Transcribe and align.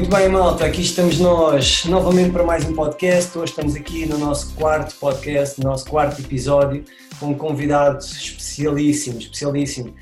Muito 0.00 0.16
bem, 0.16 0.30
malta, 0.30 0.64
aqui 0.64 0.80
estamos 0.80 1.18
nós 1.20 1.84
novamente 1.84 2.32
para 2.32 2.42
mais 2.42 2.64
um 2.64 2.74
podcast. 2.74 3.36
Hoje 3.36 3.50
estamos 3.50 3.76
aqui 3.76 4.06
no 4.06 4.16
nosso 4.16 4.54
quarto 4.56 4.98
podcast, 4.98 5.62
no 5.62 5.68
nosso 5.68 5.90
quarto 5.90 6.22
episódio, 6.22 6.82
com 7.20 7.26
um 7.26 7.34
convidado 7.36 7.98
especialíssimo, 7.98 9.18
especialíssimo, 9.18 9.94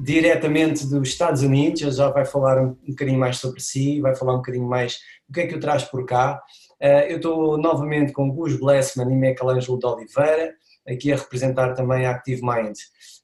diretamente 0.00 0.84
dos 0.88 1.10
Estados 1.10 1.42
Unidos. 1.42 1.80
Ele 1.80 1.92
já 1.92 2.10
vai 2.10 2.24
falar 2.24 2.60
um 2.60 2.76
bocadinho 2.88 3.20
mais 3.20 3.38
sobre 3.38 3.60
si, 3.60 4.00
vai 4.00 4.16
falar 4.16 4.34
um 4.34 4.38
bocadinho 4.38 4.66
mais 4.66 4.98
do 5.28 5.34
que 5.34 5.42
é 5.42 5.46
que 5.46 5.54
o 5.54 5.60
traz 5.60 5.84
por 5.84 6.04
cá. 6.04 6.42
Eh, 6.80 7.12
eu 7.12 7.18
estou 7.18 7.56
novamente 7.56 8.10
com 8.10 8.28
Gus 8.28 8.58
Blessman 8.58 9.12
e 9.12 9.14
Michelangelo 9.14 9.78
de 9.78 9.86
Oliveira, 9.86 10.54
aqui 10.88 11.12
a 11.12 11.16
representar 11.16 11.72
também 11.74 12.04
a 12.04 12.10
Active 12.10 12.42
Mind. 12.42 12.76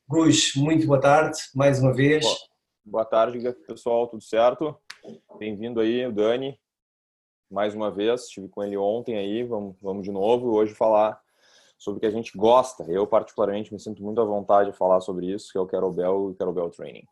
Gus, 0.06 0.52
muito 0.54 0.86
boa 0.86 1.00
tarde, 1.00 1.36
mais 1.52 1.80
uma 1.80 1.92
vez. 1.92 2.24
Boa 2.84 3.04
tarde, 3.04 3.40
pessoal, 3.66 4.06
tudo 4.06 4.22
certo? 4.22 4.76
Bem-vindo 5.36 5.80
aí, 5.80 6.10
Dani, 6.12 6.56
mais 7.50 7.74
uma 7.74 7.90
vez, 7.90 8.22
estive 8.22 8.48
com 8.48 8.62
ele 8.62 8.76
ontem 8.76 9.16
aí, 9.16 9.42
vamos, 9.42 9.74
vamos 9.82 10.04
de 10.04 10.12
novo 10.12 10.54
hoje 10.54 10.74
falar 10.74 11.20
sobre 11.76 11.98
o 11.98 12.00
que 12.00 12.06
a 12.06 12.10
gente 12.10 12.36
gosta. 12.36 12.84
Eu, 12.84 13.04
particularmente, 13.04 13.72
me 13.72 13.80
sinto 13.80 14.00
muito 14.00 14.20
à 14.20 14.24
vontade 14.24 14.70
de 14.70 14.76
falar 14.76 15.00
sobre 15.00 15.26
isso, 15.26 15.50
que 15.50 15.58
é 15.58 15.60
o 15.60 15.66
Kettlebell 15.66 16.28
e 16.28 16.30
o 16.30 16.34
Kettlebell 16.34 16.70
Training. 16.70 17.04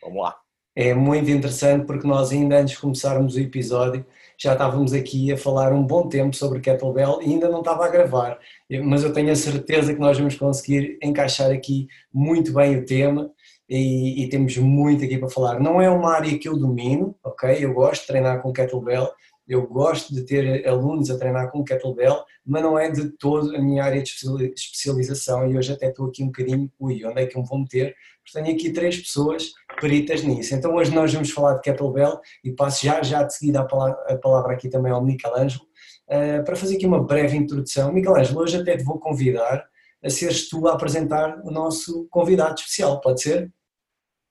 Vamos 0.00 0.22
lá. 0.22 0.38
É 0.74 0.94
muito 0.94 1.28
interessante 1.28 1.84
porque 1.84 2.06
nós 2.06 2.30
ainda 2.30 2.60
antes 2.60 2.74
de 2.74 2.80
começarmos 2.80 3.34
o 3.34 3.40
episódio 3.40 4.06
já 4.38 4.52
estávamos 4.52 4.92
aqui 4.92 5.30
a 5.32 5.36
falar 5.36 5.72
um 5.72 5.82
bom 5.84 6.08
tempo 6.08 6.34
sobre 6.34 6.60
Kettlebell 6.60 7.20
e 7.20 7.26
ainda 7.26 7.48
não 7.48 7.58
estava 7.58 7.84
a 7.84 7.88
gravar, 7.88 8.38
mas 8.84 9.04
eu 9.04 9.12
tenho 9.12 9.30
a 9.30 9.36
certeza 9.36 9.92
que 9.92 10.00
nós 10.00 10.16
vamos 10.16 10.36
conseguir 10.36 10.98
encaixar 11.02 11.50
aqui 11.50 11.88
muito 12.12 12.54
bem 12.54 12.78
o 12.78 12.86
tema 12.86 13.30
e, 13.74 14.22
e, 14.22 14.28
temos 14.28 14.56
muito 14.58 15.02
aqui 15.02 15.16
para 15.16 15.30
falar. 15.30 15.58
Não 15.58 15.80
é 15.80 15.88
uma 15.88 16.12
área 16.12 16.38
que 16.38 16.46
eu 16.46 16.58
domino, 16.58 17.16
ok? 17.24 17.64
Eu 17.64 17.72
gosto 17.72 18.02
de 18.02 18.08
treinar 18.08 18.42
com 18.42 18.52
kettlebell, 18.52 19.10
eu 19.48 19.66
gosto 19.66 20.14
de 20.14 20.26
ter 20.26 20.68
alunos 20.68 21.10
a 21.10 21.16
treinar 21.16 21.50
com 21.50 21.64
kettlebell, 21.64 22.22
mas 22.44 22.62
não 22.62 22.78
é 22.78 22.90
de 22.90 23.08
todo 23.16 23.56
a 23.56 23.58
minha 23.58 23.82
área 23.82 24.02
de 24.02 24.10
especialização 24.54 25.50
e 25.50 25.56
hoje 25.56 25.72
até 25.72 25.88
estou 25.88 26.06
aqui 26.06 26.22
um 26.22 26.26
bocadinho, 26.26 26.70
ui, 26.78 27.02
onde 27.06 27.22
é 27.22 27.26
que 27.26 27.34
eu 27.34 27.40
me 27.40 27.48
vou 27.48 27.60
meter? 27.60 27.94
Porque 28.22 28.38
tenho 28.38 28.54
aqui 28.54 28.70
três 28.72 28.98
pessoas 28.98 29.52
peritas 29.80 30.22
nisso. 30.22 30.54
Então 30.54 30.74
hoje 30.74 30.94
nós 30.94 31.10
vamos 31.10 31.30
falar 31.30 31.54
de 31.54 31.62
kettlebell 31.62 32.20
e 32.44 32.52
passo 32.52 32.84
já, 32.84 33.02
já 33.02 33.22
de 33.22 33.34
seguida 33.34 33.60
a 33.60 33.64
palavra, 33.64 34.04
a 34.06 34.16
palavra 34.18 34.52
aqui 34.52 34.68
também 34.68 34.92
ao 34.92 35.02
Michelangelo 35.02 35.64
uh, 36.08 36.44
para 36.44 36.56
fazer 36.56 36.76
aqui 36.76 36.84
uma 36.84 37.02
breve 37.02 37.38
introdução. 37.38 37.90
Michelangelo, 37.90 38.40
hoje 38.40 38.58
até 38.58 38.76
te 38.76 38.84
vou 38.84 38.98
convidar 38.98 39.64
a 40.04 40.10
seres 40.10 40.48
tu 40.48 40.68
a 40.68 40.74
apresentar 40.74 41.40
o 41.42 41.50
nosso 41.50 42.06
convidado 42.10 42.56
especial, 42.56 43.00
pode 43.00 43.22
ser? 43.22 43.50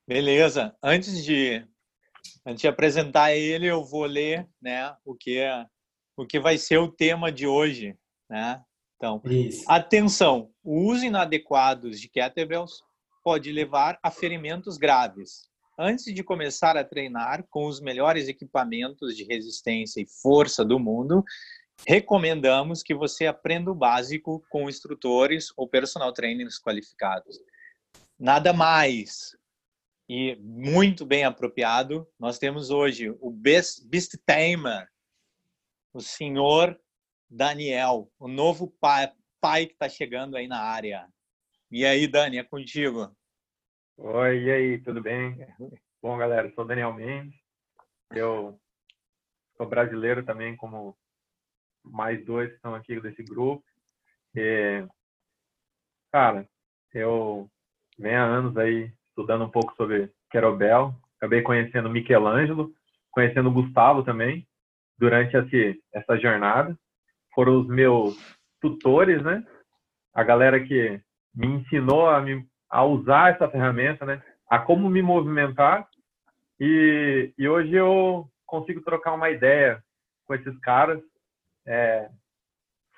Beleza. 0.07 0.75
Antes 0.83 1.23
de 1.23 1.65
antes 2.45 2.61
de 2.61 2.67
apresentar 2.67 3.33
ele, 3.33 3.67
eu 3.67 3.83
vou 3.83 4.05
ler, 4.05 4.47
né, 4.61 4.95
o 5.05 5.15
que 5.15 5.37
é 5.37 5.65
o 6.17 6.25
que 6.25 6.39
vai 6.39 6.57
ser 6.57 6.77
o 6.77 6.91
tema 6.91 7.31
de 7.31 7.47
hoje, 7.47 7.97
né? 8.29 8.61
Então, 8.95 9.21
Isso. 9.25 9.63
atenção, 9.67 10.51
o 10.63 10.91
uso 10.91 11.03
inadequado 11.03 11.89
de 11.89 12.07
kettlebells 12.07 12.83
pode 13.23 13.51
levar 13.51 13.97
a 14.03 14.11
ferimentos 14.11 14.77
graves. 14.77 15.49
Antes 15.79 16.13
de 16.13 16.23
começar 16.23 16.77
a 16.77 16.83
treinar 16.83 17.43
com 17.49 17.65
os 17.65 17.81
melhores 17.81 18.27
equipamentos 18.27 19.15
de 19.15 19.23
resistência 19.23 19.99
e 19.99 20.07
força 20.21 20.63
do 20.63 20.77
mundo, 20.77 21.23
recomendamos 21.87 22.83
que 22.83 22.93
você 22.93 23.25
aprenda 23.25 23.71
o 23.71 23.75
básico 23.75 24.43
com 24.51 24.69
instrutores 24.69 25.51
ou 25.57 25.67
personal 25.67 26.13
trainers 26.13 26.59
qualificados. 26.59 27.39
Nada 28.19 28.53
mais, 28.53 29.35
e 30.13 30.35
muito 30.41 31.05
bem 31.05 31.23
apropriado. 31.23 32.05
Nós 32.19 32.37
temos 32.37 32.69
hoje 32.69 33.09
o 33.21 33.33
Tamer, 34.25 34.85
o 35.93 36.01
senhor 36.01 36.77
Daniel, 37.29 38.11
o 38.19 38.27
novo 38.27 38.69
pai, 38.81 39.09
pai 39.39 39.67
que 39.67 39.71
está 39.71 39.87
chegando 39.87 40.35
aí 40.35 40.49
na 40.49 40.61
área. 40.61 41.07
E 41.71 41.85
aí, 41.85 42.09
Dani, 42.09 42.39
é 42.39 42.43
contigo. 42.43 43.09
Oi, 43.95 44.43
e 44.43 44.51
aí, 44.51 44.79
tudo 44.79 45.01
bem? 45.01 45.37
Bom, 46.01 46.17
galera, 46.17 46.51
sou 46.55 46.65
Daniel 46.65 46.91
Mendes. 46.91 47.39
Eu 48.13 48.59
sou 49.55 49.65
brasileiro 49.65 50.25
também, 50.25 50.57
como 50.57 50.93
mais 51.85 52.21
dois 52.25 52.49
que 52.49 52.55
estão 52.55 52.75
aqui 52.75 52.99
desse 52.99 53.23
grupo. 53.23 53.63
E, 54.35 54.85
cara, 56.11 56.45
eu 56.93 57.49
venho 57.97 58.19
há 58.19 58.25
anos 58.25 58.57
aí 58.57 58.93
estudando 59.11 59.43
um 59.43 59.49
pouco 59.49 59.75
sobre 59.75 60.11
Querobel, 60.29 60.93
acabei 61.17 61.41
conhecendo 61.41 61.89
Michelangelo, 61.89 62.71
conhecendo 63.11 63.51
Gustavo 63.51 64.03
também, 64.03 64.47
durante 64.97 65.35
esse, 65.35 65.79
essa 65.93 66.17
jornada. 66.17 66.77
Foram 67.33 67.61
os 67.61 67.67
meus 67.67 68.15
tutores, 68.59 69.21
né? 69.23 69.45
A 70.13 70.23
galera 70.23 70.59
que 70.59 70.99
me 71.33 71.47
ensinou 71.47 72.09
a, 72.09 72.21
me, 72.21 72.45
a 72.69 72.83
usar 72.83 73.33
essa 73.33 73.49
ferramenta, 73.49 74.05
né? 74.05 74.21
A 74.49 74.59
como 74.59 74.89
me 74.89 75.01
movimentar. 75.01 75.87
E, 76.59 77.33
e 77.37 77.47
hoje 77.47 77.73
eu 77.73 78.27
consigo 78.45 78.81
trocar 78.81 79.13
uma 79.13 79.29
ideia 79.29 79.81
com 80.25 80.35
esses 80.35 80.57
caras 80.59 81.01
é, 81.65 82.09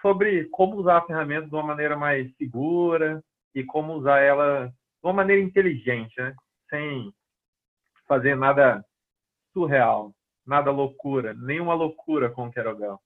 sobre 0.01 0.45
como 0.45 0.75
usar 0.77 0.97
a 0.97 1.05
ferramenta 1.05 1.47
de 1.47 1.53
uma 1.53 1.63
maneira 1.63 1.95
mais 1.95 2.35
segura 2.35 3.23
e 3.55 3.63
como 3.63 3.93
usar 3.93 4.19
ela 4.19 4.73
de 5.03 5.07
uma 5.07 5.13
maneira 5.13 5.41
inteligente, 5.41 6.13
né? 6.17 6.33
sem 6.69 7.13
fazer 8.07 8.35
nada 8.35 8.83
surreal, 9.51 10.13
nada 10.45 10.71
loucura, 10.71 11.33
nenhuma 11.33 11.73
loucura 11.73 12.29
com 12.29 12.47
o 12.47 12.51
Querogão. 12.51 12.97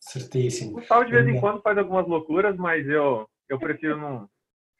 Certíssimo. 0.00 0.72
O 0.72 0.74
Gustavo 0.74 1.04
de 1.04 1.12
vez 1.12 1.28
em 1.28 1.38
quando 1.40 1.60
faz 1.60 1.76
algumas 1.76 2.06
loucuras, 2.08 2.56
mas 2.56 2.86
eu, 2.88 3.28
eu 3.48 3.58
prefiro 3.58 3.98
não 3.98 4.28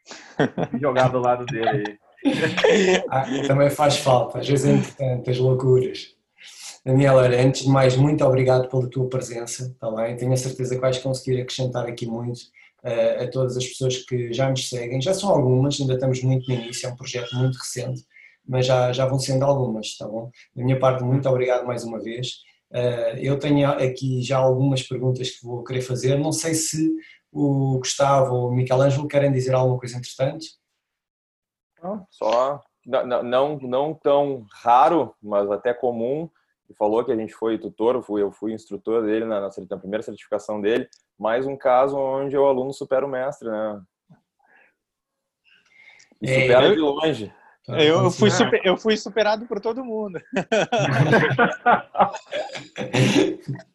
jogar 0.81 1.09
do 1.09 1.21
lado 1.21 1.45
dele. 1.47 1.99
ah, 3.11 3.25
também 3.47 3.71
faz 3.71 3.99
falta, 3.99 4.39
às 4.39 4.49
vezes 4.49 4.67
é 4.67 4.73
importante 4.73 5.31
as 5.31 5.39
loucuras. 5.39 6.17
Daniela, 6.85 7.27
antes 7.29 7.63
de 7.63 7.71
mais, 7.71 7.97
muito 7.97 8.25
obrigado 8.25 8.69
pela 8.69 8.89
tua 8.91 9.09
presença, 9.09 9.65
está 9.65 9.91
bem? 9.91 10.17
Tenho 10.17 10.33
a 10.33 10.37
certeza 10.37 10.75
que 10.75 10.81
vais 10.81 10.99
conseguir 10.99 11.41
acrescentar 11.41 11.87
aqui 11.87 12.07
muito 12.07 12.41
a 12.85 13.31
todas 13.31 13.57
as 13.57 13.67
pessoas 13.67 13.97
que 14.05 14.33
já 14.33 14.51
nos 14.51 14.69
seguem. 14.69 15.01
Já 15.01 15.15
são 15.15 15.31
algumas, 15.31 15.81
ainda 15.81 15.95
estamos 15.95 16.23
muito 16.23 16.49
no 16.49 16.55
início, 16.55 16.87
é 16.87 16.93
um 16.93 16.97
projeto 16.97 17.35
muito 17.35 17.57
recente, 17.57 18.05
mas 18.47 18.67
já, 18.67 18.93
já 18.93 19.07
vão 19.07 19.19
sendo 19.19 19.45
algumas, 19.45 19.87
está 19.87 20.07
bom? 20.07 20.31
Da 20.55 20.63
minha 20.63 20.79
parte, 20.79 21.03
muito 21.03 21.29
obrigado 21.29 21.67
mais 21.67 21.83
uma 21.83 21.99
vez. 21.99 22.43
Eu 23.19 23.39
tenho 23.39 23.69
aqui 23.71 24.21
já 24.21 24.37
algumas 24.37 24.83
perguntas 24.83 25.31
que 25.31 25.47
vou 25.47 25.65
querer 25.65 25.81
fazer. 25.81 26.19
Não 26.19 26.33
sei 26.33 26.55
se 26.55 26.93
o 27.33 27.79
Gustavo 27.79 28.35
ou 28.35 28.49
o 28.49 28.55
Michelangelo 28.55 29.09
querem 29.09 29.33
dizer 29.33 29.55
alguma 29.55 29.79
coisa 29.79 29.97
interessante. 29.97 30.49
Só, 32.11 32.61
não, 32.85 33.23
não, 33.23 33.59
não 33.59 33.95
tão 33.95 34.47
raro, 34.53 35.15
mas 35.23 35.51
até 35.51 35.73
comum, 35.73 36.29
e 36.69 36.75
falou 36.75 37.05
que 37.05 37.13
a 37.13 37.17
gente 37.17 37.35
foi 37.35 37.59
tutor, 37.59 37.95
eu 37.95 38.03
fui, 38.03 38.23
eu 38.23 38.33
fui 38.33 38.53
instrutor 38.53 39.05
dele 39.05 39.25
na, 39.25 39.41
na, 39.41 39.79
primeira 39.79 40.03
certificação 40.03 40.61
dele, 40.61 40.89
mais 41.19 41.47
um 41.47 41.57
caso 41.57 41.97
onde 41.97 42.37
o 42.37 42.47
aluno 42.47 42.73
supera 42.73 43.07
o 43.07 43.09
mestre, 43.09 43.49
né? 43.49 43.81
E 46.23 46.31
é, 46.31 46.43
supera 46.43 46.67
eu, 46.67 46.75
de 46.75 46.81
longe. 46.81 47.33
Eu, 47.69 48.05
eu, 48.05 48.11
fui 48.11 48.31
super, 48.31 48.61
eu 48.65 48.77
fui 48.77 48.97
superado 48.97 49.47
por 49.47 49.61
todo 49.61 49.85
mundo. 49.85 50.21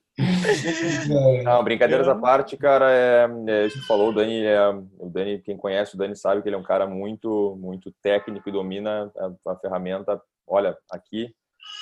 Não, 1.44 1.64
brincadeiras 1.64 2.08
à 2.08 2.16
parte, 2.16 2.58
cara, 2.58 2.92
é, 2.92 3.28
é 3.48 3.68
isso 3.68 3.80
que 3.80 3.88
falou, 3.88 4.10
o 4.10 4.14
Dani, 4.14 4.44
é, 4.44 4.70
o 4.70 5.10
Dani, 5.10 5.40
quem 5.40 5.56
conhece 5.56 5.96
o 5.96 5.98
Dani 5.98 6.16
sabe 6.16 6.42
que 6.42 6.50
ele 6.50 6.56
é 6.56 6.60
um 6.60 6.64
cara 6.64 6.86
muito, 6.86 7.58
muito 7.60 7.94
técnico 8.02 8.50
e 8.50 8.52
domina 8.52 9.12
a, 9.18 9.52
a 9.52 9.56
ferramenta. 9.56 10.22
Olha, 10.46 10.78
aqui 10.92 11.34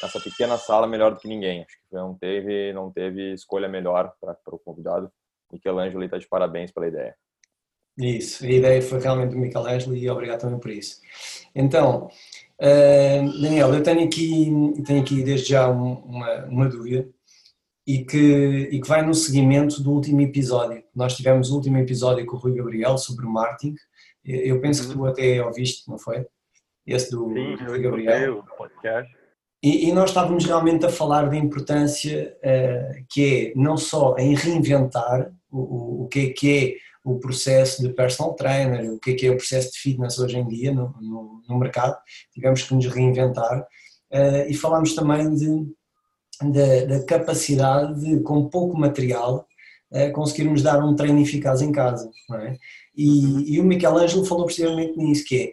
nessa 0.01 0.19
pequena 0.19 0.57
sala 0.57 0.87
melhor 0.87 1.13
do 1.13 1.19
que 1.19 1.27
ninguém. 1.27 1.61
Acho 1.61 1.77
que 1.77 1.95
não 1.95 2.15
teve, 2.15 2.73
não 2.73 2.91
teve 2.91 3.33
escolha 3.33 3.67
melhor 3.67 4.13
para 4.19 4.55
o 4.55 4.59
convidado. 4.59 5.11
Michelangelo 5.51 6.03
está 6.03 6.17
de 6.17 6.27
parabéns 6.27 6.71
pela 6.71 6.87
ideia. 6.87 7.15
Isso, 7.97 8.45
a 8.45 8.49
ideia 8.49 8.81
foi 8.81 8.99
realmente 8.99 9.31
do 9.31 9.37
Michelangelo 9.37 9.95
e 9.95 10.09
obrigado 10.09 10.41
também 10.41 10.59
por 10.59 10.69
isso. 10.69 11.01
Então, 11.55 12.07
uh, 12.61 13.41
Daniel, 13.41 13.73
eu 13.73 13.81
tenho 13.81 14.05
aqui, 14.05 14.51
tenho 14.85 15.01
aqui 15.01 15.23
desde 15.23 15.49
já 15.49 15.67
uma, 15.67 16.45
uma 16.45 16.69
dúvida 16.69 17.09
e 17.87 18.03
que, 18.03 18.69
e 18.71 18.79
que 18.79 18.87
vai 18.87 19.01
no 19.03 19.15
seguimento 19.15 19.81
do 19.81 19.91
último 19.91 20.21
episódio. 20.21 20.83
Nós 20.93 21.15
tivemos 21.15 21.49
o 21.49 21.55
último 21.55 21.77
episódio 21.77 22.25
com 22.25 22.35
o 22.35 22.39
Rui 22.39 22.53
Gabriel 22.53 22.97
sobre 22.97 23.25
marketing. 23.25 23.75
Eu 24.23 24.59
penso 24.59 24.85
que 24.85 24.93
tu 24.93 24.99
uhum. 24.99 25.05
até 25.07 25.43
ouviste, 25.43 25.89
não 25.89 25.97
foi? 25.97 26.27
Esse 26.85 27.09
do 27.11 27.33
Sim, 27.33 27.55
Rui 27.55 27.81
Gabriel. 27.81 28.39
o 28.39 28.57
podcast. 28.57 29.16
E, 29.61 29.89
e, 29.89 29.91
nós 29.91 30.11
estávamos 30.11 30.45
realmente 30.45 30.85
a 30.85 30.89
falar 30.89 31.29
da 31.29 31.35
importância 31.35 32.37
uh, 32.43 33.05
que 33.09 33.53
é 33.53 33.59
não 33.59 33.75
só 33.75 34.15
em 34.17 34.35
reinventar 34.35 35.31
o, 35.51 35.59
o, 35.59 36.03
o, 36.03 36.07
que 36.07 36.19
é 36.19 36.29
que 36.29 36.57
é 36.57 36.75
o 37.03 37.17
processo 37.17 37.81
de 37.81 37.89
personal 37.89 38.35
trainer, 38.35 38.91
o 38.91 38.99
que 38.99 39.11
é 39.11 39.13
que 39.15 39.25
é 39.25 39.31
o 39.31 39.37
processo 39.37 39.71
de 39.71 39.79
fitness 39.79 40.19
hoje 40.19 40.37
em 40.37 40.47
dia 40.47 40.71
no, 40.71 40.93
no, 41.01 41.41
no 41.47 41.57
mercado, 41.57 41.97
tivemos 42.33 42.61
que 42.61 42.75
nos 42.75 42.85
reinventar 42.85 43.61
uh, 43.61 44.47
e 44.47 44.53
falámos 44.53 44.93
também 44.93 45.33
de, 45.33 45.65
da, 46.51 46.85
da 46.85 47.05
capacidade 47.05 47.99
de, 47.99 48.19
com 48.21 48.49
pouco 48.49 48.77
material, 48.77 49.47
uh, 49.91 50.11
conseguirmos 50.13 50.61
dar 50.61 50.83
um 50.83 50.95
treino 50.95 51.19
eficaz 51.19 51.63
em 51.63 51.71
casa. 51.71 52.11
É? 52.33 52.57
E, 52.95 53.55
e, 53.55 53.59
o 53.59 53.63
Michelangelo 53.63 54.25
falou 54.25 54.45
precisamente 54.45 54.97
nisso, 54.97 55.25
que 55.25 55.43
é 55.43 55.51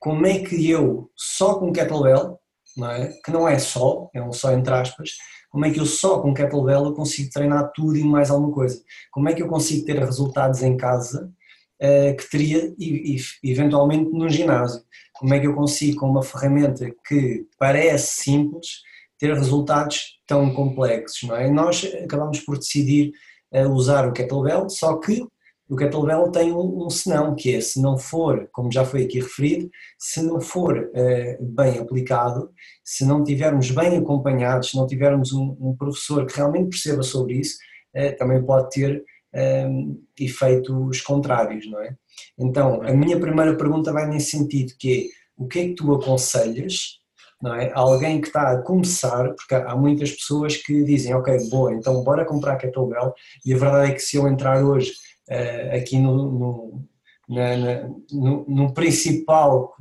como 0.00 0.26
é 0.26 0.40
que 0.40 0.68
eu, 0.68 1.10
só 1.16 1.58
com 1.58 1.72
kettlebell, 1.72 2.40
não 2.76 2.90
é? 2.90 3.08
que 3.24 3.30
não 3.30 3.48
é 3.48 3.58
só, 3.58 4.10
é 4.14 4.22
um 4.22 4.32
só 4.32 4.52
entre 4.52 4.72
aspas, 4.72 5.10
como 5.50 5.64
é 5.64 5.70
que 5.70 5.80
eu 5.80 5.86
só 5.86 6.20
com 6.20 6.34
kettlebell 6.34 6.84
eu 6.84 6.94
consigo 6.94 7.30
treinar 7.30 7.70
tudo 7.74 7.96
e 7.96 8.04
mais 8.04 8.30
alguma 8.30 8.52
coisa? 8.52 8.82
Como 9.10 9.28
é 9.28 9.32
que 9.32 9.42
eu 9.42 9.48
consigo 9.48 9.86
ter 9.86 9.98
resultados 9.98 10.62
em 10.62 10.76
casa 10.76 11.32
uh, 11.80 12.16
que 12.16 12.30
teria 12.30 12.74
e, 12.78 13.16
e, 13.16 13.50
eventualmente 13.50 14.10
no 14.10 14.28
ginásio? 14.28 14.82
Como 15.14 15.32
é 15.32 15.40
que 15.40 15.46
eu 15.46 15.54
consigo 15.54 16.00
com 16.00 16.10
uma 16.10 16.22
ferramenta 16.22 16.90
que 17.08 17.46
parece 17.58 18.22
simples 18.22 18.82
ter 19.18 19.32
resultados 19.32 20.18
tão 20.26 20.52
complexos, 20.52 21.26
não 21.26 21.36
é? 21.36 21.50
Nós 21.50 21.90
acabamos 22.04 22.40
por 22.40 22.58
decidir 22.58 23.12
uh, 23.52 23.68
usar 23.70 24.06
o 24.06 24.12
kettlebell, 24.12 24.68
só 24.68 24.96
que 24.98 25.26
o 25.68 25.76
kettlebell 25.76 26.30
tem 26.30 26.52
um, 26.52 26.86
um 26.86 26.90
senão, 26.90 27.34
que 27.34 27.54
é 27.54 27.60
se 27.60 27.80
não 27.80 27.98
for, 27.98 28.48
como 28.52 28.70
já 28.70 28.84
foi 28.84 29.04
aqui 29.04 29.18
referido, 29.18 29.68
se 29.98 30.22
não 30.22 30.40
for 30.40 30.78
uh, 30.78 31.44
bem 31.44 31.78
aplicado, 31.78 32.50
se 32.84 33.04
não 33.04 33.24
tivermos 33.24 33.70
bem 33.70 33.96
acompanhados, 33.96 34.70
se 34.70 34.76
não 34.76 34.86
tivermos 34.86 35.32
um, 35.32 35.56
um 35.60 35.76
professor 35.76 36.24
que 36.24 36.36
realmente 36.36 36.70
perceba 36.70 37.02
sobre 37.02 37.34
isso, 37.34 37.56
uh, 37.96 38.16
também 38.16 38.44
pode 38.44 38.70
ter 38.70 39.04
um, 39.34 39.38
ehm, 39.38 39.96
efeitos 40.18 41.00
contrários, 41.00 41.68
não 41.70 41.80
é? 41.80 41.96
Então, 42.38 42.80
a 42.82 42.92
minha 42.92 43.18
primeira 43.18 43.56
pergunta 43.56 43.92
vai 43.92 44.06
nesse 44.06 44.30
sentido, 44.30 44.72
que 44.78 44.92
é, 44.92 45.42
o 45.42 45.46
que 45.46 45.58
é 45.58 45.62
que 45.68 45.74
tu 45.74 45.92
aconselhas 45.92 47.00
não 47.42 47.54
é? 47.54 47.70
Alguém 47.74 48.20
que 48.20 48.28
está 48.28 48.50
a 48.52 48.62
começar, 48.62 49.34
porque 49.34 49.54
há 49.54 49.76
muitas 49.76 50.10
pessoas 50.10 50.56
que 50.56 50.82
dizem, 50.84 51.14
ok, 51.14 51.48
boa, 51.50 51.72
então 51.74 52.02
bora 52.02 52.24
comprar 52.24 52.56
kettlebell, 52.56 53.12
e 53.44 53.52
a 53.52 53.58
verdade 53.58 53.90
é 53.90 53.94
que 53.94 54.00
se 54.00 54.16
eu 54.16 54.26
entrar 54.26 54.64
hoje 54.64 54.92
uh, 55.30 55.76
aqui 55.76 55.98
no, 55.98 56.30
no, 56.32 56.84
na, 57.28 57.56
na, 57.56 57.88
no, 58.12 58.44
no 58.48 58.74
principal, 58.74 59.74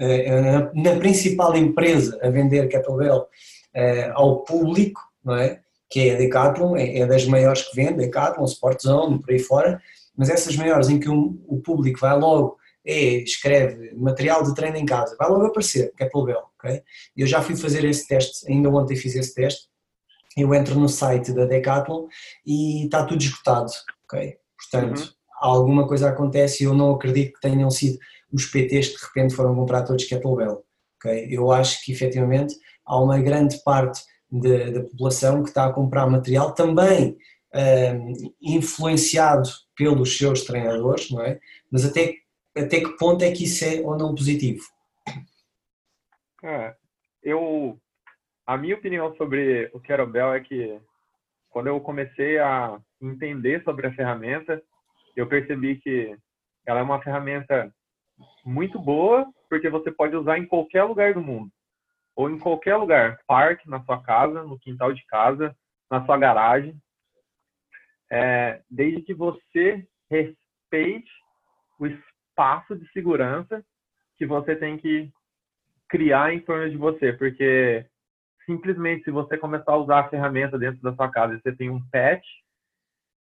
uh, 0.00 0.80
na, 0.80 0.96
principal 0.96 1.56
empresa 1.56 2.18
a 2.22 2.30
vender 2.30 2.68
kettlebell 2.68 3.28
uh, 3.74 4.12
ao 4.14 4.44
público, 4.44 5.00
não 5.24 5.36
é? 5.36 5.60
que 5.90 6.08
é 6.08 6.14
a 6.14 6.18
Decathlon, 6.18 6.74
é, 6.74 7.00
é 7.00 7.06
das 7.06 7.26
maiores 7.26 7.62
que 7.62 7.76
vende, 7.76 7.98
Decathlon, 7.98 8.46
Sportzone, 8.46 9.20
por 9.20 9.30
aí 9.30 9.38
fora, 9.38 9.80
mas 10.16 10.30
essas 10.30 10.56
maiores 10.56 10.88
em 10.88 10.98
que 10.98 11.08
um, 11.08 11.38
o 11.46 11.60
público 11.60 12.00
vai 12.00 12.18
logo 12.18 12.56
é, 12.84 13.16
escreve 13.18 13.94
material 13.94 14.42
de 14.42 14.54
treino 14.54 14.76
em 14.76 14.86
casa, 14.86 15.16
vai 15.18 15.28
logo 15.28 15.46
aparecer, 15.46 15.92
kettlebell, 15.96 16.44
ok? 16.58 16.82
Eu 17.16 17.26
já 17.26 17.40
fui 17.42 17.56
fazer 17.56 17.84
esse 17.84 18.08
teste, 18.08 18.50
ainda 18.50 18.70
ontem 18.70 18.96
fiz 18.96 19.14
esse 19.14 19.34
teste, 19.34 19.68
eu 20.36 20.52
entro 20.54 20.78
no 20.78 20.88
site 20.88 21.32
da 21.32 21.44
Decathlon 21.44 22.08
e 22.44 22.86
está 22.86 23.04
tudo 23.04 23.22
esgotado, 23.22 23.70
ok? 24.04 24.38
Portanto, 24.70 25.00
uhum. 25.00 25.08
alguma 25.40 25.86
coisa 25.86 26.08
acontece 26.08 26.62
e 26.62 26.66
eu 26.66 26.74
não 26.74 26.94
acredito 26.94 27.34
que 27.34 27.40
tenham 27.40 27.70
sido 27.70 27.98
os 28.32 28.46
PTs 28.46 28.88
que 28.88 28.96
de 28.96 29.04
repente 29.06 29.34
foram 29.34 29.54
comprar 29.54 29.82
todos 29.82 30.04
kettlebell. 30.04 30.64
Okay? 30.96 31.28
Eu 31.30 31.50
acho 31.50 31.84
que 31.84 31.92
efetivamente 31.92 32.54
há 32.84 32.98
uma 32.98 33.18
grande 33.20 33.62
parte 33.62 34.00
da 34.30 34.82
população 34.84 35.42
que 35.42 35.50
está 35.50 35.66
a 35.66 35.72
comprar 35.72 36.06
material 36.06 36.52
também 36.54 37.18
um, 37.54 38.12
influenciado 38.40 39.48
pelos 39.76 40.16
seus 40.16 40.42
treinadores, 40.42 41.10
não 41.10 41.20
é? 41.22 41.38
Mas 41.70 41.84
até, 41.84 42.14
até 42.56 42.80
que 42.80 42.96
ponto 42.96 43.22
é 43.22 43.30
que 43.30 43.44
isso 43.44 43.64
é 43.64 43.80
ou 43.80 43.96
não 43.98 44.14
positivo? 44.14 44.62
É, 46.42 46.74
eu, 47.22 47.78
a 48.46 48.56
minha 48.56 48.74
opinião 48.74 49.14
sobre 49.16 49.70
o 49.74 49.80
kettlebell 49.80 50.32
é 50.32 50.40
que 50.40 50.80
quando 51.52 51.66
eu 51.66 51.80
comecei 51.80 52.38
a 52.38 52.80
entender 53.00 53.62
sobre 53.62 53.86
a 53.86 53.92
ferramenta, 53.92 54.60
eu 55.14 55.26
percebi 55.28 55.76
que 55.76 56.16
ela 56.66 56.80
é 56.80 56.82
uma 56.82 57.02
ferramenta 57.02 57.72
muito 58.44 58.78
boa, 58.78 59.30
porque 59.48 59.68
você 59.68 59.92
pode 59.92 60.16
usar 60.16 60.38
em 60.38 60.46
qualquer 60.46 60.84
lugar 60.84 61.12
do 61.12 61.20
mundo. 61.20 61.50
Ou 62.16 62.30
em 62.30 62.38
qualquer 62.38 62.76
lugar, 62.76 63.18
parque, 63.26 63.68
na 63.68 63.82
sua 63.84 64.02
casa, 64.02 64.42
no 64.42 64.58
quintal 64.58 64.92
de 64.92 65.04
casa, 65.06 65.54
na 65.90 66.04
sua 66.06 66.16
garagem. 66.16 66.74
É, 68.10 68.62
desde 68.70 69.02
que 69.02 69.14
você 69.14 69.86
respeite 70.10 71.10
o 71.78 71.86
espaço 71.86 72.76
de 72.76 72.90
segurança 72.92 73.64
que 74.16 74.24
você 74.24 74.56
tem 74.56 74.78
que 74.78 75.10
criar 75.88 76.32
em 76.32 76.40
torno 76.40 76.70
de 76.70 76.76
você, 76.76 77.12
porque 77.12 77.86
simplesmente 78.46 79.04
se 79.04 79.10
você 79.10 79.36
começar 79.36 79.72
a 79.72 79.76
usar 79.76 80.00
a 80.00 80.08
ferramenta 80.08 80.58
dentro 80.58 80.80
da 80.82 80.94
sua 80.94 81.10
casa 81.10 81.34
e 81.34 81.40
você 81.40 81.52
tem 81.54 81.70
um 81.70 81.80
pet, 81.90 82.22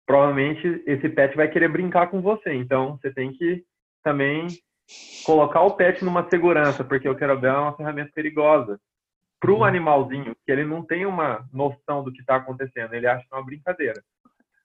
provavelmente 0.06 0.82
esse 0.86 1.08
pet 1.08 1.36
vai 1.36 1.48
querer 1.48 1.68
brincar 1.68 2.08
com 2.08 2.20
você. 2.20 2.52
Então, 2.54 2.96
você 2.96 3.12
tem 3.12 3.32
que 3.32 3.64
também 4.02 4.46
colocar 5.24 5.62
o 5.62 5.72
pet 5.76 6.04
numa 6.04 6.28
segurança, 6.28 6.82
porque 6.82 7.08
o 7.08 7.14
kettlebell 7.14 7.54
é 7.54 7.60
uma 7.60 7.76
ferramenta 7.76 8.10
perigosa. 8.14 8.80
Para 9.40 9.52
o 9.52 9.58
uhum. 9.58 9.64
animalzinho, 9.64 10.34
que 10.44 10.50
ele 10.50 10.64
não 10.64 10.84
tem 10.84 11.06
uma 11.06 11.48
noção 11.52 12.02
do 12.02 12.12
que 12.12 12.20
está 12.20 12.36
acontecendo, 12.36 12.94
ele 12.94 13.06
acha 13.06 13.26
que 13.26 13.32
é 13.32 13.36
uma 13.36 13.44
brincadeira. 13.44 14.02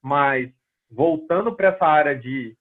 Mas, 0.02 0.50
voltando 0.90 1.54
para 1.54 1.68
essa 1.68 1.86
área 1.86 2.18
de 2.18 2.56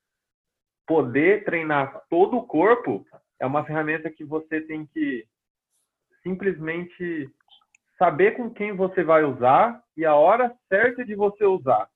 poder 0.86 1.44
treinar 1.44 2.04
todo 2.10 2.38
o 2.38 2.46
corpo, 2.46 3.06
é 3.40 3.46
uma 3.46 3.66
ferramenta 3.66 4.10
que 4.10 4.24
você 4.24 4.62
tem 4.62 4.86
que 4.86 5.26
simplesmente 6.22 7.30
saber 7.98 8.36
com 8.36 8.50
quem 8.50 8.75
você 8.75 9.04
vai 9.04 9.24
usar 9.24 9.81
e 9.95 10.06
a 10.06 10.16
hora 10.16 10.54
certa 10.68 11.06
de 11.06 11.16
você 11.16 11.45
usar. 11.45 11.88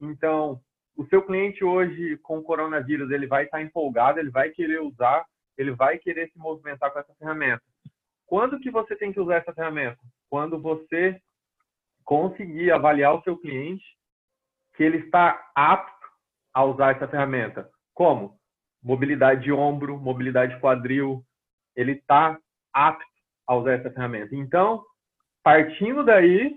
Então, 0.00 0.60
o 0.96 1.04
seu 1.06 1.22
cliente 1.22 1.64
hoje 1.64 2.16
com 2.18 2.38
o 2.38 2.42
coronavírus, 2.42 3.10
ele 3.10 3.26
vai 3.26 3.44
estar 3.44 3.62
empolgado, 3.62 4.18
ele 4.18 4.30
vai 4.30 4.50
querer 4.50 4.80
usar, 4.80 5.24
ele 5.56 5.72
vai 5.72 5.98
querer 5.98 6.30
se 6.30 6.38
movimentar 6.38 6.92
com 6.92 6.98
essa 6.98 7.14
ferramenta. 7.14 7.62
Quando 8.26 8.60
que 8.60 8.70
você 8.70 8.96
tem 8.96 9.12
que 9.12 9.20
usar 9.20 9.36
essa 9.36 9.52
ferramenta? 9.52 9.98
Quando 10.30 10.60
você 10.60 11.20
conseguir 12.04 12.70
avaliar 12.70 13.14
o 13.14 13.22
seu 13.22 13.36
cliente 13.36 13.84
que 14.74 14.82
ele 14.82 14.98
está 14.98 15.50
apto 15.54 16.06
a 16.52 16.64
usar 16.64 16.96
essa 16.96 17.08
ferramenta. 17.08 17.70
Como? 17.94 18.38
Mobilidade 18.82 19.42
de 19.42 19.52
ombro, 19.52 19.98
mobilidade 19.98 20.54
de 20.54 20.60
quadril, 20.60 21.24
ele 21.76 21.92
está 21.92 22.38
apto 22.72 23.06
a 23.46 23.54
usar 23.54 23.72
essa 23.74 23.90
ferramenta. 23.90 24.34
Então, 24.34 24.84
partindo 25.42 26.04
daí, 26.04 26.54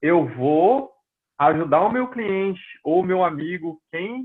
eu 0.00 0.26
vou 0.26 0.92
ajudar 1.38 1.82
o 1.82 1.92
meu 1.92 2.08
cliente 2.08 2.62
ou 2.82 3.02
meu 3.02 3.22
amigo, 3.22 3.80
quem 3.90 4.24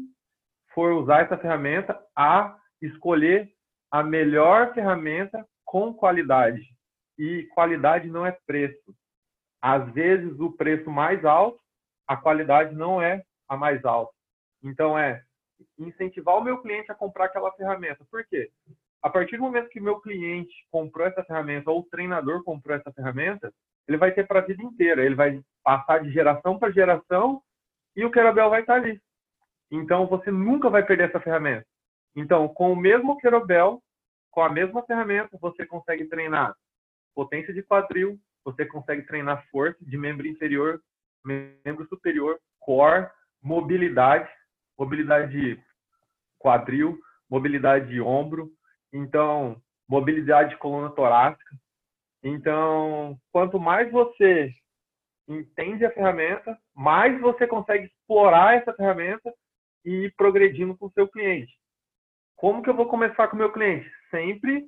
for 0.74 0.94
usar 0.94 1.26
essa 1.26 1.38
ferramenta, 1.38 2.00
a 2.16 2.56
escolher 2.82 3.52
a 3.92 4.02
melhor 4.02 4.74
ferramenta 4.74 5.46
com 5.66 5.94
qualidade. 5.94 6.62
E 7.18 7.44
qualidade 7.54 8.10
não 8.10 8.26
é 8.26 8.32
preço. 8.46 8.96
Às 9.62 9.92
vezes, 9.92 10.40
o 10.40 10.52
preço 10.52 10.90
mais 10.90 11.24
alto, 11.26 11.60
a 12.08 12.16
qualidade 12.16 12.74
não 12.74 13.02
é 13.02 13.24
a 13.48 13.58
mais 13.58 13.84
alta. 13.86 14.14
Então, 14.64 14.98
é 14.98 15.24
incentivar 15.78 16.38
o 16.38 16.44
meu 16.44 16.62
cliente 16.62 16.92
a 16.92 16.96
comprar 16.96 17.26
aquela 17.26 17.52
ferramenta. 17.52 18.06
Por 18.10 18.26
quê? 18.26 18.50
A 19.02 19.10
partir 19.10 19.38
do 19.38 19.44
momento 19.44 19.70
que 19.70 19.80
meu 19.80 20.00
cliente 20.00 20.54
comprou 20.72 21.06
essa 21.06 21.24
ferramenta 21.24 21.70
ou 21.70 21.80
o 21.82 21.90
treinador 21.90 22.44
comprou 22.44 22.76
essa 22.76 22.92
ferramenta, 22.92 23.54
ele 23.92 23.98
vai 23.98 24.12
ter 24.14 24.26
para 24.26 24.40
a 24.40 24.44
vida 24.44 24.64
inteira. 24.64 25.04
Ele 25.04 25.16
vai 25.16 25.42
passar 25.62 26.00
de 26.00 26.10
geração 26.12 26.58
para 26.58 26.72
geração 26.72 27.42
e 27.96 28.06
o 28.06 28.12
Querobel 28.12 28.50
vai 28.50 28.62
estar 28.62 28.76
ali. 28.76 29.02
Então, 29.70 30.08
você 30.08 30.32
nunca 30.32 30.70
vai 30.70 30.84
perder 30.84 31.10
essa 31.10 31.20
ferramenta. 31.20 31.66
Então, 32.16 32.48
com 32.48 32.72
o 32.72 32.76
mesmo 32.76 33.18
Querobel, 33.18 33.82
com 34.32 34.42
a 34.42 34.50
mesma 34.50 34.82
ferramenta, 34.84 35.38
você 35.40 35.66
consegue 35.66 36.06
treinar 36.06 36.56
potência 37.14 37.54
de 37.54 37.62
quadril, 37.62 38.18
você 38.46 38.66
consegue 38.66 39.04
treinar 39.04 39.46
força 39.52 39.78
de 39.82 39.98
membro 39.98 40.26
inferior, 40.26 40.82
membro 41.26 41.86
superior, 41.88 42.40
core, 42.60 43.10
mobilidade, 43.42 44.30
mobilidade 44.78 45.32
de 45.32 45.62
quadril, 46.40 46.98
mobilidade 47.30 47.90
de 47.90 48.02
ombro, 48.02 48.50
então, 48.94 49.62
mobilidade 49.88 50.52
de 50.52 50.58
coluna 50.58 50.90
torácica. 50.90 51.56
Então, 52.24 53.18
quanto 53.32 53.60
mais 53.60 53.92
você 53.92 54.54
entende 55.28 55.86
a 55.86 55.92
ferramenta, 55.92 56.58
mais 56.76 57.20
você 57.20 57.48
consegue 57.48 57.86
explorar 57.86 58.58
essa 58.58 58.74
ferramenta 58.74 59.34
e 59.84 60.06
ir 60.06 60.16
progredindo 60.16 60.78
com 60.78 60.86
o 60.86 60.92
seu 60.92 61.08
cliente. 61.08 61.52
Como 62.36 62.62
que 62.62 62.70
eu 62.70 62.76
vou 62.76 62.88
começar 62.88 63.28
com 63.28 63.36
o 63.36 63.40
meu 63.40 63.52
cliente? 63.52 63.90
Sempre 64.10 64.68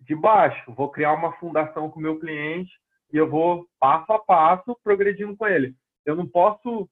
de 0.00 0.14
baixo. 0.14 0.72
Vou 0.72 0.90
criar 0.90 1.12
uma 1.12 1.32
fundação 1.38 1.90
com 1.90 1.98
o 1.98 2.02
meu 2.02 2.18
cliente 2.18 2.72
e 3.12 3.16
eu 3.16 3.28
vou 3.28 3.66
passo 3.78 4.12
a 4.12 4.18
passo 4.18 4.78
progredindo 4.82 5.36
com 5.36 5.46
ele. 5.46 5.74
Eu 6.04 6.16
não 6.16 6.26
posso 6.26 6.88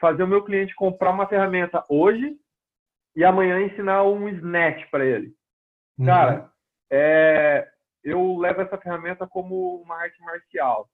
fazer 0.00 0.22
o 0.22 0.28
meu 0.28 0.42
cliente 0.44 0.74
comprar 0.74 1.10
uma 1.10 1.28
ferramenta 1.28 1.84
hoje 1.88 2.36
e 3.14 3.24
amanhã 3.24 3.60
ensinar 3.60 4.04
um 4.04 4.28
snatch 4.28 4.88
para 4.90 5.04
ele. 5.04 5.34
Uhum. 5.98 6.06
Cara, 6.06 6.50
é, 6.90 7.68
eu 8.02 8.38
levo 8.38 8.62
essa 8.62 8.78
ferramenta 8.78 9.26
como 9.26 9.76
uma 9.82 9.96
arte 9.96 10.20
marcial. 10.22 10.88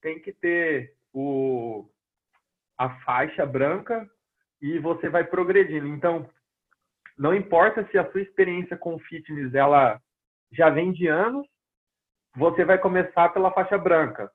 tem 0.00 0.20
que 0.20 0.32
ter 0.32 0.96
o, 1.12 1.88
a 2.76 2.90
faixa 3.00 3.46
branca 3.46 4.08
e 4.60 4.78
você 4.78 5.08
vai 5.08 5.24
progredindo. 5.24 5.86
Então, 5.86 6.28
não 7.16 7.34
importa 7.34 7.86
se 7.90 7.98
a 7.98 8.10
sua 8.10 8.22
experiência 8.22 8.76
com 8.76 8.98
fitness 8.98 9.54
ela 9.54 10.00
já 10.50 10.70
vem 10.70 10.92
de 10.92 11.06
anos, 11.06 11.46
você 12.34 12.64
vai 12.64 12.78
começar 12.78 13.28
pela 13.30 13.52
faixa 13.52 13.78
branca. 13.78 14.30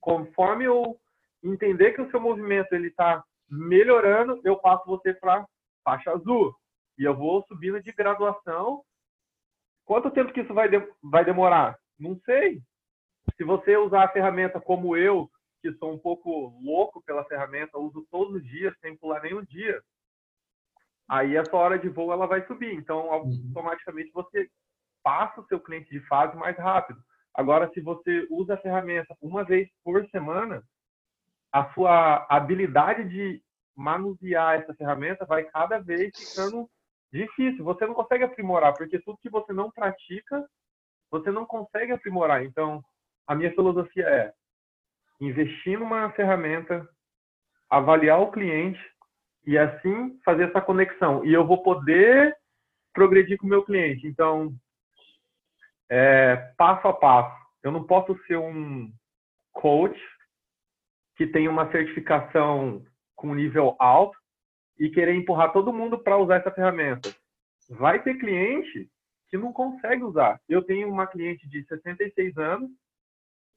Conforme 0.00 0.64
eu 0.64 0.98
entender 1.42 1.92
que 1.92 2.00
o 2.00 2.10
seu 2.10 2.20
movimento 2.20 2.72
ele 2.72 2.88
está 2.88 3.22
melhorando, 3.48 4.40
eu 4.44 4.56
passo 4.56 4.84
você 4.86 5.12
para 5.14 5.46
faixa 5.84 6.10
azul 6.10 6.54
e 6.98 7.04
eu 7.04 7.16
vou 7.16 7.42
subindo 7.46 7.82
de 7.82 7.92
graduação. 7.92 8.82
Quanto 9.90 10.08
tempo 10.08 10.32
que 10.32 10.42
isso 10.42 10.54
vai, 10.54 10.68
de, 10.68 10.80
vai 11.02 11.24
demorar? 11.24 11.76
Não 11.98 12.16
sei. 12.20 12.62
Se 13.36 13.42
você 13.42 13.76
usar 13.76 14.04
a 14.04 14.12
ferramenta 14.12 14.60
como 14.60 14.96
eu, 14.96 15.28
que 15.60 15.72
sou 15.72 15.92
um 15.92 15.98
pouco 15.98 16.56
louco 16.62 17.02
pela 17.02 17.24
ferramenta, 17.24 17.76
uso 17.76 18.06
todos 18.08 18.36
os 18.36 18.44
dias, 18.44 18.72
sem 18.80 18.96
pular 18.96 19.20
nenhum 19.20 19.42
dia, 19.42 19.82
aí 21.08 21.36
a 21.36 21.44
sua 21.44 21.58
hora 21.58 21.76
de 21.76 21.88
voo 21.88 22.12
ela 22.12 22.28
vai 22.28 22.46
subir. 22.46 22.72
Então, 22.72 23.06
uhum. 23.06 23.48
automaticamente 23.48 24.12
você 24.12 24.48
passa 25.02 25.40
o 25.40 25.46
seu 25.48 25.58
cliente 25.58 25.90
de 25.90 25.98
fase 26.06 26.36
mais 26.36 26.56
rápido. 26.56 27.02
Agora, 27.34 27.68
se 27.74 27.80
você 27.80 28.28
usa 28.30 28.54
a 28.54 28.58
ferramenta 28.58 29.16
uma 29.20 29.42
vez 29.42 29.68
por 29.82 30.08
semana, 30.10 30.62
a 31.50 31.68
sua 31.72 32.28
habilidade 32.30 33.08
de 33.08 33.42
manusear 33.74 34.60
essa 34.60 34.72
ferramenta 34.72 35.26
vai 35.26 35.42
cada 35.46 35.80
vez 35.80 36.16
ficando 36.16 36.70
difícil. 37.12 37.64
Você 37.64 37.86
não 37.86 37.94
consegue 37.94 38.24
aprimorar, 38.24 38.74
porque 38.76 38.98
tudo 39.00 39.18
que 39.18 39.30
você 39.30 39.52
não 39.52 39.70
pratica, 39.70 40.46
você 41.10 41.30
não 41.30 41.44
consegue 41.44 41.92
aprimorar. 41.92 42.44
Então, 42.44 42.82
a 43.26 43.34
minha 43.34 43.50
filosofia 43.54 44.06
é 44.06 44.32
investir 45.20 45.78
numa 45.78 46.10
ferramenta, 46.12 46.88
avaliar 47.68 48.20
o 48.20 48.30
cliente 48.30 48.80
e 49.46 49.58
assim 49.58 50.18
fazer 50.24 50.48
essa 50.48 50.60
conexão. 50.60 51.24
E 51.24 51.32
eu 51.32 51.46
vou 51.46 51.62
poder 51.62 52.36
progredir 52.92 53.38
com 53.38 53.46
o 53.46 53.50
meu 53.50 53.64
cliente. 53.64 54.06
Então, 54.06 54.54
é, 55.88 56.36
passo 56.56 56.86
a 56.88 56.92
passo. 56.92 57.38
Eu 57.62 57.70
não 57.72 57.84
posso 57.84 58.16
ser 58.26 58.36
um 58.36 58.90
coach 59.52 60.00
que 61.16 61.26
tem 61.26 61.48
uma 61.48 61.70
certificação 61.70 62.84
com 63.14 63.34
nível 63.34 63.76
alto 63.78 64.19
e 64.80 64.88
querer 64.88 65.14
empurrar 65.14 65.52
todo 65.52 65.74
mundo 65.74 65.98
para 65.98 66.16
usar 66.16 66.36
essa 66.36 66.50
ferramenta. 66.50 67.14
Vai 67.68 68.02
ter 68.02 68.14
cliente 68.14 68.90
que 69.28 69.36
não 69.36 69.52
consegue 69.52 70.02
usar. 70.02 70.40
Eu 70.48 70.62
tenho 70.62 70.90
uma 70.90 71.06
cliente 71.06 71.46
de 71.46 71.62
66 71.66 72.36
anos 72.38 72.70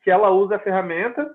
que 0.04 0.12
ela 0.12 0.30
usa 0.30 0.58
a 0.58 0.60
ferramenta, 0.60 1.34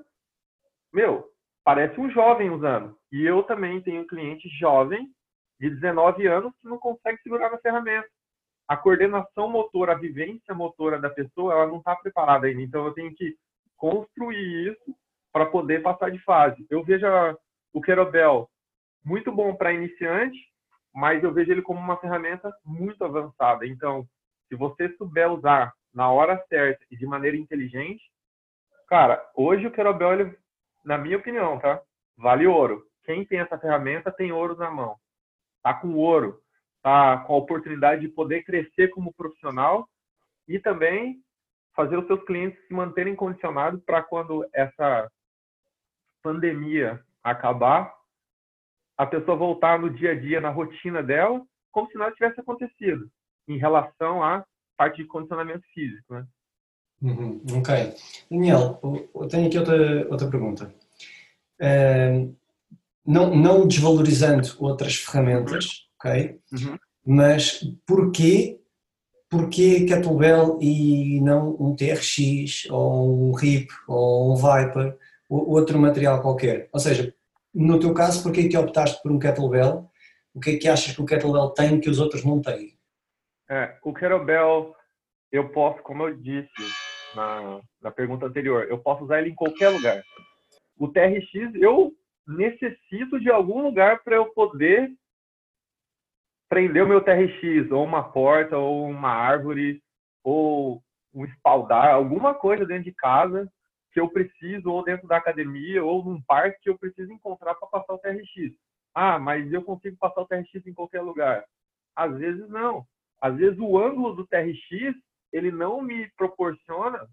meu, 0.93 1.27
parece 1.65 1.99
um 1.99 2.11
jovem 2.11 2.51
usando. 2.51 2.97
E 3.11 3.25
eu 3.25 3.43
também 3.43 3.81
tenho 3.81 4.03
um 4.03 4.07
cliente 4.07 4.47
jovem 4.61 5.11
de 5.59 5.71
19 5.71 6.27
anos 6.27 6.53
que 6.61 6.69
não 6.69 6.79
consegue 6.79 7.21
segurar 7.23 7.51
na 7.51 7.59
ferramenta. 7.59 8.07
A 8.69 8.77
coordenação 8.77 9.49
motora, 9.49 9.93
a 9.93 9.99
vivência 9.99 10.55
motora 10.55 11.01
da 11.01 11.09
pessoa, 11.09 11.55
ela 11.55 11.67
não 11.67 11.79
está 11.79 11.97
preparada 11.97 12.47
ainda. 12.47 12.61
Então 12.61 12.85
eu 12.85 12.93
tenho 12.93 13.15
que 13.15 13.35
construir 13.75 14.71
isso 14.71 14.95
para 15.33 15.47
poder 15.47 15.83
passar 15.83 16.11
de 16.11 16.19
fase. 16.19 16.67
Eu 16.69 16.85
vejo 16.85 17.07
o 17.73 17.81
Querobel 17.81 18.49
muito 19.05 19.33
bom 19.33 19.55
para 19.55 19.73
iniciante, 19.73 20.39
mas 20.95 21.23
eu 21.23 21.33
vejo 21.33 21.53
ele 21.53 21.63
como 21.63 21.81
uma 21.81 21.97
ferramenta 21.99 22.53
muito 22.65 23.05
avançada. 23.05 23.67
Então, 23.67 24.07
se 24.49 24.57
você 24.57 24.89
souber 24.97 25.31
usar 25.31 25.73
na 25.95 26.11
hora 26.11 26.43
certa 26.49 26.85
e 26.91 26.97
de 26.97 27.07
maneira 27.07 27.37
inteligente, 27.37 28.03
cara, 28.89 29.25
hoje 29.35 29.67
o 29.67 29.71
Querobel, 29.71 30.13
ele, 30.13 30.39
na 30.85 30.99
minha 30.99 31.17
opinião, 31.17 31.59
tá? 31.59 31.81
Vale 32.17 32.47
ouro. 32.47 32.85
Quem 33.05 33.25
tem 33.25 33.41
essa 33.41 33.59
ferramenta 33.59 34.11
tem 34.11 34.33
ouro 34.33 34.57
na 34.57 34.71
mão. 34.71 34.97
Tá 35.63 35.75
com 35.75 35.95
ouro, 35.95 36.41
tá 36.83 37.19
com 37.19 37.35
a 37.35 37.37
oportunidade 37.37 38.03
de 38.03 38.09
poder 38.09 38.43
crescer 38.43 38.89
como 38.89 39.15
profissional 39.15 39.89
e 40.47 40.59
também 40.59 41.23
fazer 41.75 41.97
os 41.97 42.07
seus 42.07 42.23
clientes 42.25 42.59
se 42.67 42.75
manterem 42.75 43.15
condicionados 43.15 43.83
para 43.85 44.03
quando 44.03 44.45
essa 44.53 45.11
pandemia 46.23 47.01
acabar, 47.23 47.95
a 48.99 49.07
pessoa 49.07 49.37
voltar 49.37 49.79
no 49.79 49.89
dia 49.89 50.11
a 50.11 50.15
dia, 50.15 50.41
na 50.41 50.51
rotina 50.51 51.01
dela, 51.03 51.41
como 51.71 51.89
se 51.89 51.97
nada 51.97 52.13
tivesse 52.13 52.41
acontecido, 52.41 53.09
em 53.47 53.57
relação 53.57 54.23
à 54.23 54.45
parte 54.77 55.03
de 55.03 55.09
condicionamento 55.09 55.63
físico, 55.73 56.15
né? 56.15 56.27
Uhum, 57.01 57.41
ok. 57.57 57.95
Daniel, 58.29 58.81
eu 59.15 59.29
tenho 59.29 59.47
aqui 59.47 59.57
outra, 59.57 60.09
outra 60.11 60.29
pergunta. 60.29 60.75
Uh, 61.61 62.35
não, 63.07 63.35
não 63.35 63.69
desvalorizando 63.69 64.49
outras 64.59 64.97
ferramentas, 64.97 65.89
ok? 65.99 66.41
Uhum. 66.53 66.77
Mas 67.07 67.61
porquê, 67.87 68.61
porquê 69.31 69.85
Kettlebell 69.87 70.59
e 70.61 71.21
não 71.21 71.57
um 71.61 71.77
TRX, 71.77 72.69
ou 72.69 73.29
um 73.29 73.33
RIP, 73.33 73.71
ou 73.87 74.33
um 74.33 74.35
Viper, 74.35 74.99
ou 75.29 75.49
outro 75.51 75.79
material 75.79 76.21
qualquer? 76.21 76.69
Ou 76.73 76.81
seja, 76.81 77.15
no 77.59 77.81
teu 77.81 77.93
caso, 77.93 78.23
porquê 78.23 78.49
que 78.49 78.57
optaste 78.57 79.03
por 79.03 79.11
um 79.11 79.19
kettlebell? 79.19 79.91
O 80.33 80.39
que 80.39 80.51
é 80.51 80.57
que 80.59 80.69
achas 80.69 80.95
que 80.95 81.03
o 81.03 81.05
kettlebell 81.05 81.51
tem 81.51 81.81
que 81.81 81.91
os 81.91 81.99
outros 81.99 82.25
não 82.25 82.41
têm? 82.41 82.79
É, 83.51 83.77
o 83.83 83.93
kettlebell, 83.93 84.77
eu 85.33 85.49
posso, 85.49 85.83
como 85.83 86.05
eu 86.05 86.17
disse 86.17 86.49
na, 87.17 87.61
na 87.83 87.91
pergunta 87.91 88.27
anterior, 88.27 88.67
eu 88.69 88.79
posso 88.79 89.03
usar 89.03 89.19
ele 89.19 89.31
em 89.31 89.35
qualquer 89.35 89.71
lugar. 89.71 90.01
O 90.79 90.87
TRX, 90.87 91.55
eu 91.55 91.93
necessito 92.25 93.19
de 93.19 93.29
algum 93.29 93.63
lugar 93.63 94.05
para 94.05 94.15
eu 94.15 94.27
poder 94.27 94.93
prender 96.49 96.85
o 96.85 96.89
meu 96.89 97.01
TRX, 97.01 97.73
ou 97.73 97.83
uma 97.83 98.13
porta, 98.13 98.57
ou 98.57 98.89
uma 98.89 99.11
árvore, 99.11 99.83
ou 100.23 100.81
um 101.13 101.25
espaldar, 101.25 101.93
alguma 101.93 102.35
coisa 102.35 102.65
dentro 102.65 102.85
de 102.85 102.93
casa 102.93 103.51
que 103.93 104.01
eu 104.01 104.09
preciso, 104.09 104.71
ou 104.71 104.85
dentro 104.85 105.07
da 105.09 105.17
academia, 105.17 105.83
ou 105.83 106.05
num 106.05 106.21
parque 106.23 106.61
que 106.63 106.71
eu 106.71 106.79
preciso 106.79 107.13
encontrar 107.13 107.55
para 107.55 107.69
passar 107.69 107.95
o 107.95 107.99
TRX. 107.99 108.55
Ah, 108.95 109.19
mas 109.19 109.51
eu 109.53 109.63
consigo 109.63 109.97
passar 109.97 110.21
o 110.21 110.27
TRX 110.27 110.67
em 110.67 110.75
qualquer 110.75 111.01
lugar. 111.01 111.45
Às 111.97 112.17
vezes 112.17 112.49
não. 112.49 112.85
Às 113.21 113.37
vezes 113.37 113.59
o 113.59 113.79
ângulo 113.79 114.15
do 114.15 114.27
TRX, 114.27 114.95
ele 115.33 115.51
não 115.51 115.83
me 115.83 116.09
proporciona 116.17 117.07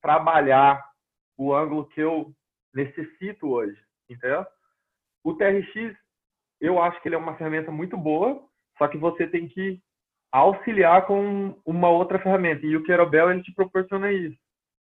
trabalhar 0.00 0.82
o 1.36 1.54
ângulo 1.54 1.88
que 1.88 2.00
eu 2.00 2.32
necessito 2.74 3.48
hoje, 3.48 3.80
entendeu? 4.08 4.46
O 5.24 5.34
TRX, 5.34 5.96
eu 6.60 6.80
acho 6.80 7.00
que 7.00 7.08
ele 7.08 7.14
é 7.14 7.18
uma 7.18 7.36
ferramenta 7.36 7.70
muito 7.70 7.96
boa, 7.96 8.44
só 8.78 8.88
que 8.88 8.98
você 8.98 9.26
tem 9.26 9.48
que 9.48 9.80
auxiliar 10.30 11.06
com 11.06 11.60
uma 11.64 11.88
outra 11.88 12.18
ferramenta. 12.18 12.66
E 12.66 12.76
o 12.76 12.82
Querobel, 12.84 13.30
ele 13.30 13.42
te 13.42 13.52
proporciona 13.54 14.12
isso 14.12 14.38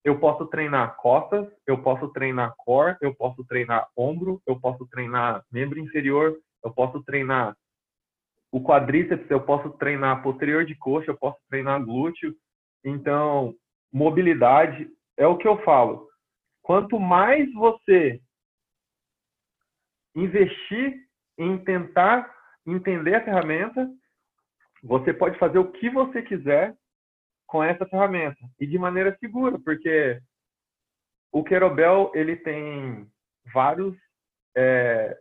eu 0.06 0.20
posso 0.20 0.46
treinar 0.46 0.94
costas, 0.98 1.48
eu 1.66 1.82
posso 1.82 2.06
treinar 2.12 2.54
core, 2.58 2.96
eu 3.00 3.12
posso 3.12 3.44
treinar 3.44 3.88
ombro, 3.96 4.40
eu 4.46 4.54
posso 4.60 4.86
treinar 4.86 5.44
membro 5.50 5.80
inferior, 5.80 6.38
eu 6.64 6.72
posso 6.72 7.02
treinar 7.02 7.56
o 8.52 8.62
quadríceps, 8.62 9.28
eu 9.28 9.40
posso 9.40 9.68
treinar 9.70 10.22
posterior 10.22 10.64
de 10.64 10.76
coxa, 10.76 11.10
eu 11.10 11.18
posso 11.18 11.40
treinar 11.50 11.84
glúteo. 11.84 12.32
Então, 12.84 13.52
mobilidade 13.92 14.88
é 15.16 15.26
o 15.26 15.36
que 15.36 15.48
eu 15.48 15.60
falo. 15.64 16.08
Quanto 16.62 17.00
mais 17.00 17.52
você 17.52 18.20
investir 20.14 21.00
em 21.36 21.58
tentar 21.58 22.32
entender 22.64 23.16
a 23.16 23.24
ferramenta, 23.24 23.90
você 24.84 25.12
pode 25.12 25.36
fazer 25.36 25.58
o 25.58 25.72
que 25.72 25.90
você 25.90 26.22
quiser 26.22 26.76
com 27.46 27.62
essa 27.62 27.86
ferramenta 27.86 28.38
e 28.58 28.66
de 28.66 28.78
maneira 28.78 29.16
segura, 29.18 29.58
porque 29.58 30.20
o 31.32 31.44
Querobel 31.44 32.10
ele 32.14 32.36
tem 32.36 33.06
vários, 33.52 33.94
é, 34.56 35.16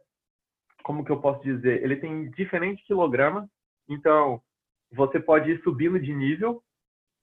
como 0.84 1.04
que 1.04 1.12
eu 1.12 1.22
posso 1.22 1.44
dizer, 1.44 1.84
ele 1.84 1.98
tem 1.98 2.30
diferentes 2.32 2.86
quilogramas, 2.86 3.48
então 3.88 4.42
você 4.92 5.20
pode 5.20 5.52
ir 5.52 5.62
subindo 5.62 6.00
de 6.00 6.14
nível 6.14 6.64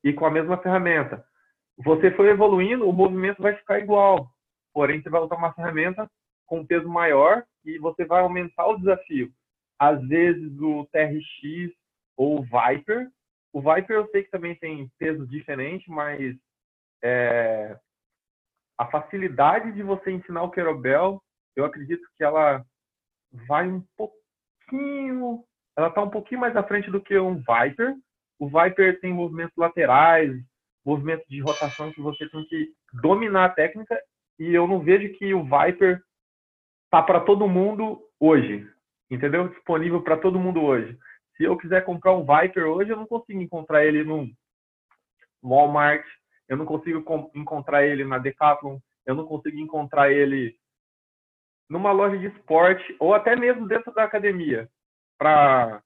e 0.04 0.12
com 0.12 0.26
a 0.26 0.30
mesma 0.30 0.56
ferramenta. 0.58 1.24
Você 1.78 2.10
foi 2.12 2.28
evoluindo, 2.28 2.88
o 2.88 2.92
movimento 2.92 3.42
vai 3.42 3.54
ficar 3.56 3.78
igual, 3.78 4.30
porém 4.72 5.02
você 5.02 5.08
vai 5.08 5.20
usar 5.20 5.36
uma 5.36 5.52
ferramenta 5.54 6.08
com 6.46 6.60
um 6.60 6.66
peso 6.66 6.88
maior 6.88 7.44
e 7.64 7.78
você 7.78 8.04
vai 8.04 8.22
aumentar 8.22 8.66
o 8.66 8.76
desafio. 8.76 9.32
Às 9.78 10.06
vezes 10.06 10.52
o 10.60 10.86
TRX 10.92 11.72
ou 12.16 12.40
o 12.40 12.42
Viper 12.42 13.08
o 13.52 13.60
Viper 13.60 13.96
eu 13.96 14.08
sei 14.08 14.24
que 14.24 14.30
também 14.30 14.54
tem 14.56 14.90
peso 14.98 15.26
diferente, 15.26 15.90
mas 15.90 16.36
é, 17.02 17.76
a 18.78 18.86
facilidade 18.86 19.72
de 19.72 19.82
você 19.82 20.10
ensinar 20.10 20.42
o 20.42 20.50
Querobel, 20.50 21.22
eu 21.54 21.64
acredito 21.64 22.02
que 22.16 22.24
ela 22.24 22.64
vai 23.46 23.68
um 23.68 23.84
pouquinho, 23.96 25.44
ela 25.76 25.88
está 25.88 26.02
um 26.02 26.10
pouquinho 26.10 26.40
mais 26.40 26.56
à 26.56 26.62
frente 26.62 26.90
do 26.90 27.00
que 27.00 27.18
um 27.18 27.36
Viper. 27.36 27.94
O 28.38 28.48
Viper 28.48 29.00
tem 29.00 29.12
movimentos 29.12 29.56
laterais, 29.56 30.32
movimentos 30.84 31.26
de 31.28 31.40
rotação 31.40 31.92
que 31.92 32.00
você 32.00 32.28
tem 32.28 32.44
que 32.46 32.72
dominar 33.02 33.46
a 33.46 33.50
técnica 33.50 34.00
e 34.38 34.52
eu 34.52 34.66
não 34.66 34.80
vejo 34.80 35.12
que 35.14 35.32
o 35.34 35.44
Viper 35.44 36.02
tá 36.90 37.02
para 37.02 37.20
todo 37.20 37.48
mundo 37.48 38.02
hoje, 38.18 38.68
entendeu? 39.10 39.48
Disponível 39.48 40.02
para 40.02 40.16
todo 40.16 40.38
mundo 40.38 40.62
hoje. 40.62 40.98
Se 41.36 41.44
eu 41.44 41.56
quiser 41.56 41.84
comprar 41.84 42.12
um 42.12 42.24
Viper 42.24 42.66
hoje, 42.66 42.90
eu 42.90 42.96
não 42.96 43.06
consigo 43.06 43.40
encontrar 43.40 43.84
ele 43.84 44.04
no 44.04 44.30
Walmart, 45.42 46.04
eu 46.48 46.56
não 46.56 46.66
consigo 46.66 47.04
encontrar 47.34 47.86
ele 47.86 48.04
na 48.04 48.18
Decathlon, 48.18 48.78
eu 49.06 49.14
não 49.14 49.26
consigo 49.26 49.58
encontrar 49.58 50.12
ele 50.12 50.56
numa 51.68 51.90
loja 51.90 52.18
de 52.18 52.26
esporte 52.26 52.94
ou 53.00 53.14
até 53.14 53.34
mesmo 53.34 53.66
dentro 53.66 53.92
da 53.94 54.04
academia, 54.04 54.68
para 55.18 55.82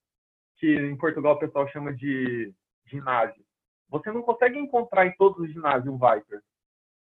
que 0.56 0.74
em 0.74 0.96
Portugal 0.96 1.34
o 1.34 1.38
pessoal 1.38 1.68
chama 1.68 1.94
de 1.94 2.52
ginásio. 2.86 3.44
Você 3.88 4.10
não 4.10 4.22
consegue 4.22 4.58
encontrar 4.58 5.06
em 5.06 5.16
todos 5.16 5.38
os 5.38 5.52
ginásios 5.52 5.86
um 5.86 5.98
Viper. 5.98 6.42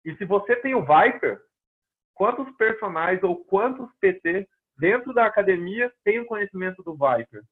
E 0.05 0.15
se 0.15 0.25
você 0.25 0.55
tem 0.55 0.75
o 0.75 0.85
Viper, 0.85 1.41
quantos 2.13 2.49
personagens 2.55 3.21
ou 3.23 3.43
quantos 3.45 3.89
PT 3.99 4.47
dentro 4.77 5.13
da 5.13 5.25
academia 5.25 5.91
têm 6.03 6.19
o 6.19 6.25
conhecimento 6.25 6.81
do 6.81 6.93
Viper? 6.93 7.43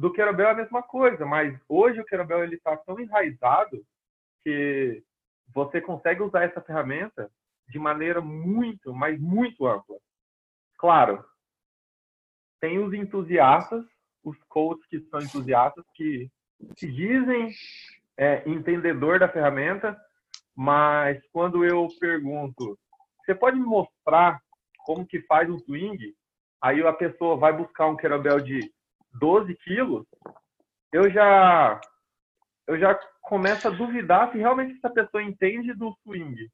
Do 0.00 0.10
Querobel 0.10 0.48
é 0.48 0.50
a 0.52 0.54
mesma 0.54 0.82
coisa, 0.82 1.26
mas 1.26 1.60
hoje 1.68 2.00
o 2.00 2.04
Querobel 2.06 2.42
ele 2.42 2.54
está 2.54 2.74
tão 2.74 2.98
enraizado 2.98 3.84
que 4.42 5.04
você 5.54 5.78
consegue 5.78 6.22
usar 6.22 6.44
essa 6.44 6.62
ferramenta 6.62 7.30
de 7.68 7.78
maneira 7.78 8.18
muito, 8.18 8.94
mas 8.94 9.20
muito 9.20 9.66
ampla. 9.66 9.98
Claro, 10.78 11.22
tem 12.58 12.78
os 12.78 12.94
entusiastas, 12.94 13.84
os 14.24 14.42
coaches 14.44 14.86
que 14.86 15.00
são 15.10 15.20
entusiastas, 15.20 15.84
que 15.94 16.30
se 16.78 16.90
dizem 16.90 17.50
é, 18.16 18.48
entendedor 18.48 19.18
da 19.18 19.28
ferramenta, 19.28 20.00
mas 20.56 21.22
quando 21.30 21.62
eu 21.62 21.86
pergunto, 22.00 22.78
você 23.18 23.34
pode 23.34 23.58
me 23.58 23.66
mostrar 23.66 24.40
como 24.78 25.06
que 25.06 25.20
faz 25.26 25.50
um 25.50 25.58
swing? 25.58 26.16
Aí 26.58 26.82
a 26.86 26.92
pessoa 26.94 27.36
vai 27.36 27.52
buscar 27.52 27.86
um 27.86 27.96
kettlebell 27.96 28.40
de 28.40 28.72
12 29.12 29.54
quilos, 29.56 30.06
eu 30.92 31.10
já 31.10 31.80
eu 32.66 32.78
já 32.78 32.94
começo 33.22 33.66
a 33.66 33.70
duvidar 33.70 34.30
se 34.30 34.38
realmente 34.38 34.76
essa 34.76 34.90
pessoa 34.90 35.22
entende 35.22 35.74
do 35.74 35.92
swing. 36.02 36.48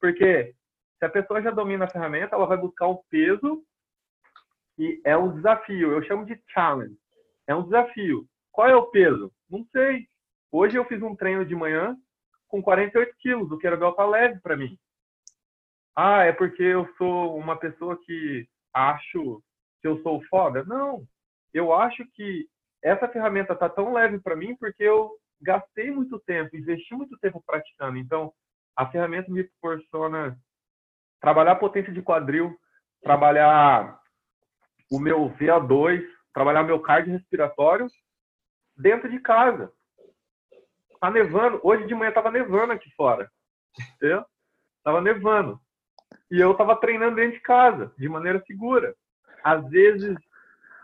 Porque 0.00 0.54
se 0.98 1.04
a 1.04 1.10
pessoa 1.10 1.42
já 1.42 1.50
domina 1.50 1.84
a 1.84 1.90
ferramenta, 1.90 2.34
ela 2.34 2.46
vai 2.46 2.56
buscar 2.56 2.86
o 2.86 3.04
peso 3.10 3.62
e 4.78 5.00
é 5.04 5.16
um 5.16 5.34
desafio. 5.34 5.92
Eu 5.92 6.02
chamo 6.04 6.24
de 6.24 6.40
challenge. 6.48 6.96
É 7.46 7.54
um 7.54 7.64
desafio. 7.64 8.26
Qual 8.52 8.68
é 8.68 8.74
o 8.74 8.86
peso? 8.86 9.32
Não 9.50 9.64
sei. 9.72 10.08
Hoje 10.50 10.76
eu 10.76 10.84
fiz 10.86 11.02
um 11.02 11.14
treino 11.14 11.44
de 11.44 11.54
manhã 11.54 11.96
com 12.48 12.62
48 12.62 13.14
quilos, 13.18 13.50
o 13.50 13.58
kettlebell 13.58 13.92
tá 13.92 14.06
leve 14.06 14.40
para 14.40 14.56
mim. 14.56 14.78
Ah, 15.94 16.24
é 16.24 16.32
porque 16.32 16.62
eu 16.62 16.88
sou 16.96 17.36
uma 17.36 17.56
pessoa 17.56 17.98
que 18.04 18.48
acho 18.72 19.42
que 19.80 19.88
eu 19.88 20.00
sou 20.02 20.22
foda? 20.30 20.64
Não. 20.64 21.06
Eu 21.52 21.72
acho 21.72 22.04
que 22.12 22.48
essa 22.82 23.08
ferramenta 23.08 23.54
tá 23.54 23.68
tão 23.68 23.92
leve 23.92 24.18
para 24.20 24.36
mim 24.36 24.56
porque 24.56 24.82
eu 24.82 25.10
gastei 25.40 25.90
muito 25.90 26.18
tempo, 26.20 26.56
investi 26.56 26.94
muito 26.94 27.16
tempo 27.18 27.42
praticando. 27.44 27.96
Então, 27.96 28.32
a 28.76 28.86
ferramenta 28.86 29.30
me 29.30 29.44
proporciona 29.44 30.38
trabalhar 31.20 31.52
a 31.52 31.56
potência 31.56 31.92
de 31.92 32.02
quadril, 32.02 32.56
trabalhar 33.02 33.98
o 34.90 34.98
meu 34.98 35.30
VA2, 35.30 36.04
trabalhar 36.32 36.62
meu 36.62 36.80
cardio 36.80 37.12
respiratório 37.12 37.88
dentro 38.76 39.10
de 39.10 39.18
casa. 39.20 39.72
Tá 41.00 41.10
nevando. 41.10 41.60
Hoje 41.62 41.86
de 41.86 41.94
manhã 41.94 42.12
tava 42.12 42.30
nevando 42.30 42.72
aqui 42.72 42.90
fora. 42.94 43.30
Entendeu? 43.96 44.24
Tava 44.82 45.00
nevando. 45.00 45.60
E 46.30 46.40
eu 46.40 46.54
tava 46.54 46.76
treinando 46.76 47.16
dentro 47.16 47.32
de 47.32 47.40
casa, 47.40 47.92
de 47.96 48.08
maneira 48.08 48.42
segura. 48.46 48.94
Às 49.42 49.68
vezes, 49.68 50.16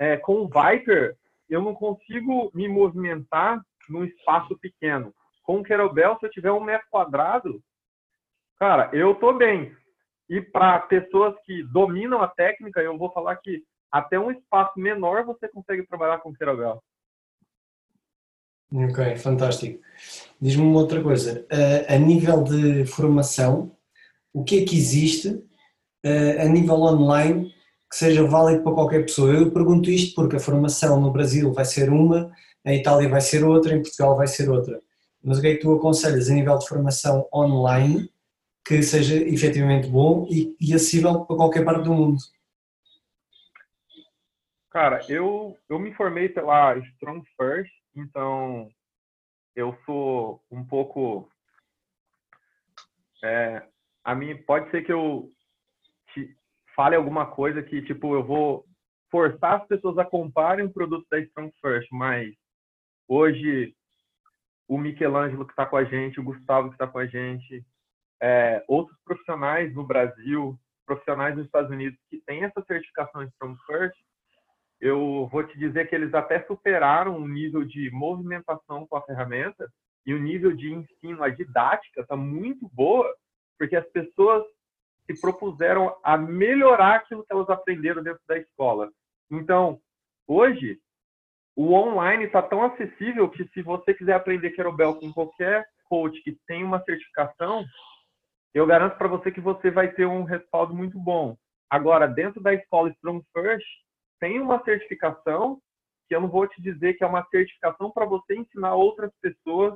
é, 0.01 0.17
com 0.17 0.43
o 0.43 0.49
Viper, 0.49 1.17
eu 1.49 1.63
não 1.63 1.75
consigo 1.75 2.51
me 2.55 2.69
movimentar 2.69 3.61
num 3.89 4.05
espaço 4.05 4.57
pequeno. 4.59 5.15
Com 5.43 5.61
o 5.61 5.63
Kettlebell, 5.63 6.19
se 6.19 6.27
eu 6.27 6.31
tiver 6.31 6.53
um 6.53 6.63
metro 6.63 6.87
quadrado, 6.91 7.63
cara, 8.59 8.91
eu 8.93 9.15
tô 9.15 9.33
bem. 9.33 9.75
E 10.29 10.41
para 10.41 10.81
pessoas 10.81 11.35
que 11.45 11.63
dominam 11.65 12.23
a 12.23 12.29
técnica, 12.29 12.81
eu 12.81 12.97
vou 12.97 13.13
falar 13.13 13.37
que 13.37 13.63
até 13.93 14.19
um 14.19 14.31
espaço 14.31 14.79
menor 14.79 15.25
você 15.25 15.49
consegue 15.49 15.87
trabalhar 15.87 16.19
com 16.19 16.33
Kettlebell. 16.33 16.83
Ok, 18.73 19.17
fantástico. 19.17 19.81
Diz-me 20.41 20.65
uma 20.65 20.81
outra 20.81 21.01
coisa. 21.03 21.47
a 21.89 21.97
nível 21.97 22.43
de 22.43 22.85
formação, 22.87 23.77
o 24.33 24.43
que 24.43 24.63
é 24.63 24.65
que 24.65 24.77
existe 24.77 25.47
a 26.41 26.49
nível 26.49 26.75
online 26.75 27.54
que 27.95 27.99
seja 27.99 28.27
válido 28.27 28.65
para 28.65 28.75
qualquer 28.75 29.03
pessoa? 29.03 29.33
Eu 29.33 29.53
pergunto 29.53 29.89
isto 29.89 30.17
porque 30.17 30.35
a 30.35 30.41
formação 30.41 31.01
no 31.01 31.13
Brasil 31.13 31.53
vai 31.53 31.65
ser 31.65 31.91
uma, 31.91 32.33
em 32.65 32.81
Itália 32.81 33.09
vai 33.09 33.21
ser 33.21 33.45
outra, 33.45 33.73
em 33.73 33.83
Portugal 33.83 34.17
vai 34.17 34.27
ser 34.27 34.51
outra. 34.51 34.83
Mas 35.23 35.39
o 35.39 35.41
que 35.41 35.47
é 35.47 35.55
que 35.55 35.61
tu 35.61 35.73
aconselhas 35.73 36.29
a 36.29 36.35
nível 36.35 36.59
de 36.59 36.67
formação 36.67 37.29
online 37.33 38.11
que 38.67 38.83
seja 38.83 39.15
efetivamente 39.15 39.89
bom 39.89 40.27
e, 40.29 40.57
e 40.61 40.75
acessível 40.75 41.25
para 41.25 41.37
qualquer 41.37 41.65
parte 41.65 41.85
do 41.85 41.95
mundo? 41.95 42.19
Cara, 44.71 45.01
eu, 45.09 45.57
eu 45.69 45.79
me 45.79 45.95
formei 45.95 46.29
pela 46.29 46.77
Strong 46.77 47.25
First 47.37 47.73
então, 47.95 48.69
eu 49.55 49.79
sou 49.87 50.43
um 50.51 50.65
pouco. 50.65 51.31
É, 53.23 53.63
a 54.03 54.17
mim 54.17 54.37
pode 54.43 54.69
ser 54.73 54.83
que 54.83 54.93
eu 54.93 55.33
fale 56.75 56.97
alguma 56.97 57.27
coisa 57.27 57.63
que, 57.63 57.83
tipo, 57.83 58.15
eu 58.15 58.25
vou 58.25 58.65
forçar 59.11 59.61
as 59.61 59.67
pessoas 59.67 59.97
a 59.99 60.05
comprarem 60.05 60.67
o 60.67 60.73
produto 60.73 61.07
da 61.11 61.19
Strong 61.21 61.53
First, 61.61 61.89
mas 61.93 62.35
hoje 63.09 63.75
o 64.67 64.79
Michelangelo 64.79 65.45
que 65.45 65.53
está 65.53 65.67
com 65.67 65.77
a 65.77 65.85
gente, 65.85 66.19
o 66.19 66.25
Gustavo 66.25 66.69
que 66.69 66.75
está 66.75 66.87
com 66.87 66.99
a 66.99 67.07
gente, 67.07 67.65
é, 68.21 68.65
outros 68.67 68.99
profissionais 69.05 69.75
no 69.75 69.85
Brasil, 69.85 70.59
profissionais 70.87 71.37
nos 71.37 71.47
Estados 71.47 71.71
Unidos 71.71 71.99
que 72.09 72.21
têm 72.27 72.45
essa 72.45 72.63
certificação 72.67 73.23
Strong 73.23 73.59
First, 73.67 73.97
eu 74.81 75.29
vou 75.31 75.45
te 75.45 75.59
dizer 75.59 75.89
que 75.89 75.95
eles 75.95 76.13
até 76.13 76.45
superaram 76.47 77.17
o 77.17 77.29
nível 77.29 77.65
de 77.65 77.91
movimentação 77.91 78.87
com 78.87 78.97
a 78.97 79.03
ferramenta 79.03 79.71
e 80.05 80.13
o 80.13 80.21
nível 80.21 80.55
de 80.55 80.73
ensino, 80.73 81.23
a 81.23 81.31
didática 81.31 82.03
está 82.03 82.17
muito 82.17 82.69
boa, 82.73 83.11
porque 83.59 83.77
as 83.77 83.87
pessoas 83.91 84.45
se 85.07 85.21
propuseram 85.21 85.97
a 86.03 86.17
melhorar 86.17 86.97
aquilo 86.97 87.25
que 87.25 87.33
elas 87.33 87.49
aprenderam 87.49 88.03
dentro 88.03 88.23
da 88.27 88.39
escola. 88.39 88.91
Então, 89.31 89.81
hoje, 90.27 90.79
o 91.57 91.73
online 91.73 92.25
está 92.25 92.43
tão 92.43 92.63
acessível 92.63 93.29
que 93.29 93.47
se 93.49 93.63
você 93.63 93.95
quiser 93.95 94.15
aprender 94.15 94.51
Querobel 94.51 94.97
com 94.97 95.13
qualquer 95.13 95.67
coach 95.85 96.21
que 96.23 96.37
tem 96.47 96.65
uma 96.65 96.83
certificação, 96.83 97.65
eu 98.53 98.67
garanto 98.67 98.97
para 98.97 99.09
você 99.09 99.31
que 99.31 99.41
você 99.41 99.71
vai 99.71 99.93
ter 99.93 100.07
um 100.07 100.25
respaldo 100.25 100.75
muito 100.75 100.99
bom. 100.99 101.37
Agora, 101.71 102.07
dentro 102.07 102.41
da 102.41 102.55
escola 102.55 102.91
Strong 102.91 103.25
First, 103.33 103.67
tem 104.21 104.41
uma 104.41 104.63
certificação 104.65 105.61
que 106.09 106.15
eu 106.15 106.21
não 106.21 106.29
vou 106.29 106.47
te 106.47 106.61
dizer 106.63 106.95
que 106.95 107.05
é 107.05 107.07
uma 107.07 107.27
certificação 107.31 107.91
para 107.91 108.05
você 108.05 108.37
ensinar 108.37 108.75
outras 108.75 109.11
pessoas 109.21 109.75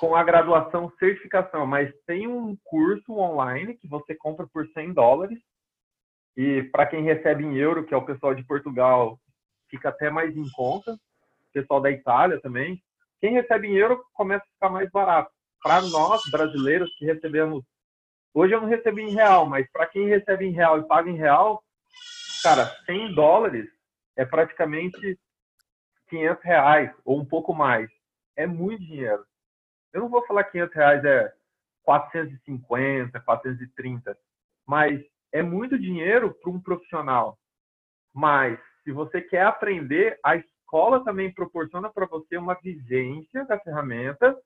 com 0.00 0.16
a 0.16 0.24
graduação 0.24 0.90
certificação, 0.98 1.66
mas 1.66 1.92
tem 2.06 2.26
um 2.26 2.56
curso 2.64 3.12
online 3.12 3.76
que 3.76 3.86
você 3.86 4.14
compra 4.14 4.48
por 4.50 4.66
100 4.68 4.94
dólares 4.94 5.38
e 6.34 6.62
para 6.72 6.86
quem 6.86 7.04
recebe 7.04 7.44
em 7.44 7.58
euro, 7.58 7.84
que 7.84 7.92
é 7.92 7.96
o 7.98 8.06
pessoal 8.06 8.34
de 8.34 8.42
Portugal, 8.42 9.20
fica 9.68 9.90
até 9.90 10.08
mais 10.08 10.34
em 10.34 10.50
conta, 10.52 10.94
o 10.94 11.52
pessoal 11.52 11.82
da 11.82 11.90
Itália 11.90 12.40
também. 12.40 12.82
Quem 13.20 13.34
recebe 13.34 13.68
em 13.68 13.76
euro 13.76 14.02
começa 14.14 14.42
a 14.42 14.52
ficar 14.54 14.70
mais 14.70 14.90
barato. 14.90 15.30
Para 15.62 15.82
nós 15.82 16.22
brasileiros 16.30 16.90
que 16.96 17.04
recebemos, 17.04 17.62
hoje 18.32 18.54
eu 18.54 18.60
não 18.62 18.68
recebi 18.68 19.02
em 19.02 19.12
real, 19.12 19.44
mas 19.44 19.70
para 19.70 19.86
quem 19.86 20.08
recebe 20.08 20.46
em 20.46 20.52
real 20.52 20.78
e 20.78 20.88
paga 20.88 21.10
em 21.10 21.16
real, 21.16 21.62
cara, 22.42 22.74
100 22.86 23.12
dólares 23.14 23.68
é 24.16 24.24
praticamente 24.24 25.20
500 26.08 26.42
reais 26.42 26.90
ou 27.04 27.20
um 27.20 27.24
pouco 27.26 27.52
mais. 27.52 27.90
É 28.34 28.46
muito 28.46 28.82
dinheiro. 28.82 29.28
Eu 29.92 30.00
não 30.00 30.08
vou 30.08 30.24
falar 30.26 30.44
500 30.44 30.74
reais 30.74 31.04
é 31.04 31.32
450, 31.82 33.20
430, 33.20 34.16
mas 34.66 35.00
é 35.32 35.42
muito 35.42 35.78
dinheiro 35.78 36.34
para 36.34 36.50
um 36.50 36.60
profissional. 36.60 37.38
Mas 38.14 38.58
se 38.84 38.92
você 38.92 39.20
quer 39.20 39.42
aprender, 39.42 40.18
a 40.24 40.36
escola 40.36 41.04
também 41.04 41.32
proporciona 41.32 41.90
para 41.90 42.06
você 42.06 42.36
uma 42.36 42.54
vivência 42.54 43.44
da 43.44 43.58
ferramenta 43.58 44.36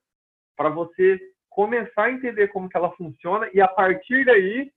para 0.55 0.69
você 0.69 1.19
começar 1.49 2.05
a 2.05 2.11
entender 2.11 2.49
como 2.49 2.69
que 2.69 2.77
ela 2.77 2.91
funciona 2.93 3.49
e 3.53 3.61
a 3.61 3.67
partir 3.67 4.25
daí 4.25 4.71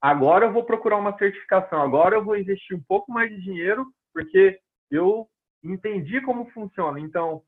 agora 0.00 0.46
eu 0.46 0.52
vou 0.52 0.64
procurar 0.64 0.96
uma 0.96 1.16
certificação, 1.16 1.80
agora 1.82 2.16
eu 2.16 2.24
vou 2.24 2.36
investir 2.36 2.76
um 2.76 2.82
pouco 2.82 3.12
mais 3.12 3.30
de 3.30 3.40
dinheiro, 3.40 3.86
porque 4.12 4.58
eu 4.90 5.28
entendi 5.62 6.20
como 6.22 6.50
funciona. 6.50 6.98
Então, 6.98 7.42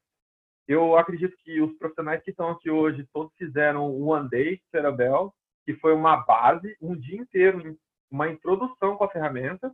eu 0.66 0.96
acredito 0.96 1.36
que 1.38 1.60
os 1.60 1.76
profissionais 1.76 2.22
que 2.22 2.30
estão 2.30 2.50
aqui 2.50 2.70
hoje, 2.70 3.06
todos 3.12 3.32
fizeram 3.36 3.90
o 3.90 4.08
One 4.08 4.28
Day 4.28 4.60
Cerebel, 4.70 5.34
que 5.64 5.74
foi 5.74 5.92
uma 5.92 6.16
base, 6.16 6.76
um 6.80 6.96
dia 6.96 7.20
inteiro, 7.20 7.76
uma 8.10 8.28
introdução 8.28 8.96
com 8.96 9.04
a 9.04 9.10
ferramenta. 9.10 9.72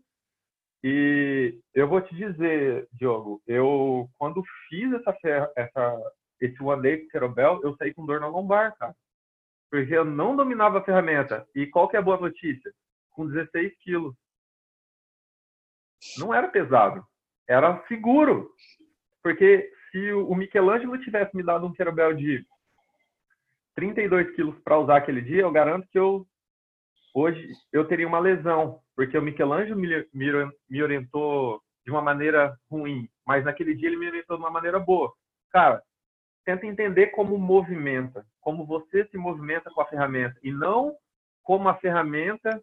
E 0.82 1.58
eu 1.74 1.88
vou 1.88 2.00
te 2.00 2.14
dizer, 2.14 2.88
Diogo, 2.92 3.42
eu 3.46 4.08
quando 4.16 4.42
fiz 4.68 4.92
essa, 4.92 5.16
essa 5.56 6.12
esse 6.40 6.62
One 6.62 6.82
Day 6.82 7.06
Kettlebell, 7.06 7.60
eu 7.62 7.76
saí 7.76 7.92
com 7.92 8.06
dor 8.06 8.20
na 8.20 8.28
lombar, 8.28 8.76
cara. 8.76 8.94
Porque 9.70 9.92
eu 9.94 10.04
não 10.04 10.36
dominava 10.36 10.78
a 10.78 10.84
ferramenta. 10.84 11.46
E 11.54 11.66
qual 11.66 11.88
que 11.88 11.96
é 11.96 11.98
a 11.98 12.02
boa 12.02 12.18
notícia? 12.18 12.72
Com 13.10 13.26
16 13.26 13.76
quilos. 13.80 14.14
Não 16.16 16.32
era 16.32 16.48
pesado. 16.48 17.04
Era 17.46 17.84
seguro. 17.86 18.54
Porque 19.22 19.70
se 19.98 20.12
o 20.12 20.34
Michelangelo 20.34 20.96
tivesse 20.98 21.36
me 21.36 21.42
dado 21.42 21.66
um 21.66 21.72
kettlebell 21.72 22.14
de 22.14 22.46
32 23.74 24.34
quilos 24.34 24.58
para 24.60 24.78
usar 24.78 24.98
aquele 24.98 25.20
dia, 25.20 25.42
eu 25.42 25.50
garanto 25.50 25.88
que 25.88 25.98
eu 25.98 26.26
hoje 27.14 27.50
eu 27.72 27.86
teria 27.86 28.06
uma 28.06 28.20
lesão, 28.20 28.80
porque 28.94 29.18
o 29.18 29.22
Michelangelo 29.22 29.80
me 29.80 30.82
orientou 30.82 31.60
de 31.84 31.90
uma 31.90 32.00
maneira 32.02 32.56
ruim, 32.70 33.08
mas 33.26 33.44
naquele 33.44 33.74
dia 33.74 33.88
ele 33.88 33.96
me 33.96 34.06
orientou 34.06 34.36
de 34.36 34.42
uma 34.42 34.50
maneira 34.50 34.78
boa. 34.78 35.12
Cara, 35.50 35.82
tenta 36.44 36.66
entender 36.66 37.08
como 37.08 37.36
movimenta, 37.36 38.24
como 38.40 38.64
você 38.64 39.04
se 39.06 39.16
movimenta 39.16 39.70
com 39.70 39.80
a 39.80 39.86
ferramenta 39.86 40.38
e 40.42 40.52
não 40.52 40.94
como 41.42 41.68
a 41.68 41.74
ferramenta 41.76 42.62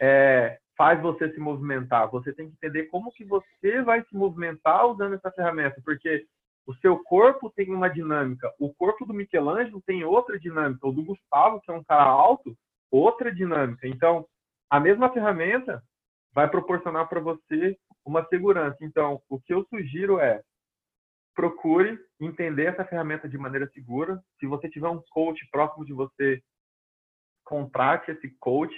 é, 0.00 0.58
faz 0.76 1.00
você 1.02 1.30
se 1.32 1.40
movimentar. 1.40 2.08
Você 2.10 2.32
tem 2.32 2.48
que 2.48 2.54
entender 2.54 2.84
como 2.84 3.12
que 3.12 3.24
você 3.24 3.82
vai 3.82 4.02
se 4.04 4.14
movimentar 4.14 4.86
usando 4.86 5.14
essa 5.14 5.30
ferramenta, 5.32 5.80
porque 5.84 6.26
o 6.66 6.74
seu 6.76 6.98
corpo 7.04 7.50
tem 7.50 7.72
uma 7.72 7.88
dinâmica, 7.88 8.52
o 8.58 8.72
corpo 8.74 9.04
do 9.04 9.12
Michelangelo 9.12 9.82
tem 9.86 10.02
outra 10.04 10.38
dinâmica, 10.38 10.86
o 10.86 10.92
do 10.92 11.04
Gustavo, 11.04 11.60
que 11.60 11.70
é 11.70 11.74
um 11.74 11.84
cara 11.84 12.04
alto, 12.04 12.56
outra 12.90 13.34
dinâmica. 13.34 13.86
Então, 13.86 14.26
a 14.70 14.80
mesma 14.80 15.12
ferramenta 15.12 15.82
vai 16.32 16.48
proporcionar 16.48 17.08
para 17.08 17.20
você 17.20 17.76
uma 18.04 18.26
segurança. 18.26 18.78
Então, 18.80 19.20
o 19.28 19.40
que 19.40 19.52
eu 19.52 19.64
sugiro 19.66 20.18
é 20.18 20.42
procure 21.34 21.98
entender 22.20 22.66
essa 22.66 22.84
ferramenta 22.84 23.28
de 23.28 23.36
maneira 23.36 23.68
segura. 23.74 24.22
Se 24.38 24.46
você 24.46 24.68
tiver 24.68 24.88
um 24.88 25.02
coach 25.10 25.46
próximo 25.50 25.84
de 25.84 25.92
você, 25.92 26.42
contrate 27.44 28.10
esse 28.10 28.30
coach. 28.38 28.74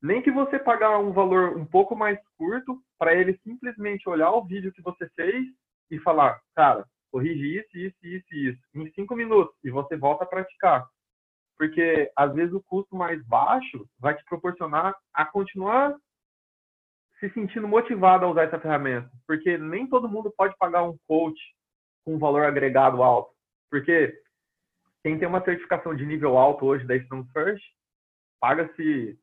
Nem 0.00 0.22
que 0.22 0.30
você 0.30 0.58
pagar 0.58 0.98
um 0.98 1.12
valor 1.12 1.56
um 1.56 1.66
pouco 1.66 1.96
mais 1.96 2.18
curto 2.36 2.80
para 2.98 3.14
ele 3.14 3.38
simplesmente 3.42 4.08
olhar 4.08 4.30
o 4.30 4.44
vídeo 4.44 4.72
que 4.72 4.82
você 4.82 5.08
fez 5.16 5.46
e 5.90 5.98
falar, 5.98 6.40
cara, 6.54 6.86
corrige 7.10 7.58
isso, 7.58 7.76
isso, 7.76 7.96
isso, 8.02 8.34
isso, 8.34 8.60
em 8.74 8.90
cinco 8.92 9.14
minutos 9.14 9.54
e 9.64 9.70
você 9.70 9.96
volta 9.96 10.24
a 10.24 10.26
praticar. 10.26 10.86
Porque 11.56 12.10
às 12.16 12.32
vezes 12.34 12.54
o 12.54 12.62
custo 12.62 12.94
mais 12.94 13.24
baixo 13.26 13.88
vai 13.98 14.14
te 14.14 14.24
proporcionar 14.24 14.94
a 15.12 15.26
continuar 15.26 15.96
se 17.18 17.28
sentindo 17.30 17.66
motivado 17.66 18.24
a 18.24 18.28
usar 18.28 18.44
essa 18.44 18.60
ferramenta, 18.60 19.10
porque 19.26 19.58
nem 19.58 19.88
todo 19.88 20.08
mundo 20.08 20.32
pode 20.36 20.56
pagar 20.56 20.84
um 20.84 20.96
coach 21.06 21.40
com 22.04 22.14
um 22.14 22.18
valor 22.18 22.44
agregado 22.44 23.02
alto, 23.02 23.32
porque 23.68 24.16
quem 25.02 25.18
tem 25.18 25.26
uma 25.26 25.44
certificação 25.44 25.94
de 25.94 26.06
nível 26.06 26.38
alto 26.38 26.64
hoje 26.64 26.86
da 26.86 26.94
Strong 26.96 27.28
First 27.32 27.64
paga-se 28.40 29.18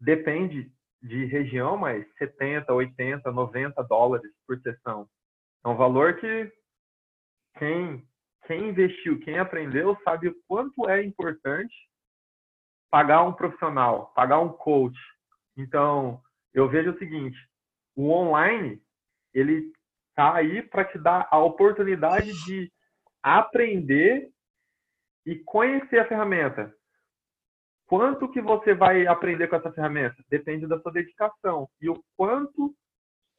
depende 0.00 0.70
de 1.02 1.24
região, 1.24 1.76
mas 1.76 2.06
70, 2.16 2.72
80, 2.72 3.32
90 3.32 3.82
dólares 3.84 4.30
por 4.46 4.60
sessão. 4.60 5.08
É 5.64 5.68
um 5.68 5.76
valor 5.76 6.16
que 6.16 6.52
quem, 7.58 8.06
quem 8.46 8.68
investiu, 8.68 9.20
quem 9.20 9.38
aprendeu, 9.38 9.96
sabe 10.04 10.28
o 10.28 10.36
quanto 10.46 10.88
é 10.88 11.04
importante 11.04 11.74
pagar 12.90 13.22
um 13.22 13.32
profissional, 13.32 14.12
pagar 14.14 14.40
um 14.40 14.50
coach. 14.50 14.98
Então, 15.56 16.20
eu 16.52 16.68
vejo 16.68 16.90
o 16.90 16.98
seguinte, 16.98 17.38
o 17.96 18.10
online, 18.10 18.82
ele 19.32 19.72
tá 20.14 20.34
aí 20.34 20.62
para 20.62 20.84
te 20.84 20.98
dar 20.98 21.26
a 21.30 21.38
oportunidade 21.38 22.32
de 22.44 22.70
aprender 23.22 24.30
e 25.24 25.36
conhecer 25.36 26.00
a 26.00 26.08
ferramenta. 26.08 26.74
Quanto 27.86 28.28
que 28.30 28.40
você 28.40 28.74
vai 28.74 29.06
aprender 29.06 29.48
com 29.48 29.56
essa 29.56 29.72
ferramenta? 29.72 30.16
Depende 30.28 30.66
da 30.66 30.80
sua 30.80 30.92
dedicação 30.92 31.68
e 31.80 31.88
o 31.88 32.02
quanto 32.16 32.74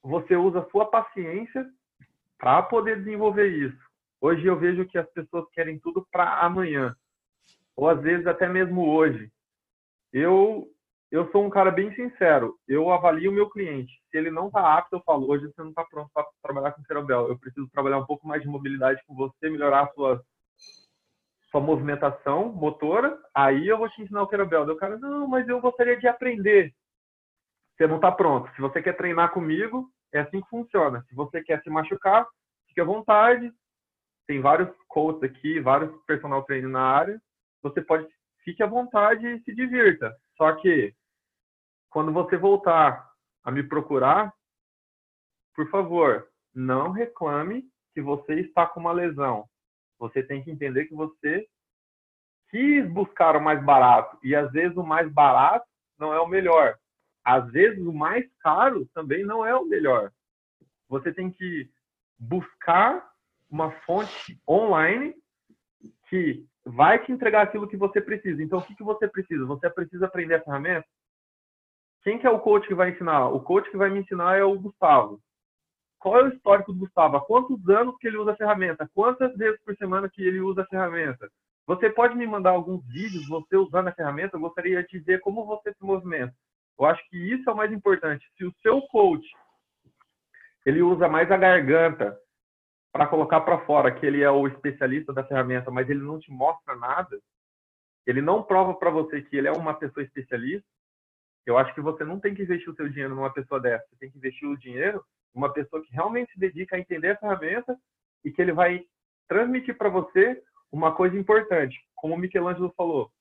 você 0.02 0.36
usa 0.36 0.60
a 0.60 0.70
sua 0.70 0.90
paciência 0.90 1.68
para 2.38 2.62
poder 2.64 3.00
desenvolver 3.00 3.48
isso. 3.48 3.93
Hoje 4.24 4.46
eu 4.46 4.58
vejo 4.58 4.86
que 4.86 4.98
as 4.98 5.10
pessoas 5.12 5.46
querem 5.52 5.78
tudo 5.80 6.08
para 6.10 6.40
amanhã, 6.40 6.96
ou 7.76 7.90
às 7.90 8.02
vezes 8.02 8.26
até 8.26 8.48
mesmo 8.48 8.88
hoje. 8.88 9.30
Eu 10.14 10.66
eu 11.12 11.30
sou 11.30 11.46
um 11.46 11.50
cara 11.50 11.70
bem 11.70 11.94
sincero. 11.94 12.58
Eu 12.66 12.90
avalio 12.90 13.32
o 13.32 13.34
meu 13.34 13.50
cliente. 13.50 13.92
Se 14.10 14.18
ele 14.18 14.32
não 14.32 14.48
está 14.48 14.78
apto, 14.78 14.96
eu 14.96 15.02
falo: 15.02 15.30
hoje 15.30 15.48
você 15.48 15.62
não 15.62 15.72
está 15.72 15.84
pronto 15.84 16.10
para 16.14 16.26
trabalhar 16.42 16.72
com 16.72 16.82
Cerobel. 16.86 17.28
Eu 17.28 17.38
preciso 17.38 17.68
trabalhar 17.68 17.98
um 17.98 18.06
pouco 18.06 18.26
mais 18.26 18.42
de 18.42 18.48
mobilidade 18.48 19.04
com 19.06 19.14
você, 19.14 19.50
melhorar 19.50 19.84
a 19.84 19.94
sua 19.94 20.24
sua 21.52 21.60
movimentação 21.60 22.48
motora. 22.48 23.20
Aí 23.36 23.68
eu 23.68 23.78
vou 23.78 23.90
te 23.90 24.02
ensinar 24.02 24.24
o 24.24 24.30
Cerobel. 24.30 24.64
O 24.64 24.78
cara: 24.78 24.98
não, 24.98 25.28
mas 25.28 25.50
eu 25.50 25.60
gostaria 25.60 26.00
de 26.00 26.08
aprender. 26.08 26.74
Você 27.76 27.88
não 27.88 27.98
está 27.98 28.10
pronto. 28.10 28.50
Se 28.56 28.62
você 28.62 28.82
quer 28.82 28.96
treinar 28.96 29.34
comigo, 29.34 29.92
é 30.14 30.22
assim 30.22 30.42
que 30.42 30.50
funciona. 30.50 31.04
Se 31.10 31.14
você 31.14 31.44
quer 31.44 31.62
se 31.62 31.70
machucar, 31.70 32.26
fique 32.70 32.80
à 32.80 32.86
vontade 32.86 33.54
tem 34.28 34.42
vários 34.42 34.70
coaches 34.88 35.24
aqui, 35.24 35.60
vários 35.60 35.92
personal 36.06 36.44
trainer 36.44 36.70
na 36.70 36.82
área. 36.82 37.22
Você 37.62 37.82
pode 37.82 38.08
fique 38.44 38.62
à 38.62 38.68
vontade 38.68 39.26
e 39.26 39.42
se 39.44 39.54
divirta. 39.54 40.16
Só 40.38 40.54
que 40.56 40.94
quando 41.90 42.12
você 42.12 42.38
voltar 42.38 43.10
a 43.44 43.52
me 43.52 43.64
procurar, 43.64 44.34
por 45.56 45.70
favor, 45.70 46.28
não 46.54 46.92
reclame 46.92 47.64
que 47.94 48.02
você 48.02 48.42
está 48.42 48.66
com 48.66 48.80
uma 48.80 48.92
lesão. 48.92 49.48
Você 50.00 50.24
tem 50.24 50.44
que 50.44 50.52
entender 50.52 50.86
que 50.86 50.96
você 50.96 51.48
quis 52.50 52.88
buscar 52.90 53.36
o 53.36 53.42
mais 53.42 53.64
barato 53.64 54.18
e 54.24 54.36
às 54.36 54.52
vezes 54.52 54.76
o 54.78 54.84
mais 54.84 55.12
barato 55.12 55.66
não 55.98 56.14
é 56.14 56.20
o 56.20 56.28
melhor. 56.28 56.78
Às 57.24 57.50
vezes 57.52 57.80
o 57.86 57.94
mais 57.94 58.26
caro 58.40 58.86
também 58.94 59.24
não 59.24 59.46
é 59.46 59.56
o 59.56 59.66
melhor. 59.66 60.12
Você 60.90 61.14
tem 61.14 61.32
que 61.32 61.70
buscar 62.20 63.13
uma 63.54 63.72
fonte 63.82 64.42
online 64.50 65.14
que 66.10 66.44
vai 66.66 66.98
te 66.98 67.12
entregar 67.12 67.44
aquilo 67.44 67.68
que 67.68 67.78
você 67.78 68.02
precisa. 68.02 68.42
Então, 68.42 68.58
o 68.58 68.64
que, 68.64 68.76
que 68.76 68.84
você 68.84 69.08
precisa? 69.08 69.46
Você 69.46 69.70
precisa 69.70 70.08
aprender 70.08 70.36
a 70.36 70.42
ferramenta? 70.42 70.88
Quem 72.02 72.18
que 72.18 72.26
é 72.26 72.30
o 72.30 72.40
coach 72.40 72.68
que 72.68 72.74
vai 72.74 72.90
ensinar? 72.90 73.30
O 73.30 73.40
coach 73.40 73.70
que 73.70 73.78
vai 73.78 73.92
me 73.92 74.00
ensinar 74.00 74.38
é 74.38 74.44
o 74.44 74.60
Gustavo. 74.60 75.22
Qual 76.00 76.18
é 76.18 76.24
o 76.24 76.30
histórico 76.30 76.74
do 76.74 76.80
Gustavo? 76.80 77.16
Há 77.16 77.22
quantos 77.22 77.70
anos 77.70 77.96
que 78.00 78.08
ele 78.08 78.18
usa 78.18 78.32
a 78.32 78.36
ferramenta? 78.36 78.90
Quantas 78.94 79.34
vezes 79.38 79.62
por 79.64 79.76
semana 79.78 80.10
que 80.10 80.22
ele 80.22 80.42
usa 80.42 80.64
a 80.64 80.68
ferramenta? 80.68 81.30
Você 81.68 81.90
pode 81.92 82.16
me 82.16 82.26
mandar 82.26 82.50
alguns 82.50 82.84
vídeos 82.88 83.28
você 83.28 83.56
usando 83.56 83.88
a 83.88 83.94
ferramenta? 83.94 84.36
Eu 84.36 84.42
gostaria 84.42 84.84
de 84.84 85.00
ver 85.00 85.22
como 85.22 85.46
você 85.46 85.72
se 85.72 85.84
movimenta. 85.84 86.34
Eu 86.78 86.86
acho 86.86 87.08
que 87.08 87.18
isso 87.18 87.48
é 87.48 87.54
o 87.54 87.56
mais 87.56 87.72
importante. 87.72 88.28
Se 88.36 88.44
o 88.44 88.54
seu 88.64 88.82
coach 88.88 89.26
ele 90.66 90.82
usa 90.82 91.08
mais 91.08 91.32
a 91.32 91.38
garganta 91.38 92.18
para 92.94 93.08
colocar 93.08 93.42
para 93.42 93.66
fora 93.66 93.92
que 93.92 94.06
ele 94.06 94.22
é 94.22 94.30
o 94.30 94.48
especialista 94.48 95.12
da 95.12 95.24
ferramenta, 95.24 95.72
mas 95.72 95.90
ele 95.90 96.02
não 96.02 96.20
te 96.20 96.32
mostra 96.32 96.76
nada, 96.76 97.20
ele 98.06 98.22
não 98.22 98.44
prova 98.44 98.76
para 98.76 98.92
você 98.92 99.20
que 99.20 99.36
ele 99.36 99.48
é 99.48 99.52
uma 99.52 99.74
pessoa 99.74 100.04
especialista, 100.04 100.68
eu 101.44 101.58
acho 101.58 101.74
que 101.74 101.82
você 101.82 102.06
não 102.06 102.20
tem 102.20 102.36
que 102.36 102.44
investir 102.44 102.70
o 102.70 102.76
seu 102.76 102.88
dinheiro 102.88 103.16
numa 103.16 103.34
pessoa 103.34 103.60
dessa. 103.60 103.86
Você 103.90 103.98
tem 103.98 104.12
que 104.12 104.18
investir 104.18 104.48
o 104.48 104.58
dinheiro 104.58 105.04
numa 105.34 105.52
pessoa 105.52 105.84
que 105.84 105.92
realmente 105.92 106.32
se 106.32 106.40
dedica 106.40 106.76
a 106.76 106.80
entender 106.80 107.12
a 107.12 107.18
ferramenta 107.18 107.78
e 108.24 108.32
que 108.32 108.42
ele 108.42 108.54
vai 108.54 108.86
transmitir 109.28 109.78
para 109.78 109.90
você 109.90 110.42
uma 110.72 110.96
coisa 110.96 111.18
importante. 111.18 111.78
Como 111.96 112.14
o 112.14 112.18
Michelangelo 112.18 112.74
falou, 112.78 113.12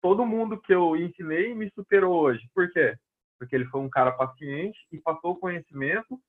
todo 0.00 0.26
mundo 0.26 0.60
que 0.60 0.72
eu 0.72 0.94
ensinei 0.96 1.54
me 1.54 1.70
superou 1.70 2.14
hoje. 2.20 2.48
Por 2.54 2.70
quê? 2.70 2.96
Porque 3.38 3.56
ele 3.56 3.64
foi 3.64 3.80
um 3.80 3.90
cara 3.90 4.12
paciente 4.12 4.78
e 4.92 4.98
passou 4.98 5.32
o 5.32 5.40
conhecimento 5.40 6.20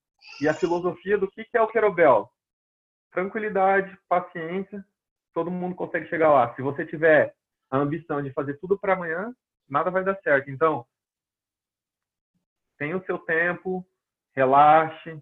e 0.42 0.48
a 0.48 0.56
filosofia 0.56 1.18
do 1.18 1.30
que 1.30 1.46
é 1.54 1.62
o 1.62 1.68
Querobel 1.68 2.33
tranquilidade, 3.14 3.98
paciência, 4.10 4.84
todo 5.34 5.52
mundo 5.52 5.76
consegue 5.76 6.08
chegar 6.08 6.32
lá. 6.32 6.54
Se 6.56 6.62
você 6.62 6.86
tiver 6.86 7.34
a 7.70 7.78
ambição 7.78 8.22
de 8.22 8.34
fazer 8.34 8.56
tudo 8.60 8.78
para 8.78 8.94
amanhã, 8.94 9.34
nada 9.70 9.90
vai 9.90 10.04
dar 10.04 10.20
certo. 10.22 10.50
Então, 10.50 10.86
tenha 12.78 12.98
o 12.98 13.06
seu 13.06 13.18
tempo, 13.20 13.86
relaxe, 14.36 15.22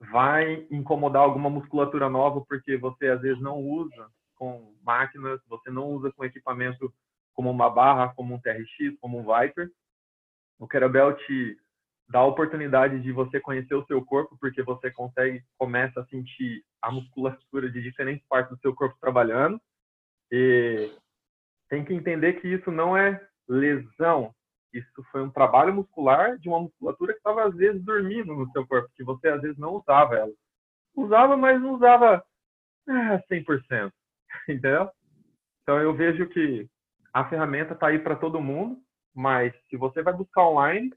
vai 0.00 0.66
incomodar 0.70 1.22
alguma 1.22 1.50
musculatura 1.50 2.08
nova 2.08 2.40
porque 2.42 2.76
você 2.76 3.08
às 3.08 3.20
vezes 3.20 3.40
não 3.42 3.58
usa 3.58 4.10
com 4.34 4.74
máquinas, 4.82 5.40
você 5.46 5.70
não 5.70 5.88
usa 5.88 6.10
com 6.12 6.24
equipamento 6.24 6.92
como 7.34 7.50
uma 7.50 7.68
barra, 7.68 8.14
como 8.14 8.34
um 8.34 8.40
TRX, 8.40 8.98
como 9.00 9.18
um 9.18 9.24
Viper. 9.24 9.70
O 10.58 10.66
Kerabel 10.66 11.14
te 11.16 11.58
dá 12.08 12.20
a 12.20 12.26
oportunidade 12.26 13.00
de 13.00 13.12
você 13.12 13.38
conhecer 13.38 13.74
o 13.74 13.84
seu 13.86 14.04
corpo, 14.04 14.36
porque 14.40 14.62
você 14.62 14.90
consegue, 14.90 15.44
começa 15.58 16.00
a 16.00 16.06
sentir 16.06 16.64
a 16.82 16.90
musculatura 16.90 17.70
de 17.70 17.82
diferentes 17.82 18.26
partes 18.28 18.54
do 18.54 18.60
seu 18.60 18.74
corpo 18.74 18.96
trabalhando. 19.00 19.60
E 20.30 20.90
tem 21.68 21.84
que 21.84 21.94
entender 21.94 22.40
que 22.40 22.48
isso 22.48 22.70
não 22.70 22.96
é 22.96 23.20
lesão. 23.48 24.34
Isso 24.72 25.02
foi 25.10 25.22
um 25.22 25.30
trabalho 25.30 25.74
muscular 25.74 26.38
de 26.38 26.48
uma 26.48 26.60
musculatura 26.60 27.12
que 27.12 27.18
estava 27.18 27.44
às 27.44 27.54
vezes 27.54 27.82
dormindo 27.82 28.34
no 28.34 28.50
seu 28.52 28.66
corpo, 28.66 28.88
que 28.94 29.02
você 29.02 29.28
às 29.28 29.42
vezes 29.42 29.58
não 29.58 29.74
usava 29.74 30.16
ela. 30.16 30.32
Usava, 30.94 31.36
mas 31.36 31.60
não 31.60 31.74
usava 31.74 32.24
ah, 32.88 33.22
100%, 33.30 33.92
entendeu? 34.48 34.90
Então 35.62 35.80
eu 35.80 35.94
vejo 35.94 36.28
que 36.28 36.68
a 37.12 37.28
ferramenta 37.28 37.74
está 37.74 37.88
aí 37.88 37.98
para 37.98 38.16
todo 38.16 38.40
mundo, 38.40 38.80
mas 39.14 39.52
se 39.68 39.76
você 39.76 40.02
vai 40.02 40.12
buscar 40.12 40.42
online, 40.42 40.92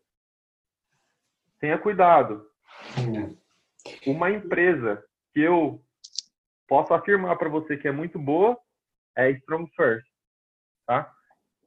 tenha 1.59 1.77
cuidado. 1.77 2.47
Uma 4.05 4.29
empresa 4.29 5.03
que 5.33 5.41
eu 5.41 5.83
posso 6.67 6.93
afirmar 6.93 7.37
para 7.37 7.49
você 7.49 7.77
que 7.77 7.87
é 7.87 7.91
muito 7.91 8.17
boa 8.19 8.57
é 9.15 9.31
Strong 9.31 9.69
First, 9.75 10.07
tá? 10.85 11.11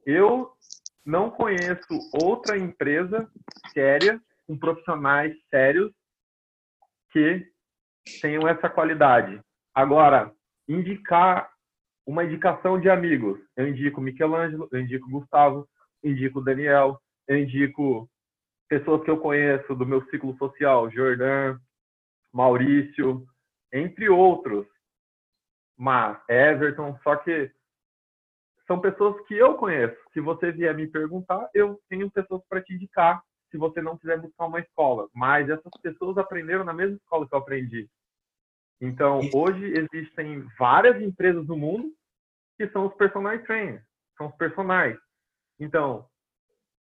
Eu 0.05 0.51
não 1.05 1.29
conheço 1.29 1.87
outra 2.21 2.57
empresa 2.57 3.29
séria 3.73 4.21
com 4.45 4.57
profissionais 4.57 5.35
sérios 5.49 5.91
que 7.11 7.45
tenham 8.21 8.47
essa 8.47 8.69
qualidade. 8.69 9.39
Agora, 9.73 10.33
indicar 10.67 11.49
uma 12.05 12.23
indicação 12.23 12.79
de 12.79 12.89
amigos. 12.89 13.39
Eu 13.55 13.67
indico 13.67 13.99
Michelangelo, 13.99 14.67
eu 14.71 14.79
indico 14.79 15.09
Gustavo, 15.09 15.67
indico 16.03 16.41
Daniel, 16.41 16.99
eu 17.27 17.37
indico 17.37 18.09
pessoas 18.69 19.03
que 19.03 19.09
eu 19.09 19.17
conheço 19.17 19.75
do 19.75 19.85
meu 19.85 20.05
ciclo 20.09 20.35
social, 20.37 20.89
Jordan, 20.89 21.59
Maurício, 22.33 23.25
entre 23.71 24.09
outros. 24.09 24.67
Mas 25.77 26.17
Everton, 26.27 26.97
só 27.03 27.15
que 27.17 27.51
são 28.65 28.79
pessoas 28.81 29.19
que 29.27 29.35
eu 29.35 29.55
conheço. 29.55 29.97
Se 30.13 30.19
você 30.19 30.51
vier 30.51 30.75
me 30.75 30.87
perguntar, 30.87 31.49
eu 31.53 31.79
tenho 31.87 32.11
pessoas 32.11 32.41
para 32.49 32.61
te 32.61 32.73
indicar 32.73 33.23
se 33.49 33.57
você 33.57 33.81
não 33.81 33.97
quiser 33.97 34.19
buscar 34.19 34.45
uma 34.45 34.59
escola. 34.59 35.07
Mas 35.13 35.49
essas 35.49 35.71
pessoas 35.81 36.17
aprenderam 36.17 36.63
na 36.63 36.73
mesma 36.73 36.97
escola 36.97 37.27
que 37.27 37.33
eu 37.33 37.39
aprendi. 37.39 37.89
Então, 38.79 39.21
hoje 39.33 39.73
existem 39.77 40.41
várias 40.59 41.01
empresas 41.01 41.47
no 41.47 41.57
mundo 41.57 41.91
que 42.57 42.67
são 42.69 42.87
os 42.87 42.93
personal 42.95 43.37
trainers, 43.43 43.83
são 44.17 44.27
os 44.27 44.35
personagens. 44.35 44.99
Então, 45.59 46.07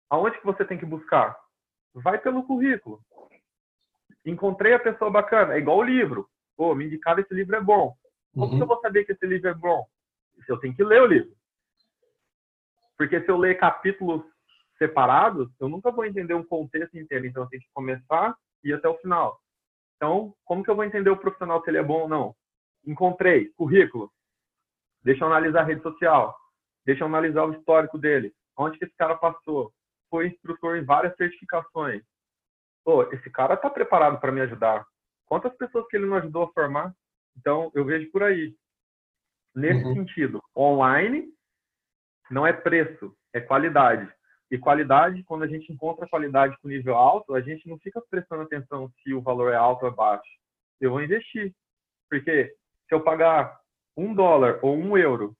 aonde 0.09 0.39
que 0.39 0.45
você 0.45 0.63
tem 0.63 0.77
que 0.77 0.85
buscar? 0.85 1.38
Vai 1.93 2.17
pelo 2.19 2.43
currículo. 2.43 3.01
Encontrei 4.25 4.73
a 4.73 4.79
pessoa 4.79 5.11
bacana, 5.11 5.53
é 5.53 5.59
igual 5.59 5.77
o 5.77 5.83
livro. 5.83 6.29
Pô, 6.55 6.73
me 6.73 6.85
indicaram 6.85 7.21
esse 7.21 7.33
livro 7.33 7.55
é 7.55 7.61
bom. 7.61 7.95
Como 8.33 8.51
uhum. 8.51 8.57
que 8.57 8.63
eu 8.63 8.67
vou 8.67 8.79
saber 8.81 9.05
que 9.05 9.11
esse 9.11 9.25
livro 9.25 9.49
é 9.49 9.53
bom? 9.53 9.85
Eu 10.47 10.59
tenho 10.59 10.75
que 10.75 10.83
ler 10.83 11.01
o 11.01 11.07
livro. 11.07 11.35
Porque 12.97 13.21
se 13.21 13.29
eu 13.29 13.37
ler 13.37 13.57
capítulos 13.57 14.23
separados, 14.77 15.49
eu 15.59 15.69
nunca 15.69 15.91
vou 15.91 16.05
entender 16.05 16.33
um 16.33 16.43
contexto 16.43 16.97
inteiro. 16.97 17.25
Então, 17.25 17.43
eu 17.43 17.49
tenho 17.49 17.61
que 17.61 17.69
começar 17.73 18.35
e 18.63 18.69
ir 18.69 18.73
até 18.73 18.87
o 18.87 18.97
final. 18.97 19.39
Então, 19.95 20.33
como 20.43 20.63
que 20.63 20.69
eu 20.69 20.75
vou 20.75 20.83
entender 20.83 21.09
o 21.09 21.17
profissional 21.17 21.61
se 21.63 21.69
ele 21.69 21.77
é 21.77 21.83
bom 21.83 22.01
ou 22.01 22.09
não? 22.09 22.35
Encontrei, 22.85 23.49
currículo. 23.55 24.11
Deixa 25.03 25.23
eu 25.23 25.27
analisar 25.27 25.61
a 25.61 25.65
rede 25.65 25.81
social. 25.81 26.35
Deixa 26.85 27.03
eu 27.03 27.07
analisar 27.07 27.45
o 27.45 27.53
histórico 27.53 27.97
dele. 27.97 28.33
Onde 28.57 28.77
que 28.77 28.85
esse 28.85 28.95
cara 28.95 29.15
passou? 29.15 29.73
Foi 30.09 30.27
instrutor 30.27 30.77
em 30.77 30.85
várias 30.85 31.15
certificações. 31.15 32.03
Pô, 32.83 33.03
esse 33.11 33.29
cara 33.29 33.55
está 33.55 33.69
preparado 33.69 34.19
para 34.19 34.31
me 34.31 34.41
ajudar. 34.41 34.85
Quantas 35.25 35.55
pessoas 35.55 35.88
que 35.88 35.97
ele 35.97 36.05
não 36.05 36.17
ajudou 36.17 36.43
a 36.43 36.51
formar? 36.53 36.93
Então, 37.38 37.71
eu 37.73 37.83
vejo 37.83 38.09
por 38.11 38.23
aí. 38.23 38.55
Nesse 39.53 39.83
uhum. 39.85 39.93
sentido, 39.93 40.43
online 40.55 41.27
não 42.29 42.45
é 42.45 42.53
preço, 42.53 43.15
é 43.33 43.39
qualidade. 43.39 44.11
E 44.51 44.57
qualidade, 44.57 45.23
quando 45.23 45.43
a 45.43 45.47
gente 45.47 45.71
encontra 45.71 46.07
qualidade 46.07 46.55
com 46.61 46.67
nível 46.67 46.95
alto, 46.95 47.33
a 47.33 47.41
gente 47.41 47.67
não 47.67 47.79
fica 47.79 48.01
prestando 48.09 48.43
atenção 48.43 48.91
se 49.01 49.13
o 49.13 49.21
valor 49.21 49.51
é 49.51 49.55
alto 49.55 49.83
ou 49.83 49.91
é 49.91 49.95
baixo. 49.95 50.29
Eu 50.79 50.91
vou 50.91 51.01
investir. 51.01 51.53
Porque 52.09 52.53
se 52.88 52.93
eu 52.93 53.01
pagar 53.01 53.59
um 53.97 54.13
dólar 54.13 54.59
ou 54.61 54.75
um 54.75 54.97
euro 54.97 55.35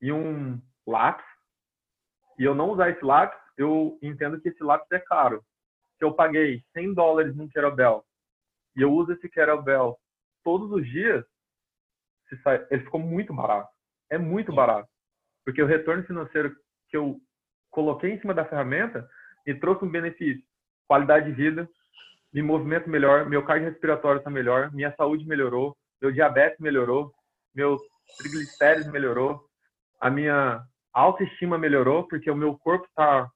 e 0.00 0.12
um 0.12 0.60
lápis, 0.86 1.26
e 2.38 2.44
eu 2.44 2.54
não 2.54 2.70
usar 2.70 2.90
esse 2.90 3.04
lápis, 3.04 3.38
eu 3.56 3.98
entendo 4.00 4.40
que 4.40 4.48
esse 4.48 4.62
lápis 4.62 4.88
é 4.92 5.00
caro. 5.00 5.44
Se 5.98 6.04
eu 6.04 6.14
paguei 6.14 6.62
100 6.72 6.94
dólares 6.94 7.34
num 7.34 7.48
Kerobel 7.48 8.04
e 8.78 8.82
eu 8.82 8.92
uso 8.92 9.12
esse 9.12 9.28
Kerobel 9.28 9.98
todos 10.44 10.70
os 10.70 10.88
dias, 10.88 11.24
ele 12.70 12.84
ficou 12.84 13.00
muito 13.00 13.34
barato. 13.34 13.68
É 14.08 14.16
muito 14.16 14.54
barato. 14.54 14.88
Porque 15.44 15.60
o 15.60 15.66
retorno 15.66 16.04
financeiro 16.04 16.54
que 16.88 16.96
eu 16.96 17.20
coloquei 17.70 18.12
em 18.12 18.20
cima 18.20 18.32
da 18.32 18.44
ferramenta 18.44 19.08
me 19.44 19.52
trouxe 19.58 19.84
um 19.84 19.90
benefício. 19.90 20.42
Qualidade 20.86 21.26
de 21.26 21.32
vida, 21.32 21.68
me 22.32 22.40
movimento 22.40 22.88
melhor, 22.88 23.26
meu 23.28 23.44
cardiorrespiratório 23.44 24.18
está 24.18 24.30
melhor, 24.30 24.72
minha 24.72 24.94
saúde 24.94 25.26
melhorou, 25.26 25.76
meu 26.00 26.12
diabetes 26.12 26.60
melhorou, 26.60 27.12
meu 27.52 27.76
triglicéridos 28.16 28.92
melhorou, 28.92 29.44
a 30.00 30.08
minha 30.08 30.62
autoestima 30.92 31.58
melhorou, 31.58 32.06
porque 32.06 32.30
o 32.30 32.36
meu 32.36 32.56
corpo 32.56 32.86
está 32.86 33.28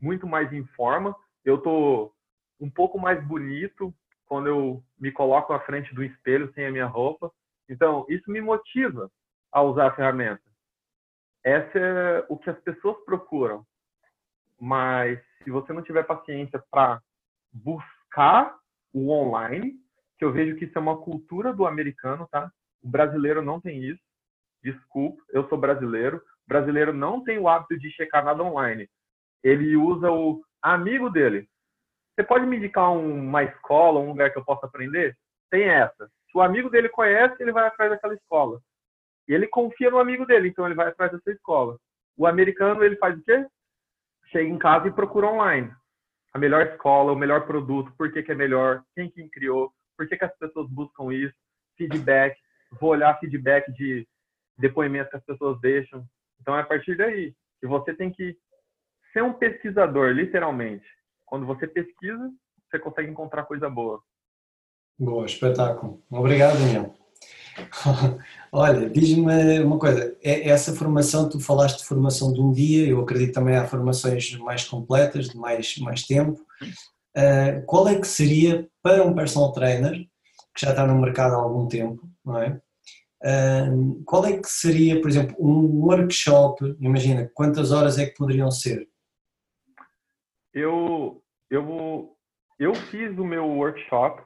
muito 0.00 0.26
mais 0.26 0.52
em 0.52 0.64
forma, 0.68 1.14
eu 1.44 1.58
tô 1.58 2.12
um 2.60 2.68
pouco 2.68 2.98
mais 2.98 3.24
bonito 3.24 3.94
quando 4.26 4.48
eu 4.48 4.82
me 4.98 5.12
coloco 5.12 5.52
à 5.52 5.60
frente 5.60 5.94
do 5.94 6.02
espelho 6.02 6.52
sem 6.54 6.66
a 6.66 6.70
minha 6.70 6.86
roupa. 6.86 7.30
Então, 7.68 8.04
isso 8.08 8.30
me 8.30 8.40
motiva 8.40 9.10
a 9.52 9.62
usar 9.62 9.88
a 9.88 9.94
ferramenta. 9.94 10.42
Essa 11.42 11.78
é 11.78 12.26
o 12.28 12.38
que 12.38 12.50
as 12.50 12.58
pessoas 12.60 12.96
procuram. 13.04 13.64
Mas 14.58 15.20
se 15.42 15.50
você 15.50 15.72
não 15.72 15.82
tiver 15.82 16.04
paciência 16.04 16.62
para 16.70 17.00
buscar 17.52 18.56
o 18.92 19.10
online, 19.10 19.74
que 20.18 20.24
eu 20.24 20.32
vejo 20.32 20.56
que 20.56 20.64
isso 20.64 20.78
é 20.78 20.80
uma 20.80 20.98
cultura 20.98 21.52
do 21.52 21.66
americano, 21.66 22.26
tá? 22.30 22.50
O 22.82 22.88
brasileiro 22.88 23.42
não 23.42 23.60
tem 23.60 23.82
isso. 23.82 24.02
Desculpa, 24.62 25.22
eu 25.30 25.46
sou 25.48 25.58
brasileiro. 25.58 26.16
O 26.16 26.48
brasileiro 26.48 26.92
não 26.92 27.22
tem 27.22 27.38
o 27.38 27.48
hábito 27.48 27.78
de 27.78 27.90
checar 27.90 28.24
nada 28.24 28.42
online. 28.42 28.88
Ele 29.42 29.76
usa 29.76 30.10
o 30.10 30.42
amigo 30.62 31.10
dele. 31.10 31.48
Você 32.14 32.22
pode 32.22 32.46
me 32.46 32.56
indicar 32.56 32.92
uma 32.92 33.42
escola, 33.42 33.98
um 33.98 34.08
lugar 34.08 34.30
que 34.32 34.38
eu 34.38 34.44
possa 34.44 34.66
aprender? 34.66 35.16
Tem 35.50 35.64
essa. 35.64 36.06
Se 36.06 36.38
o 36.38 36.40
amigo 36.40 36.70
dele 36.70 36.88
conhece, 36.88 37.34
ele 37.40 37.52
vai 37.52 37.66
atrás 37.66 37.90
daquela 37.90 38.14
escola. 38.14 38.60
E 39.28 39.34
ele 39.34 39.48
confia 39.48 39.90
no 39.90 39.98
amigo 39.98 40.24
dele, 40.24 40.48
então 40.48 40.64
ele 40.66 40.74
vai 40.74 40.88
atrás 40.88 41.10
dessa 41.10 41.30
escola. 41.30 41.76
O 42.16 42.26
americano, 42.26 42.84
ele 42.84 42.96
faz 42.96 43.18
o 43.18 43.22
quê? 43.24 43.46
Chega 44.30 44.48
em 44.48 44.58
casa 44.58 44.88
e 44.88 44.92
procura 44.92 45.26
online. 45.26 45.72
A 46.32 46.38
melhor 46.38 46.66
escola, 46.66 47.12
o 47.12 47.16
melhor 47.16 47.46
produto, 47.46 47.92
por 47.96 48.12
que, 48.12 48.22
que 48.22 48.32
é 48.32 48.34
melhor, 48.34 48.82
quem 48.94 49.10
que 49.10 49.28
criou, 49.30 49.72
por 49.96 50.06
que, 50.08 50.16
que 50.16 50.24
as 50.24 50.36
pessoas 50.38 50.68
buscam 50.68 51.12
isso, 51.12 51.34
feedback, 51.76 52.36
vou 52.80 52.90
olhar 52.90 53.18
feedback 53.18 53.72
de 53.72 54.06
depoimentos 54.58 55.10
que 55.10 55.16
as 55.16 55.24
pessoas 55.24 55.60
deixam. 55.60 56.04
Então 56.40 56.56
é 56.56 56.60
a 56.60 56.66
partir 56.66 56.96
daí 56.96 57.34
que 57.60 57.66
você 57.66 57.94
tem 57.94 58.12
que 58.12 58.36
ser 59.12 59.22
um 59.22 59.32
pesquisador, 59.32 60.10
literalmente. 60.10 60.86
Quando 61.34 61.46
você 61.46 61.66
pesquisa, 61.66 62.30
você 62.70 62.78
consegue 62.78 63.10
encontrar 63.10 63.42
coisa 63.42 63.68
boa. 63.68 64.00
Boa, 64.96 65.26
espetáculo. 65.26 66.00
Obrigado, 66.08 66.56
Daniel. 66.60 66.94
Olha, 68.52 68.88
diz-me 68.88 69.58
uma 69.58 69.76
coisa, 69.76 70.16
é, 70.22 70.48
essa 70.48 70.72
formação, 70.76 71.28
tu 71.28 71.40
falaste 71.40 71.78
de 71.78 71.86
formação 71.86 72.32
de 72.32 72.40
um 72.40 72.52
dia, 72.52 72.86
eu 72.86 73.00
acredito 73.00 73.34
também 73.34 73.56
há 73.56 73.66
formações 73.66 74.32
mais 74.36 74.62
completas, 74.68 75.30
de 75.30 75.36
mais, 75.36 75.76
mais 75.78 76.04
tempo. 76.04 76.40
Uh, 77.16 77.66
qual 77.66 77.88
é 77.88 77.98
que 77.98 78.06
seria 78.06 78.70
para 78.80 79.02
um 79.02 79.12
personal 79.12 79.50
trainer, 79.50 80.06
que 80.54 80.64
já 80.64 80.70
está 80.70 80.86
no 80.86 81.00
mercado 81.00 81.34
há 81.34 81.38
algum 81.38 81.66
tempo, 81.66 82.08
não 82.24 82.40
é? 82.40 82.60
Uh, 83.24 84.04
qual 84.04 84.24
é 84.24 84.38
que 84.38 84.48
seria, 84.48 85.00
por 85.00 85.10
exemplo, 85.10 85.34
um 85.40 85.84
workshop, 85.84 86.76
imagina, 86.78 87.28
quantas 87.34 87.72
horas 87.72 87.98
é 87.98 88.06
que 88.06 88.14
poderiam 88.14 88.52
ser? 88.52 88.88
Eu, 90.52 91.23
eu, 91.54 92.16
eu 92.58 92.74
fiz 92.74 93.16
o 93.18 93.24
meu 93.24 93.46
workshop, 93.46 94.22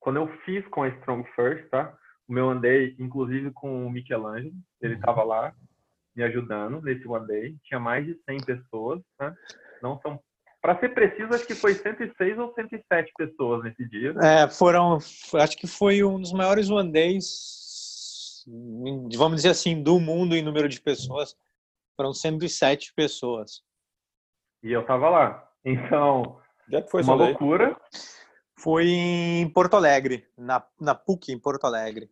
quando 0.00 0.16
eu 0.16 0.28
fiz 0.44 0.66
com 0.68 0.82
a 0.82 0.88
Strong 0.88 1.28
First, 1.34 1.68
tá? 1.70 1.96
O 2.28 2.32
meu 2.32 2.50
andei, 2.50 2.94
inclusive, 2.98 3.50
com 3.52 3.86
o 3.86 3.90
Michelangelo. 3.90 4.52
Ele 4.80 4.94
estava 4.94 5.22
uhum. 5.22 5.28
lá 5.28 5.54
me 6.14 6.22
ajudando 6.22 6.82
nesse 6.82 7.06
one 7.06 7.26
day. 7.26 7.56
Tinha 7.64 7.80
mais 7.80 8.04
de 8.06 8.18
100 8.28 8.38
pessoas, 8.44 9.00
né? 9.18 9.34
Não 9.82 9.98
são 10.00 10.20
para 10.60 10.78
ser 10.80 10.88
preciso, 10.92 11.32
acho 11.32 11.46
que 11.46 11.54
foi 11.54 11.72
106 11.72 12.38
ou 12.38 12.52
107 12.52 13.12
pessoas 13.16 13.62
nesse 13.62 13.88
dia. 13.88 14.12
É, 14.20 14.48
foram, 14.48 14.98
acho 15.34 15.56
que 15.56 15.68
foi 15.68 16.02
um 16.02 16.20
dos 16.20 16.32
maiores 16.32 16.68
one 16.68 16.90
days, 16.90 18.44
vamos 19.16 19.36
dizer 19.36 19.50
assim, 19.50 19.80
do 19.80 20.00
mundo 20.00 20.34
em 20.34 20.42
número 20.42 20.68
de 20.68 20.80
pessoas. 20.80 21.36
Foram 21.96 22.12
107 22.12 22.92
pessoas. 22.94 23.62
E 24.62 24.72
eu 24.72 24.84
tava 24.84 25.08
lá. 25.08 25.47
Então, 25.64 26.40
Já 26.68 26.82
foi 26.82 27.02
uma 27.02 27.14
loucura. 27.14 27.76
Foi 28.58 28.86
em 28.88 29.48
Porto 29.50 29.76
Alegre, 29.76 30.26
na, 30.36 30.64
na 30.80 30.94
PUC, 30.94 31.32
em 31.32 31.38
Porto 31.38 31.64
Alegre. 31.64 32.10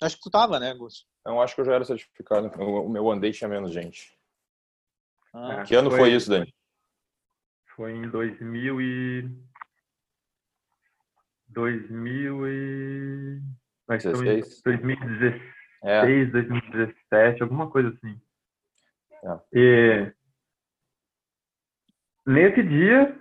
Acho 0.00 0.16
que 0.16 0.22
tu 0.22 0.30
tava, 0.30 0.58
né, 0.58 0.74
Gus? 0.74 1.06
Eu 1.26 1.40
acho 1.40 1.54
que 1.54 1.60
eu 1.60 1.64
já 1.64 1.74
era 1.74 1.84
certificado. 1.84 2.48
O 2.58 2.88
meu 2.88 3.10
andei 3.10 3.32
tinha 3.32 3.48
menos 3.48 3.72
gente. 3.72 4.16
Ah, 5.34 5.62
que 5.62 5.74
ano 5.74 5.90
foi, 5.90 6.00
foi 6.00 6.12
isso, 6.12 6.30
Dani? 6.30 6.54
Foi 7.76 7.92
em 7.92 8.08
2000 8.08 8.80
e... 8.80 9.30
2000 11.48 12.48
e... 12.48 13.40
2016. 13.88 14.62
2016, 14.62 15.42
é. 15.82 16.26
2017, 16.30 17.42
alguma 17.42 17.70
coisa 17.70 17.88
assim. 17.90 18.20
É. 19.24 19.38
E 19.52 20.12
nesse 22.28 22.62
dia, 22.62 23.18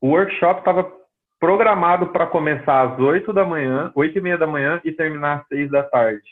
o 0.00 0.08
workshop 0.08 0.60
estava 0.60 0.90
programado 1.38 2.08
para 2.08 2.26
começar 2.26 2.94
às 2.94 2.98
8 2.98 3.30
da 3.32 3.44
manhã, 3.44 3.92
8 3.94 4.16
e 4.16 4.20
meia 4.20 4.38
da 4.38 4.46
manhã 4.46 4.80
e 4.84 4.90
terminar 4.90 5.40
às 5.40 5.48
6 5.48 5.70
da 5.70 5.82
tarde. 5.82 6.26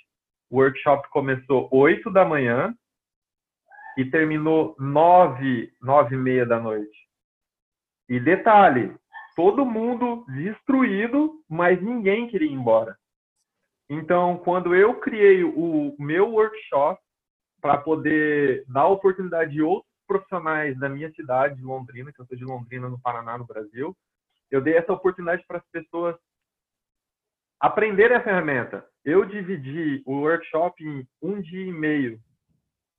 O 0.50 0.56
workshop 0.56 1.08
começou 1.10 1.68
8 1.70 2.10
da 2.10 2.24
manhã 2.24 2.74
e 3.98 4.04
terminou 4.04 4.74
9, 4.78 5.70
9 5.82 6.14
e 6.14 6.18
meia 6.18 6.46
da 6.46 6.58
noite. 6.58 6.96
E 8.08 8.18
detalhe, 8.18 8.94
todo 9.34 9.66
mundo 9.66 10.24
destruído, 10.28 11.44
mas 11.48 11.80
ninguém 11.82 12.28
queria 12.28 12.48
ir 12.48 12.54
embora. 12.54 12.96
Então, 13.90 14.38
quando 14.38 14.74
eu 14.74 14.98
criei 15.00 15.44
o 15.44 15.94
meu 15.98 16.32
workshop 16.32 17.00
para 17.60 17.78
poder 17.78 18.64
dar 18.68 18.86
oportunidade 18.88 19.52
de 19.52 19.62
outros 19.62 19.85
profissionais 20.06 20.78
da 20.78 20.88
minha 20.88 21.10
cidade, 21.12 21.56
de 21.56 21.62
Londrina, 21.62 22.12
que 22.12 22.20
eu 22.20 22.26
sou 22.26 22.36
de 22.36 22.44
Londrina, 22.44 22.88
no 22.88 23.00
Paraná, 23.00 23.36
no 23.36 23.46
Brasil, 23.46 23.96
eu 24.50 24.60
dei 24.60 24.76
essa 24.76 24.92
oportunidade 24.92 25.44
para 25.46 25.58
as 25.58 25.66
pessoas 25.70 26.16
aprenderem 27.60 28.16
a 28.16 28.22
ferramenta. 28.22 28.86
Eu 29.04 29.24
dividi 29.24 30.02
o 30.06 30.20
workshop 30.20 30.84
em 30.84 31.06
um 31.22 31.40
dia 31.40 31.66
e 31.66 31.72
meio, 31.72 32.20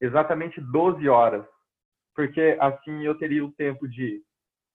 exatamente 0.02 0.60
12 0.60 1.08
horas, 1.08 1.46
porque 2.16 2.58
assim 2.60 3.04
eu 3.04 3.18
teria 3.18 3.46
o 3.46 3.52
tempo 3.54 3.88
de 3.88 4.22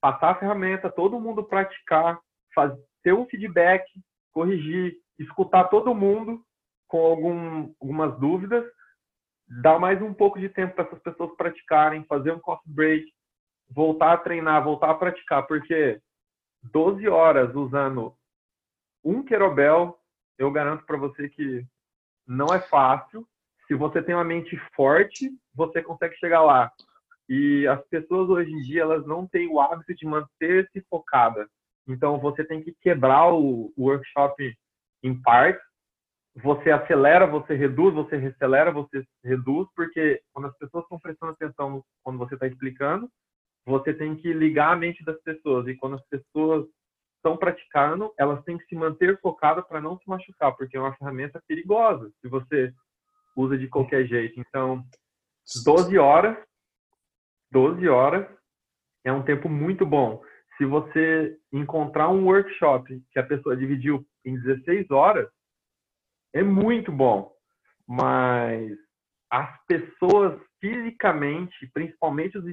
passar 0.00 0.30
a 0.30 0.38
ferramenta, 0.38 0.90
todo 0.90 1.20
mundo 1.20 1.44
praticar, 1.44 2.18
fazer 2.54 2.80
ter 3.02 3.12
um 3.12 3.26
feedback, 3.26 3.84
corrigir, 4.32 4.96
escutar 5.18 5.64
todo 5.64 5.94
mundo 5.94 6.42
com 6.86 6.98
algum, 6.98 7.74
algumas 7.80 8.18
dúvidas, 8.18 8.64
dar 9.60 9.78
mais 9.78 10.00
um 10.00 10.14
pouco 10.14 10.38
de 10.38 10.48
tempo 10.48 10.74
para 10.74 10.84
essas 10.84 11.00
pessoas 11.00 11.34
praticarem, 11.36 12.04
fazer 12.04 12.32
um 12.32 12.40
coffee 12.40 12.72
break, 12.72 13.12
voltar 13.68 14.12
a 14.14 14.18
treinar, 14.18 14.64
voltar 14.64 14.90
a 14.90 14.94
praticar, 14.94 15.46
porque 15.46 16.00
12 16.62 17.08
horas 17.08 17.54
usando 17.54 18.14
um 19.04 19.22
querobel, 19.22 19.98
eu 20.38 20.50
garanto 20.50 20.84
para 20.86 20.96
você 20.96 21.28
que 21.28 21.66
não 22.26 22.46
é 22.46 22.60
fácil. 22.60 23.26
Se 23.66 23.74
você 23.74 24.02
tem 24.02 24.14
uma 24.14 24.24
mente 24.24 24.56
forte, 24.74 25.30
você 25.54 25.82
consegue 25.82 26.16
chegar 26.16 26.42
lá. 26.42 26.70
E 27.28 27.66
as 27.66 27.82
pessoas 27.88 28.28
hoje 28.28 28.50
em 28.50 28.62
dia, 28.62 28.82
elas 28.82 29.06
não 29.06 29.26
têm 29.26 29.48
o 29.48 29.60
hábito 29.60 29.94
de 29.94 30.06
manter-se 30.06 30.80
focada. 30.88 31.48
Então, 31.86 32.18
você 32.18 32.44
tem 32.44 32.62
que 32.62 32.74
quebrar 32.80 33.32
o 33.32 33.72
workshop 33.76 34.56
em 35.02 35.20
partes. 35.20 35.62
Você 36.36 36.70
acelera, 36.70 37.26
você 37.26 37.54
reduz, 37.54 37.94
você 37.94 38.16
recelera, 38.16 38.72
você 38.72 39.04
reduz, 39.22 39.68
porque 39.76 40.22
quando 40.32 40.46
as 40.46 40.56
pessoas 40.56 40.84
estão 40.84 40.98
prestando 40.98 41.32
atenção 41.32 41.84
quando 42.02 42.18
você 42.18 42.34
está 42.34 42.46
explicando, 42.46 43.10
você 43.66 43.92
tem 43.92 44.16
que 44.16 44.32
ligar 44.32 44.72
a 44.72 44.76
mente 44.76 45.04
das 45.04 45.20
pessoas. 45.22 45.66
E 45.68 45.76
quando 45.76 45.96
as 45.96 46.06
pessoas 46.06 46.66
estão 47.16 47.36
praticando, 47.36 48.12
elas 48.18 48.42
têm 48.44 48.58
que 48.58 48.64
se 48.64 48.74
manter 48.74 49.20
focadas 49.20 49.64
para 49.66 49.80
não 49.80 49.96
se 49.98 50.08
machucar, 50.08 50.56
porque 50.56 50.76
é 50.76 50.80
uma 50.80 50.96
ferramenta 50.96 51.40
perigosa 51.46 52.10
se 52.20 52.28
você 52.28 52.72
usa 53.36 53.56
de 53.56 53.68
qualquer 53.68 54.06
jeito. 54.06 54.40
Então, 54.40 54.84
12 55.64 55.96
horas, 55.98 56.36
12 57.50 57.88
horas 57.88 58.26
é 59.04 59.12
um 59.12 59.22
tempo 59.22 59.48
muito 59.48 59.86
bom. 59.86 60.22
Se 60.56 60.64
você 60.64 61.36
encontrar 61.52 62.08
um 62.08 62.24
workshop 62.24 63.02
que 63.10 63.18
a 63.18 63.26
pessoa 63.26 63.56
dividiu 63.56 64.04
em 64.24 64.38
16 64.40 64.90
horas, 64.90 65.28
é 66.34 66.42
muito 66.42 66.90
bom. 66.90 67.32
Mas 67.86 68.72
as 69.30 69.50
pessoas 69.66 70.40
fisicamente, 70.60 71.68
principalmente 71.72 72.38
os 72.38 72.44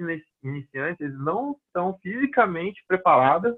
iniciantes, 0.44 1.00
eles 1.00 1.20
não 1.20 1.56
estão 1.68 1.98
fisicamente 2.02 2.84
preparadas 2.88 3.56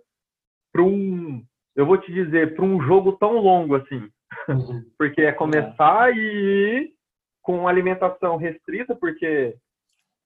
para 0.73 0.83
um, 0.83 1.43
eu 1.75 1.85
vou 1.85 1.97
te 1.97 2.11
dizer, 2.11 2.55
para 2.55 2.65
um 2.65 2.81
jogo 2.81 3.13
tão 3.13 3.37
longo 3.37 3.75
assim. 3.75 4.09
Uhum. 4.47 4.83
porque 4.97 5.21
é 5.21 5.31
começar 5.31 6.11
e 6.15 6.19
ir 6.19 6.93
com 7.41 7.67
alimentação 7.67 8.37
restrita, 8.37 8.95
porque 8.95 9.55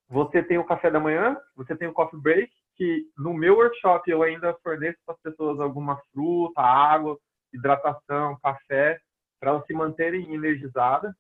você 0.10 0.44
tem 0.44 0.58
o 0.58 0.66
café 0.66 0.92
da 0.92 1.00
manhã, 1.00 1.38
você 1.56 1.76
tem 1.76 1.88
o 1.88 1.94
coffee 1.94 2.20
break, 2.20 2.52
que 2.76 3.06
no 3.18 3.34
meu 3.34 3.56
workshop 3.56 4.10
eu 4.10 4.22
ainda 4.22 4.54
forneço 4.64 4.98
para 5.06 5.16
as 5.16 5.22
pessoas 5.22 5.60
alguma 5.60 5.98
fruta, 6.12 6.62
água, 6.62 7.18
hidratação, 7.54 8.38
café, 8.44 9.00
para 9.46 9.52
elas 9.52 9.66
se 9.68 9.74
manterem 9.74 10.34
energizadas. 10.34 11.14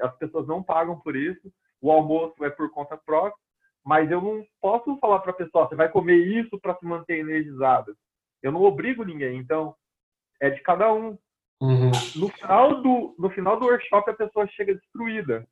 As 0.00 0.16
pessoas 0.18 0.46
não 0.46 0.62
pagam 0.62 1.00
por 1.00 1.16
isso. 1.16 1.52
O 1.80 1.90
almoço 1.90 2.44
é 2.44 2.50
por 2.50 2.70
conta 2.70 2.96
própria. 2.96 3.34
Mas 3.84 4.08
eu 4.08 4.20
não 4.20 4.44
posso 4.60 4.96
falar 4.98 5.18
para 5.18 5.32
a 5.32 5.34
pessoa, 5.34 5.68
você 5.68 5.74
vai 5.74 5.88
comer 5.88 6.16
isso 6.16 6.58
para 6.60 6.76
se 6.76 6.86
manter 6.86 7.18
energizada. 7.18 7.92
Eu 8.40 8.52
não 8.52 8.62
obrigo 8.62 9.04
ninguém. 9.04 9.38
Então, 9.38 9.74
é 10.40 10.48
de 10.48 10.60
cada 10.60 10.92
um. 10.92 11.18
Uhum. 11.60 11.90
No, 12.14 12.28
final 12.28 12.82
do, 12.82 13.14
no 13.18 13.30
final 13.30 13.58
do 13.58 13.66
workshop, 13.66 14.10
a 14.10 14.14
pessoa 14.14 14.46
chega 14.48 14.74
destruída. 14.74 15.44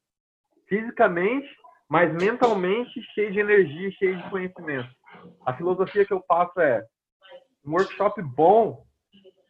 Fisicamente, 0.69 1.49
mas 1.89 2.13
mentalmente 2.13 3.03
cheia 3.15 3.33
de 3.33 3.41
energia, 3.41 3.91
cheia 3.93 4.17
de 4.17 4.31
conhecimento. 4.31 4.91
A 5.45 5.53
filosofia 5.55 6.05
que 6.05 6.13
eu 6.13 6.21
passo 6.21 6.61
é: 6.61 6.85
um 7.65 7.73
workshop 7.73 8.23
bom 8.23 8.85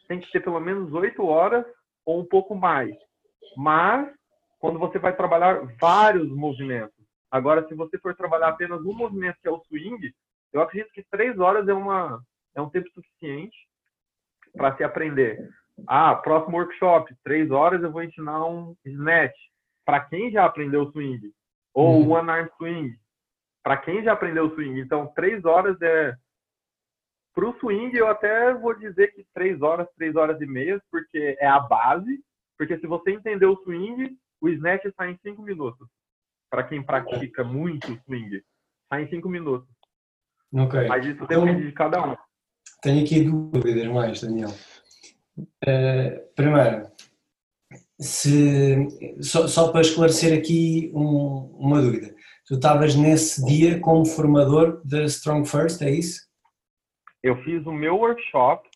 tem 0.09 0.21
que 0.21 0.31
ter 0.33 0.41
pelo 0.41 0.61
menos 0.61 0.93
oito 0.95 1.27
horas 1.27 1.65
ou 2.05 2.21
um 2.21 2.27
pouco 2.27 2.55
mais. 2.55 2.95
Mas, 3.57 4.09
quando 4.59 4.79
você 4.79 4.99
vai 4.99 5.15
trabalhar 5.15 5.61
vários 5.81 6.29
movimentos. 6.31 6.95
Agora, 7.31 7.67
se 7.67 7.75
você 7.75 7.99
for 7.99 8.15
trabalhar 8.15 8.49
apenas 8.49 8.81
um 8.81 8.95
movimento, 8.95 9.39
que 9.43 9.49
é 9.49 9.51
o 9.51 9.61
swing, 9.67 10.15
eu 10.53 10.63
acredito 10.63 10.93
que 10.93 11.05
três 11.11 11.39
horas 11.39 11.67
é, 11.67 11.75
uma, 11.75 12.23
é 12.55 12.61
um 12.61 12.71
tempo 12.71 12.89
suficiente 12.91 13.57
para 14.57 14.77
se 14.77 14.85
aprender. 14.85 15.49
Ah, 15.87 16.15
próximo 16.15 16.57
workshop, 16.57 17.13
três 17.25 17.51
horas 17.51 17.83
eu 17.83 17.91
vou 17.91 18.03
ensinar 18.03 18.47
um 18.47 18.77
snatch. 18.85 19.37
Para 19.85 20.01
quem 20.01 20.31
já 20.31 20.45
aprendeu 20.45 20.91
swing. 20.93 21.33
Ou 21.75 22.03
uhum. 22.03 22.13
one 22.13 22.31
arm 22.31 22.49
swing. 22.57 22.95
Para 23.63 23.77
quem 23.79 24.03
já 24.05 24.13
aprendeu 24.13 24.55
swing. 24.55 24.81
Então, 24.81 25.09
três 25.09 25.45
horas 25.45 25.77
é 25.83 26.15
para 27.35 27.49
o 27.49 27.59
swing, 27.59 27.97
eu 27.97 28.07
até 28.07 28.55
vou 28.55 28.79
dizer 28.79 29.09
que 29.09 29.27
três 29.35 29.61
horas, 29.61 29.89
três 29.97 30.15
horas 30.15 30.41
e 30.41 30.47
meia, 30.47 30.81
porque 30.91 31.37
é 31.41 31.47
a 31.47 31.59
base. 31.59 32.23
Porque 32.57 32.79
se 32.79 32.87
você 32.87 33.11
entender 33.11 33.47
o 33.47 33.61
swing, 33.65 34.17
o 34.41 34.49
snatch 34.49 34.85
sai 34.97 35.11
em 35.11 35.19
cinco 35.21 35.43
minutos. 35.43 35.89
Para 36.49 36.63
quem 36.63 36.83
pratica 36.83 37.43
muito 37.43 38.01
swing, 38.05 38.43
sai 38.89 39.03
em 39.03 39.09
cinco 39.09 39.29
minutos. 39.29 39.69
Okay. 40.53 40.87
Mas 40.87 41.05
isso 41.05 41.27
depende 41.27 41.51
então, 41.51 41.61
de 41.61 41.73
cada 41.73 42.07
um. 42.07 42.17
Tenho 42.81 43.05
aqui 43.05 43.25
dúvidas 43.25 43.87
mais, 43.89 44.21
Daniel. 44.21 44.51
Uh, 45.37 46.35
primeiro, 46.37 46.87
se, 47.99 48.87
só, 49.21 49.49
só, 49.49 49.73
para 49.73 49.81
esclarecer 49.81 50.39
aqui 50.39 50.93
um, 50.95 51.57
uma 51.59 51.83
dúvida. 51.83 52.15
Tu 52.47 52.55
estavas 52.55 52.95
nesse 52.95 53.45
dia 53.45 53.81
como 53.81 54.07
formador 54.07 54.81
da 54.85 55.03
Strong 55.05 55.49
First, 55.49 55.83
é 55.83 55.91
isso? 55.91 56.21
Eu 57.25 57.43
fiz 57.43 57.65
o 57.67 57.73
meu 57.73 57.97
workshop. 57.97 58.69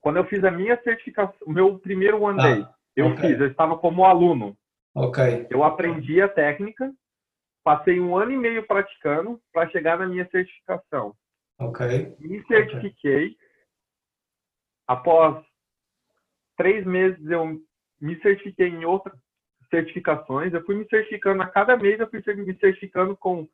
Quando 0.00 0.18
eu 0.18 0.24
fiz 0.26 0.44
a 0.44 0.50
minha 0.52 0.80
certificação, 0.82 1.34
o 1.44 1.52
meu 1.52 1.80
primeiro 1.80 2.22
One 2.22 2.40
Day, 2.40 2.62
ah, 2.62 2.74
eu 2.94 3.08
okay. 3.08 3.30
fiz, 3.30 3.40
eu 3.40 3.48
estava 3.48 3.76
como 3.76 4.04
aluno. 4.04 4.56
Ok. 4.94 5.48
Eu 5.50 5.64
aprendi 5.64 6.22
a 6.22 6.28
técnica, 6.28 6.94
passei 7.64 7.98
um 7.98 8.16
ano 8.16 8.30
e 8.30 8.36
meio 8.36 8.64
praticando 8.64 9.40
para 9.52 9.68
chegar 9.70 9.98
na 9.98 10.06
minha 10.06 10.26
certificação. 10.30 11.12
Ok. 11.58 12.16
Me 12.20 12.46
certifiquei. 12.46 13.26
Okay. 13.26 13.36
Após 14.86 15.44
três 16.56 16.86
meses, 16.86 17.26
eu 17.28 17.60
me 18.00 18.20
certifiquei 18.20 18.68
em 18.68 18.84
outras 18.84 19.18
certificações. 19.68 20.54
Eu 20.54 20.64
fui 20.64 20.76
me 20.76 20.88
certificando 20.88 21.42
a 21.42 21.48
cada 21.48 21.76
mês, 21.76 21.98
eu 21.98 22.08
fui 22.08 22.22
me 22.36 22.56
certificando 22.60 23.16
com 23.16 23.48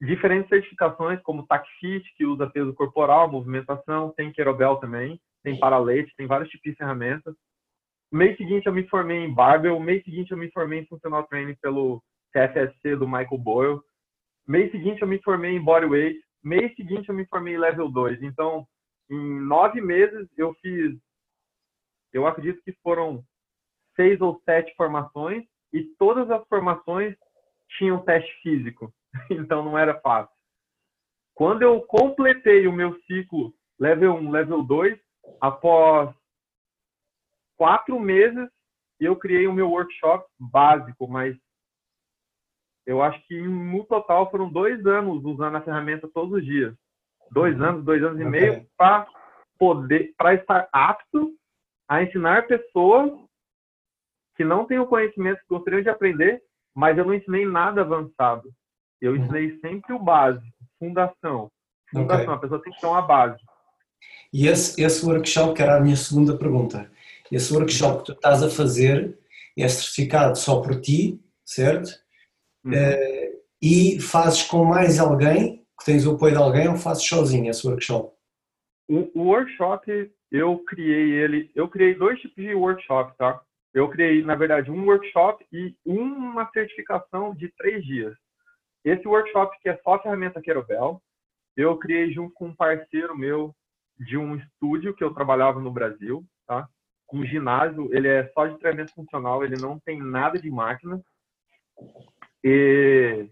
diferentes 0.00 0.48
certificações, 0.48 1.20
como 1.22 1.46
TACFIT, 1.46 2.14
que 2.16 2.24
usa 2.24 2.48
peso 2.48 2.72
corporal, 2.74 3.30
movimentação, 3.30 4.12
tem 4.16 4.32
Querobel 4.32 4.76
também, 4.76 5.20
tem 5.42 5.58
Paralete, 5.58 6.14
tem 6.16 6.26
vários 6.26 6.48
tipos 6.48 6.70
de 6.70 6.76
ferramentas. 6.76 7.34
Mês 8.10 8.36
seguinte 8.36 8.66
eu 8.66 8.72
me 8.72 8.88
formei 8.88 9.18
em 9.18 9.32
Barbell, 9.32 9.78
mês 9.78 10.02
seguinte 10.04 10.30
eu 10.30 10.36
me 10.36 10.50
formei 10.50 10.80
em 10.80 10.86
Functional 10.86 11.26
Training 11.28 11.54
pelo 11.62 12.02
CFSC 12.32 12.96
do 12.96 13.06
Michael 13.06 13.38
Boyle. 13.38 13.80
Mês 14.48 14.70
seguinte 14.72 15.02
eu 15.02 15.08
me 15.08 15.22
formei 15.22 15.52
em 15.52 15.62
Bodyweight, 15.62 16.18
mês 16.42 16.74
seguinte 16.74 17.08
eu 17.08 17.14
me 17.14 17.26
formei 17.26 17.54
em 17.54 17.58
Level 17.58 17.88
2. 17.88 18.22
Então, 18.22 18.66
em 19.08 19.40
nove 19.40 19.80
meses 19.80 20.28
eu 20.36 20.54
fiz, 20.54 20.96
eu 22.12 22.26
acredito 22.26 22.62
que 22.62 22.72
foram 22.82 23.22
seis 23.94 24.20
ou 24.20 24.40
sete 24.44 24.74
formações 24.76 25.44
e 25.72 25.84
todas 25.98 26.30
as 26.30 26.46
formações 26.48 27.14
tinham 27.76 28.02
teste 28.02 28.32
físico. 28.42 28.92
então 29.30 29.64
não 29.64 29.78
era 29.78 30.00
fácil. 30.00 30.34
Quando 31.34 31.62
eu 31.62 31.80
completei 31.82 32.66
o 32.66 32.72
meu 32.72 32.98
ciclo 33.02 33.54
level 33.78 34.14
1, 34.14 34.30
level 34.30 34.62
2, 34.62 35.00
após 35.40 36.14
quatro 37.56 37.98
meses, 37.98 38.48
eu 38.98 39.16
criei 39.16 39.46
o 39.46 39.52
meu 39.52 39.70
workshop 39.70 40.26
básico, 40.38 41.08
mas 41.08 41.36
eu 42.86 43.02
acho 43.02 43.24
que 43.26 43.40
no 43.40 43.84
total 43.84 44.30
foram 44.30 44.50
dois 44.50 44.84
anos 44.84 45.24
usando 45.24 45.56
a 45.56 45.62
ferramenta 45.62 46.08
todos 46.12 46.32
os 46.32 46.44
dias. 46.44 46.74
Dois 47.30 47.58
uhum. 47.58 47.64
anos, 47.64 47.84
dois 47.84 48.02
anos 48.02 48.20
e 48.20 48.24
meio 48.24 48.66
para 48.76 49.06
poder, 49.58 50.12
para 50.16 50.34
estar 50.34 50.68
apto 50.72 51.32
a 51.88 52.02
ensinar 52.02 52.46
pessoas 52.46 53.10
que 54.36 54.44
não 54.44 54.66
têm 54.66 54.78
o 54.78 54.86
conhecimento 54.86 55.40
que 55.40 55.48
gostariam 55.48 55.82
de 55.82 55.88
aprender, 55.88 56.42
mas 56.74 56.96
eu 56.96 57.04
não 57.04 57.14
ensinei 57.14 57.46
nada 57.46 57.82
avançado. 57.82 58.50
Eu 59.00 59.12
uhum. 59.12 59.18
ensinei 59.18 59.58
sempre 59.60 59.92
o 59.94 59.98
básico, 59.98 60.46
fundação. 60.78 61.50
Fundação, 61.90 62.24
okay. 62.24 62.34
a 62.34 62.38
pessoa 62.38 62.62
tem 62.62 62.72
que 62.72 62.80
ter 62.80 62.86
uma 62.86 63.02
base. 63.02 63.38
E 64.32 64.46
esse, 64.46 64.80
esse 64.80 65.04
workshop, 65.04 65.54
que 65.54 65.62
era 65.62 65.76
a 65.76 65.80
minha 65.80 65.96
segunda 65.96 66.36
pergunta, 66.36 66.90
esse 67.30 67.52
workshop 67.52 67.98
que 67.98 68.04
tu 68.06 68.12
estás 68.12 68.42
a 68.42 68.50
fazer 68.50 69.18
é 69.58 69.68
certificado 69.68 70.36
só 70.36 70.60
por 70.60 70.80
ti, 70.80 71.20
certo? 71.44 71.90
Uhum. 72.64 72.72
Uh, 72.72 73.40
e 73.62 74.00
fazes 74.00 74.42
com 74.42 74.64
mais 74.64 74.98
alguém, 74.98 75.64
que 75.78 75.84
tens 75.84 76.06
o 76.06 76.14
apoio 76.14 76.32
de 76.32 76.38
alguém, 76.38 76.68
ou 76.68 76.76
fazes 76.76 77.06
sozinho 77.06 77.50
esse 77.50 77.66
workshop? 77.66 78.14
O, 78.88 79.10
o 79.14 79.24
workshop, 79.28 80.10
eu 80.30 80.58
criei 80.64 81.12
ele, 81.12 81.50
eu 81.54 81.68
criei 81.68 81.94
dois 81.94 82.20
tipos 82.20 82.42
de 82.42 82.54
workshop, 82.54 83.16
tá? 83.16 83.40
Eu 83.72 83.88
criei, 83.88 84.22
na 84.24 84.34
verdade, 84.34 84.70
um 84.70 84.84
workshop 84.84 85.44
e 85.52 85.76
uma 85.84 86.50
certificação 86.52 87.34
de 87.34 87.48
três 87.56 87.84
dias. 87.84 88.14
Esse 88.84 89.06
workshop, 89.06 89.58
que 89.60 89.68
é 89.68 89.76
só 89.78 89.94
a 89.94 90.02
ferramenta 90.02 90.40
Querobel, 90.40 91.02
eu 91.56 91.76
criei 91.78 92.12
junto 92.12 92.32
com 92.34 92.46
um 92.46 92.54
parceiro 92.54 93.16
meu 93.16 93.54
de 93.98 94.16
um 94.16 94.36
estúdio 94.36 94.94
que 94.94 95.04
eu 95.04 95.12
trabalhava 95.12 95.60
no 95.60 95.70
Brasil, 95.70 96.24
tá? 96.46 96.68
Um 97.12 97.24
ginásio, 97.24 97.92
ele 97.94 98.08
é 98.08 98.28
só 98.28 98.46
de 98.46 98.58
treinamento 98.58 98.94
funcional, 98.94 99.44
ele 99.44 99.60
não 99.60 99.78
tem 99.80 100.00
nada 100.00 100.38
de 100.38 100.50
máquina. 100.50 101.02
E 102.42 103.28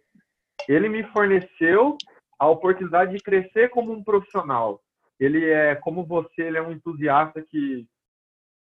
ele 0.69 0.89
me 0.89 1.05
forneceu 1.13 1.97
a 2.39 2.49
oportunidade 2.49 3.17
de 3.17 3.23
crescer 3.23 3.71
como 3.71 3.93
um 3.93 4.03
profissional. 4.03 4.83
Ele 5.19 5.49
é 5.49 5.75
como 5.77 6.05
você, 6.05 6.43
ele 6.43 6.59
é 6.59 6.63
um 6.63 6.73
entusiasta 6.73 7.43
que 7.43 7.87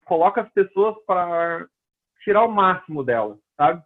coloca 0.05 0.41
as 0.41 0.49
pessoas 0.51 0.95
para 1.05 1.67
tirar 2.23 2.45
o 2.45 2.51
máximo 2.51 3.03
delas, 3.03 3.37
sabe? 3.55 3.83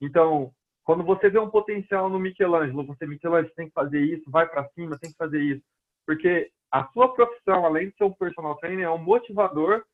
Então, 0.00 0.52
quando 0.90 1.04
você 1.04 1.30
vê 1.30 1.38
um 1.38 1.48
potencial 1.48 2.08
no 2.10 2.18
Michelangelo, 2.18 2.84
você, 2.84 3.06
Michelangelo, 3.06 3.54
tem 3.54 3.68
que 3.68 3.72
fazer 3.72 4.00
isso, 4.00 4.28
vai 4.28 4.44
para 4.48 4.68
cima, 4.70 4.98
tem 4.98 5.12
que 5.12 5.16
fazer 5.16 5.40
isso. 5.40 5.62
Porque 6.04 6.50
a 6.68 6.84
sua 6.88 7.14
profissão, 7.14 7.64
além 7.64 7.90
de 7.90 7.96
ser 7.96 8.02
um 8.02 8.12
personal 8.12 8.56
trainer, 8.56 8.86
é 8.86 8.90
um 8.90 8.98
motivador 8.98 9.84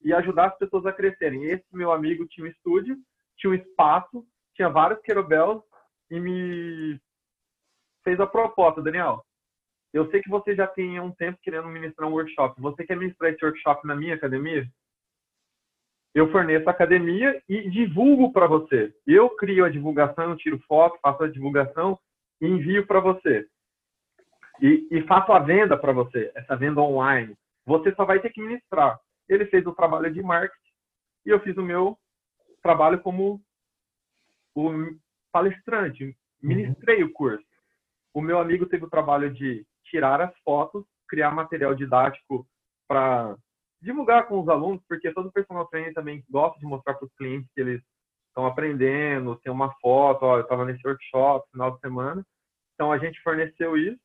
e 0.00 0.12
ajudar 0.12 0.50
as 0.50 0.58
pessoas 0.58 0.86
a 0.86 0.92
crescerem. 0.92 1.46
Esse 1.46 1.66
meu 1.72 1.90
amigo 1.90 2.24
tinha 2.28 2.46
um 2.46 2.48
estúdio, 2.48 2.96
tinha 3.36 3.50
um 3.50 3.54
espaço, 3.54 4.24
tinha 4.54 4.68
vários 4.68 5.00
querobels 5.00 5.60
e 6.08 6.20
me 6.20 7.00
fez 8.04 8.20
a 8.20 8.26
proposta, 8.26 8.80
Daniel. 8.80 9.24
Eu 9.92 10.08
sei 10.12 10.22
que 10.22 10.30
você 10.30 10.54
já 10.54 10.68
tem 10.68 11.00
um 11.00 11.10
tempo 11.10 11.36
querendo 11.42 11.66
ministrar 11.66 12.08
um 12.08 12.12
workshop. 12.12 12.60
Você 12.60 12.86
quer 12.86 12.96
ministrar 12.96 13.32
esse 13.32 13.44
workshop 13.44 13.84
na 13.88 13.96
minha 13.96 14.14
academia? 14.14 14.64
Eu 16.14 16.30
forneço 16.30 16.70
academia 16.70 17.42
e 17.48 17.68
divulgo 17.68 18.32
para 18.32 18.46
você. 18.46 18.94
Eu 19.04 19.28
crio 19.30 19.64
a 19.64 19.68
divulgação, 19.68 20.30
eu 20.30 20.36
tiro 20.36 20.58
foto, 20.60 20.98
faço 21.02 21.24
a 21.24 21.28
divulgação 21.28 21.98
e 22.40 22.46
envio 22.46 22.86
para 22.86 23.00
você. 23.00 23.46
E, 24.62 24.86
e, 24.92 25.02
faço 25.02 25.32
a 25.32 25.40
venda 25.40 25.76
para 25.76 25.92
você, 25.92 26.30
essa 26.36 26.54
venda 26.54 26.80
online. 26.80 27.36
Você 27.66 27.92
só 27.96 28.04
vai 28.04 28.20
ter 28.20 28.30
que 28.30 28.40
ministrar. 28.40 29.00
Ele 29.28 29.46
fez 29.46 29.66
o 29.66 29.74
trabalho 29.74 30.12
de 30.12 30.22
marketing 30.22 30.72
e 31.26 31.30
eu 31.30 31.40
fiz 31.40 31.56
o 31.56 31.62
meu 31.62 31.98
trabalho 32.62 33.00
como 33.00 33.40
o 34.54 34.70
palestrante. 35.32 36.16
Ministrei 36.40 37.02
o 37.02 37.12
curso. 37.12 37.44
O 38.12 38.20
meu 38.20 38.38
amigo 38.38 38.66
teve 38.66 38.84
o 38.84 38.90
trabalho 38.90 39.32
de 39.32 39.66
tirar 39.86 40.20
as 40.20 40.32
fotos, 40.44 40.84
criar 41.08 41.32
material 41.32 41.74
didático 41.74 42.46
para 42.86 43.36
divulgar 43.84 44.26
com 44.26 44.40
os 44.40 44.48
alunos, 44.48 44.82
porque 44.88 45.12
todo 45.12 45.30
personal 45.30 45.66
trainer 45.66 45.92
também 45.92 46.24
gosta 46.30 46.58
de 46.58 46.64
mostrar 46.64 46.94
para 46.94 47.06
os 47.06 47.14
clientes 47.14 47.48
que 47.54 47.60
eles 47.60 47.82
estão 48.28 48.46
aprendendo, 48.46 49.36
tem 49.36 49.52
uma 49.52 49.72
foto, 49.80 50.24
ó, 50.24 50.38
eu 50.38 50.42
estava 50.42 50.64
nesse 50.64 50.84
workshop 50.86 51.48
final 51.50 51.72
de 51.72 51.80
semana. 51.80 52.26
Então 52.74 52.90
a 52.90 52.98
gente 52.98 53.20
forneceu 53.22 53.76
isso 53.76 54.00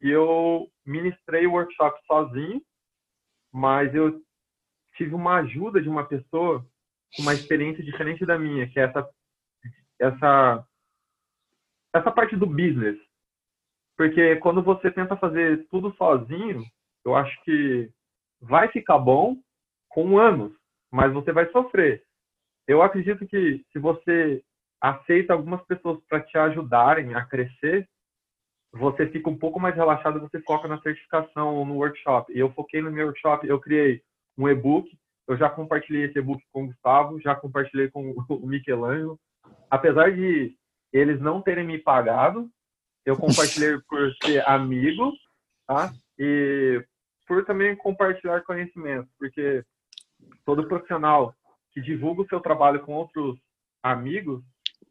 e 0.00 0.10
eu 0.10 0.68
ministrei 0.84 1.46
o 1.46 1.52
workshop 1.52 2.00
sozinho, 2.06 2.60
mas 3.52 3.94
eu 3.94 4.20
tive 4.96 5.14
uma 5.14 5.36
ajuda 5.36 5.80
de 5.80 5.88
uma 5.88 6.04
pessoa 6.04 6.66
com 7.14 7.22
uma 7.22 7.34
experiência 7.34 7.84
diferente 7.84 8.26
da 8.26 8.38
minha, 8.38 8.68
que 8.68 8.80
é 8.80 8.84
essa 8.84 9.08
essa 10.00 10.66
essa 11.94 12.10
parte 12.10 12.34
do 12.36 12.46
business. 12.46 12.98
Porque 13.96 14.36
quando 14.36 14.62
você 14.62 14.90
tenta 14.90 15.16
fazer 15.16 15.66
tudo 15.70 15.94
sozinho, 15.96 16.64
eu 17.04 17.14
acho 17.14 17.40
que 17.44 17.92
vai 18.42 18.68
ficar 18.68 18.98
bom 18.98 19.36
com 19.88 20.18
anos, 20.18 20.52
mas 20.90 21.12
você 21.12 21.32
vai 21.32 21.50
sofrer. 21.50 22.02
Eu 22.66 22.82
acredito 22.82 23.26
que 23.26 23.64
se 23.72 23.78
você 23.78 24.42
aceita 24.80 25.32
algumas 25.32 25.64
pessoas 25.66 26.00
para 26.08 26.20
te 26.20 26.36
ajudarem 26.36 27.14
a 27.14 27.24
crescer, 27.24 27.88
você 28.72 29.06
fica 29.08 29.30
um 29.30 29.38
pouco 29.38 29.60
mais 29.60 29.76
relaxado, 29.76 30.20
você 30.20 30.40
foca 30.40 30.66
na 30.66 30.80
certificação 30.80 31.56
ou 31.56 31.64
no 31.64 31.76
workshop. 31.76 32.32
E 32.32 32.38
eu 32.38 32.52
foquei 32.52 32.80
no 32.80 32.90
meu 32.90 33.06
workshop, 33.06 33.46
eu 33.46 33.60
criei 33.60 34.02
um 34.36 34.48
e-book, 34.48 34.90
eu 35.28 35.36
já 35.36 35.48
compartilhei 35.48 36.04
esse 36.04 36.18
e-book 36.18 36.42
com 36.52 36.64
o 36.64 36.66
Gustavo, 36.66 37.20
já 37.20 37.34
compartilhei 37.34 37.90
com 37.90 38.10
o 38.28 38.46
Michelangelo. 38.46 39.18
Apesar 39.70 40.10
de 40.10 40.56
eles 40.92 41.20
não 41.20 41.40
terem 41.40 41.66
me 41.66 41.78
pagado, 41.78 42.50
eu 43.04 43.16
compartilhei 43.16 43.78
por 43.88 44.12
ser 44.22 44.46
amigo, 44.48 45.12
tá? 45.66 45.92
E 46.18 46.84
por 47.26 47.44
também 47.44 47.76
compartilhar 47.76 48.42
conhecimento, 48.42 49.08
porque 49.18 49.64
todo 50.44 50.68
profissional 50.68 51.34
que 51.72 51.80
divulga 51.80 52.22
o 52.22 52.28
seu 52.28 52.40
trabalho 52.40 52.80
com 52.80 52.94
outros 52.94 53.38
amigos, 53.82 54.42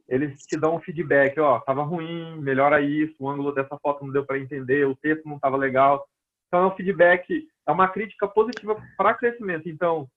eles 0.07 0.41
te 0.45 0.57
dão 0.57 0.75
um 0.75 0.81
feedback, 0.81 1.39
ó, 1.39 1.59
tava 1.59 1.83
ruim, 1.83 2.39
melhora 2.41 2.81
isso, 2.81 3.15
o 3.19 3.29
ângulo 3.29 3.53
dessa 3.53 3.77
foto 3.79 4.05
não 4.05 4.11
deu 4.11 4.25
para 4.25 4.39
entender, 4.39 4.85
o 4.85 4.95
texto 4.95 5.27
não 5.27 5.39
tava 5.39 5.55
legal. 5.55 6.05
Então 6.47 6.63
é 6.63 6.67
um 6.67 6.75
feedback, 6.75 7.47
é 7.65 7.71
uma 7.71 7.87
crítica 7.87 8.27
positiva 8.27 8.75
para 8.97 9.13
crescimento. 9.13 9.69
Então, 9.69 10.07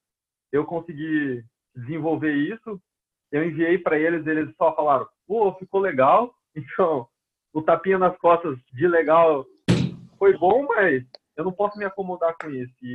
eu 0.51 0.65
consegui 0.65 1.45
desenvolver 1.77 2.33
isso, 2.35 2.81
eu 3.31 3.45
enviei 3.45 3.79
para 3.79 3.99
eles, 3.99 4.27
eles 4.27 4.55
só 4.57 4.75
falaram, 4.75 5.07
pô, 5.27 5.53
ficou 5.55 5.81
legal. 5.81 6.35
Então, 6.57 7.09
o 7.53 7.61
tapinha 7.61 7.99
nas 7.99 8.17
costas 8.19 8.57
de 8.73 8.87
legal 8.87 9.45
foi 10.17 10.39
bom, 10.39 10.65
mas 10.69 11.05
eu 11.37 11.45
não 11.45 11.53
posso 11.53 11.79
me 11.79 11.85
acomodar 11.85 12.35
com 12.41 12.51
isso. 12.51 12.75
E 12.83 12.95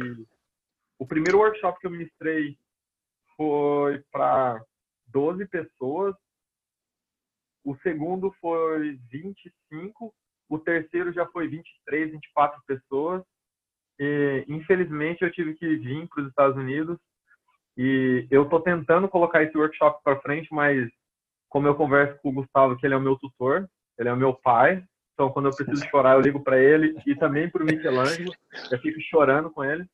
o 0.98 1.06
primeiro 1.06 1.40
workshop 1.40 1.80
que 1.80 1.88
eu 1.88 1.92
ministrei 1.92 2.58
foi 3.36 4.04
para 4.12 4.62
12 5.08 5.46
pessoas, 5.48 6.16
o 7.64 7.76
segundo 7.78 8.32
foi 8.40 9.00
25, 9.10 10.14
o 10.50 10.60
terceiro 10.60 11.14
já 11.14 11.26
foi 11.28 11.48
23, 11.48 12.12
24 12.12 12.62
pessoas. 12.66 13.24
E, 14.00 14.46
infelizmente, 14.48 15.24
eu 15.24 15.32
tive 15.32 15.54
que 15.56 15.76
vir 15.78 16.08
para 16.08 16.24
os 16.24 16.30
Estados 16.30 16.58
Unidos 16.58 16.98
e 17.78 18.28
eu 18.32 18.44
estou 18.44 18.62
tentando 18.62 19.08
colocar 19.08 19.44
esse 19.44 19.58
workshop 19.58 20.02
para 20.04 20.20
frente, 20.22 20.48
mas 20.52 20.90
como 21.48 21.68
eu 21.68 21.76
converso 21.76 22.20
com 22.22 22.30
o 22.30 22.34
Gustavo, 22.34 22.78
que 22.78 22.86
ele 22.86 22.94
é 22.94 22.98
o 22.98 23.02
meu 23.02 23.18
tutor, 23.18 23.70
ele 23.98 24.10
é 24.10 24.14
o 24.14 24.18
meu 24.18 24.34
pai, 24.34 24.84
então, 25.20 25.30
quando 25.34 25.50
eu 25.50 25.54
preciso 25.54 25.86
chorar, 25.90 26.14
eu 26.14 26.22
ligo 26.22 26.40
para 26.42 26.58
ele 26.58 26.98
e 27.06 27.14
também 27.14 27.50
para 27.50 27.62
o 27.62 27.66
Michelangelo. 27.66 28.34
Eu 28.72 28.80
fico 28.80 29.02
chorando 29.02 29.52
com 29.52 29.66
ele. 29.66 29.86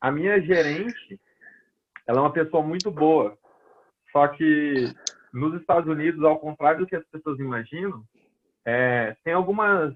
A 0.00 0.12
minha 0.12 0.40
gerente, 0.40 1.20
ela 2.06 2.18
é 2.18 2.20
uma 2.20 2.32
pessoa 2.32 2.62
muito 2.62 2.88
boa. 2.88 3.36
Só 4.12 4.28
que 4.28 4.94
nos 5.34 5.60
Estados 5.60 5.90
Unidos, 5.90 6.22
ao 6.22 6.38
contrário 6.38 6.78
do 6.78 6.86
que 6.86 6.94
as 6.94 7.04
pessoas 7.06 7.40
imaginam, 7.40 8.04
é, 8.64 9.16
tem 9.24 9.32
algumas 9.32 9.92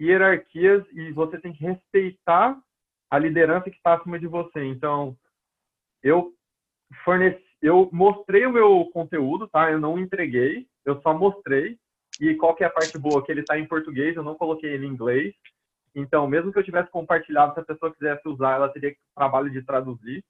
hierarquias 0.00 0.84
e 0.90 1.12
você 1.12 1.38
tem 1.38 1.52
que 1.52 1.64
respeitar 1.64 2.58
a 3.08 3.16
liderança 3.16 3.70
que 3.70 3.76
está 3.76 3.94
acima 3.94 4.18
de 4.18 4.26
você. 4.26 4.64
Então, 4.64 5.16
eu 6.02 6.32
forneci, 7.04 7.46
eu 7.62 7.88
mostrei 7.92 8.44
o 8.44 8.52
meu 8.52 8.86
conteúdo, 8.92 9.46
tá? 9.46 9.70
Eu 9.70 9.78
não 9.78 9.96
entreguei, 10.00 10.66
eu 10.84 11.00
só 11.00 11.16
mostrei. 11.16 11.78
E 12.20 12.34
qual 12.34 12.54
que 12.54 12.64
é 12.64 12.66
a 12.66 12.70
parte 12.70 12.98
boa? 12.98 13.24
Que 13.24 13.30
ele 13.30 13.40
está 13.40 13.58
em 13.58 13.66
português, 13.66 14.16
eu 14.16 14.22
não 14.22 14.34
coloquei 14.34 14.70
ele 14.72 14.86
em 14.86 14.90
inglês. 14.90 15.34
Então, 15.94 16.26
mesmo 16.26 16.52
que 16.52 16.58
eu 16.58 16.64
tivesse 16.64 16.90
compartilhado, 16.90 17.54
se 17.54 17.60
a 17.60 17.64
pessoa 17.64 17.92
quisesse 17.92 18.26
usar, 18.28 18.54
ela 18.54 18.68
teria 18.68 18.94
trabalho 19.14 19.50
de 19.50 19.62
traduzir, 19.62 20.24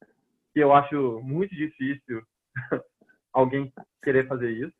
que 0.52 0.60
eu 0.60 0.72
acho 0.72 1.20
muito 1.22 1.54
difícil 1.54 2.22
alguém 3.32 3.72
querer 4.02 4.26
fazer 4.28 4.50
isso. 4.50 4.74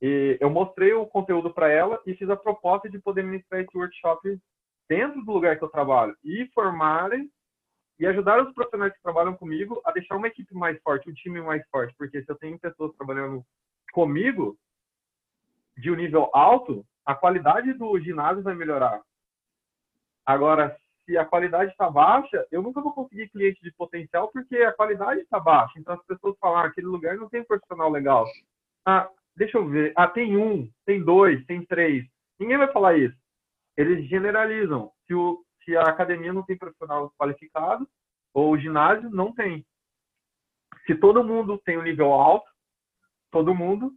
E 0.00 0.36
eu 0.40 0.50
mostrei 0.50 0.92
o 0.92 1.06
conteúdo 1.06 1.52
para 1.52 1.70
ela 1.70 2.00
e 2.06 2.14
fiz 2.14 2.28
a 2.28 2.36
proposta 2.36 2.88
de 2.88 2.98
poder 2.98 3.22
ministrar 3.22 3.62
esse 3.62 3.76
workshop 3.76 4.38
dentro 4.88 5.24
do 5.24 5.32
lugar 5.32 5.56
que 5.56 5.64
eu 5.64 5.68
trabalho 5.68 6.16
e 6.22 6.46
formarem 6.54 7.30
e 7.98 8.06
ajudar 8.06 8.42
os 8.42 8.52
profissionais 8.52 8.92
que 8.92 9.02
trabalham 9.02 9.34
comigo 9.34 9.80
a 9.84 9.92
deixar 9.92 10.16
uma 10.16 10.28
equipe 10.28 10.54
mais 10.54 10.78
forte, 10.82 11.08
um 11.08 11.14
time 11.14 11.40
mais 11.40 11.66
forte, 11.70 11.94
porque 11.96 12.22
se 12.22 12.30
eu 12.30 12.36
tenho 12.36 12.58
pessoas 12.58 12.94
trabalhando 12.96 13.42
comigo 13.92 14.58
de 15.76 15.90
um 15.90 15.94
nível 15.94 16.30
alto, 16.32 16.84
a 17.04 17.14
qualidade 17.14 17.72
do 17.74 17.98
ginásio 18.00 18.42
vai 18.42 18.54
melhorar. 18.54 19.00
Agora, 20.24 20.76
se 21.04 21.16
a 21.16 21.24
qualidade 21.24 21.70
está 21.70 21.88
baixa, 21.88 22.44
eu 22.50 22.60
nunca 22.60 22.80
vou 22.80 22.92
conseguir 22.92 23.28
cliente 23.28 23.62
de 23.62 23.70
potencial 23.72 24.28
porque 24.28 24.56
a 24.56 24.72
qualidade 24.72 25.20
está 25.20 25.38
baixa. 25.38 25.78
Então 25.78 25.94
as 25.94 26.04
pessoas 26.04 26.36
falam, 26.40 26.58
ah, 26.58 26.66
aquele 26.66 26.88
lugar 26.88 27.16
não 27.16 27.28
tem 27.28 27.44
profissional 27.44 27.90
legal. 27.90 28.26
Ah, 28.84 29.08
deixa 29.36 29.56
eu 29.56 29.68
ver. 29.68 29.92
Ah, 29.96 30.08
tem 30.08 30.36
um, 30.36 30.68
tem 30.84 31.02
dois, 31.02 31.44
tem 31.46 31.64
três. 31.64 32.04
Ninguém 32.40 32.58
vai 32.58 32.72
falar 32.72 32.98
isso. 32.98 33.16
Eles 33.76 34.08
generalizam. 34.08 34.90
Se, 35.06 35.14
o, 35.14 35.44
se 35.64 35.76
a 35.76 35.82
academia 35.82 36.32
não 36.32 36.42
tem 36.42 36.58
profissional 36.58 37.12
qualificado, 37.16 37.88
ou 38.34 38.50
o 38.50 38.58
ginásio 38.58 39.08
não 39.10 39.32
tem. 39.32 39.64
Se 40.86 40.94
todo 40.96 41.24
mundo 41.24 41.56
tem 41.64 41.78
um 41.78 41.82
nível 41.82 42.12
alto, 42.12 42.50
todo 43.30 43.54
mundo 43.54 43.92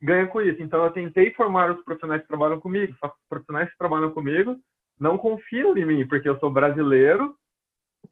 ganha 0.00 0.26
com 0.26 0.40
isso. 0.40 0.62
Então 0.62 0.84
eu 0.84 0.90
tentei 0.90 1.32
formar 1.34 1.70
os 1.70 1.82
profissionais 1.84 2.22
que 2.22 2.28
trabalham 2.28 2.60
comigo. 2.60 2.94
Só 2.98 3.08
que 3.08 3.16
os 3.16 3.28
profissionais 3.28 3.70
que 3.70 3.78
trabalham 3.78 4.12
comigo 4.12 4.58
não 4.98 5.16
confiam 5.16 5.76
em 5.76 5.84
mim, 5.84 6.06
porque 6.06 6.28
eu 6.28 6.38
sou 6.38 6.50
brasileiro 6.50 7.36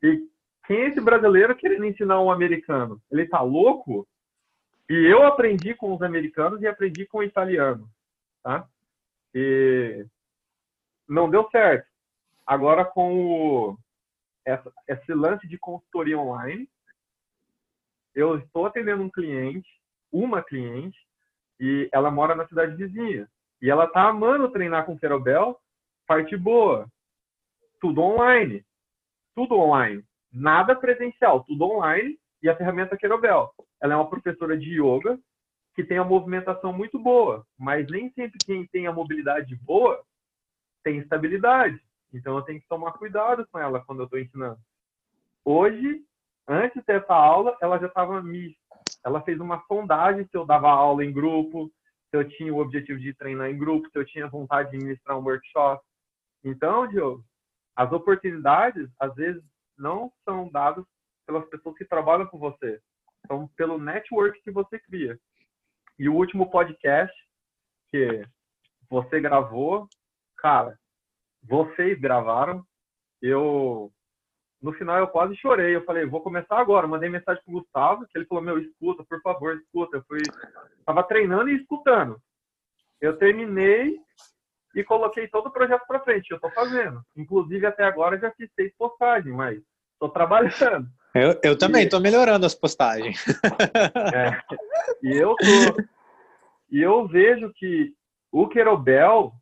e 0.03 0.27
quem 0.67 0.83
é 0.83 0.89
esse 0.89 1.01
brasileiro 1.01 1.57
querendo 1.57 1.87
ensinar 1.87 2.21
um 2.21 2.31
americano? 2.31 3.01
Ele 3.11 3.27
tá 3.27 3.41
louco? 3.41 4.07
E 4.89 4.95
eu 4.95 5.25
aprendi 5.25 5.75
com 5.75 5.95
os 5.95 6.03
americanos 6.03 6.61
e 6.61 6.67
aprendi 6.67 7.07
com 7.07 7.19
o 7.19 7.23
italiano, 7.23 7.89
tá? 8.43 8.69
E 9.35 10.07
não 11.09 11.29
deu 11.31 11.49
certo. 11.51 11.87
Agora 12.47 12.85
com 12.85 13.15
o, 13.15 13.79
essa, 14.45 14.73
esse 14.87 15.13
lance 15.13 15.47
de 15.47 15.59
consultoria 15.59 16.19
online, 16.19 16.69
eu 18.15 18.39
estou 18.39 18.67
atendendo 18.67 19.03
um 19.03 19.11
cliente, 19.11 19.69
uma 20.13 20.43
cliente, 20.43 20.99
e 21.61 21.89
ela 21.93 22.11
mora 22.11 22.35
na 22.35 22.47
cidade 22.47 22.77
vizinha. 22.77 23.29
E 23.61 23.71
ela 23.71 23.87
tá 23.87 24.09
amando 24.09 24.51
treinar 24.51 24.87
com 24.87 24.99
Querobel, 24.99 25.59
parte 26.07 26.37
boa. 26.37 26.87
Tudo 27.81 28.01
online. 28.01 28.65
Tudo 29.35 29.57
online. 29.57 30.05
Nada 30.33 30.75
presencial, 30.77 31.45
tudo 31.45 31.65
online 31.65 32.19
e 32.43 32.49
a 32.49 32.57
ferramenta 32.57 32.97
Querobel. 32.97 33.53
Ela 33.81 33.95
é 33.95 33.97
uma 33.97 34.09
professora 34.09 34.57
de 34.57 34.81
yoga 34.81 35.19
que 35.75 35.85
tem 35.85 35.99
a 35.99 36.05
movimentação 36.05 36.73
muito 36.73 36.99
boa, 36.99 37.47
mas 37.57 37.89
nem 37.89 38.11
sempre 38.11 38.37
quem 38.45 38.67
tem 38.67 38.87
a 38.87 38.93
mobilidade 38.93 39.55
boa 39.57 40.03
tem 40.83 40.99
estabilidade. 40.99 41.81
Então 42.13 42.37
eu 42.37 42.43
tenho 42.43 42.61
que 42.61 42.69
tomar 42.69 42.93
cuidado 42.93 43.47
com 43.53 43.59
ela 43.59 43.85
quando 43.85 44.01
eu 44.01 44.05
estou 44.05 44.19
ensinando. 44.19 44.59
Hoje, 45.45 46.03
antes 46.49 46.83
dessa 46.85 47.15
aula, 47.15 47.57
ela 47.61 47.79
já 47.79 47.87
estava 47.87 48.23
me. 48.23 48.57
Ela 49.05 49.23
fez 49.23 49.41
uma 49.41 49.63
sondagem 49.67 50.25
se 50.25 50.37
eu 50.37 50.45
dava 50.45 50.69
aula 50.69 51.05
em 51.05 51.13
grupo, 51.13 51.71
se 52.11 52.17
eu 52.17 52.29
tinha 52.29 52.53
o 52.53 52.59
objetivo 52.59 52.99
de 52.99 53.15
treinar 53.15 53.51
em 53.51 53.59
grupo, 53.59 53.89
se 53.91 53.99
eu 53.99 54.05
tinha 54.05 54.29
vontade 54.29 54.71
de 54.71 54.79
ministrar 54.79 55.19
um 55.19 55.23
workshop. 55.23 55.83
Então, 56.45 56.87
Diogo, 56.87 57.25
as 57.77 57.93
oportunidades, 57.93 58.89
às 58.99 59.15
vezes, 59.15 59.43
não 59.77 60.13
são 60.25 60.51
dadas 60.51 60.85
pelas 61.27 61.49
pessoas 61.49 61.77
que 61.77 61.85
trabalham 61.85 62.27
com 62.27 62.39
você, 62.39 62.81
são 63.27 63.49
pelo 63.57 63.79
network 63.79 64.41
que 64.43 64.51
você 64.51 64.79
cria. 64.79 65.19
E 65.99 66.09
o 66.09 66.15
último 66.15 66.51
podcast 66.51 67.15
que 67.91 68.23
você 68.89 69.21
gravou, 69.21 69.87
cara, 70.39 70.79
vocês 71.43 72.01
gravaram, 72.01 72.65
eu 73.21 73.93
no 74.61 74.73
final 74.73 74.99
eu 74.99 75.09
quase 75.09 75.37
chorei. 75.37 75.75
Eu 75.75 75.85
falei, 75.85 76.07
vou 76.07 76.21
começar 76.21 76.59
agora. 76.59 76.87
Mandei 76.87 77.09
mensagem 77.09 77.43
pro 77.45 77.61
Gustavo, 77.61 78.07
que 78.07 78.19
ele 78.19 78.27
falou, 78.27 78.43
meu, 78.43 78.59
escuta, 78.59 79.05
por 79.05 79.21
favor, 79.23 79.57
escuta. 79.57 79.97
Eu 79.97 80.05
fui, 80.07 80.21
tava 80.85 81.03
treinando 81.03 81.49
e 81.51 81.57
escutando. 81.57 82.21
Eu 83.01 83.17
terminei 83.17 83.97
e 84.75 84.85
coloquei 84.85 85.29
todo 85.29 85.47
o 85.47 85.53
projeto 85.53 85.87
para 85.87 86.01
frente. 86.01 86.31
Eu 86.31 86.41
tô 86.41 86.51
fazendo. 86.51 87.03
Inclusive 87.17 87.67
até 87.67 87.85
agora 87.85 88.19
já 88.19 88.31
fiz 88.33 88.51
seis 88.55 88.73
postagens, 88.77 89.35
mas 89.35 89.61
tô 89.99 90.09
trabalhando. 90.09 90.89
Eu, 91.15 91.39
eu 91.43 91.59
também 91.59 91.85
e... 91.85 91.89
tô 91.89 91.99
melhorando 92.01 92.45
as 92.45 92.55
postagens. 92.55 93.25
É, 94.15 94.41
e 95.03 95.17
eu 95.17 95.35
tô. 95.37 95.83
E 96.71 96.83
eu 96.83 97.09
vejo 97.09 97.51
que 97.55 97.95
o 98.31 98.47
Querobel 98.47 99.33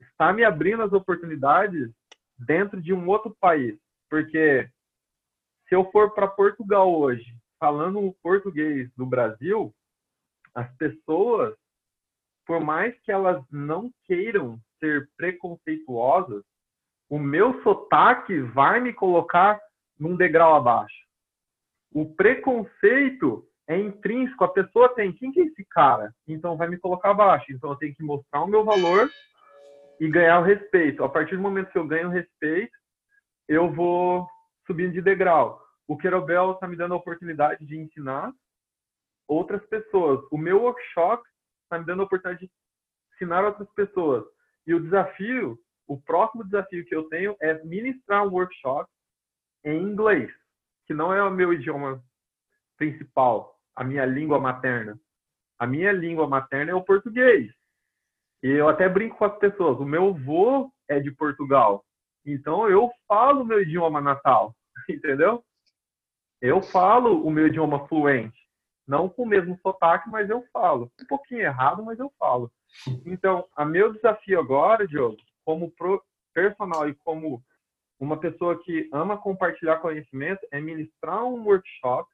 está 0.00 0.32
me 0.32 0.42
abrindo 0.42 0.82
as 0.82 0.92
oportunidades 0.92 1.90
dentro 2.38 2.80
de 2.80 2.92
um 2.94 3.06
outro 3.08 3.36
país. 3.38 3.78
Porque 4.08 4.68
se 5.68 5.74
eu 5.74 5.90
for 5.90 6.12
para 6.14 6.28
Portugal 6.28 6.94
hoje, 6.94 7.24
falando 7.58 8.14
português 8.22 8.90
do 8.96 9.06
Brasil, 9.06 9.74
as 10.54 10.70
pessoas, 10.76 11.56
por 12.46 12.60
mais 12.60 12.98
que 13.00 13.10
elas 13.10 13.42
não 13.50 13.90
queiram 14.04 14.58
ser 14.78 15.08
preconceituosas, 15.16 16.44
o 17.08 17.18
meu 17.18 17.62
sotaque 17.62 18.40
vai 18.40 18.80
me 18.80 18.92
colocar 18.92 19.60
num 19.98 20.16
degrau 20.16 20.54
abaixo. 20.54 21.04
O 21.92 22.14
preconceito 22.14 23.46
é 23.66 23.78
intrínseco, 23.78 24.44
a 24.44 24.48
pessoa 24.48 24.94
tem, 24.94 25.12
quem 25.12 25.32
que 25.32 25.40
é 25.40 25.44
esse 25.44 25.64
cara? 25.70 26.12
Então 26.26 26.56
vai 26.56 26.68
me 26.68 26.78
colocar 26.78 27.10
abaixo. 27.10 27.46
Então 27.50 27.70
eu 27.70 27.76
tenho 27.76 27.94
que 27.94 28.02
mostrar 28.02 28.42
o 28.42 28.48
meu 28.48 28.64
valor 28.64 29.08
e 30.00 30.08
ganhar 30.08 30.40
o 30.40 30.44
respeito. 30.44 31.04
A 31.04 31.08
partir 31.08 31.36
do 31.36 31.42
momento 31.42 31.70
que 31.70 31.78
eu 31.78 31.86
ganho 31.86 32.08
o 32.08 32.12
respeito, 32.12 32.72
eu 33.48 33.72
vou 33.72 34.28
subindo 34.66 34.92
de 34.92 35.02
degrau. 35.02 35.62
O 35.86 35.96
Querobel 35.96 36.52
está 36.52 36.66
me 36.66 36.76
dando 36.76 36.94
a 36.94 36.96
oportunidade 36.96 37.64
de 37.64 37.76
ensinar 37.78 38.32
outras 39.28 39.64
pessoas. 39.66 40.20
O 40.30 40.38
meu 40.38 40.62
workshop 40.62 41.22
está 41.62 41.78
me 41.78 41.84
dando 41.84 42.02
a 42.02 42.04
oportunidade 42.04 42.46
de 42.46 42.52
ensinar 43.14 43.44
outras 43.44 43.68
pessoas. 43.72 44.24
E 44.66 44.74
o 44.74 44.80
desafio, 44.80 45.58
o 45.86 46.00
próximo 46.00 46.44
desafio 46.44 46.84
que 46.86 46.94
eu 46.94 47.08
tenho 47.08 47.36
é 47.40 47.62
ministrar 47.64 48.26
um 48.26 48.30
workshop 48.30 48.90
em 49.64 49.82
inglês, 49.82 50.30
que 50.86 50.94
não 50.94 51.12
é 51.12 51.22
o 51.22 51.30
meu 51.30 51.52
idioma 51.52 52.02
principal, 52.76 53.58
a 53.74 53.84
minha 53.84 54.04
língua 54.04 54.38
materna. 54.38 54.98
A 55.58 55.66
minha 55.66 55.92
língua 55.92 56.26
materna 56.26 56.72
é 56.72 56.74
o 56.74 56.82
português. 56.82 57.52
E 58.42 58.48
eu 58.48 58.68
até 58.68 58.88
brinco 58.88 59.16
com 59.16 59.24
as 59.24 59.38
pessoas. 59.38 59.78
O 59.78 59.84
meu 59.84 60.08
avô 60.08 60.70
é 60.88 61.00
de 61.00 61.10
Portugal. 61.10 61.84
Então 62.24 62.68
eu 62.68 62.90
falo 63.06 63.42
o 63.42 63.44
meu 63.44 63.60
idioma 63.60 64.00
natal, 64.00 64.54
entendeu? 64.88 65.44
Eu 66.40 66.62
falo 66.62 67.24
o 67.24 67.30
meu 67.30 67.46
idioma 67.46 67.86
fluente. 67.88 68.38
Não 68.86 69.08
com 69.08 69.22
o 69.22 69.26
mesmo 69.26 69.58
sotaque, 69.62 70.10
mas 70.10 70.28
eu 70.28 70.44
falo. 70.52 70.92
Um 71.00 71.06
pouquinho 71.06 71.40
errado, 71.40 71.82
mas 71.82 71.98
eu 71.98 72.12
falo. 72.18 72.52
Então, 73.06 73.48
a 73.56 73.64
meu 73.64 73.94
desafio 73.94 74.38
agora, 74.38 74.86
Diogo, 74.86 75.16
como 75.42 75.72
personal 76.34 76.86
e 76.86 76.94
como 76.96 77.42
uma 77.98 78.18
pessoa 78.18 78.62
que 78.62 78.90
ama 78.92 79.16
compartilhar 79.16 79.78
conhecimento, 79.78 80.46
é 80.50 80.60
ministrar 80.60 81.24
um 81.24 81.44
workshop 81.46 82.06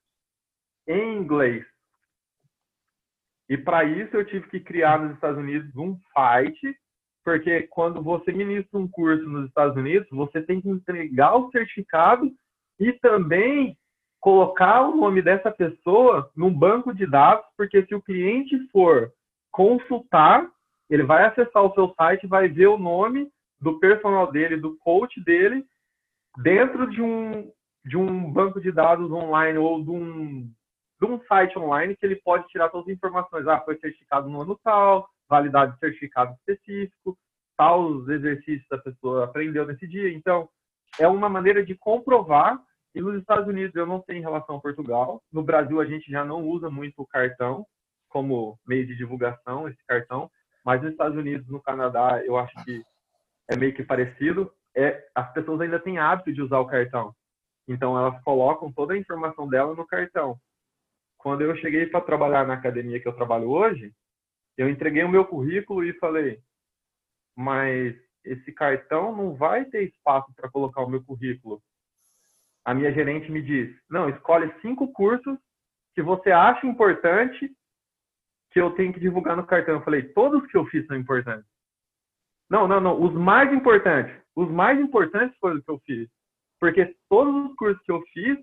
em 0.87 1.17
inglês 1.17 1.67
e 3.51 3.59
para 3.59 3.83
isso 3.83 4.17
eu 4.17 4.25
tive 4.25 4.49
que 4.49 4.61
criar 4.61 5.01
nos 5.01 5.13
Estados 5.13 5.37
Unidos 5.37 5.75
um 5.75 5.99
site, 6.15 6.79
porque 7.31 7.62
quando 7.68 8.03
você 8.03 8.33
ministra 8.33 8.76
um 8.76 8.89
curso 8.89 9.24
nos 9.28 9.47
Estados 9.47 9.76
Unidos, 9.76 10.09
você 10.11 10.43
tem 10.43 10.61
que 10.61 10.68
entregar 10.68 11.37
o 11.37 11.49
certificado 11.53 12.28
e 12.76 12.93
também 12.95 13.78
colocar 14.18 14.83
o 14.83 14.97
nome 14.97 15.22
dessa 15.22 15.49
pessoa 15.49 16.28
num 16.35 16.53
banco 16.53 16.93
de 16.93 17.07
dados, 17.07 17.47
porque 17.57 17.87
se 17.87 17.95
o 17.95 18.03
cliente 18.03 18.59
for 18.72 19.12
consultar, 19.53 20.51
ele 20.91 21.05
vai 21.05 21.24
acessar 21.24 21.62
o 21.62 21.72
seu 21.72 21.95
site, 21.95 22.26
vai 22.26 22.49
ver 22.49 22.66
o 22.66 22.76
nome 22.76 23.31
do 23.61 23.78
personal 23.78 24.33
dele, 24.33 24.57
do 24.57 24.76
coach 24.78 25.22
dele, 25.22 25.64
dentro 26.43 26.91
de 26.91 27.01
um, 27.01 27.49
de 27.85 27.97
um 27.97 28.28
banco 28.33 28.61
de 28.61 28.72
dados 28.72 29.09
online 29.12 29.57
ou 29.57 29.85
de 29.85 29.91
um, 29.91 30.51
de 31.01 31.07
um 31.07 31.20
site 31.28 31.57
online 31.57 31.95
que 31.95 32.05
ele 32.05 32.16
pode 32.16 32.49
tirar 32.49 32.70
todas 32.70 32.89
as 32.89 32.93
informações. 32.93 33.47
Ah, 33.47 33.61
foi 33.61 33.78
certificado 33.78 34.28
no 34.28 34.43
ano 34.43 34.59
tal, 34.64 35.09
validade 35.31 35.72
de 35.72 35.78
certificado 35.78 36.35
específico, 36.35 37.16
os 37.59 38.09
exercícios 38.09 38.66
a 38.72 38.78
pessoa 38.78 39.24
aprendeu 39.24 39.66
nesse 39.66 39.87
dia. 39.87 40.12
Então, 40.12 40.49
é 40.99 41.07
uma 41.07 41.28
maneira 41.28 41.64
de 41.64 41.74
comprovar. 41.74 42.59
E 42.95 43.01
nos 43.01 43.20
Estados 43.20 43.47
Unidos 43.47 43.76
eu 43.76 43.87
não 43.87 44.01
tenho 44.01 44.18
em 44.18 44.22
relação 44.22 44.57
a 44.57 44.61
Portugal. 44.61 45.22
No 45.33 45.43
Brasil 45.43 45.81
a 45.81 45.85
gente 45.85 46.11
já 46.11 46.24
não 46.24 46.43
usa 46.43 46.68
muito 46.68 47.03
o 47.03 47.07
cartão 47.07 47.64
como 48.09 48.59
meio 48.66 48.85
de 48.87 48.97
divulgação, 48.97 49.68
esse 49.68 49.78
cartão. 49.87 50.28
Mas 50.64 50.83
nos 50.83 50.91
Estados 50.91 51.16
Unidos, 51.16 51.47
no 51.49 51.62
Canadá, 51.62 52.20
eu 52.24 52.37
acho 52.37 52.53
que 52.64 52.83
é 53.49 53.57
meio 53.57 53.72
que 53.72 53.85
parecido. 53.85 54.51
É, 54.74 55.07
as 55.14 55.33
pessoas 55.33 55.61
ainda 55.61 55.78
têm 55.78 55.99
hábito 55.99 56.33
de 56.33 56.43
usar 56.43 56.59
o 56.59 56.66
cartão. 56.66 57.14
Então 57.68 57.97
elas 57.97 58.20
colocam 58.24 58.72
toda 58.72 58.95
a 58.95 58.99
informação 58.99 59.49
dela 59.49 59.74
no 59.74 59.87
cartão 59.87 60.37
quando 61.22 61.43
eu 61.43 61.55
cheguei 61.57 61.87
para 61.87 62.01
trabalhar 62.01 62.47
na 62.47 62.55
academia 62.55 62.99
que 62.99 63.07
eu 63.07 63.12
trabalho 63.12 63.49
hoje, 63.51 63.93
Eu 64.61 64.69
entreguei 64.69 65.03
o 65.03 65.09
meu 65.09 65.25
currículo 65.25 65.83
e 65.83 65.95
falei, 65.95 66.39
mas 67.35 67.97
esse 68.23 68.53
cartão 68.53 69.17
não 69.17 69.35
vai 69.35 69.65
ter 69.65 69.85
espaço 69.85 70.31
para 70.35 70.51
colocar 70.51 70.83
o 70.83 70.87
meu 70.87 71.03
currículo. 71.03 71.63
A 72.63 72.75
minha 72.75 72.93
gerente 72.93 73.33
me 73.33 73.41
diz, 73.41 73.75
não, 73.89 74.11
escolhe 74.11 74.53
cinco 74.61 74.93
cursos 74.93 75.39
que 75.95 76.03
você 76.03 76.31
acha 76.31 76.67
importante 76.67 77.51
que 78.51 78.61
eu 78.61 78.73
tenho 78.73 78.93
que 78.93 79.01
divulgar 79.01 79.35
no 79.35 79.47
cartão. 79.47 79.77
Eu 79.77 79.83
falei, 79.83 80.03
todos 80.13 80.47
que 80.51 80.59
eu 80.59 80.67
fiz 80.67 80.87
são 80.87 80.95
importantes. 80.95 81.49
Não, 82.51 82.69
não, 82.69 82.83
não. 82.83 83.03
Os 83.03 83.15
mais 83.15 83.51
importantes. 83.55 84.15
Os 84.37 84.51
mais 84.51 84.79
importantes 84.79 85.39
foram 85.39 85.57
os 85.57 85.65
que 85.65 85.71
eu 85.71 85.81
fiz. 85.87 86.07
Porque 86.59 86.95
todos 87.09 87.51
os 87.51 87.57
cursos 87.57 87.83
que 87.83 87.93
eu 87.93 88.03
fiz, 88.13 88.39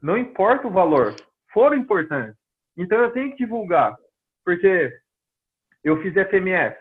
não 0.00 0.16
importa 0.16 0.68
o 0.68 0.72
valor, 0.72 1.14
foram 1.52 1.76
importantes. 1.76 2.40
Então 2.78 2.98
eu 2.98 3.12
tenho 3.12 3.30
que 3.32 3.44
divulgar. 3.44 3.94
Porque 4.44 4.98
eu 5.84 6.00
fiz 6.02 6.14
FMS, 6.14 6.76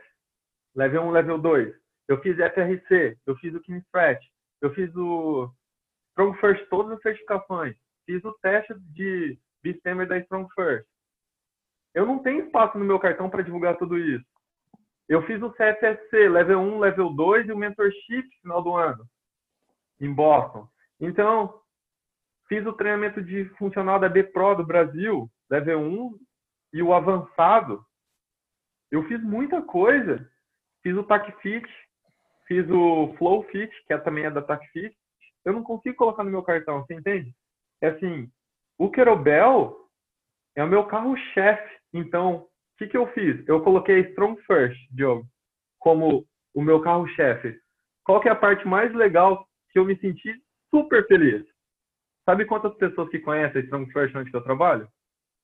level 0.75 1.03
1, 1.03 1.11
level 1.11 1.37
2. 1.37 1.75
Eu 2.07 2.21
fiz 2.21 2.35
FRC, 2.37 3.17
eu 3.25 3.35
fiz 3.37 3.53
o 3.53 3.61
KingStrat, 3.61 4.19
eu 4.61 4.73
fiz 4.73 4.93
o 4.95 5.53
Strong 6.11 6.37
First, 6.39 6.67
todas 6.69 6.93
as 6.93 7.01
certificações. 7.01 7.75
Fiz 8.05 8.23
o 8.25 8.33
teste 8.41 8.73
de 8.93 9.39
Bistemer 9.63 10.07
da 10.07 10.17
Strong 10.17 10.51
First. 10.53 10.87
Eu 11.93 12.05
não 12.05 12.19
tenho 12.19 12.45
espaço 12.45 12.77
no 12.77 12.85
meu 12.85 12.99
cartão 12.99 13.29
para 13.29 13.43
divulgar 13.43 13.77
tudo 13.77 13.97
isso. 13.97 14.25
Eu 15.07 15.25
fiz 15.25 15.41
o 15.41 15.51
CFSC, 15.51 16.29
level 16.29 16.59
1, 16.59 16.79
level 16.79 17.09
2 17.13 17.47
e 17.47 17.51
o 17.51 17.57
mentorship 17.57 18.27
final 18.41 18.61
do 18.61 18.75
ano, 18.75 19.03
em 19.99 20.13
Boston. 20.13 20.67
Então, 20.99 21.59
fiz 22.47 22.65
o 22.65 22.73
treinamento 22.73 23.21
de 23.21 23.45
funcional 23.57 23.99
da 23.99 24.09
B 24.09 24.23
Pro 24.23 24.55
do 24.55 24.65
Brasil, 24.65 25.29
level 25.49 25.79
1 25.79 26.19
e 26.73 26.81
o 26.81 26.93
avançado. 26.93 27.83
Eu 28.91 29.03
fiz 29.07 29.21
muita 29.23 29.61
coisa. 29.61 30.29
Fiz 30.81 30.95
o 30.95 31.03
TACFIT, 31.03 31.67
fiz 32.47 32.69
o 32.69 33.13
FlowFit, 33.17 33.71
que 33.85 33.93
é, 33.93 33.97
também 33.97 34.25
é 34.25 34.31
da 34.31 34.41
TACFIT. 34.41 34.95
Eu 35.43 35.53
não 35.53 35.63
consigo 35.63 35.95
colocar 35.97 36.23
no 36.23 36.31
meu 36.31 36.41
cartão, 36.41 36.81
você 36.81 36.93
entende? 36.93 37.33
É 37.81 37.89
assim, 37.89 38.31
o 38.77 38.89
Querobel 38.89 39.75
é 40.55 40.63
o 40.63 40.67
meu 40.67 40.85
carro-chefe. 40.85 41.77
Então, 41.93 42.49
que, 42.79 42.87
que 42.87 42.97
eu 42.97 43.07
fiz? 43.11 43.45
Eu 43.47 43.61
coloquei 43.61 43.99
Strong 44.11 44.41
First, 44.43 44.79
Diogo, 44.91 45.27
como 45.77 46.25
o 46.55 46.61
meu 46.61 46.81
carro-chefe. 46.81 47.59
Qual 48.05 48.21
que 48.21 48.29
é 48.29 48.31
a 48.31 48.35
parte 48.35 48.65
mais 48.65 48.93
legal 48.95 49.45
que 49.71 49.77
eu 49.77 49.85
me 49.85 49.99
senti 49.99 50.33
super 50.71 51.05
feliz? 51.07 51.45
Sabe 52.25 52.45
quantas 52.45 52.73
pessoas 52.75 53.09
que 53.09 53.19
conhecem 53.19 53.61
Strong 53.63 53.91
First 53.91 54.15
onde 54.15 54.33
eu 54.33 54.41
trabalho? 54.41 54.87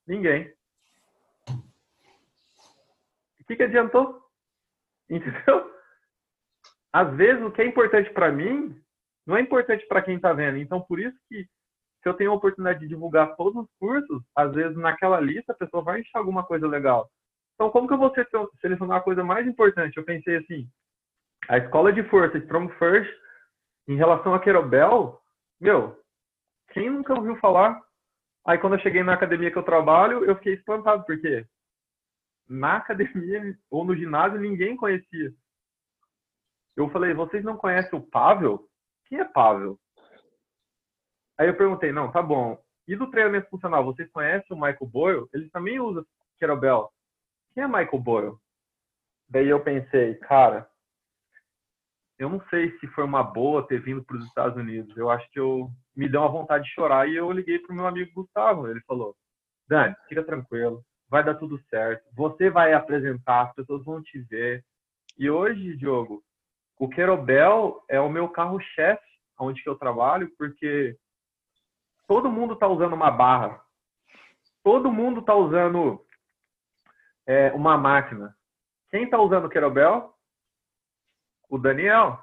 Ninguém. 0.07 0.51
O 3.45 3.47
que, 3.47 3.55
que 3.55 3.63
adiantou? 3.63 4.21
Entendeu? 5.09 5.71
Às 6.91 7.15
vezes, 7.15 7.43
o 7.43 7.51
que 7.51 7.61
é 7.61 7.65
importante 7.65 8.09
para 8.11 8.31
mim 8.31 8.75
não 9.25 9.37
é 9.37 9.41
importante 9.41 9.85
para 9.87 10.01
quem 10.01 10.15
está 10.15 10.33
vendo. 10.33 10.57
Então, 10.57 10.81
por 10.81 10.99
isso 10.99 11.17
que 11.29 11.43
se 11.43 12.09
eu 12.09 12.13
tenho 12.13 12.31
a 12.31 12.35
oportunidade 12.35 12.79
de 12.79 12.87
divulgar 12.87 13.35
todos 13.35 13.63
os 13.63 13.69
cursos, 13.79 14.23
às 14.35 14.51
vezes 14.53 14.77
naquela 14.77 15.19
lista 15.19 15.53
a 15.53 15.55
pessoa 15.55 15.83
vai 15.83 16.01
achar 16.01 16.19
alguma 16.19 16.43
coisa 16.43 16.67
legal. 16.67 17.09
Então, 17.55 17.69
como 17.69 17.87
que 17.87 17.93
eu 17.93 17.97
vou 17.97 18.13
selecionar 18.61 18.97
a 18.97 19.03
coisa 19.03 19.23
mais 19.23 19.47
importante? 19.47 19.97
Eu 19.97 20.03
pensei 20.03 20.37
assim, 20.37 20.67
a 21.47 21.57
escola 21.57 21.93
de 21.93 22.03
força 22.09 22.37
Strong 22.37 22.73
First, 22.77 23.11
em 23.87 23.95
relação 23.95 24.33
a 24.33 24.39
Querobel, 24.39 25.21
meu, 25.59 25.99
quem 26.71 26.89
nunca 26.89 27.13
ouviu 27.13 27.35
falar? 27.37 27.81
Aí, 28.45 28.57
quando 28.57 28.73
eu 28.73 28.79
cheguei 28.79 29.03
na 29.03 29.13
academia 29.13 29.51
que 29.51 29.57
eu 29.57 29.63
trabalho, 29.63 30.23
eu 30.25 30.35
fiquei 30.35 30.53
espantado, 30.53 31.05
porque 31.05 31.45
na 32.47 32.77
academia 32.77 33.57
ou 33.69 33.85
no 33.85 33.95
ginásio 33.95 34.39
ninguém 34.39 34.75
conhecia. 34.75 35.33
Eu 36.75 36.89
falei, 36.89 37.13
vocês 37.13 37.43
não 37.43 37.57
conhecem 37.57 37.97
o 37.97 38.05
Pavel? 38.05 38.67
Quem 39.05 39.19
é 39.19 39.25
Pavel? 39.25 39.79
Aí 41.37 41.47
eu 41.47 41.57
perguntei, 41.57 41.91
não, 41.91 42.11
tá 42.11 42.21
bom. 42.21 42.61
E 42.87 42.95
do 42.95 43.09
treinamento 43.09 43.49
funcional, 43.49 43.83
vocês 43.83 44.09
conhecem 44.11 44.55
o 44.55 44.59
Michael 44.59 44.87
Boyle? 44.87 45.27
Ele 45.33 45.49
também 45.49 45.79
usa 45.79 46.05
Querobel. 46.37 46.91
Quem 47.53 47.63
é 47.63 47.67
Michael 47.67 47.99
Boyle? 47.99 48.37
Daí 49.29 49.49
eu 49.49 49.63
pensei, 49.63 50.15
cara, 50.15 50.69
eu 52.17 52.29
não 52.29 52.41
sei 52.49 52.77
se 52.79 52.87
foi 52.87 53.03
uma 53.03 53.23
boa 53.23 53.67
ter 53.67 53.81
vindo 53.81 54.03
para 54.03 54.17
os 54.17 54.25
Estados 54.25 54.57
Unidos. 54.57 54.95
Eu 54.95 55.09
acho 55.09 55.29
que 55.31 55.39
eu 55.39 55.69
me 55.95 56.07
deu 56.07 56.21
uma 56.21 56.29
vontade 56.29 56.65
de 56.65 56.73
chorar 56.73 57.07
e 57.09 57.15
eu 57.15 57.31
liguei 57.31 57.59
para 57.59 57.73
o 57.73 57.75
meu 57.75 57.87
amigo 57.87 58.11
Gustavo. 58.13 58.67
Ele 58.67 58.81
falou: 58.81 59.15
Dani, 59.67 59.95
fica 60.07 60.23
tranquilo, 60.23 60.83
vai 61.09 61.23
dar 61.23 61.35
tudo 61.35 61.59
certo. 61.69 62.03
Você 62.13 62.49
vai 62.49 62.73
apresentar, 62.73 63.43
as 63.43 63.53
pessoas 63.53 63.83
vão 63.83 64.01
te 64.01 64.19
ver. 64.19 64.63
E 65.17 65.29
hoje, 65.29 65.77
Diogo, 65.77 66.23
o 66.77 66.89
Querobel 66.89 67.83
é 67.89 67.99
o 67.99 68.09
meu 68.09 68.29
carro-chefe 68.29 69.03
onde 69.39 69.61
que 69.61 69.69
eu 69.69 69.75
trabalho, 69.75 70.31
porque 70.37 70.97
todo 72.07 72.31
mundo 72.31 72.53
está 72.53 72.67
usando 72.67 72.93
uma 72.93 73.11
barra. 73.11 73.61
Todo 74.63 74.91
mundo 74.91 75.19
está 75.19 75.35
usando 75.35 76.03
é, 77.25 77.51
uma 77.51 77.77
máquina. 77.77 78.35
Quem 78.89 79.03
está 79.03 79.19
usando 79.19 79.45
o 79.45 79.49
Querobel? 79.49 80.13
O 81.49 81.57
Daniel. 81.57 82.19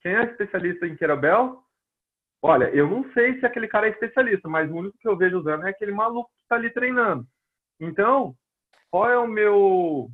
Quem 0.00 0.14
é 0.14 0.24
especialista 0.24 0.86
em 0.86 0.96
Querobel? 0.96 1.62
Olha, 2.42 2.64
eu 2.74 2.88
não 2.88 3.10
sei 3.12 3.38
se 3.38 3.46
aquele 3.46 3.68
cara 3.68 3.86
é 3.86 3.90
especialista, 3.90 4.48
mas 4.48 4.70
o 4.70 4.74
único 4.74 4.98
que 4.98 5.08
eu 5.08 5.16
vejo 5.16 5.38
usando 5.38 5.64
é 5.66 5.70
aquele 5.70 5.92
maluco 5.92 6.28
que 6.30 6.42
está 6.42 6.56
ali 6.56 6.70
treinando. 6.70 7.26
Então, 7.82 8.34
qual 8.90 9.10
é 9.10 9.18
o 9.18 9.26
meu 9.26 10.08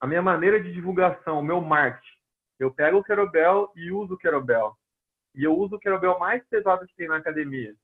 a 0.00 0.06
minha 0.06 0.22
maneira 0.22 0.62
de 0.62 0.72
divulgação, 0.72 1.40
o 1.40 1.42
meu 1.42 1.60
marketing? 1.60 2.16
Eu 2.60 2.72
pego 2.72 2.98
o 2.98 3.04
Querobel 3.04 3.72
e 3.74 3.90
uso 3.90 4.14
o 4.14 4.18
Querobel. 4.18 4.76
E 5.34 5.42
eu 5.42 5.56
uso 5.56 5.76
o 5.76 5.80
Querobel 5.80 6.18
mais 6.18 6.46
pesado 6.48 6.86
que 6.86 6.94
tem 6.94 7.08
na 7.08 7.16
academia 7.16 7.74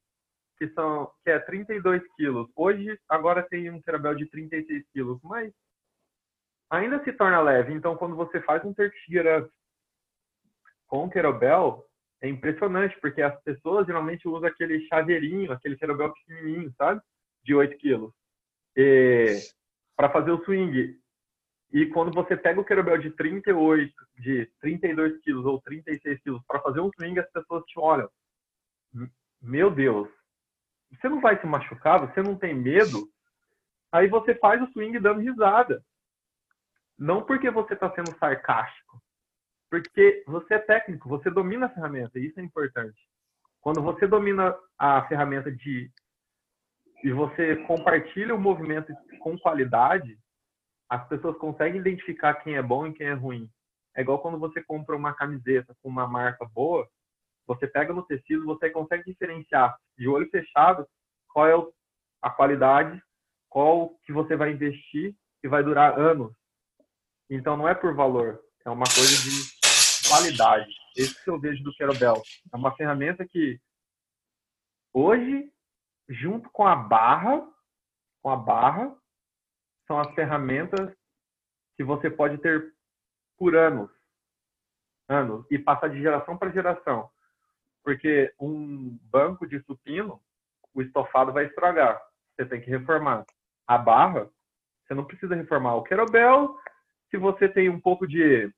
que 0.56 0.68
são 0.70 1.10
que 1.22 1.30
é 1.30 1.38
32 1.38 2.02
quilos. 2.16 2.48
Hoje, 2.54 2.98
agora 3.08 3.42
tem 3.42 3.70
um 3.70 3.80
Kerabel 3.80 4.14
de 4.14 4.26
36 4.26 4.84
quilos, 4.92 5.20
mas 5.22 5.52
ainda 6.70 7.02
se 7.04 7.12
torna 7.12 7.40
leve. 7.40 7.72
Então, 7.72 7.96
quando 7.96 8.16
você 8.16 8.40
faz 8.40 8.64
um 8.64 8.70
Up 8.70 9.50
com 10.86 11.10
Kerobel, 11.10 11.84
é 12.22 12.28
impressionante, 12.28 12.98
porque 13.00 13.20
as 13.20 13.38
pessoas 13.42 13.86
geralmente 13.86 14.28
usam 14.28 14.48
aquele 14.48 14.86
chaveirinho, 14.86 15.52
aquele 15.52 15.76
Kerobel 15.76 16.12
pequenininho, 16.12 16.72
sabe? 16.76 17.00
De 17.42 17.54
8 17.54 17.76
quilos. 17.78 18.12
Para 19.96 20.10
fazer 20.10 20.32
o 20.32 20.44
swing. 20.44 20.98
E 21.72 21.86
quando 21.86 22.12
você 22.14 22.36
pega 22.36 22.60
o 22.60 22.64
Kerobel 22.64 22.98
de 22.98 23.10
38, 23.10 23.92
de 24.18 24.46
32 24.60 25.20
quilos 25.22 25.44
ou 25.44 25.60
36 25.60 26.20
quilos 26.22 26.42
para 26.46 26.60
fazer 26.60 26.80
um 26.80 26.90
swing, 26.92 27.18
as 27.18 27.30
pessoas 27.30 27.64
te 27.64 27.78
olham. 27.78 28.08
Meu 29.42 29.70
Deus, 29.70 30.08
você 30.90 31.08
não 31.08 31.20
vai 31.20 31.40
se 31.40 31.46
machucar, 31.46 32.00
você 32.00 32.22
não 32.22 32.36
tem 32.36 32.54
medo, 32.54 33.08
aí 33.90 34.08
você 34.08 34.34
faz 34.36 34.62
o 34.62 34.70
swing 34.72 34.98
dando 35.00 35.20
risada. 35.20 35.84
Não 36.96 37.24
porque 37.24 37.50
você 37.50 37.74
está 37.74 37.92
sendo 37.92 38.16
sarcástico, 38.18 39.02
porque 39.68 40.22
você 40.28 40.54
é 40.54 40.58
técnico, 40.60 41.08
você 41.08 41.28
domina 41.28 41.66
a 41.66 41.70
ferramenta, 41.70 42.18
e 42.18 42.26
isso 42.26 42.38
é 42.38 42.42
importante. 42.42 43.00
Quando 43.60 43.82
você 43.82 44.06
domina 44.06 44.56
a 44.78 45.02
ferramenta 45.08 45.50
de 45.50 45.90
e 47.04 47.12
você 47.12 47.56
compartilha 47.66 48.34
o 48.34 48.40
movimento 48.40 48.90
com 49.20 49.38
qualidade, 49.38 50.18
as 50.88 51.06
pessoas 51.06 51.36
conseguem 51.36 51.78
identificar 51.78 52.32
quem 52.36 52.56
é 52.56 52.62
bom 52.62 52.86
e 52.86 52.94
quem 52.94 53.06
é 53.06 53.12
ruim. 53.12 53.46
É 53.94 54.00
igual 54.00 54.20
quando 54.20 54.38
você 54.38 54.62
compra 54.62 54.96
uma 54.96 55.12
camiseta 55.12 55.76
com 55.82 55.90
uma 55.90 56.08
marca 56.08 56.46
boa, 56.46 56.88
você 57.46 57.66
pega 57.66 57.92
no 57.92 58.06
tecido, 58.06 58.46
você 58.46 58.70
consegue 58.70 59.04
diferenciar 59.04 59.76
de 59.98 60.08
olho 60.08 60.28
fechado 60.30 60.88
qual 61.28 61.46
é 61.46 61.72
a 62.22 62.30
qualidade, 62.30 62.98
qual 63.50 63.90
que 64.04 64.12
você 64.12 64.34
vai 64.34 64.52
investir 64.52 65.14
e 65.42 65.48
vai 65.48 65.62
durar 65.62 65.98
anos. 65.98 66.32
Então 67.28 67.54
não 67.54 67.68
é 67.68 67.74
por 67.74 67.94
valor, 67.94 68.40
é 68.64 68.70
uma 68.70 68.86
coisa 68.86 69.14
de 69.22 70.08
qualidade. 70.08 70.74
Esse 70.96 71.22
que 71.22 71.28
eu 71.28 71.38
vejo 71.38 71.62
do 71.62 71.74
Querobel. 71.74 72.22
É 72.50 72.56
uma 72.56 72.74
ferramenta 72.74 73.26
que 73.28 73.60
hoje, 74.92 75.52
junto 76.08 76.48
com 76.50 76.66
a 76.66 76.76
barra, 76.76 77.46
com 78.22 78.30
a 78.30 78.36
barra, 78.36 78.94
são 79.86 79.98
as 79.98 80.12
ferramentas 80.14 80.94
que 81.76 81.84
você 81.84 82.10
pode 82.10 82.38
ter 82.38 82.72
por 83.36 83.56
anos, 83.56 83.90
anos 85.08 85.46
e 85.50 85.58
passar 85.58 85.88
de 85.88 86.00
geração 86.00 86.36
para 86.36 86.52
geração. 86.52 87.10
Porque 87.82 88.32
um 88.40 88.98
banco 89.02 89.46
de 89.46 89.60
supino, 89.64 90.20
o 90.72 90.80
estofado 90.80 91.32
vai 91.32 91.46
estragar. 91.46 92.00
Você 92.34 92.46
tem 92.46 92.60
que 92.60 92.70
reformar. 92.70 93.26
A 93.66 93.78
barra, 93.78 94.30
você 94.86 94.94
não 94.94 95.04
precisa 95.04 95.34
reformar. 95.34 95.76
O 95.76 95.82
querobel, 95.82 96.58
se 97.10 97.16
você 97.16 97.48
tem 97.48 97.68
um 97.68 97.80
pouco 97.80 98.06
de. 98.06 98.52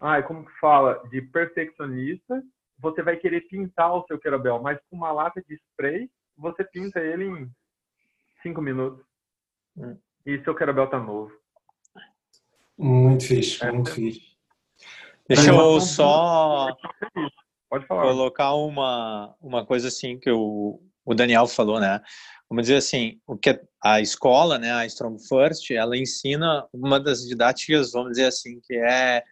Ai, 0.00 0.22
como 0.22 0.46
que 0.46 0.58
fala? 0.58 1.06
De 1.08 1.20
perfeccionista, 1.20 2.42
você 2.78 3.02
vai 3.02 3.16
querer 3.16 3.42
pintar 3.42 3.92
o 3.94 4.04
seu 4.06 4.18
querobel, 4.18 4.62
mas 4.62 4.78
com 4.88 4.96
uma 4.96 5.12
lata 5.12 5.42
de 5.42 5.54
spray, 5.54 6.10
você 6.36 6.64
pinta 6.64 7.00
ele 7.00 7.24
em 7.24 7.50
cinco 8.42 8.60
minutos. 8.62 9.04
e 10.24 10.42
seu 10.44 10.54
querobel 10.54 10.88
tá 10.88 10.98
novo. 10.98 11.32
Muito 12.76 13.24
fixe, 13.26 13.64
é, 13.64 13.72
muito 13.72 13.90
fixe. 13.90 14.36
Deixa 15.28 15.50
eu 15.50 15.80
só 15.80 16.68
Pode 17.68 17.86
falar. 17.86 18.02
colocar 18.02 18.54
uma, 18.54 19.34
uma 19.40 19.66
coisa 19.66 19.88
assim 19.88 20.18
que 20.18 20.30
o, 20.30 20.80
o 21.04 21.14
Daniel 21.14 21.46
falou, 21.46 21.80
né? 21.80 22.00
Vamos 22.48 22.62
dizer 22.62 22.76
assim, 22.76 23.20
o 23.26 23.36
que 23.36 23.60
a 23.84 24.00
escola, 24.00 24.58
né, 24.58 24.72
a 24.72 24.86
Strong 24.86 25.18
First, 25.28 25.70
ela 25.70 25.96
ensina 25.96 26.66
uma 26.72 26.98
das 26.98 27.26
didáticas, 27.26 27.92
vamos 27.92 28.12
dizer 28.12 28.26
assim, 28.26 28.58
que 28.64 28.74
é 28.74 29.22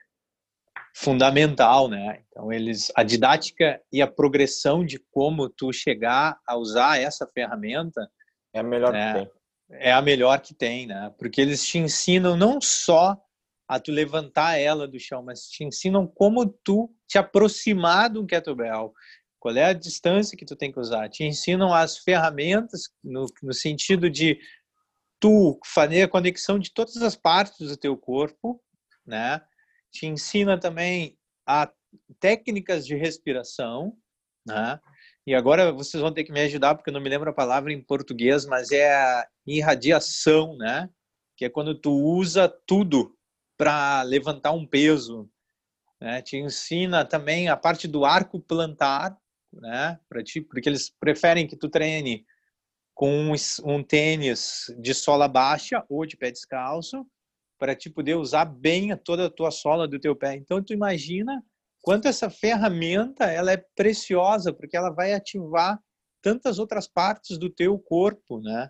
fundamental, 0.99 1.88
né? 1.88 2.22
Então 2.26 2.51
eles 2.51 2.90
a 2.97 3.03
didática 3.03 3.78
e 3.92 4.01
a 4.01 4.07
progressão 4.07 4.82
de 4.82 4.99
como 5.11 5.47
tu 5.47 5.70
chegar 5.70 6.40
a 6.49 6.57
usar 6.57 6.99
essa 6.99 7.26
ferramenta 7.26 8.11
é 8.55 8.61
a 8.61 8.62
melhor 8.62 8.94
né, 8.94 9.12
que 9.12 9.18
tem. 9.18 9.30
É 9.78 9.92
a 9.92 10.01
melhor 10.01 10.40
que 10.40 10.55
tem, 10.55 10.86
né? 10.86 11.12
Porque 11.18 11.38
eles 11.38 11.62
te 11.62 11.76
ensinam 11.76 12.34
não 12.34 12.62
só 12.62 13.14
a 13.68 13.78
tu 13.78 13.92
levantar 13.92 14.57
ela 14.57 14.88
do 14.88 14.99
chão, 14.99 15.22
mas 15.22 15.42
te 15.42 15.64
ensinam 15.64 16.07
como 16.07 16.47
tu 16.47 16.90
te 17.07 17.18
aproximar 17.18 18.09
do 18.09 18.24
kettlebell, 18.24 18.94
qual 19.38 19.55
é 19.55 19.64
a 19.64 19.74
distância 19.74 20.36
que 20.36 20.47
tu 20.47 20.57
tem 20.57 20.72
que 20.72 20.80
usar. 20.80 21.11
Te 21.11 21.24
ensinam 21.24 21.74
as 21.74 21.99
ferramentas 21.99 22.84
no, 23.05 23.26
no 23.42 23.53
sentido 23.53 24.09
de 24.09 24.38
tu 25.20 25.61
fazer 25.62 26.05
a 26.05 26.09
conexão 26.09 26.59
de 26.59 26.72
todas 26.72 26.97
as 27.03 27.14
partes 27.16 27.68
do 27.68 27.76
teu 27.76 27.99
corpo, 27.99 28.62
né? 29.07 29.42
Te 29.97 30.07
ensina 30.07 30.59
também 30.59 31.16
a 31.47 31.70
técnicas 32.20 32.86
de 32.86 32.94
respiração, 32.94 33.97
né? 34.47 34.78
E 35.26 35.34
agora 35.34 35.72
vocês 35.72 36.01
vão 36.01 36.12
ter 36.12 36.24
que 36.24 36.32
me 36.32 36.40
ajudar 36.40 36.74
porque 36.74 36.90
eu 36.90 36.94
não 36.94 37.01
me 37.01 37.09
lembro 37.09 37.30
a 37.30 37.34
palavra 37.34 37.72
em 37.72 37.82
português, 37.82 38.47
mas 38.47 38.70
é 38.70 38.94
a 38.94 39.26
irradiação, 39.47 40.57
né? 40.57 40.88
Que 41.36 41.47
é 41.47 41.51
quando 41.51 41.74
tu 41.74 41.90
usa 41.90 42.49
tudo 42.66 43.16
para 43.57 44.03
levantar 44.03 44.53
um 44.53 44.66
peso, 44.66 45.28
né? 46.01 46.22
Te 46.22 46.36
ensina 46.36 47.05
também 47.05 47.49
a 47.49 47.57
parte 47.57 47.88
do 47.88 48.05
arco 48.05 48.40
plantar, 48.40 49.16
né? 49.53 49.99
Para 50.09 50.22
ti, 50.22 50.40
porque 50.40 50.68
eles 50.68 50.90
preferem 51.01 51.47
que 51.47 51.57
tu 51.57 51.68
treine 51.68 52.24
com 52.94 53.11
um, 53.11 53.34
um 53.64 53.82
tênis 53.82 54.66
de 54.78 54.94
sola 54.94 55.26
baixa 55.26 55.84
ou 55.88 56.07
de 56.07 56.16
pé 56.16 56.30
descalço 56.30 57.07
para 57.59 57.74
te 57.74 57.90
poder 57.90 58.14
usar 58.16 58.44
bem 58.44 58.96
toda 58.96 59.26
a 59.26 59.30
tua 59.30 59.50
sola 59.50 59.88
do 59.88 59.98
teu 59.98 60.14
pé. 60.14 60.34
Então 60.34 60.62
tu 60.62 60.72
imagina 60.72 61.42
quanto 61.82 62.09
essa 62.09 62.28
ferramenta 62.28 63.24
ela 63.24 63.52
é 63.52 63.64
preciosa 63.74 64.52
porque 64.52 64.76
ela 64.76 64.90
vai 64.90 65.12
ativar 65.12 65.80
tantas 66.22 66.59
outras 66.59 66.88
partes 66.88 67.38
do 67.38 67.48
teu 67.48 67.78
corpo, 67.78 68.40
né? 68.40 68.68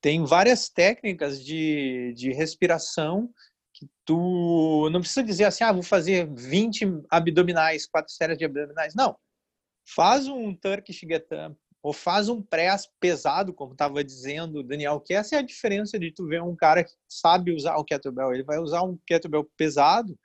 Tem 0.00 0.24
várias 0.24 0.68
técnicas 0.68 1.42
de, 1.44 2.12
de 2.16 2.32
respiração 2.32 3.30
que 3.72 3.86
tu 4.04 4.88
não 4.90 5.00
precisa 5.00 5.22
dizer 5.22 5.44
assim, 5.44 5.64
ah, 5.64 5.72
vou 5.72 5.82
fazer 5.82 6.28
20 6.34 7.02
abdominais, 7.10 7.86
quatro 7.86 8.12
séries 8.12 8.38
de 8.38 8.44
abdominais. 8.44 8.94
Não. 8.94 9.16
Faz 9.94 10.26
um 10.26 10.54
Turkish 10.54 11.00
get 11.00 11.26
up, 11.32 11.56
ou 11.86 11.92
faz 11.92 12.28
um 12.28 12.42
press 12.42 12.90
pesado, 12.98 13.54
como 13.54 13.70
estava 13.70 14.02
dizendo 14.02 14.58
o 14.58 14.62
Daniel, 14.64 14.98
que 14.98 15.14
essa 15.14 15.36
é 15.36 15.38
a 15.38 15.42
diferença 15.42 15.96
de 15.96 16.10
tu 16.10 16.26
ver 16.26 16.42
um 16.42 16.56
cara 16.56 16.82
que 16.82 16.90
sabe 17.08 17.54
usar 17.54 17.76
o 17.76 17.84
kettlebell. 17.84 18.34
Ele 18.34 18.42
vai 18.42 18.58
usar 18.58 18.82
um 18.82 18.98
kettlebell 19.06 19.48
pesado, 19.56 20.18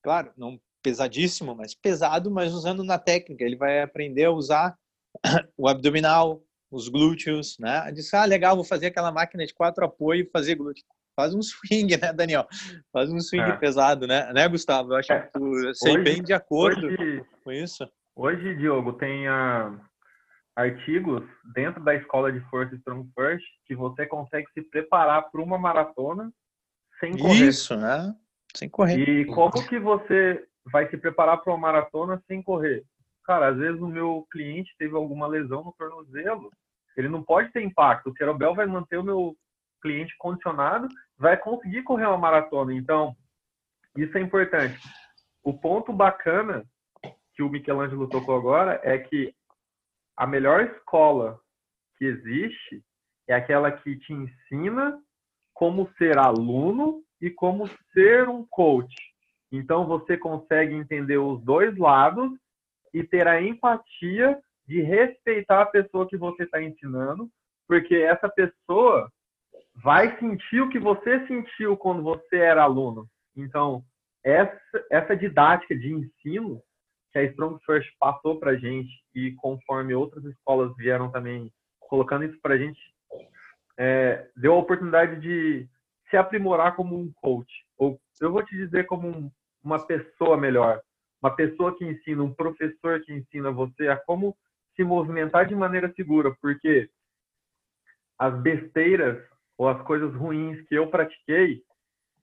claro, 0.00 0.30
não 0.36 0.60
pesadíssimo, 0.80 1.56
mas 1.56 1.74
pesado, 1.74 2.30
mas 2.30 2.54
usando 2.54 2.84
na 2.84 3.00
técnica. 3.00 3.42
Ele 3.42 3.56
vai 3.56 3.82
aprender 3.82 4.26
a 4.26 4.30
usar 4.30 4.78
o 5.58 5.66
abdominal, 5.66 6.40
os 6.70 6.88
glúteos, 6.88 7.58
né? 7.58 7.90
Diz, 7.90 8.14
ah, 8.14 8.24
legal, 8.24 8.54
vou 8.54 8.64
fazer 8.64 8.86
aquela 8.86 9.10
máquina 9.10 9.44
de 9.44 9.52
quatro 9.52 9.84
apoio 9.84 10.22
e 10.22 10.30
fazer 10.30 10.54
glúteo. 10.54 10.84
Faz 11.16 11.34
um 11.34 11.42
swing, 11.42 11.96
né, 12.00 12.12
Daniel? 12.12 12.46
Faz 12.92 13.10
um 13.10 13.18
swing 13.18 13.50
é. 13.50 13.56
pesado, 13.56 14.06
né? 14.06 14.32
Né, 14.32 14.48
Gustavo? 14.48 14.92
Eu 14.92 14.98
acho 14.98 15.12
é. 15.12 15.22
que 15.22 15.32
tu 15.32 15.74
sei 15.74 15.94
hoje, 15.94 16.04
bem 16.04 16.22
de 16.22 16.32
acordo 16.32 16.86
hoje, 16.86 17.24
com 17.42 17.50
isso. 17.50 17.90
Hoje, 18.14 18.54
Diogo, 18.54 18.92
tem 18.92 19.26
a 19.26 19.76
artigos 20.58 21.22
dentro 21.54 21.82
da 21.84 21.94
escola 21.94 22.32
de 22.32 22.40
força 22.50 22.74
Strong 22.74 23.08
First 23.14 23.46
que 23.64 23.76
você 23.76 24.04
consegue 24.06 24.48
se 24.52 24.60
preparar 24.60 25.30
para 25.30 25.40
uma 25.40 25.56
maratona 25.56 26.32
sem 26.98 27.16
correr. 27.16 27.46
Isso, 27.46 27.76
né? 27.76 28.12
Sem 28.56 28.68
correr. 28.68 29.08
E 29.08 29.24
como 29.26 29.52
que 29.68 29.78
você 29.78 30.44
vai 30.64 30.90
se 30.90 30.98
preparar 30.98 31.38
para 31.38 31.52
uma 31.52 31.60
maratona 31.60 32.20
sem 32.26 32.42
correr? 32.42 32.84
Cara, 33.24 33.48
às 33.50 33.56
vezes 33.56 33.80
o 33.80 33.86
meu 33.86 34.26
cliente 34.32 34.74
teve 34.76 34.96
alguma 34.96 35.28
lesão 35.28 35.62
no 35.62 35.72
tornozelo, 35.72 36.50
ele 36.96 37.08
não 37.08 37.22
pode 37.22 37.52
ter 37.52 37.62
impacto. 37.62 38.10
O 38.10 38.14
Querobel 38.14 38.52
vai 38.52 38.66
manter 38.66 38.96
o 38.96 39.04
meu 39.04 39.36
cliente 39.80 40.12
condicionado, 40.18 40.88
vai 41.16 41.36
conseguir 41.36 41.84
correr 41.84 42.06
uma 42.06 42.18
maratona. 42.18 42.74
Então, 42.74 43.14
isso 43.96 44.18
é 44.18 44.20
importante. 44.20 44.76
O 45.44 45.54
ponto 45.54 45.92
bacana 45.92 46.64
que 47.34 47.44
o 47.44 47.48
Michelangelo 47.48 48.08
tocou 48.08 48.36
agora 48.36 48.80
é 48.82 48.98
que 48.98 49.32
a 50.18 50.26
melhor 50.26 50.64
escola 50.64 51.38
que 51.96 52.04
existe 52.04 52.82
é 53.28 53.34
aquela 53.34 53.70
que 53.70 53.96
te 53.96 54.12
ensina 54.12 55.00
como 55.54 55.88
ser 55.96 56.18
aluno 56.18 57.04
e 57.20 57.30
como 57.30 57.68
ser 57.92 58.28
um 58.28 58.44
coach. 58.50 58.96
Então 59.52 59.86
você 59.86 60.18
consegue 60.18 60.74
entender 60.74 61.18
os 61.18 61.40
dois 61.44 61.76
lados 61.78 62.32
e 62.92 63.04
ter 63.04 63.28
a 63.28 63.40
empatia 63.40 64.36
de 64.66 64.82
respeitar 64.82 65.62
a 65.62 65.66
pessoa 65.66 66.08
que 66.08 66.16
você 66.16 66.42
está 66.42 66.60
ensinando, 66.60 67.30
porque 67.68 67.94
essa 67.94 68.28
pessoa 68.28 69.08
vai 69.76 70.18
sentir 70.18 70.60
o 70.62 70.68
que 70.68 70.80
você 70.80 71.24
sentiu 71.28 71.76
quando 71.76 72.02
você 72.02 72.38
era 72.38 72.64
aluno. 72.64 73.08
Então, 73.36 73.84
essa, 74.24 74.60
essa 74.90 75.16
didática 75.16 75.76
de 75.76 75.92
ensino 75.92 76.60
que 77.12 77.18
a 77.18 77.24
Strong 77.24 77.58
First 77.64 77.88
passou 77.98 78.38
para 78.38 78.52
a 78.52 78.56
gente 78.56 78.90
e 79.14 79.32
conforme 79.36 79.94
outras 79.94 80.24
escolas 80.24 80.74
vieram 80.76 81.10
também 81.10 81.52
colocando 81.80 82.24
isso 82.24 82.38
para 82.42 82.54
a 82.54 82.58
gente, 82.58 82.80
é, 83.78 84.28
deu 84.36 84.54
a 84.54 84.58
oportunidade 84.58 85.20
de 85.20 85.68
se 86.10 86.16
aprimorar 86.16 86.76
como 86.76 86.98
um 86.98 87.10
coach. 87.12 87.50
Ou 87.78 87.98
eu 88.20 88.32
vou 88.32 88.44
te 88.44 88.56
dizer 88.56 88.86
como 88.86 89.08
um, 89.08 89.30
uma 89.62 89.84
pessoa 89.86 90.36
melhor, 90.36 90.80
uma 91.22 91.34
pessoa 91.34 91.76
que 91.76 91.84
ensina, 91.84 92.22
um 92.22 92.34
professor 92.34 93.00
que 93.00 93.12
ensina 93.12 93.50
você 93.50 93.88
a 93.88 93.96
como 93.96 94.36
se 94.76 94.84
movimentar 94.84 95.46
de 95.46 95.54
maneira 95.54 95.92
segura, 95.94 96.34
porque 96.40 96.88
as 98.18 98.38
besteiras 98.42 99.18
ou 99.56 99.68
as 99.68 99.80
coisas 99.82 100.14
ruins 100.14 100.60
que 100.68 100.74
eu 100.74 100.88
pratiquei, 100.88 101.62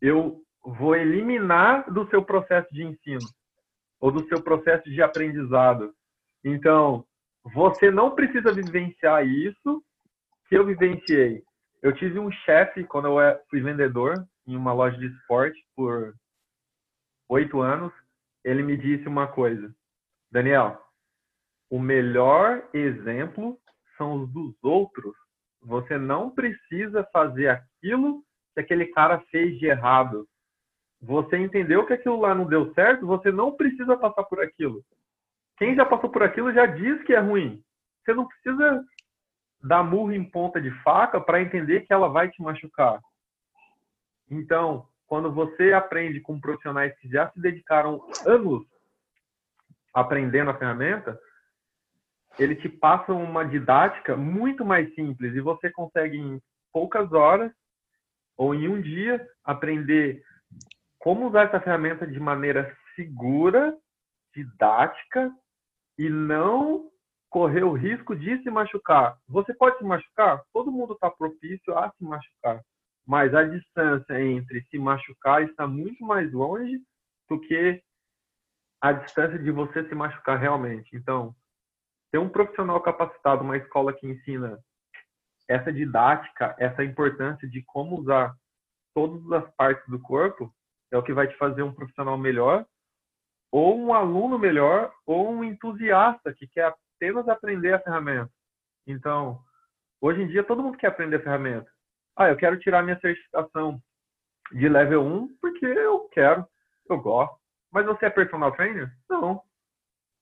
eu 0.02 0.42
vou 0.64 0.96
eliminar 0.96 1.92
do 1.92 2.08
seu 2.10 2.24
processo 2.24 2.74
de 2.74 2.84
ensino 2.84 3.28
ou 4.06 4.12
do 4.12 4.28
seu 4.28 4.40
processo 4.40 4.88
de 4.88 5.02
aprendizado. 5.02 5.92
Então, 6.44 7.04
você 7.56 7.90
não 7.90 8.14
precisa 8.14 8.54
vivenciar 8.54 9.28
isso 9.28 9.84
que 10.48 10.56
eu 10.56 10.64
vivenciei. 10.64 11.42
Eu 11.82 11.92
tive 11.92 12.20
um 12.20 12.32
chefe 12.32 12.84
quando 12.84 13.08
eu 13.08 13.40
fui 13.50 13.62
vendedor 13.62 14.14
em 14.46 14.56
uma 14.56 14.74
loja 14.74 14.96
de 15.00 15.08
esporte 15.08 15.60
por 15.76 16.14
oito 17.30 17.62
anos. 17.62 17.92
Ele 18.44 18.62
me 18.62 18.78
disse 18.78 19.08
uma 19.08 19.26
coisa, 19.28 19.74
Daniel, 20.32 20.80
o 21.68 21.80
melhor 21.80 22.64
exemplo 22.76 23.60
são 23.98 24.22
os 24.22 24.32
dos 24.32 24.54
outros. 24.64 25.16
Você 25.64 25.98
não 25.98 26.30
precisa 26.30 27.04
fazer 27.12 27.48
aquilo 27.48 28.24
que 28.54 28.60
aquele 28.60 28.86
cara 28.86 29.20
fez 29.32 29.58
de 29.58 29.66
errado 29.66 30.28
você 31.06 31.38
entendeu 31.38 31.86
que 31.86 31.94
aquilo 31.94 32.20
lá 32.20 32.34
não 32.34 32.46
deu 32.46 32.74
certo, 32.74 33.06
você 33.06 33.32
não 33.32 33.56
precisa 33.56 33.96
passar 33.96 34.24
por 34.24 34.42
aquilo. 34.42 34.84
Quem 35.58 35.76
já 35.76 35.86
passou 35.86 36.10
por 36.10 36.24
aquilo 36.24 36.52
já 36.52 36.66
diz 36.66 37.02
que 37.04 37.14
é 37.14 37.20
ruim. 37.20 37.64
Você 38.04 38.14
não 38.14 38.28
precisa 38.28 38.84
dar 39.62 39.84
murro 39.84 40.12
em 40.12 40.24
ponta 40.24 40.60
de 40.60 40.72
faca 40.82 41.22
para 41.22 41.42
entender 41.42 41.82
que 41.82 41.94
ela 41.94 42.08
vai 42.08 42.30
te 42.30 42.42
machucar. 42.42 43.00
Então, 44.30 44.88
quando 45.06 45.32
você 45.32 45.74
aprende 45.74 46.20
com 46.20 46.42
profissionais 46.42 46.98
que 46.98 47.08
já 47.08 47.30
se 47.30 47.40
dedicaram 47.40 48.02
anos 48.26 48.66
aprendendo 49.94 50.50
a 50.50 50.58
ferramenta, 50.58 51.18
ele 52.40 52.56
te 52.56 52.68
passa 52.68 53.14
uma 53.14 53.46
didática 53.46 54.18
muito 54.18 54.66
mais 54.66 54.94
simples 54.96 55.36
e 55.36 55.40
você 55.40 55.70
consegue 55.70 56.18
em 56.18 56.42
poucas 56.74 57.14
horas 57.14 57.52
ou 58.36 58.56
em 58.56 58.68
um 58.68 58.82
dia 58.82 59.26
aprender 59.44 60.22
como 61.06 61.28
usar 61.28 61.44
essa 61.44 61.62
ferramenta 61.62 62.08
de 62.08 62.20
maneira 62.20 62.76
segura, 62.96 63.78
didática 64.34 65.32
e 66.00 66.10
não 66.10 66.90
correr 67.30 67.64
o 67.64 67.74
risco 67.74 68.16
de 68.16 68.42
se 68.42 68.50
machucar. 68.50 69.16
Você 69.28 69.54
pode 69.54 69.78
se 69.78 69.84
machucar? 69.84 70.44
Todo 70.52 70.72
mundo 70.72 70.94
está 70.94 71.12
propício 71.12 71.78
a 71.78 71.92
se 71.92 72.04
machucar, 72.04 72.60
mas 73.06 73.36
a 73.36 73.44
distância 73.44 74.20
entre 74.20 74.64
se 74.64 74.80
machucar 74.80 75.44
está 75.44 75.68
muito 75.68 76.04
mais 76.04 76.34
longe 76.34 76.82
do 77.30 77.40
que 77.40 77.84
a 78.82 78.92
distância 78.92 79.38
de 79.38 79.52
você 79.52 79.88
se 79.88 79.94
machucar 79.94 80.40
realmente. 80.40 80.90
Então, 80.96 81.36
ter 82.12 82.18
um 82.18 82.30
profissional 82.30 82.82
capacitado, 82.82 83.44
uma 83.44 83.58
escola 83.58 83.94
que 83.94 84.08
ensina 84.08 84.58
essa 85.48 85.72
didática, 85.72 86.56
essa 86.58 86.84
importância 86.84 87.48
de 87.48 87.62
como 87.62 88.00
usar 88.00 88.36
todas 88.96 89.32
as 89.44 89.56
partes 89.56 89.88
do 89.88 90.00
corpo 90.00 90.52
é 90.92 90.98
o 90.98 91.04
que 91.04 91.14
vai 91.14 91.28
te 91.28 91.36
fazer 91.38 91.64
um 91.64 91.74
profissional 91.74 92.18
melhor, 92.18 92.66
ou 93.52 93.80
um 93.80 93.94
aluno 93.94 94.38
melhor, 94.38 94.92
ou 95.06 95.30
um 95.30 95.44
entusiasta 95.44 96.34
que 96.34 96.48
quer 96.48 96.74
apenas 96.98 97.28
aprender 97.28 97.74
a 97.74 97.80
ferramenta. 97.80 98.32
Então, 98.88 99.40
hoje 100.00 100.22
em 100.22 100.28
dia 100.28 100.44
todo 100.44 100.62
mundo 100.64 100.78
quer 100.78 100.88
aprender 100.88 101.18
a 101.18 101.24
ferramenta. 101.24 101.70
Ah, 102.16 102.30
eu 102.30 102.38
quero 102.38 102.60
tirar 102.60 102.84
minha 102.84 103.00
certificação 103.00 103.82
de 104.52 104.70
level 104.70 105.04
1 105.04 105.38
porque 105.42 105.66
eu 105.66 106.08
quero, 106.10 106.48
eu 106.90 107.00
gosto. 107.00 107.38
Mas 107.72 107.86
você 107.86 108.06
é 108.06 108.10
personal 108.10 108.52
trainer? 108.54 108.90
Não. 109.10 109.42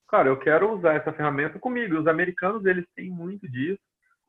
Cara, 0.07 0.30
eu 0.30 0.38
quero 0.38 0.72
usar 0.72 0.93
essa 0.93 1.14
ferramenta 1.14 1.59
comigo. 1.59 1.97
Os 1.97 2.07
americanos, 2.07 2.66
eles 2.66 2.86
têm 2.95 3.09
muito 3.09 3.49
disso. 3.49 3.82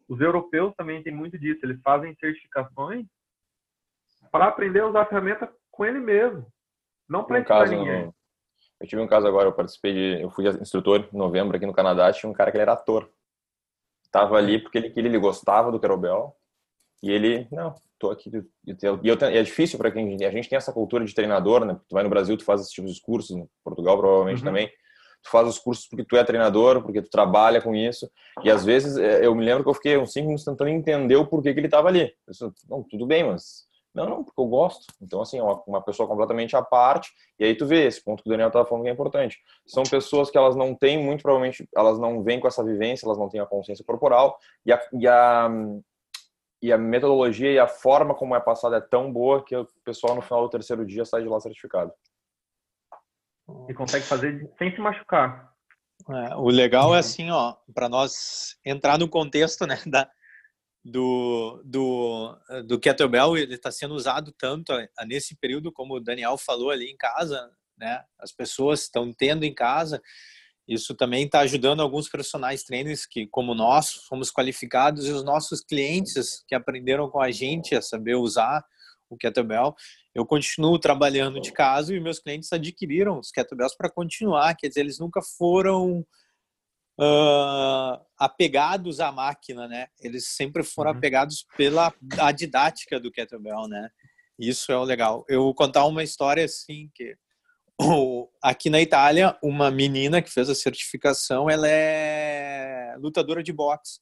Os 0.09 0.21
europeus 0.21 0.75
também 0.77 1.03
têm 1.03 1.15
muito 1.15 1.39
disso. 1.39 1.61
Eles 1.63 1.81
fazem 1.81 2.15
certificações 2.17 3.07
para 4.31 4.47
aprender 4.47 4.81
a 4.81 4.89
usar 4.89 5.03
a 5.03 5.07
ferramenta 5.07 5.51
com 5.75 5.85
ele 5.85 6.01
mesmo. 6.01 6.47
Não 7.09 7.25
para 7.25 7.41
ensinar 7.41 7.69
ninguém. 7.69 8.13
Eu 8.81 8.89
tive 8.89 9.03
um 9.03 9.07
caso 9.07 9.27
agora, 9.27 9.49
eu 9.49 9.53
participei 9.53 9.93
de. 9.93 10.23
Eu 10.23 10.31
fui 10.31 10.47
instrutor 10.49 11.09
em 11.13 11.17
novembro 11.17 11.57
aqui 11.57 11.67
no 11.67 11.73
Canadá. 11.73 12.13
Tinha 12.13 12.31
um 12.31 12.35
cara 12.35 12.51
que 12.51 12.57
ele 12.57 12.63
era 12.63 12.73
ator. 12.73 13.11
Tava 14.11 14.37
ali 14.37 14.59
porque 14.59 14.79
ele, 14.79 14.93
ele 14.97 15.19
gostava 15.19 15.71
do 15.71 15.81
kettlebell. 15.81 16.37
E 17.03 17.11
ele, 17.11 17.47
não, 17.53 17.75
tô 17.99 18.11
aqui. 18.11 18.31
E 18.67 18.77
eu, 18.83 19.01
e 19.03 19.11
é 19.11 19.43
difícil 19.43 19.79
para 19.79 19.91
quem. 19.91 20.25
A 20.25 20.31
gente 20.31 20.49
tem 20.49 20.57
essa 20.57 20.73
cultura 20.73 21.05
de 21.05 21.15
treinador, 21.15 21.65
né? 21.65 21.79
Tu 21.89 21.93
vai 21.93 22.03
no 22.03 22.11
Brasil, 22.11 22.37
tu 22.37 22.45
faz 22.45 22.61
esses 22.61 22.73
tipos 22.73 22.95
de 22.95 23.01
cursos, 23.01 23.37
em 23.37 23.49
Portugal 23.63 23.99
provavelmente 23.99 24.39
uhum. 24.39 24.45
também 24.45 24.71
tu 25.25 25.31
faz 25.31 25.49
os 25.49 25.59
cursos 25.59 25.89
porque 25.89 26.05
tu 26.05 26.17
é 26.17 26.23
treinador, 26.23 26.83
porque 26.83 27.01
tu 27.01 27.09
trabalha 27.09 27.61
com 27.61 27.75
isso. 27.75 28.09
E 28.45 28.51
às 28.51 28.65
vezes 28.65 28.97
é, 28.99 29.27
eu 29.27 29.35
me 29.35 29.45
lembro 29.45 29.65
que 29.65 29.71
eu 29.71 29.75
fiquei 29.75 29.97
uns 29.97 30.13
cinco 30.13 30.27
minutos 30.27 30.45
tentando 30.45 30.69
entender 30.69 31.17
o 31.17 31.27
porquê 31.27 31.53
que 31.55 31.61
ele 31.61 31.67
estava 31.67 31.89
ali. 31.89 32.03
Eu 32.03 32.31
disse, 32.31 32.45
não, 32.69 32.83
tudo 32.83 33.07
bem, 33.07 33.25
mas 33.25 33.67
não, 33.95 34.09
não, 34.09 34.25
porque 34.25 34.41
eu 34.41 34.47
gosto. 34.47 34.87
Então, 35.01 35.23
assim, 35.23 35.39
é 35.39 35.43
uma, 35.43 35.63
uma 35.67 35.83
pessoa 35.83 36.09
completamente 36.09 36.57
à 36.57 36.63
parte. 36.63 37.13
E 37.39 37.45
aí 37.45 37.55
tu 37.55 37.65
vê 37.65 37.87
esse 37.87 38.03
ponto 38.03 38.23
que 38.23 38.29
o 38.29 38.33
Daniel 38.33 38.49
estava 38.49 38.67
falando 38.67 38.83
que 38.83 38.91
é 38.91 38.93
importante. 38.93 39.39
São 39.65 39.85
pessoas 39.85 40.31
que 40.31 40.37
elas 40.37 40.57
não 40.57 40.75
têm, 40.75 40.99
muito 40.99 41.23
provavelmente, 41.23 41.69
elas 41.75 41.99
não 41.99 42.23
vêm 42.23 42.41
com 42.41 42.49
essa 42.49 42.65
vivência, 42.65 43.07
elas 43.07 43.19
não 43.19 43.29
têm 43.29 43.41
a 43.41 43.47
consciência 43.47 43.85
corporal. 43.85 44.37
E 44.67 44.73
a, 44.73 44.81
e 44.93 45.07
a, 45.07 45.49
e 46.61 46.73
a 46.73 46.79
metodologia 46.79 47.53
e 47.53 47.59
a 47.59 47.69
forma 47.69 48.15
como 48.15 48.35
é 48.35 48.41
passada 48.41 48.77
é 48.79 48.81
tão 48.81 49.13
boa 49.13 49.45
que 49.45 49.55
o 49.55 49.69
pessoal 49.85 50.17
no 50.17 50.23
final 50.23 50.43
do 50.43 50.51
terceiro 50.51 50.85
dia 50.85 51.05
sai 51.05 51.23
de 51.23 51.29
lá 51.29 51.39
certificado. 51.39 51.93
E 53.69 53.75
consegue 53.75 54.05
fazer 54.05 54.51
sem 54.59 54.75
se 54.75 54.81
machucar. 54.81 55.53
É, 56.11 56.35
o 56.35 56.49
legal 56.49 56.87
é 56.87 56.93
uhum. 56.93 56.95
assim, 56.95 57.31
ó, 57.31 57.55
para 57.73 57.89
nós 57.89 58.57
entrar 58.65 58.99
no 58.99 59.09
contexto, 59.09 59.67
né, 59.67 59.79
da, 59.87 60.11
do, 60.85 61.63
do, 61.65 62.37
do 62.67 62.79
kettlebell, 62.79 63.37
ele 63.39 63.55
está 63.55 63.71
sendo 63.71 63.95
usado 63.95 64.33
tanto 64.33 64.73
nesse 65.07 65.35
período, 65.37 65.73
como 65.73 65.95
o 65.95 66.01
Daniel 66.01 66.37
falou 66.37 66.71
ali 66.71 66.91
em 66.91 66.97
casa, 66.97 67.51
né, 67.79 68.05
as 68.19 68.31
pessoas 68.33 68.83
estão 68.83 69.11
tendo 69.13 69.45
em 69.45 69.55
casa, 69.55 70.03
isso 70.69 70.95
também 70.95 71.25
está 71.25 71.41
ajudando 71.41 71.81
alguns 71.81 72.09
profissionais 72.09 72.65
trainers 72.65 73.07
que, 73.07 73.27
como 73.27 73.55
nós, 73.55 73.93
fomos 74.09 74.31
qualificados 74.31 75.07
e 75.07 75.13
os 75.13 75.25
nossos 75.25 75.61
clientes 75.61 76.43
que 76.47 76.55
aprenderam 76.55 77.09
com 77.11 77.21
a 77.21 77.31
gente 77.31 77.75
a 77.75 77.83
saber 77.83 78.15
usar 78.15 78.65
o 79.09 79.17
kettlebell, 79.17 79.75
eu 80.15 80.25
continuo 80.25 80.79
trabalhando 80.79 81.41
de 81.41 81.53
casa 81.53 81.95
e 81.95 82.01
meus 82.01 82.19
clientes 82.19 82.53
adquiriram 82.53 83.19
os 83.19 83.31
kettlebells 83.31 83.77
para 83.77 83.91
continuar, 83.91 84.55
quer 84.55 84.69
dizer, 84.69 84.81
eles 84.81 84.99
nunca 84.99 85.21
foram 85.37 86.05
uh, 87.01 88.05
apegados 88.19 89.01
à 89.01 89.11
máquina, 89.11 89.69
né? 89.69 89.89
Eles 90.01 90.29
sempre 90.29 90.63
foram 90.63 90.91
uhum. 90.91 90.99
apegados 90.99 91.47
pela 91.57 91.93
a 92.19 92.33
didática 92.33 93.01
do 93.01 93.11
kettlebell, 93.11 93.69
né? 93.69 93.91
Isso 94.39 94.73
é 94.73 94.77
o 94.77 94.85
legal. 94.85 95.25
Eu 95.29 95.43
vou 95.43 95.55
contar 95.55 95.85
uma 95.87 96.03
história 96.03 96.45
assim 96.45 96.91
que 96.95 97.17
aqui 98.43 98.71
na 98.71 98.81
Itália, 98.81 99.37
uma 99.43 99.71
menina 99.71 100.23
que 100.23 100.31
fez 100.31 100.49
a 100.49 100.55
certificação, 100.55 101.51
ela 101.51 101.69
é 101.69 102.95
lutadora 102.99 103.43
de 103.43 103.53
boxe 103.53 104.01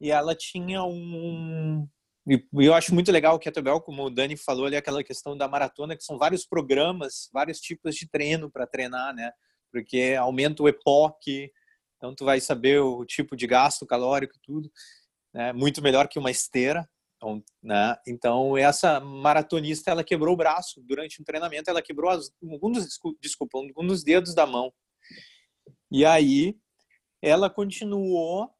e 0.00 0.10
ela 0.10 0.34
tinha 0.34 0.82
um 0.82 1.88
e 2.28 2.44
eu 2.66 2.74
acho 2.74 2.92
muito 2.92 3.12
legal 3.12 3.36
o 3.36 3.38
kettlebell, 3.38 3.80
como 3.80 4.04
o 4.04 4.10
Dani 4.10 4.36
falou 4.36 4.66
ali, 4.66 4.74
aquela 4.74 5.04
questão 5.04 5.36
da 5.36 5.46
maratona, 5.46 5.96
que 5.96 6.02
são 6.02 6.18
vários 6.18 6.44
programas, 6.44 7.28
vários 7.32 7.60
tipos 7.60 7.94
de 7.94 8.08
treino 8.08 8.50
para 8.50 8.66
treinar, 8.66 9.14
né? 9.14 9.30
Porque 9.70 10.16
aumenta 10.18 10.60
o 10.60 10.68
EPOC, 10.68 11.52
então 11.96 12.14
tu 12.14 12.24
vai 12.24 12.40
saber 12.40 12.80
o 12.80 13.04
tipo 13.04 13.36
de 13.36 13.46
gasto 13.46 13.86
calórico 13.86 14.34
e 14.36 14.40
tudo, 14.40 14.70
né? 15.32 15.52
Muito 15.52 15.82
melhor 15.82 16.08
que 16.08 16.18
uma 16.18 16.30
esteira, 16.30 16.88
então, 17.16 17.42
né? 17.62 17.96
Então 18.06 18.56
essa 18.56 19.00
maratonista, 19.00 19.90
ela 19.90 20.04
quebrou 20.04 20.34
o 20.34 20.36
braço 20.36 20.82
durante 20.82 21.20
um 21.20 21.24
treinamento, 21.24 21.70
ela 21.70 21.82
quebrou 21.82 22.10
as, 22.10 22.30
um 22.42 22.70
dos, 22.70 22.98
desculpa, 23.20 23.58
um 23.76 23.86
dos 23.86 24.04
dedos 24.04 24.34
da 24.34 24.46
mão. 24.46 24.72
E 25.90 26.04
aí 26.04 26.56
ela 27.22 27.48
continuou 27.48 28.50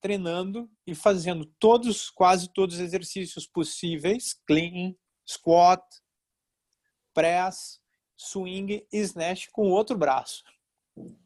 treinando 0.00 0.70
e 0.86 0.94
fazendo 0.94 1.46
todos, 1.58 2.10
quase 2.10 2.52
todos 2.52 2.74
os 2.74 2.80
exercícios 2.82 3.46
possíveis, 3.46 4.34
clean, 4.46 4.94
squat, 5.26 5.82
press, 7.14 7.80
swing 8.14 8.86
e 8.92 8.98
snatch 8.98 9.48
com 9.50 9.68
o 9.68 9.70
outro 9.70 9.96
braço. 9.96 10.42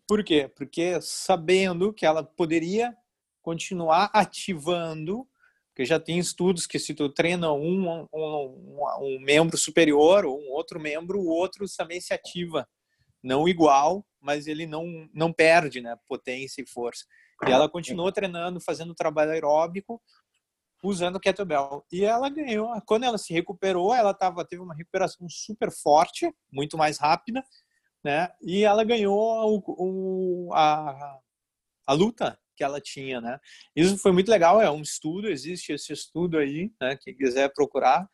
Por 0.07 0.25
quê? 0.25 0.51
Porque 0.57 1.01
sabendo 1.01 1.93
que 1.93 2.07
ela 2.07 2.25
poderia 2.25 2.97
continuar 3.43 4.11
ativando, 4.13 5.27
porque 5.69 5.85
já 5.85 6.01
tem 6.01 6.19
estudos 6.19 6.67
que 6.67 6.79
se 6.79 6.95
tu 6.95 7.09
treina 7.09 7.53
um, 7.53 7.89
um, 7.89 8.07
um, 8.13 8.87
um 9.01 9.21
membro 9.21 9.57
superior 9.57 10.25
ou 10.25 10.41
um 10.41 10.51
outro 10.51 10.81
membro, 10.81 11.21
o 11.21 11.29
outro 11.29 11.65
também 11.77 12.01
se 12.01 12.13
ativa. 12.13 12.69
Não 13.23 13.49
igual, 13.49 14.07
mas 14.21 14.47
ele 14.47 14.67
não, 14.67 15.09
não 15.13 15.33
perde 15.33 15.81
né, 15.81 15.97
potência 16.09 16.63
e 16.63 16.67
força. 16.67 17.05
E 17.47 17.53
ela 17.53 17.69
continuou 17.69 18.11
treinando, 18.11 18.61
fazendo 18.61 18.95
trabalho 18.95 19.31
aeróbico, 19.31 20.01
usando 20.83 21.21
kettlebell. 21.21 21.85
E 21.93 22.05
ela 22.05 22.29
ganhou. 22.29 22.69
Quando 22.87 23.05
ela 23.05 23.19
se 23.19 23.33
recuperou, 23.33 23.95
ela 23.95 24.15
tava, 24.15 24.45
teve 24.45 24.63
uma 24.63 24.75
recuperação 24.75 25.29
super 25.29 25.71
forte, 25.71 26.33
muito 26.53 26.77
mais 26.77 26.99
rápida, 26.99 27.45
né? 28.05 28.31
E 28.41 28.65
ela 28.65 28.85
ganhou 28.85 29.63
o, 29.67 30.49
o, 30.49 30.55
a, 30.55 31.19
a 31.87 31.93
luta 31.93 32.39
que 32.57 32.65
ela 32.65 32.81
tinha, 32.81 33.21
né? 33.21 33.39
Isso 33.75 33.99
foi 33.99 34.13
muito 34.13 34.31
legal, 34.31 34.61
é 34.61 34.71
um 34.71 34.83
estudo, 34.83 35.29
existe 35.29 35.73
esse 35.73 35.93
estudo 35.93 36.39
aí, 36.39 36.73
né? 36.81 36.97
Quem 36.97 37.17
quiser 37.17 37.53
procurar, 37.53 38.09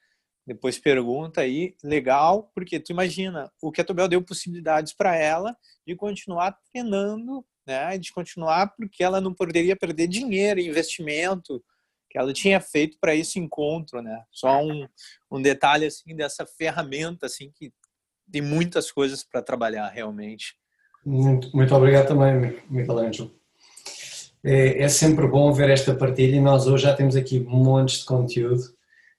depois 0.46 0.78
pergunta 0.78 1.40
aí, 1.40 1.74
legal, 1.82 2.50
porque 2.54 2.78
tu 2.78 2.92
imagina, 2.92 3.50
o 3.62 3.72
kettlebell 3.72 4.08
deu 4.08 4.22
possibilidades 4.22 4.92
para 4.92 5.16
ela 5.16 5.56
de 5.86 5.96
continuar 5.96 6.58
treinando 6.70 7.44
né, 7.66 7.96
de 7.98 8.12
continuar, 8.12 8.74
porque 8.76 9.02
ela 9.02 9.20
não 9.20 9.32
poderia 9.32 9.76
perder 9.76 10.06
dinheiro, 10.06 10.60
investimento 10.60 11.62
que 12.10 12.18
ela 12.18 12.32
tinha 12.32 12.60
feito 12.60 12.96
para 13.00 13.14
esse 13.14 13.38
encontro, 13.38 14.00
né? 14.00 14.24
Só 14.30 14.62
um, 14.62 14.86
um 15.30 15.42
detalhe 15.42 15.86
assim 15.86 16.14
dessa 16.14 16.46
ferramenta 16.46 17.26
assim 17.26 17.50
que 17.50 17.72
tem 18.34 18.42
muitas 18.42 18.90
coisas 18.90 19.22
para 19.22 19.40
trabalhar 19.40 19.88
realmente. 19.88 20.56
Muito, 21.06 21.54
muito 21.54 21.72
obrigado 21.72 22.08
também, 22.08 22.56
Michelangelo. 22.68 23.30
É, 24.42 24.82
é 24.82 24.88
sempre 24.88 25.28
bom 25.28 25.52
ver 25.52 25.70
esta 25.70 25.94
partilha 25.94 26.34
e 26.34 26.40
nós 26.40 26.66
hoje 26.66 26.82
já 26.82 26.94
temos 26.94 27.14
aqui 27.14 27.38
montes 27.38 28.00
de 28.00 28.06
conteúdo. 28.06 28.62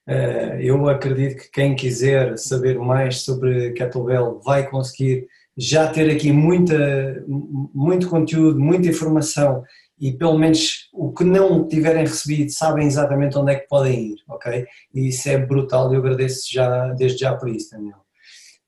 É, 0.05 0.59
eu 0.61 0.89
acredito 0.89 1.43
que 1.43 1.49
quem 1.49 1.77
quiser 1.77 2.37
saber 2.37 2.77
mais 2.77 3.21
sobre 3.21 3.71
Kettlebell 3.71 4.41
vai 4.43 4.69
conseguir 4.69 5.27
já 5.57 5.87
ter 5.87 6.11
aqui 6.11 6.33
muita, 6.33 7.23
muito 7.25 8.09
conteúdo, 8.09 8.59
muita 8.59 8.89
informação 8.89 9.63
e 9.97 10.11
pelo 10.11 10.37
menos 10.37 10.89
o 10.91 11.13
que 11.13 11.23
não 11.23 11.65
tiverem 11.65 12.03
recebido 12.03 12.51
sabem 12.51 12.85
exatamente 12.85 13.37
onde 13.37 13.53
é 13.53 13.55
que 13.55 13.67
podem 13.69 14.11
ir, 14.11 14.17
ok? 14.27 14.65
E 14.93 15.07
isso 15.07 15.29
é 15.29 15.37
brutal 15.37 15.89
e 15.89 15.95
eu 15.95 16.01
agradeço 16.01 16.51
já, 16.51 16.89
desde 16.89 17.19
já 17.19 17.33
por 17.33 17.47
isso, 17.47 17.71
Daniel. 17.71 18.04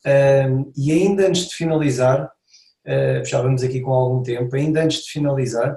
Um, 0.07 0.71
e 0.77 0.91
ainda 0.93 1.27
antes 1.27 1.49
de 1.49 1.55
finalizar, 1.55 2.25
uh, 2.25 3.25
já 3.25 3.41
vamos 3.41 3.61
aqui 3.61 3.81
com 3.81 3.91
algum 3.91 4.23
tempo, 4.23 4.55
ainda 4.55 4.81
antes 4.83 5.03
de 5.03 5.11
finalizar, 5.11 5.75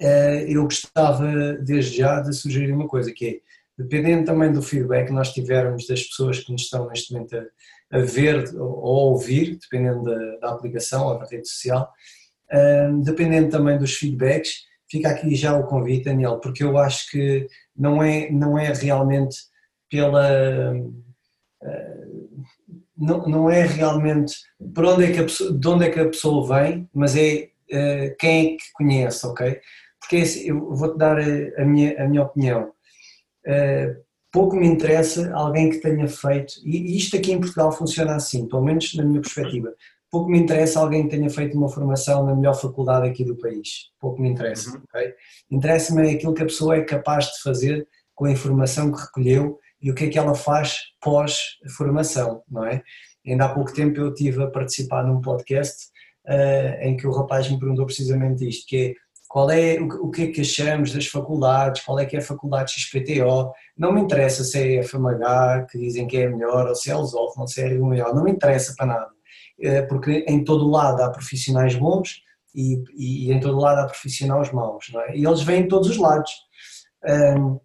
uh, 0.00 0.38
eu 0.48 0.62
gostava 0.62 1.52
desde 1.60 1.98
já 1.98 2.20
de 2.20 2.32
sugerir 2.32 2.72
uma 2.72 2.88
coisa, 2.88 3.12
que 3.12 3.26
é, 3.26 3.40
dependendo 3.76 4.24
também 4.24 4.50
do 4.50 4.62
feedback 4.62 5.08
que 5.08 5.12
nós 5.12 5.34
tivermos 5.34 5.86
das 5.86 6.02
pessoas 6.04 6.40
que 6.40 6.52
nos 6.52 6.62
estão 6.62 6.88
neste 6.88 7.12
momento 7.12 7.36
a, 7.36 7.98
a 7.98 8.00
ver 8.00 8.54
ou 8.56 9.12
ouvir, 9.12 9.58
dependendo 9.58 10.04
da, 10.04 10.36
da 10.36 10.50
aplicação 10.52 11.06
ou 11.06 11.18
da 11.18 11.26
rede 11.26 11.46
social, 11.46 11.92
um, 12.90 13.00
dependendo 13.00 13.50
também 13.50 13.76
dos 13.76 13.94
feedbacks, 13.94 14.64
fica 14.88 15.10
aqui 15.10 15.34
já 15.34 15.54
o 15.54 15.66
convite, 15.66 16.04
Daniel, 16.04 16.38
porque 16.38 16.64
eu 16.64 16.78
acho 16.78 17.10
que 17.10 17.46
não 17.76 18.02
é, 18.02 18.30
não 18.30 18.58
é 18.58 18.72
realmente 18.72 19.36
pela. 19.90 20.72
Uh, 21.62 22.03
não, 22.96 23.26
não 23.26 23.50
é 23.50 23.62
realmente 23.62 24.34
por 24.74 24.84
onde 24.84 25.04
é 25.04 25.12
que 25.12 25.20
a 25.20 25.24
pessoa, 25.24 25.52
de 25.52 25.68
onde 25.68 25.84
é 25.84 25.90
que 25.90 26.00
a 26.00 26.08
pessoa 26.08 26.62
vem, 26.62 26.88
mas 26.94 27.16
é 27.16 27.50
uh, 27.72 28.16
quem 28.18 28.54
é 28.54 28.56
que 28.56 28.72
conhece, 28.74 29.26
ok? 29.26 29.60
Porque 30.00 30.16
é 30.16 30.22
assim, 30.22 30.48
eu 30.48 30.74
vou-te 30.74 30.98
dar 30.98 31.18
a, 31.18 31.62
a, 31.62 31.64
minha, 31.64 32.02
a 32.02 32.08
minha 32.08 32.22
opinião. 32.22 32.70
uh, 33.46 34.04
pouco 34.30 34.56
me 34.56 34.66
interessa 34.66 35.32
alguém 35.32 35.70
que 35.70 35.78
tenha 35.78 36.08
feito, 36.08 36.54
e 36.64 36.96
isto 36.96 37.16
aqui 37.16 37.32
em 37.32 37.38
Portugal 37.38 37.70
funciona 37.70 38.16
assim, 38.16 38.48
pelo 38.48 38.64
menos 38.64 38.92
na 38.94 39.04
minha 39.04 39.20
perspectiva, 39.20 39.72
pouco 40.10 40.28
me 40.28 40.40
interessa 40.40 40.80
alguém 40.80 41.04
que 41.04 41.16
tenha 41.16 41.30
feito 41.30 41.56
uma 41.56 41.68
formação 41.68 42.26
na 42.26 42.34
melhor 42.34 42.54
faculdade 42.54 43.08
aqui 43.08 43.24
do 43.24 43.36
país, 43.36 43.90
pouco 44.00 44.20
me 44.20 44.28
interessa, 44.28 44.70
uhum. 44.70 44.82
ok? 44.88 45.14
Interessa-me 45.50 46.10
aquilo 46.10 46.34
que 46.34 46.42
a 46.42 46.46
pessoa 46.46 46.76
é 46.76 46.82
capaz 46.82 47.26
de 47.26 47.42
fazer 47.42 47.86
com 48.12 48.24
a 48.24 48.30
informação 48.32 48.90
que 48.90 49.00
recolheu 49.00 49.58
e 49.84 49.90
o 49.90 49.94
que 49.94 50.06
é 50.06 50.08
que 50.08 50.18
ela 50.18 50.34
faz 50.34 50.78
pós-formação, 50.98 52.42
não 52.50 52.64
é? 52.64 52.82
Ainda 53.26 53.44
há 53.44 53.48
pouco 53.50 53.70
tempo 53.70 54.00
eu 54.00 54.08
estive 54.08 54.42
a 54.42 54.50
participar 54.50 55.04
num 55.04 55.20
podcast 55.20 55.88
uh, 56.26 56.82
em 56.82 56.96
que 56.96 57.06
o 57.06 57.12
rapaz 57.12 57.50
me 57.50 57.58
perguntou 57.58 57.84
precisamente 57.84 58.48
isto, 58.48 58.66
que 58.66 58.76
é 58.76 58.94
qual 59.28 59.50
é 59.50 59.78
o, 59.78 60.06
o 60.06 60.10
que 60.10 60.22
é 60.22 60.26
que 60.28 60.40
achamos 60.40 60.90
das 60.90 61.06
faculdades, 61.06 61.82
qual 61.82 61.98
é 61.98 62.06
que 62.06 62.16
é 62.16 62.18
a 62.18 62.22
faculdade 62.22 62.72
XPTO, 62.72 63.52
não 63.76 63.92
me 63.92 64.00
interessa 64.00 64.42
se 64.42 64.78
é 64.78 64.82
FMH, 64.82 65.66
que 65.70 65.78
dizem 65.78 66.06
que 66.06 66.16
é 66.16 66.30
melhor, 66.30 66.66
ou 66.66 66.74
se 66.74 66.90
é 66.90 66.94
ZOF, 66.94 67.38
não 67.38 67.46
sei 67.46 67.68
se 67.68 67.74
é 67.74 67.78
o 67.78 67.84
melhor, 67.84 68.14
não 68.14 68.24
me 68.24 68.30
interessa 68.30 68.72
para 68.74 68.86
nada, 68.86 69.10
eh, 69.60 69.82
porque 69.82 70.24
em 70.26 70.42
todo 70.44 70.70
lado 70.70 71.02
há 71.02 71.10
profissionais 71.10 71.74
bons 71.74 72.22
e, 72.54 72.82
e, 72.96 73.32
em 73.32 73.38
todo 73.38 73.58
lado 73.58 73.80
há 73.80 73.86
profissionais 73.86 74.50
maus, 74.50 74.86
não 74.90 75.02
é? 75.02 75.14
E 75.14 75.26
eles 75.26 75.42
vêm 75.42 75.64
de 75.64 75.68
todos 75.68 75.90
os 75.90 75.98
lados. 75.98 76.32
Um, 77.06 77.60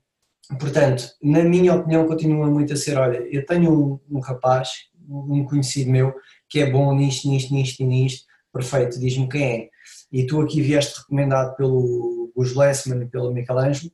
portanto, 0.58 1.04
na 1.22 1.44
minha 1.44 1.74
opinião, 1.74 2.08
continua 2.08 2.48
muito 2.48 2.74
a 2.74 2.76
ser, 2.76 2.98
olha, 2.98 3.18
eu 3.32 3.46
tenho 3.46 4.00
um, 4.10 4.18
um 4.18 4.20
rapaz, 4.20 4.70
um 5.08 5.44
conhecido 5.44 5.92
meu, 5.92 6.14
que 6.48 6.60
é 6.60 6.70
bom 6.70 6.96
nisto, 6.96 7.28
nisto, 7.28 7.54
nisto 7.54 7.82
e 7.82 7.86
nisto, 7.86 8.26
perfeito, 8.52 9.00
diz-me 9.00 9.28
quem 9.28 9.44
é 9.44 9.70
e 10.12 10.26
tu 10.26 10.42
aqui 10.42 10.62
vieste 10.62 11.00
recomendado 11.00 11.56
pelo 11.56 12.32
Gus 12.36 12.56
Lessman 12.56 13.04
e 13.04 13.08
pelo 13.08 13.34
Michelangelo 13.34 13.92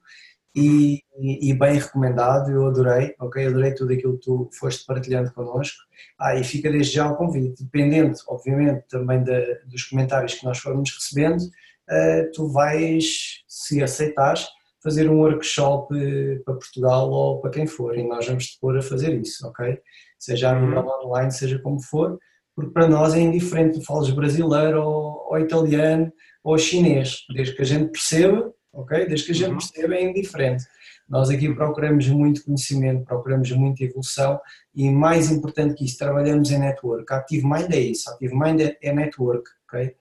e, 0.58 1.04
e, 1.20 1.54
bem 1.54 1.78
recomendado, 1.78 2.50
eu 2.50 2.66
adorei, 2.66 3.14
ok? 3.20 3.46
Adorei 3.46 3.74
tudo 3.74 3.92
aquilo 3.92 4.18
que 4.18 4.24
tu 4.24 4.50
foste 4.58 4.86
partilhando 4.86 5.34
connosco. 5.34 5.78
Ah, 6.18 6.34
e 6.34 6.46
fica 6.46 6.72
desde 6.72 6.94
já 6.94 7.12
o 7.12 7.18
convite, 7.18 7.62
dependendo, 7.62 8.14
obviamente, 8.30 8.86
também 8.88 9.22
dos 9.66 9.84
comentários 9.84 10.36
que 10.36 10.46
nós 10.46 10.58
formos 10.60 10.94
recebendo, 10.94 11.42
uh, 11.42 12.32
tu 12.34 12.48
vais, 12.48 13.44
se 13.46 13.84
aceitares, 13.84 14.48
fazer 14.86 15.10
um 15.10 15.18
workshop 15.18 15.98
eh, 15.98 16.40
para 16.46 16.54
Portugal 16.54 17.10
ou 17.10 17.42
para 17.42 17.50
quem 17.50 17.66
for, 17.66 17.98
e 17.98 18.08
nós 18.08 18.28
vamos 18.28 18.46
te 18.46 18.60
pôr 18.60 18.78
a 18.78 18.84
fazer 18.84 19.20
isso, 19.20 19.48
ok? 19.48 19.80
Seja 20.20 20.52
a 20.52 20.62
nível 20.62 20.84
uhum. 20.84 21.08
online, 21.08 21.32
seja 21.32 21.58
como 21.58 21.82
for, 21.82 22.20
porque 22.56 22.72
para 22.72 22.88
nós 22.88 23.16
é 23.16 23.20
indiferente 23.20 23.80
tu 23.80 23.84
falas 23.84 24.12
brasileiro 24.12 24.84
ou, 24.84 25.28
ou, 25.32 25.40
italiano 25.40 26.14
ou 26.44 26.56
chinês, 26.60 27.26
desde 27.34 27.56
que 27.56 27.64
a 27.64 27.66
gente 27.66 27.92
perceba, 27.92 28.54
ok? 28.72 29.08
Desde 29.08 29.26
que 29.26 29.32
a 29.32 29.36
gente 29.36 29.50
uhum. 29.50 29.58
perceba 29.58 29.96
é 29.96 30.04
indiferente. 30.04 30.64
Nós 31.10 31.32
aqui 31.32 31.52
procuramos 31.56 32.08
muito 32.08 32.44
conhecimento, 32.44 33.06
procuramos 33.06 33.52
muita 33.54 33.84
evolução 33.84 34.40
e 34.76 34.88
mais 34.92 35.32
importante 35.32 35.74
que 35.74 35.86
isso, 35.86 35.98
trabalhamos 35.98 36.52
em 36.52 36.60
network. 36.60 37.12
Active 37.12 37.44
Mind 37.44 37.72
é 37.72 37.80
isso, 37.80 38.08
Active 38.12 38.36
Mind 38.36 38.62
é, 38.62 38.78
é 38.84 38.94
network, 38.94 39.50
ok? 39.68 39.96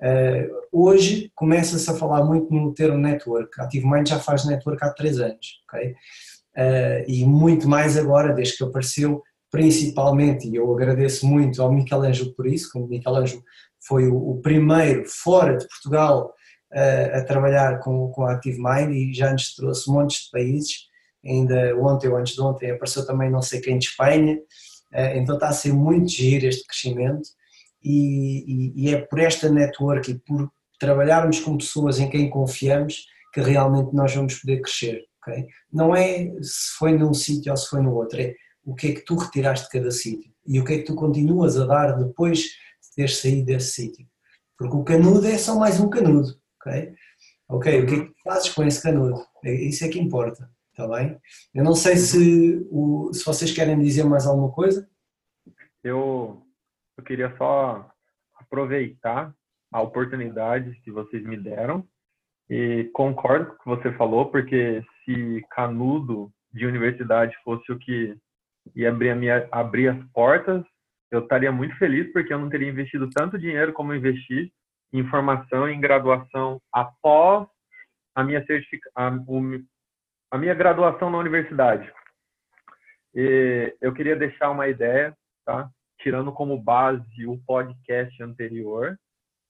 Uh, 0.00 0.52
hoje 0.70 1.30
começa-se 1.34 1.90
a 1.90 1.94
falar 1.94 2.24
muito 2.24 2.52
no 2.52 2.74
termo 2.74 2.98
network. 2.98 3.58
Active 3.60 3.86
Mind 3.86 4.08
já 4.08 4.18
faz 4.18 4.44
network 4.44 4.84
há 4.84 4.90
três 4.90 5.18
anos, 5.18 5.62
ok? 5.68 5.90
Uh, 5.90 7.04
e 7.06 7.24
muito 7.24 7.68
mais 7.68 7.96
agora, 7.96 8.32
desde 8.32 8.56
que 8.56 8.64
apareceu 8.64 9.22
principalmente, 9.50 10.48
e 10.48 10.56
eu 10.56 10.70
agradeço 10.74 11.26
muito 11.26 11.62
ao 11.62 11.72
Michelangelo 11.72 12.34
por 12.34 12.46
isso, 12.46 12.70
como 12.72 12.88
Michelangelo 12.88 13.42
foi 13.86 14.08
o, 14.08 14.38
primeiro 14.42 15.04
fora 15.06 15.56
de 15.56 15.66
Portugal 15.68 16.34
uh, 16.72 17.16
a 17.16 17.24
trabalhar 17.24 17.78
com, 17.78 18.10
com 18.10 18.24
a 18.24 18.32
Active 18.32 18.58
Mind 18.58 18.90
e 18.90 19.14
já 19.14 19.32
nos 19.32 19.54
trouxe 19.54 19.90
montes 19.90 20.24
de 20.24 20.30
países, 20.30 20.88
ainda 21.24 21.74
ontem 21.78 22.08
ou 22.08 22.16
antes 22.16 22.34
de 22.34 22.42
ontem 22.42 22.70
apareceu 22.70 23.06
também 23.06 23.30
não 23.30 23.40
sei 23.40 23.60
quem 23.60 23.78
de 23.78 23.86
Espanha, 23.86 24.38
então 25.14 25.34
está 25.34 25.48
a 25.48 25.52
ser 25.52 25.72
muito 25.72 26.08
giro 26.08 26.46
este 26.46 26.64
crescimento 26.66 27.28
e, 27.88 28.72
e, 28.74 28.94
é 28.94 29.00
por 29.00 29.20
esta 29.20 29.48
network 29.48 30.10
e 30.10 30.18
por 30.18 30.50
trabalharmos 30.78 31.40
com 31.40 31.56
pessoas 31.56 31.98
em 32.00 32.10
quem 32.10 32.28
confiamos 32.28 33.06
que 33.32 33.40
realmente 33.40 33.94
nós 33.94 34.14
vamos 34.14 34.34
poder 34.40 34.60
crescer. 34.60 35.04
Okay? 35.22 35.46
Não 35.72 35.94
é 35.94 36.32
se 36.42 36.76
foi 36.78 36.92
num 36.92 37.14
sítio 37.14 37.52
ou 37.52 37.56
se 37.56 37.68
foi 37.68 37.80
no 37.80 37.94
outro, 37.94 38.20
é 38.20 38.34
o 38.64 38.74
que 38.74 38.88
é 38.88 38.92
que 38.92 39.04
tu 39.04 39.14
retiraste 39.14 39.66
de 39.66 39.72
cada 39.72 39.90
sítio 39.90 40.32
e 40.46 40.58
o 40.58 40.64
que 40.64 40.74
é 40.74 40.78
que 40.78 40.84
tu 40.84 40.94
continuas 40.94 41.56
a 41.56 41.66
dar 41.66 41.92
depois 41.92 42.40
de 42.40 42.94
teres 42.96 43.18
saído 43.18 43.44
desse 43.44 43.72
sítio. 43.72 44.06
Porque 44.58 44.76
o 44.76 44.84
canudo 44.84 45.26
é 45.26 45.38
só 45.38 45.56
mais 45.56 45.78
um 45.78 45.88
canudo, 45.88 46.36
ok? 46.60 46.92
Ok, 47.48 47.82
o 47.82 47.86
que 47.86 47.94
é 47.94 48.04
que 48.06 48.12
fazes 48.24 48.48
com 48.48 48.64
esse 48.64 48.82
canudo? 48.82 49.24
É, 49.44 49.52
isso 49.52 49.84
é 49.84 49.88
que 49.88 50.00
importa, 50.00 50.50
está 50.70 50.88
bem? 50.88 51.16
Eu 51.54 51.62
não 51.62 51.74
sei 51.74 51.96
se, 51.96 52.66
o, 52.70 53.12
se 53.12 53.24
vocês 53.24 53.52
querem 53.52 53.78
dizer 53.78 54.04
mais 54.04 54.26
alguma 54.26 54.50
coisa. 54.50 54.88
Eu, 55.84 56.45
eu 56.96 57.04
queria 57.04 57.34
só 57.36 57.90
aproveitar 58.36 59.32
a 59.72 59.80
oportunidade 59.80 60.80
que 60.82 60.90
vocês 60.90 61.22
me 61.24 61.36
deram 61.36 61.86
e 62.48 62.90
concordo 62.92 63.46
com 63.46 63.72
o 63.72 63.76
que 63.76 63.82
você 63.82 63.96
falou, 63.96 64.30
porque 64.30 64.84
se 65.04 65.44
canudo 65.50 66.30
de 66.52 66.66
universidade 66.66 67.36
fosse 67.44 67.70
o 67.72 67.78
que 67.78 68.16
e 68.74 68.86
abrir, 68.86 69.14
minha, 69.14 69.48
abrir 69.52 69.88
as 69.88 70.04
portas, 70.12 70.64
eu 71.10 71.20
estaria 71.20 71.52
muito 71.52 71.76
feliz 71.76 72.10
porque 72.12 72.32
eu 72.32 72.38
não 72.38 72.48
teria 72.48 72.68
investido 72.68 73.08
tanto 73.10 73.38
dinheiro 73.38 73.72
como 73.72 73.94
investi 73.94 74.52
em 74.92 75.08
formação 75.08 75.68
em 75.68 75.80
graduação 75.80 76.60
após 76.72 77.46
a 78.14 78.24
minha 78.24 78.44
certifica, 78.46 78.90
a, 78.94 79.08
a 80.30 80.38
minha 80.38 80.54
graduação 80.54 81.10
na 81.10 81.18
universidade. 81.18 81.92
E 83.14 83.76
eu 83.80 83.92
queria 83.92 84.16
deixar 84.16 84.50
uma 84.50 84.68
ideia, 84.68 85.16
tá? 85.44 85.70
Tirando 86.06 86.30
como 86.30 86.56
base 86.56 87.26
o 87.26 87.36
podcast 87.38 88.22
anterior. 88.22 88.96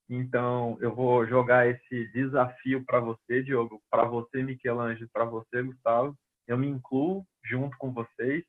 Então, 0.09 0.79
eu 0.81 0.95
vou 0.95 1.27
jogar 1.27 1.69
esse 1.69 2.11
desafio 2.13 2.83
para 2.87 2.99
você, 2.99 3.43
Diogo, 3.43 3.79
para 3.91 4.05
você, 4.07 4.43
Michelangelo, 4.43 5.11
para 5.13 5.27
você, 5.27 5.63
Gustavo. 5.63 6.17
Eu 6.49 6.57
me 6.57 6.67
incluo 6.67 7.27
junto 7.45 7.77
com 7.77 7.93
vocês 7.93 8.43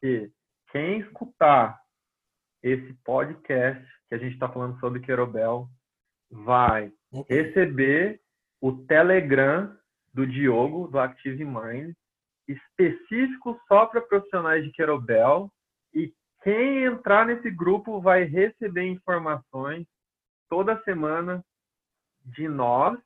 que 0.00 0.32
quem 0.70 1.00
escutar 1.00 1.78
esse 2.62 2.94
podcast 3.04 3.86
que 4.08 4.14
a 4.14 4.18
gente 4.18 4.32
está 4.32 4.48
falando 4.48 4.80
sobre 4.80 5.00
Querobel 5.00 5.68
vai 6.30 6.90
receber 7.28 8.18
o 8.62 8.72
Telegram 8.86 9.76
do 10.10 10.26
Diogo, 10.26 10.88
do 10.88 10.98
Active 10.98 11.44
Mind, 11.44 11.92
específico 12.48 13.60
só 13.68 13.84
para 13.84 14.00
profissionais 14.00 14.64
de 14.64 14.72
Querobel. 14.72 15.52
Quem 16.42 16.84
entrar 16.84 17.26
nesse 17.26 17.50
grupo 17.50 18.00
vai 18.00 18.24
receber 18.24 18.84
informações 18.84 19.86
toda 20.48 20.82
semana 20.82 21.44
de 22.24 22.48
nós 22.48 22.98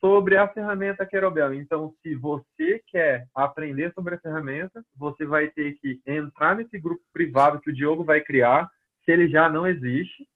sobre 0.00 0.36
a 0.36 0.48
ferramenta 0.48 1.04
Querobel. 1.04 1.52
Então, 1.52 1.92
se 2.00 2.14
você 2.14 2.82
quer 2.86 3.26
aprender 3.34 3.92
sobre 3.92 4.14
a 4.14 4.20
ferramenta, 4.20 4.84
você 4.96 5.26
vai 5.26 5.48
ter 5.48 5.74
que 5.80 6.00
entrar 6.06 6.56
nesse 6.56 6.78
grupo 6.78 7.02
privado 7.12 7.60
que 7.60 7.70
o 7.70 7.74
Diogo 7.74 8.04
vai 8.04 8.20
criar, 8.20 8.70
se 9.04 9.10
ele 9.10 9.28
já 9.28 9.48
não 9.48 9.66
existe. 9.66 10.26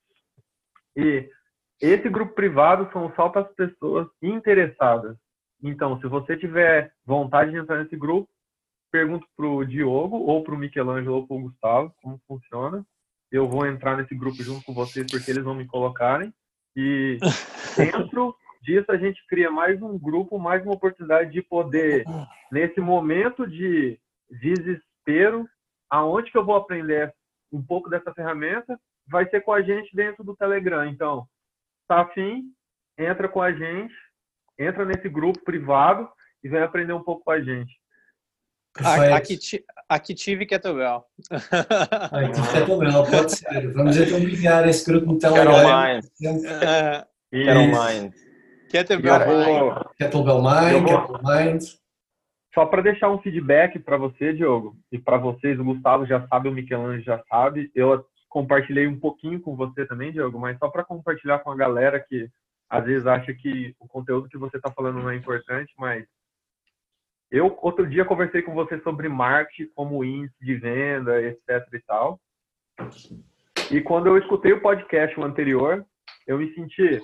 E 0.97 1.31
esse 1.81 2.09
grupo 2.09 2.35
privado 2.35 2.91
são 2.93 3.13
só 3.15 3.29
para 3.29 3.43
as 3.43 3.55
pessoas 3.55 4.07
interessadas. 4.21 5.17
Então, 5.63 5.99
se 6.01 6.07
você 6.07 6.37
tiver 6.37 6.93
vontade 7.07 7.53
de 7.53 7.57
entrar 7.57 7.83
nesse 7.83 7.97
grupo, 7.97 8.29
pergunto 8.95 9.27
para 9.37 9.49
o 9.49 9.65
Diogo, 9.65 10.19
ou 10.19 10.45
para 10.45 10.55
o 10.55 10.57
Michelangelo, 10.57 11.17
ou 11.17 11.27
para 11.27 11.37
o 11.37 11.41
Gustavo, 11.41 11.93
como 12.01 12.21
funciona. 12.29 12.87
Eu 13.29 13.49
vou 13.49 13.67
entrar 13.67 13.97
nesse 13.97 14.15
grupo 14.15 14.41
junto 14.41 14.65
com 14.65 14.73
vocês, 14.73 15.05
porque 15.11 15.33
eles 15.33 15.43
vão 15.43 15.53
me 15.53 15.67
colocarem. 15.67 16.33
E 16.77 17.19
dentro 17.77 18.37
disso 18.63 18.93
a 18.93 18.97
gente 18.97 19.21
cria 19.27 19.51
mais 19.51 19.83
um 19.83 19.99
grupo, 19.99 20.39
mais 20.39 20.63
uma 20.63 20.75
oportunidade 20.75 21.33
de 21.33 21.43
poder, 21.43 22.05
nesse 22.53 22.81
momento 22.81 23.49
de 23.49 23.99
desespero, 24.31 25.45
aonde 25.91 26.31
que 26.31 26.39
eu 26.39 26.45
vou 26.45 26.55
aprender 26.55 27.13
um 27.53 27.61
pouco 27.61 27.91
dessa 27.91 28.15
ferramenta, 28.15 28.79
vai 29.09 29.29
ser 29.29 29.41
com 29.41 29.53
a 29.53 29.61
gente 29.61 29.91
dentro 29.93 30.23
do 30.23 30.37
Telegram. 30.37 30.87
Então, 30.87 31.27
tá 31.89 32.03
afim? 32.03 32.45
Entra 32.97 33.29
com 33.29 33.43
a 33.43 33.51
gente, 33.51 33.95
entra 34.57 34.85
nesse 34.85 35.09
grupo 35.09 35.43
privado 35.45 36.09
e 36.45 36.49
vem 36.49 36.63
aprender 36.63 36.93
um 36.93 37.03
pouco 37.03 37.25
com 37.25 37.33
a 37.33 37.41
gente. 37.41 37.75
Aqui, 38.77 39.65
aqui 39.89 40.15
tive 40.15 40.47
Kettlebell. 40.47 41.05
Aqui 41.31 42.53
Kettlebell, 42.53 43.05
pode 43.05 43.37
ser. 43.37 43.73
Vamos 43.73 43.97
então 43.97 44.21
criar 44.21 44.69
esse 44.69 44.85
grupo 44.85 45.13
no 45.13 45.19
Telegram. 45.19 45.55
Quero 45.55 45.69
mais. 45.69 46.11
Quero 47.31 47.69
mais. 47.71 48.13
Kettlebell 48.71 49.19
Mind. 49.21 49.87
Kettlebell 49.97 50.43
Mind, 50.43 50.87
Kettlebell 50.89 51.21
Mind. 51.23 51.63
Só 52.53 52.67
para 52.67 52.83
deixar 52.83 53.11
um 53.11 53.21
feedback 53.21 53.79
para 53.81 53.97
você, 53.97 54.33
Diogo, 54.33 54.77
e 54.91 54.99
para 54.99 55.19
vocês, 55.19 55.59
o 55.59 55.65
Gustavo 55.65 56.07
já 56.07 56.27
sabe, 56.29 56.49
o 56.49 56.53
Michelangelo 56.53 57.03
já 57.03 57.23
sabe. 57.29 57.71
Eu 57.75 58.05
compartilhei 58.29 58.87
um 58.87 58.99
pouquinho 58.99 59.41
com 59.41 59.57
você 59.57 59.85
também, 59.87 60.13
Diogo, 60.13 60.39
mas 60.39 60.59
só 60.59 60.69
para 60.69 60.85
compartilhar 60.85 61.41
com 61.41 61.51
a 61.51 61.57
galera 61.57 61.99
que 62.01 62.29
às 62.71 62.85
vezes 62.85 63.07
acha 63.07 63.33
que 63.35 63.75
o 63.79 63.87
conteúdo 63.87 64.29
que 64.29 64.39
você 64.39 64.57
está 64.57 64.71
falando 64.71 65.01
não 65.01 65.11
é 65.11 65.17
importante, 65.17 65.73
mas 65.79 66.05
eu 67.31 67.57
outro 67.63 67.87
dia 67.89 68.05
conversei 68.05 68.43
com 68.43 68.55
você 68.55 68.81
sobre 68.81 69.09
marketing 69.09 69.71
como 69.75 70.05
índice 70.05 70.35
de 70.41 70.55
venda, 70.57 71.21
etc 71.23 71.67
e 71.73 71.81
tal. 71.81 72.21
E 73.71 73.81
quando 73.81 74.07
eu 74.07 74.19
escutei 74.19 74.53
o 74.53 74.61
podcast 74.61 75.21
anterior, 75.21 75.85
eu 76.27 76.39
me 76.39 76.53
senti 76.55 77.01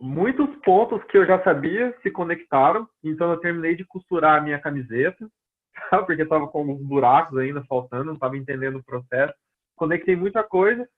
muitos 0.00 0.54
pontos 0.64 1.02
que 1.04 1.16
eu 1.16 1.24
já 1.24 1.42
sabia 1.44 1.96
se 2.02 2.10
conectaram, 2.10 2.88
então 3.04 3.30
eu 3.30 3.38
terminei 3.38 3.76
de 3.76 3.84
costurar 3.84 4.38
a 4.38 4.40
minha 4.40 4.58
camiseta, 4.58 5.28
porque 6.06 6.22
estava 6.22 6.48
com 6.48 6.58
alguns 6.58 6.82
buracos 6.82 7.38
ainda 7.38 7.64
faltando, 7.64 8.06
não 8.06 8.14
estava 8.14 8.36
entendendo 8.36 8.78
o 8.78 8.84
processo. 8.84 9.34
Conectei 9.76 10.16
muita 10.16 10.42
coisa 10.42 10.88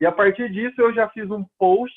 e 0.00 0.06
a 0.06 0.12
partir 0.12 0.50
disso 0.50 0.80
eu 0.80 0.92
já 0.92 1.08
fiz 1.08 1.30
um 1.30 1.44
post 1.58 1.94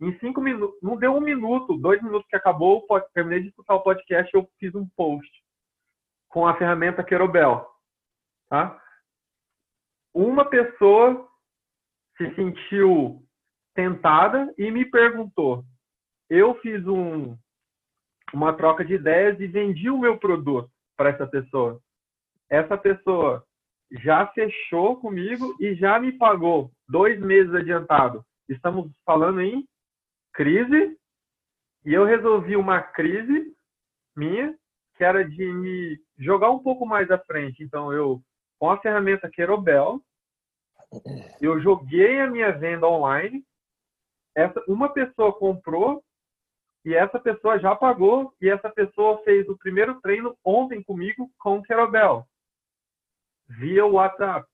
em 0.00 0.18
cinco 0.18 0.40
minutos, 0.40 0.76
não 0.82 0.96
deu 0.96 1.14
um 1.14 1.20
minuto, 1.20 1.76
dois 1.78 2.02
minutos 2.02 2.28
que 2.28 2.36
acabou, 2.36 2.86
terminei 3.14 3.40
de 3.40 3.48
escutar 3.48 3.74
o 3.74 3.82
podcast, 3.82 4.32
eu 4.34 4.48
fiz 4.58 4.74
um 4.74 4.86
post 4.96 5.30
com 6.28 6.46
a 6.46 6.56
ferramenta 6.56 7.02
Querobel, 7.02 7.66
tá? 8.48 8.78
Uma 10.12 10.44
pessoa 10.44 11.26
se 12.16 12.34
sentiu 12.34 13.22
tentada 13.74 14.52
e 14.58 14.70
me 14.70 14.84
perguntou. 14.84 15.64
Eu 16.28 16.54
fiz 16.60 16.86
um, 16.86 17.36
uma 18.32 18.52
troca 18.54 18.84
de 18.84 18.94
ideias 18.94 19.38
e 19.40 19.46
vendi 19.46 19.88
o 19.88 19.98
meu 19.98 20.18
produto 20.18 20.70
para 20.96 21.10
essa 21.10 21.26
pessoa. 21.26 21.80
Essa 22.50 22.76
pessoa 22.76 23.44
já 23.92 24.26
fechou 24.28 24.96
comigo 24.96 25.54
e 25.60 25.74
já 25.74 25.98
me 26.00 26.12
pagou 26.12 26.70
dois 26.88 27.20
meses 27.20 27.54
adiantado. 27.54 28.24
Estamos 28.48 28.90
falando 29.04 29.40
em 29.40 29.66
crise 30.36 30.96
e 31.84 31.94
eu 31.94 32.04
resolvi 32.04 32.56
uma 32.56 32.80
crise 32.80 33.56
minha 34.14 34.56
que 34.94 35.04
era 35.04 35.24
de 35.24 35.52
me 35.52 35.98
jogar 36.18 36.50
um 36.50 36.58
pouco 36.58 36.86
mais 36.86 37.10
à 37.10 37.18
frente. 37.18 37.64
Então 37.64 37.92
eu 37.92 38.22
com 38.58 38.70
a 38.70 38.80
ferramenta 38.80 39.30
Querobel 39.30 40.00
eu 41.40 41.60
joguei 41.60 42.20
a 42.20 42.30
minha 42.30 42.52
venda 42.52 42.86
online. 42.86 43.44
Essa 44.34 44.62
uma 44.68 44.90
pessoa 44.90 45.32
comprou 45.32 46.04
e 46.84 46.94
essa 46.94 47.18
pessoa 47.18 47.58
já 47.58 47.74
pagou 47.74 48.32
e 48.40 48.48
essa 48.48 48.70
pessoa 48.70 49.22
fez 49.24 49.48
o 49.48 49.58
primeiro 49.58 50.00
treino 50.00 50.36
ontem 50.44 50.82
comigo 50.82 51.30
com 51.38 51.58
o 51.58 51.62
Querobel 51.62 52.26
via 53.48 53.86
WhatsApp. 53.86 54.46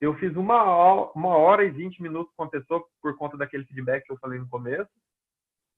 Eu 0.00 0.14
fiz 0.14 0.34
uma 0.36 1.10
uma 1.12 1.36
hora 1.36 1.64
e 1.64 1.70
vinte 1.70 2.00
minutos 2.00 2.32
com 2.36 2.44
a 2.44 2.48
pessoa 2.48 2.84
por 3.02 3.16
conta 3.16 3.36
daquele 3.36 3.64
feedback 3.64 4.04
que 4.04 4.12
eu 4.12 4.18
falei 4.18 4.38
no 4.38 4.48
começo. 4.48 4.90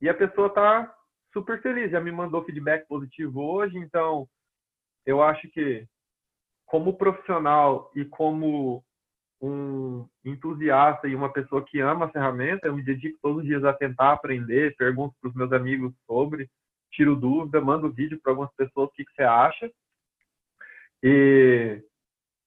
E 0.01 0.09
a 0.09 0.15
pessoa 0.15 0.49
está 0.49 0.95
super 1.33 1.61
feliz, 1.63 1.91
já 1.91 2.01
me 2.01 2.13
mandou 2.13 2.45
feedback 2.45 2.87
positivo 2.87 3.43
hoje, 3.43 3.79
então 3.79 4.29
eu 5.07 5.23
acho 5.23 5.49
que 5.51 5.87
como 6.67 6.97
profissional 6.97 7.91
e 7.95 8.05
como 8.05 8.85
um 9.41 10.07
entusiasta 10.25 11.09
e 11.09 11.15
uma 11.15 11.33
pessoa 11.33 11.65
que 11.65 11.81
ama 11.81 12.07
a 12.07 12.11
ferramenta, 12.11 12.67
eu 12.67 12.77
me 12.77 12.83
dedico 12.83 13.19
todos 13.23 13.39
os 13.39 13.45
dias 13.45 13.65
a 13.65 13.73
tentar 13.73 14.13
aprender, 14.13 14.77
pergunto 14.77 15.15
para 15.21 15.31
os 15.31 15.35
meus 15.35 15.53
amigos 15.53 15.95
sobre, 16.07 16.49
tiro 16.91 17.17
dúvida, 17.17 17.61
mando 17.61 17.93
vídeo 17.93 18.21
para 18.23 18.33
algumas 18.33 18.55
pessoas 18.55 18.89
o 18.89 18.93
que, 18.93 19.05
que 19.05 19.13
você 19.15 19.23
acha. 19.23 19.71
E 21.03 21.83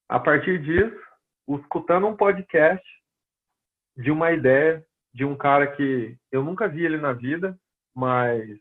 a 0.07 0.19
partir 0.19 0.61
disso, 0.61 1.12
escutando 1.47 2.07
um 2.07 2.15
podcast 2.15 2.85
de 3.97 4.11
uma 4.11 4.31
ideia 4.31 4.83
de 5.13 5.23
um 5.23 5.35
cara 5.35 5.67
que 5.67 6.17
eu 6.31 6.43
nunca 6.43 6.67
vi 6.67 6.83
ele 6.83 6.97
na 6.97 7.13
vida, 7.13 7.57
mas 7.95 8.59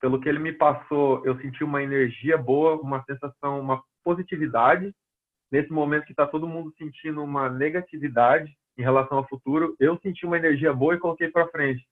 pelo 0.00 0.20
que 0.20 0.28
ele 0.28 0.38
me 0.38 0.52
passou, 0.52 1.24
eu 1.24 1.38
senti 1.40 1.62
uma 1.62 1.82
energia 1.82 2.36
boa, 2.36 2.80
uma 2.80 3.02
sensação, 3.04 3.60
uma 3.60 3.82
positividade. 4.02 4.94
Nesse 5.50 5.70
momento 5.70 6.04
que 6.04 6.12
está 6.12 6.26
todo 6.26 6.48
mundo 6.48 6.74
sentindo 6.76 7.22
uma 7.22 7.48
negatividade 7.48 8.52
em 8.76 8.82
relação 8.82 9.18
ao 9.18 9.28
futuro, 9.28 9.76
eu 9.78 9.98
senti 10.00 10.26
uma 10.26 10.36
energia 10.36 10.72
boa 10.72 10.94
e 10.94 10.98
coloquei 10.98 11.30
para 11.30 11.48
frente. 11.48 11.86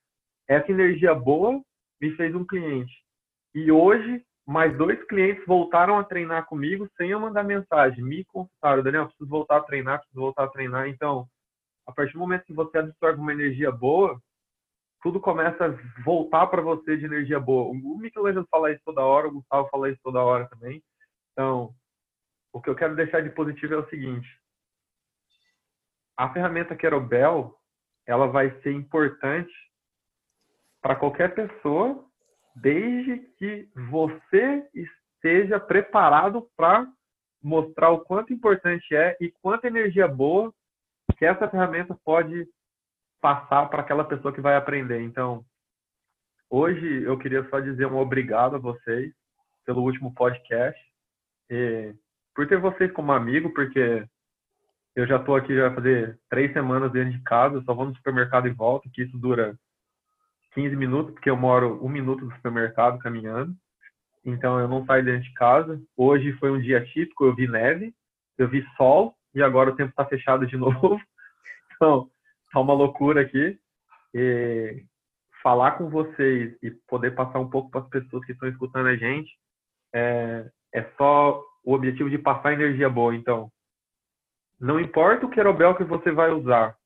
Essa 0.49 0.71
energia 0.73 1.15
boa 1.15 1.63
me 2.01 2.11
fez 2.17 2.35
um 2.35 2.45
cliente. 2.45 2.93
E 3.55 3.71
hoje 3.71 4.25
mais 4.47 4.77
dois 4.77 5.03
clientes 5.05 5.45
voltaram 5.47 5.99
a 5.99 6.05
treinar 6.05 6.47
comigo 6.47 6.89
sem 6.97 7.11
eu 7.11 7.21
mandar 7.21 7.45
mensagem. 7.45 8.03
Me 8.03 8.25
consultaram, 8.25 8.83
Daniel, 8.83 9.07
preciso 9.07 9.29
voltar 9.29 9.59
a 9.59 9.63
treinar, 9.63 9.99
preciso 9.99 10.21
voltar 10.21 10.45
a 10.45 10.49
treinar. 10.49 10.89
Então, 10.89 11.29
a 11.87 11.93
partir 11.93 12.15
do 12.15 12.19
momento 12.19 12.45
que 12.45 12.53
você 12.53 12.79
absorve 12.79 13.21
uma 13.21 13.33
energia 13.33 13.71
boa, 13.71 14.21
tudo 15.03 15.21
começa 15.21 15.67
a 15.67 16.03
voltar 16.03 16.47
para 16.47 16.63
você 16.63 16.97
de 16.97 17.05
energia 17.05 17.39
boa. 17.39 17.71
O 17.71 17.99
Michelangelo 17.99 18.47
fala 18.51 18.73
isso 18.73 18.83
toda 18.85 19.03
hora, 19.03 19.29
o 19.29 19.33
Gustavo 19.33 19.69
fala 19.69 19.91
isso 19.91 20.01
toda 20.03 20.23
hora 20.23 20.49
também. 20.49 20.83
Então, 21.33 21.75
o 22.53 22.61
que 22.61 22.71
eu 22.71 22.75
quero 22.75 22.95
deixar 22.95 23.21
de 23.23 23.31
positivo 23.31 23.75
é 23.75 23.79
o 23.79 23.89
seguinte: 23.89 24.29
a 26.17 26.33
ferramenta 26.33 26.77
Querobel, 26.77 27.59
ela 28.07 28.27
vai 28.27 28.51
ser 28.63 28.73
importante 28.73 29.53
para 30.81 30.97
qualquer 30.97 31.35
pessoa 31.35 32.09
desde 32.55 33.19
que 33.39 33.69
você 33.91 34.69
esteja 34.75 35.59
preparado 35.59 36.49
para 36.57 36.87
mostrar 37.43 37.91
o 37.91 38.01
quanto 38.01 38.33
importante 38.33 38.95
é 38.95 39.17
e 39.21 39.31
quanta 39.43 39.67
energia 39.67 40.07
boa 40.07 40.53
que 41.17 41.25
essa 41.25 41.49
ferramenta 41.49 41.97
pode 42.05 42.49
passar 43.21 43.67
para 43.69 43.83
aquela 43.83 44.05
pessoa 44.05 44.33
que 44.33 44.41
vai 44.41 44.57
aprender. 44.57 45.01
Então, 45.03 45.45
hoje 46.51 47.03
eu 47.05 47.17
queria 47.19 47.49
só 47.49 47.61
dizer 47.61 47.87
um 47.87 47.99
obrigado 47.99 48.57
a 48.57 48.59
vocês 48.59 49.13
pelo 49.65 49.83
último 49.83 50.13
podcast 50.15 50.81
e 51.51 51.95
por 52.35 52.49
ter 52.49 52.59
vocês 52.59 52.91
como 52.93 53.13
amigo, 53.13 53.53
porque 53.53 54.07
eu 54.95 55.07
já 55.07 55.17
estou 55.17 55.37
aqui 55.37 55.55
já 55.55 55.73
fazer 55.73 56.19
três 56.29 56.53
semanas 56.53 56.93
dentro 56.93 57.13
de 57.13 57.23
casa, 57.23 57.63
só 57.63 57.75
vou 57.75 57.87
no 57.87 57.95
supermercado 57.95 58.49
e 58.49 58.53
volto, 58.53 58.91
que 58.91 59.03
isso 59.03 59.17
dura 59.19 59.57
15 60.55 60.77
minutos, 60.77 61.15
porque 61.15 61.31
eu 61.31 61.37
moro 61.37 61.85
um 61.85 61.89
minuto 61.89 62.25
do 62.25 62.35
supermercado 62.35 62.99
caminhando. 62.99 63.55
Então 64.25 64.59
eu 64.61 64.69
não 64.69 64.85
saio 64.85 65.05
dentro 65.05 65.23
de 65.23 65.33
casa. 65.35 65.81
Hoje 65.97 66.33
foi 66.35 66.51
um 66.51 66.61
dia 66.61 66.85
típico, 66.85 67.25
eu 67.25 67.35
vi 67.35 67.49
neve, 67.49 67.95
eu 68.39 68.49
vi 68.49 68.65
sol 68.77 69.15
e 69.35 69.43
agora 69.43 69.71
o 69.71 69.77
tempo 69.77 69.91
está 69.91 70.05
fechado 70.05 70.47
de 70.47 70.57
novo. 70.59 71.01
Então 71.75 72.09
tá 72.53 72.61
uma 72.61 72.75
loucura 72.75 73.23
aqui. 73.23 73.59
E 74.15 74.85
falar 75.43 75.73
com 75.73 75.89
vocês 75.89 76.57
e 76.63 76.71
poder 76.87 77.13
passar 77.13 77.41
um 77.41 77.49
pouco 77.49 77.71
para 77.71 77.81
as 77.81 77.89
pessoas 77.89 78.25
que 78.25 78.33
estão 78.33 78.49
escutando 78.49 78.87
a 78.87 78.97
gente 78.97 79.31
é, 79.93 80.49
é 80.73 80.83
só 80.97 81.43
o 81.65 81.75
objetivo 81.75 82.09
de 82.09 82.19
passar 82.19 82.53
energia 82.53 82.89
boa. 82.89 83.15
Então, 83.15 83.51
não 84.61 84.81
importa 84.81 85.27
o 85.27 85.31
querobel 85.31 85.75
que 85.75 85.85
você 85.85 86.11
vai 86.13 86.31
usar, 86.31 86.77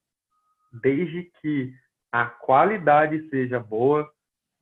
desde 0.72 1.30
que 1.40 1.72
a 2.16 2.24
qualidade 2.24 3.28
seja 3.28 3.60
boa, 3.60 4.10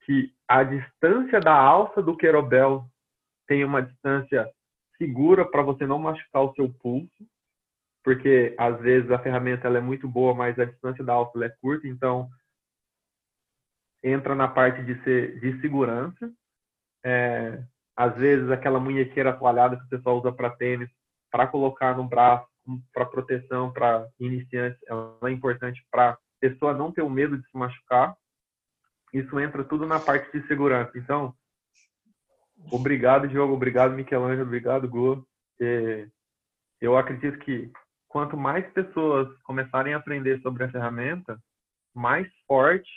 que 0.05 0.35
a 0.49 0.65
distância 0.65 1.39
da 1.39 1.55
alça 1.55 2.03
do 2.03 2.17
querobel 2.17 2.85
tenha 3.47 3.65
uma 3.65 3.81
distância 3.81 4.51
segura 4.99 5.49
para 5.49 5.63
você 5.63 5.87
não 5.87 6.01
machucar 6.01 6.43
o 6.43 6.55
seu 6.55 6.69
pulso, 6.69 7.25
porque 8.03 8.57
às 8.59 8.81
vezes 8.81 9.09
a 9.13 9.21
ferramenta 9.21 9.69
ela 9.69 9.79
é 9.79 9.81
muito 9.81 10.09
boa, 10.09 10.35
mas 10.35 10.59
a 10.59 10.65
distância 10.65 11.05
da 11.05 11.13
alça 11.13 11.45
é 11.45 11.49
curta, 11.61 11.87
então 11.87 12.29
entra 14.03 14.35
na 14.35 14.49
parte 14.49 14.83
de 14.83 15.01
ser 15.05 15.39
de 15.39 15.61
segurança. 15.61 16.33
É, 17.05 17.63
às 17.97 18.17
vezes 18.17 18.51
aquela 18.51 18.81
munhequeira 18.81 19.33
toalhada 19.33 19.77
que 19.77 19.85
o 19.85 19.89
pessoal 19.89 20.19
usa 20.19 20.33
para 20.33 20.51
tênis, 20.51 20.91
para 21.31 21.47
colocar 21.47 21.97
no 21.97 22.03
braço, 22.09 22.49
para 22.93 23.07
proteção 23.07 23.73
para 23.73 24.09
iniciantes, 24.19 24.81
ela 24.89 25.17
é 25.23 25.31
importante 25.31 25.87
para 25.89 26.19
pessoa 26.51 26.75
não 26.75 26.93
ter 26.93 27.03
o 27.03 27.09
medo 27.09 27.39
de 27.39 27.49
se 27.49 27.57
machucar. 27.57 28.15
Isso 29.13 29.39
entra 29.41 29.65
tudo 29.65 29.87
na 29.87 29.99
parte 29.99 30.31
de 30.33 30.47
segurança. 30.47 30.93
Então, 30.97 31.35
obrigado, 32.71 33.29
Diogo, 33.29 33.55
obrigado, 33.55 33.95
Michelangelo, 33.95 34.43
obrigado, 34.43 34.89
Gu. 34.89 35.27
Eu 36.81 36.99
acredito 36.99 37.39
que 37.39 37.71
quanto 38.09 38.37
mais 38.37 38.71
pessoas 38.73 39.29
começarem 39.43 39.95
a 39.95 39.97
aprender 39.97 40.41
sobre 40.43 40.65
a 40.65 40.71
ferramenta, 40.71 41.39
mais 41.95 42.29
forte 42.47 42.91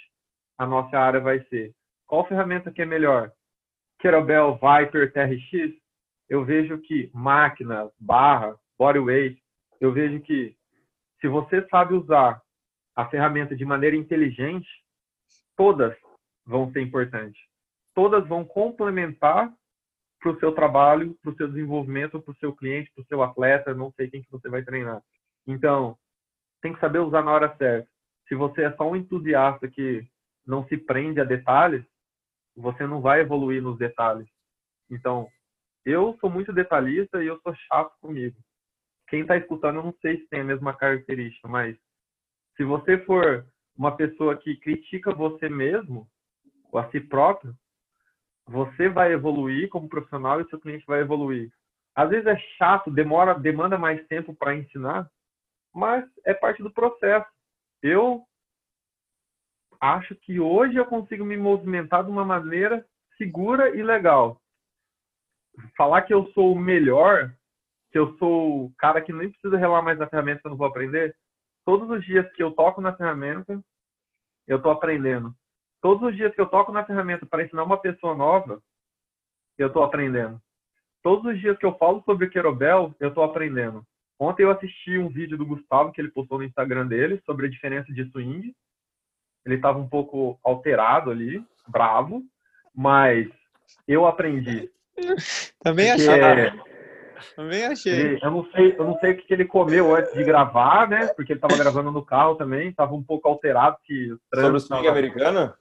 a 0.58 0.66
nossa 0.66 0.98
área 0.98 1.20
vai 1.20 1.40
ser. 1.46 1.74
Qual 2.06 2.28
ferramenta 2.28 2.72
que 2.72 2.82
é 2.82 2.86
melhor? 2.86 3.32
Querobel, 4.00 4.60
Viper, 4.60 5.14
TRX? 5.14 5.74
Eu 6.28 6.44
vejo 6.44 6.80
que 6.80 7.10
máquinas, 7.14 7.90
barra, 8.00 8.58
bodyweight, 8.78 9.42
eu 9.80 9.94
vejo 9.94 10.20
que 10.22 10.58
se 11.22 11.28
você 11.28 11.66
sabe 11.70 11.94
usar 11.94 12.42
a 12.98 13.08
ferramenta 13.08 13.56
de 13.56 13.64
maneira 13.64 13.96
inteligente, 13.96 14.68
todas 15.56 15.96
vão 16.44 16.72
ser 16.72 16.82
importantes. 16.82 17.40
Todas 17.94 18.28
vão 18.28 18.44
complementar 18.44 19.54
para 20.20 20.32
o 20.32 20.40
seu 20.40 20.52
trabalho, 20.52 21.16
para 21.22 21.32
o 21.32 21.36
seu 21.36 21.48
desenvolvimento, 21.48 22.20
para 22.20 22.32
o 22.32 22.38
seu 22.38 22.56
cliente, 22.56 22.92
para 22.96 23.04
o 23.04 23.06
seu 23.06 23.22
atleta, 23.22 23.76
não 23.76 23.92
sei 23.92 24.10
quem 24.10 24.24
que 24.24 24.32
você 24.32 24.50
vai 24.50 24.64
treinar. 24.64 25.00
Então, 25.46 25.96
tem 26.60 26.74
que 26.74 26.80
saber 26.80 26.98
usar 26.98 27.22
na 27.22 27.32
hora 27.32 27.56
certa. 27.58 27.88
Se 28.28 28.34
você 28.34 28.64
é 28.64 28.76
só 28.76 28.90
um 28.90 28.96
entusiasta 28.96 29.70
que 29.70 30.04
não 30.44 30.68
se 30.68 30.76
prende 30.76 31.22
a 31.22 31.24
detalhes, 31.24 31.86
você 32.56 32.88
não 32.88 33.00
vai 33.00 33.22
evoluir 33.22 33.62
nos 33.62 33.78
detalhes. 33.78 34.28
Então, 34.90 35.28
eu 35.86 36.18
sou 36.20 36.32
muito 36.32 36.52
detalhista 36.52 37.24
e 37.24 37.28
eu 37.28 37.40
sou 37.42 37.54
chato 37.54 37.94
comigo. 38.02 38.36
Quem 39.08 39.22
está 39.22 39.38
escutando, 39.38 39.78
eu 39.78 39.84
não 39.84 39.96
sei 40.02 40.18
se 40.18 40.28
tem 40.30 40.42
a 40.42 40.46
mesma 40.46 40.74
característica, 40.74 41.48
mas 41.48 41.78
se 42.58 42.64
você 42.64 42.98
for 43.06 43.46
uma 43.78 43.96
pessoa 43.96 44.36
que 44.36 44.58
critica 44.58 45.14
você 45.14 45.48
mesmo, 45.48 46.08
ou 46.72 46.80
a 46.80 46.90
si 46.90 47.00
próprio, 47.00 47.56
você 48.46 48.90
vai 48.90 49.14
evoluir 49.14 49.70
como 49.70 49.88
profissional 49.88 50.42
e 50.42 50.50
seu 50.50 50.60
cliente 50.60 50.86
vai 50.88 51.02
evoluir. 51.02 51.52
Às 51.96 52.10
vezes 52.10 52.26
é 52.26 52.38
chato, 52.58 52.90
demora, 52.90 53.38
demanda 53.38 53.78
mais 53.78 54.06
tempo 54.08 54.36
para 54.36 54.56
ensinar, 54.56 55.10
mas 55.74 56.06
é 56.26 56.34
parte 56.34 56.64
do 56.64 56.74
processo. 56.74 57.28
Eu 57.82 58.24
acho 59.80 60.16
que 60.16 60.40
hoje 60.40 60.76
eu 60.76 60.86
consigo 60.86 61.24
me 61.24 61.38
movimentar 61.38 62.04
de 62.04 62.10
uma 62.10 62.26
maneira 62.26 62.86
segura 63.18 63.76
e 63.76 63.84
legal. 63.84 64.42
Falar 65.76 66.04
que 66.04 66.14
eu 66.14 66.28
sou 66.34 66.54
o 66.54 66.60
melhor, 66.60 67.34
que 67.92 67.98
eu 67.98 68.18
sou 68.18 68.66
o 68.66 68.74
cara 68.78 69.02
que 69.02 69.14
nem 69.14 69.30
precisa 69.30 69.58
relar 69.58 69.82
mais 69.82 69.98
na 69.98 70.08
ferramenta 70.08 70.42
eu 70.46 70.52
não 70.52 70.58
vou 70.58 70.68
aprender, 70.68 71.16
todos 71.68 71.90
os 71.90 72.06
dias 72.06 72.26
que 72.32 72.42
eu 72.42 72.52
toco 72.52 72.80
na 72.80 72.96
ferramenta, 72.96 73.62
eu 74.48 74.56
estou 74.56 74.72
aprendendo. 74.72 75.36
Todos 75.82 76.08
os 76.08 76.16
dias 76.16 76.34
que 76.34 76.40
eu 76.40 76.46
toco 76.46 76.72
na 76.72 76.86
ferramenta 76.86 77.26
para 77.26 77.44
ensinar 77.44 77.66
uma 77.66 77.78
pessoa 77.78 78.16
nova, 78.16 78.64
eu 79.58 79.68
estou 79.68 79.84
aprendendo. 79.84 80.42
Todos 81.04 81.26
os 81.26 81.38
dias 81.42 81.58
que 81.58 81.66
eu 81.66 81.78
falo 81.78 82.02
sobre 82.06 82.30
Querobel, 82.30 82.96
eu 83.02 83.10
estou 83.10 83.22
aprendendo. 83.22 83.86
Ontem 84.18 84.44
eu 84.44 84.52
assisti 84.52 84.98
um 84.98 85.10
vídeo 85.10 85.38
do 85.38 85.46
Gustavo 85.46 85.92
que 85.92 86.00
ele 86.00 86.10
postou 86.10 86.38
no 86.38 86.46
Instagram 86.46 86.88
dele 86.88 87.22
sobre 87.26 87.48
a 87.48 87.50
diferença 87.50 87.92
de 87.92 88.10
swing. 88.12 88.56
Ele 89.46 89.56
estava 89.56 89.78
um 89.78 89.90
pouco 89.90 90.40
alterado 90.46 91.12
ali, 91.12 91.46
bravo, 91.68 92.24
mas 92.74 93.28
eu 93.86 94.08
aprendi. 94.08 94.72
Também 95.60 95.92
achei. 95.92 96.08
É, 96.08 96.54
também 97.36 97.66
achei. 97.66 98.20
eu 98.22 98.32
não 98.32 98.46
sei, 98.52 98.76
eu 98.78 98.86
não 98.86 98.98
sei 99.00 99.12
o 99.12 99.18
que 99.18 99.34
ele 99.34 99.46
comeu 99.46 99.96
antes 99.96 100.14
de 100.14 100.24
gravar, 100.24 100.88
né? 100.88 101.08
Porque 101.08 101.34
ele 101.34 101.38
estava 101.38 101.56
gravando 101.62 101.92
no 101.92 102.06
carro 102.06 102.36
também, 102.36 102.70
estava 102.70 102.94
um 102.94 103.04
pouco 103.04 103.28
alterado 103.28 103.78
que 103.84 104.16
Sobre 104.34 104.58
o 104.58 104.60
swing 104.60 104.84
tava... 104.84 104.98
americano? 104.98 105.54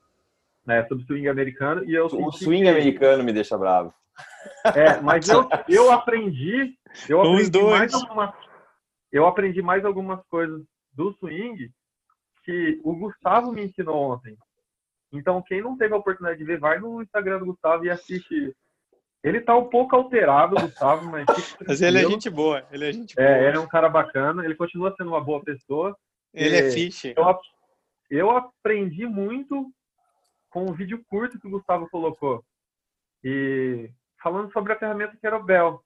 É, 0.69 0.83
sobre 0.85 1.05
o 1.05 1.07
swing 1.07 1.29
americano 1.29 1.85
e 1.85 1.95
eu 1.95 2.07
O 2.07 2.33
swing 2.33 2.63
que... 2.65 2.69
americano 2.69 3.23
me 3.23 3.33
deixa 3.33 3.57
bravo. 3.57 3.95
É, 4.75 5.01
mas 5.01 5.29
eu, 5.29 5.49
eu 5.69 5.93
aprendi, 5.93 6.75
eu 7.09 7.21
aprendi 7.21 7.63
mais 7.63 7.95
algumas 7.95 8.35
eu 9.13 9.27
aprendi 9.27 9.63
mais 9.63 9.85
algumas 9.85 10.23
coisas 10.27 10.63
do 10.93 11.13
swing 11.15 11.71
que 12.45 12.81
o 12.85 12.95
Gustavo 12.95 13.53
me 13.53 13.65
ensinou 13.65 14.13
ontem. 14.13 14.37
Então, 15.13 15.43
quem 15.43 15.63
não 15.63 15.77
teve 15.77 15.95
a 15.95 15.99
oportunidade 15.99 16.39
de 16.39 16.45
ver, 16.45 16.59
vai 16.59 16.79
no 16.79 17.03
Instagram 17.03 17.39
do 17.39 17.47
Gustavo 17.47 17.85
e 17.85 17.91
assiste. 17.91 18.55
Ele 19.27 19.41
tá 19.41 19.57
um 19.57 19.69
pouco 19.69 19.97
alterado, 19.97 20.55
Gustavo, 20.55 21.11
mas. 21.11 21.27
mas 21.67 21.83
ele 21.83 21.99
é 21.99 22.09
gente 22.09 22.31
boa. 22.31 22.65
Ele 22.71 22.89
é 22.89 22.93
gente 22.93 23.19
é, 23.19 23.25
boa. 23.25 23.37
É, 23.37 23.49
ele 23.49 23.57
é 23.57 23.61
um 23.61 23.67
cara 23.67 23.89
bacana. 23.89 24.45
Ele 24.45 24.55
continua 24.55 24.95
sendo 24.97 25.09
uma 25.09 25.21
boa 25.21 25.43
pessoa. 25.43 25.97
Ele 26.33 26.57
é 26.57 26.71
fiche. 26.71 27.13
Eu, 27.17 27.41
eu 28.09 28.31
aprendi 28.31 29.05
muito 29.05 29.69
com 30.49 30.67
o 30.67 30.73
vídeo 30.73 31.05
curto 31.11 31.41
que 31.41 31.47
o 31.49 31.51
Gustavo 31.51 31.89
colocou. 31.91 32.45
E 33.25 33.91
falando 34.23 34.53
sobre 34.53 34.73
a 34.73 34.79
ferramenta 34.79 35.17
Querobel. 35.21 35.83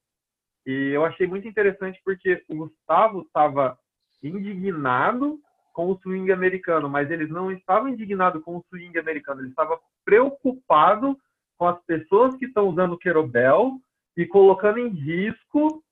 E 0.67 0.91
eu 0.93 1.07
achei 1.07 1.27
muito 1.27 1.49
interessante 1.49 1.99
porque 2.05 2.45
o 2.47 2.57
Gustavo 2.57 3.23
estava 3.23 3.79
indignado 4.23 5.41
com 5.73 5.91
o 5.91 5.99
swing 6.03 6.31
americano, 6.31 6.91
mas 6.91 7.11
ele 7.11 7.27
não 7.27 7.51
estava 7.51 7.89
indignado 7.89 8.43
com 8.43 8.59
o 8.59 8.65
swing 8.69 8.99
americano, 8.99 9.41
ele 9.41 9.49
estava 9.49 9.81
preocupado 10.05 11.19
com 11.61 11.69
as 11.69 11.79
pessoas 11.85 12.35
que 12.37 12.47
estão 12.47 12.71
usando 12.71 12.93
o 12.93 12.99
querobel 12.99 13.79
e 14.17 14.27
colocando 14.27 14.79
em 14.79 14.89
risco 14.89 15.85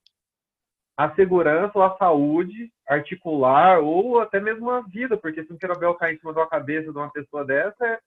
a 0.96 1.14
segurança 1.14 1.72
ou 1.74 1.84
a 1.84 1.94
saúde 1.98 2.72
articular 2.88 3.78
ou 3.78 4.18
até 4.18 4.40
mesmo 4.40 4.70
a 4.70 4.80
vida, 4.80 5.18
porque 5.18 5.44
se 5.44 5.52
um 5.52 5.58
querobel 5.58 5.94
cair 5.94 6.14
em 6.14 6.18
cima 6.18 6.32
uma 6.32 6.48
cabeça 6.48 6.90
de 6.90 6.96
uma 6.96 7.12
pessoa 7.12 7.44
dessa, 7.44 7.86
é... 7.86 8.00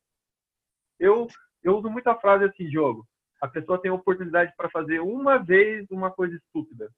eu, 0.99 1.27
eu 1.61 1.77
uso 1.77 1.87
muita 1.87 2.15
frase 2.15 2.45
assim, 2.45 2.67
Diogo, 2.67 3.05
a 3.39 3.47
pessoa 3.47 3.79
tem 3.79 3.91
a 3.91 3.93
oportunidade 3.93 4.51
para 4.57 4.67
fazer 4.71 4.99
uma 4.99 5.37
vez 5.37 5.85
uma 5.91 6.09
coisa 6.09 6.35
estúpida. 6.35 6.89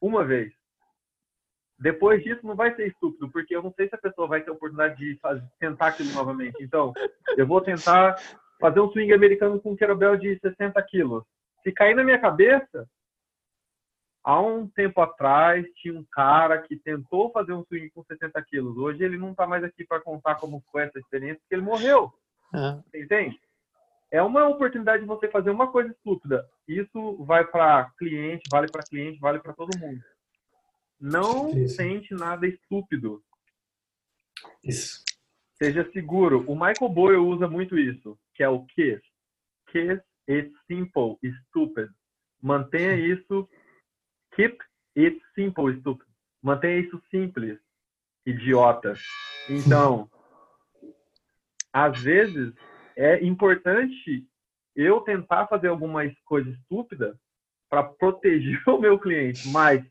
Uma 0.00 0.24
vez. 0.24 0.50
Depois 1.78 2.24
disso 2.24 2.40
não 2.46 2.56
vai 2.56 2.74
ser 2.74 2.86
estúpido, 2.86 3.30
porque 3.30 3.54
eu 3.54 3.62
não 3.62 3.72
sei 3.74 3.86
se 3.86 3.94
a 3.94 3.98
pessoa 3.98 4.26
vai 4.26 4.40
ter 4.40 4.48
a 4.48 4.54
oportunidade 4.54 4.96
de 4.96 5.18
fazer, 5.18 5.46
tentar 5.60 5.88
aquilo 5.88 6.10
novamente. 6.14 6.56
Então, 6.62 6.94
eu 7.36 7.46
vou 7.46 7.60
tentar 7.60 8.16
fazer 8.60 8.80
um 8.80 8.90
swing 8.90 9.12
americano 9.12 9.60
com 9.60 9.72
um 9.72 9.76
kettlebell 9.76 10.16
de 10.16 10.38
60 10.38 10.82
quilos. 10.84 11.24
Se 11.62 11.72
cair 11.72 11.94
na 11.94 12.04
minha 12.04 12.18
cabeça, 12.18 12.88
há 14.24 14.40
um 14.40 14.68
tempo 14.68 15.00
atrás 15.00 15.66
tinha 15.76 15.98
um 15.98 16.04
cara 16.12 16.60
que 16.62 16.76
tentou 16.76 17.30
fazer 17.30 17.52
um 17.52 17.64
swing 17.64 17.90
com 17.90 18.04
60 18.04 18.42
quilos. 18.44 18.76
Hoje 18.76 19.02
ele 19.04 19.18
não 19.18 19.32
está 19.32 19.46
mais 19.46 19.64
aqui 19.64 19.84
para 19.84 20.00
contar 20.00 20.36
como 20.36 20.62
foi 20.70 20.82
essa 20.82 20.98
experiência, 20.98 21.40
porque 21.40 21.54
ele 21.54 21.62
morreu. 21.62 22.12
Você 22.52 23.02
entende? 23.02 23.40
é 24.10 24.22
uma 24.22 24.48
oportunidade 24.48 25.02
de 25.02 25.08
você 25.08 25.28
fazer 25.28 25.50
uma 25.50 25.70
coisa 25.70 25.90
estúpida. 25.90 26.48
Isso 26.66 27.16
vai 27.24 27.44
para 27.44 27.90
cliente, 27.98 28.44
vale 28.50 28.68
para 28.70 28.82
cliente, 28.82 29.18
vale 29.18 29.38
para 29.40 29.52
todo 29.52 29.78
mundo. 29.78 30.00
Não 31.00 31.50
isso. 31.50 31.76
sente 31.76 32.14
nada 32.14 32.46
estúpido. 32.46 33.22
Isso. 34.62 35.04
Seja 35.54 35.88
seguro. 35.92 36.44
O 36.46 36.54
Michael 36.54 36.90
Boyle 36.90 37.18
usa 37.18 37.48
muito 37.48 37.78
isso, 37.78 38.18
que 38.36 38.42
é 38.42 38.48
o 38.48 38.64
KISS. 38.66 39.00
KISS 39.70 40.00
is 40.28 40.52
simple, 40.66 41.18
stupid. 41.48 41.88
Mantenha 42.42 42.94
isso. 42.94 43.48
Keep 44.34 44.58
it 44.96 45.20
simple, 45.34 45.74
stupid. 45.80 46.06
Mantenha 46.42 46.78
isso 46.80 47.02
simples, 47.10 47.58
idiota. 48.26 48.94
Então, 49.48 50.10
às 51.72 51.98
vezes 52.00 52.54
é 52.94 53.24
importante 53.24 54.26
eu 54.74 55.00
tentar 55.00 55.46
fazer 55.46 55.68
alguma 55.68 56.02
coisa 56.24 56.50
estúpida 56.50 57.18
para 57.68 57.82
proteger 57.82 58.62
o 58.68 58.78
meu 58.78 58.98
cliente, 58.98 59.48
mas 59.48 59.84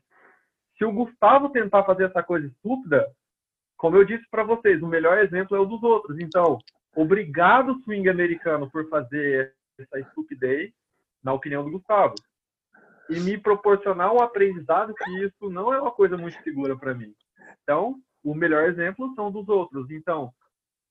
se 0.78 0.84
o 0.84 0.92
Gustavo 0.92 1.48
tentar 1.50 1.84
fazer 1.84 2.04
essa 2.04 2.22
coisa 2.22 2.46
estúpida, 2.46 3.10
como 3.76 3.96
eu 3.96 4.04
disse 4.04 4.24
para 4.30 4.44
vocês, 4.44 4.82
o 4.82 4.86
melhor 4.86 5.18
exemplo 5.18 5.56
é 5.56 5.60
o 5.60 5.66
dos 5.66 5.82
outros. 5.82 6.18
Então, 6.20 6.58
obrigado 6.96 7.80
swing 7.84 8.08
americano 8.08 8.70
por 8.70 8.88
fazer 8.88 9.54
essa 9.78 10.00
estupidez, 10.00 10.72
na 11.22 11.32
opinião 11.32 11.62
do 11.62 11.70
Gustavo, 11.70 12.14
e 13.10 13.20
me 13.20 13.38
proporcionar 13.38 14.12
um 14.12 14.20
aprendizado 14.20 14.94
que 14.94 15.24
isso 15.24 15.50
não 15.50 15.72
é 15.72 15.80
uma 15.80 15.92
coisa 15.92 16.16
muito 16.16 16.42
segura 16.42 16.76
para 16.76 16.94
mim. 16.94 17.14
Então, 17.62 18.00
o 18.24 18.34
melhor 18.34 18.64
exemplo 18.64 19.14
são 19.14 19.30
dos 19.30 19.48
outros. 19.48 19.90
Então, 19.90 20.32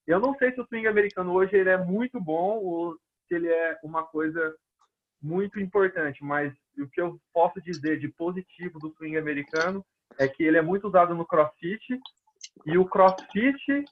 eu 0.07 0.19
não 0.19 0.35
sei 0.35 0.53
se 0.53 0.61
o 0.61 0.65
swing 0.67 0.87
americano 0.87 1.33
hoje 1.33 1.55
ele 1.55 1.69
é 1.69 1.77
muito 1.77 2.21
bom 2.21 2.59
ou 2.59 2.95
se 3.27 3.35
ele 3.35 3.47
é 3.47 3.77
uma 3.83 4.03
coisa 4.03 4.55
muito 5.21 5.59
importante, 5.59 6.23
mas 6.23 6.53
o 6.77 6.87
que 6.87 7.01
eu 7.01 7.19
posso 7.33 7.59
dizer 7.61 7.99
de 7.99 8.07
positivo 8.09 8.79
do 8.79 8.93
swing 8.95 9.17
americano 9.17 9.83
é 10.19 10.27
que 10.27 10.43
ele 10.43 10.57
é 10.57 10.61
muito 10.61 10.87
usado 10.87 11.15
no 11.15 11.25
CrossFit 11.25 11.99
e 12.65 12.77
o 12.77 12.85
CrossFit 12.85 13.85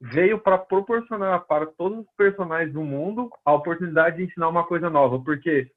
veio 0.00 0.38
para 0.38 0.58
proporcionar 0.58 1.44
para 1.46 1.66
todos 1.66 1.98
os 1.98 2.10
personagens 2.16 2.72
do 2.72 2.82
mundo 2.82 3.30
a 3.44 3.52
oportunidade 3.52 4.16
de 4.16 4.24
ensinar 4.24 4.48
uma 4.48 4.66
coisa 4.66 4.90
nova, 4.90 5.22
porque 5.22 5.70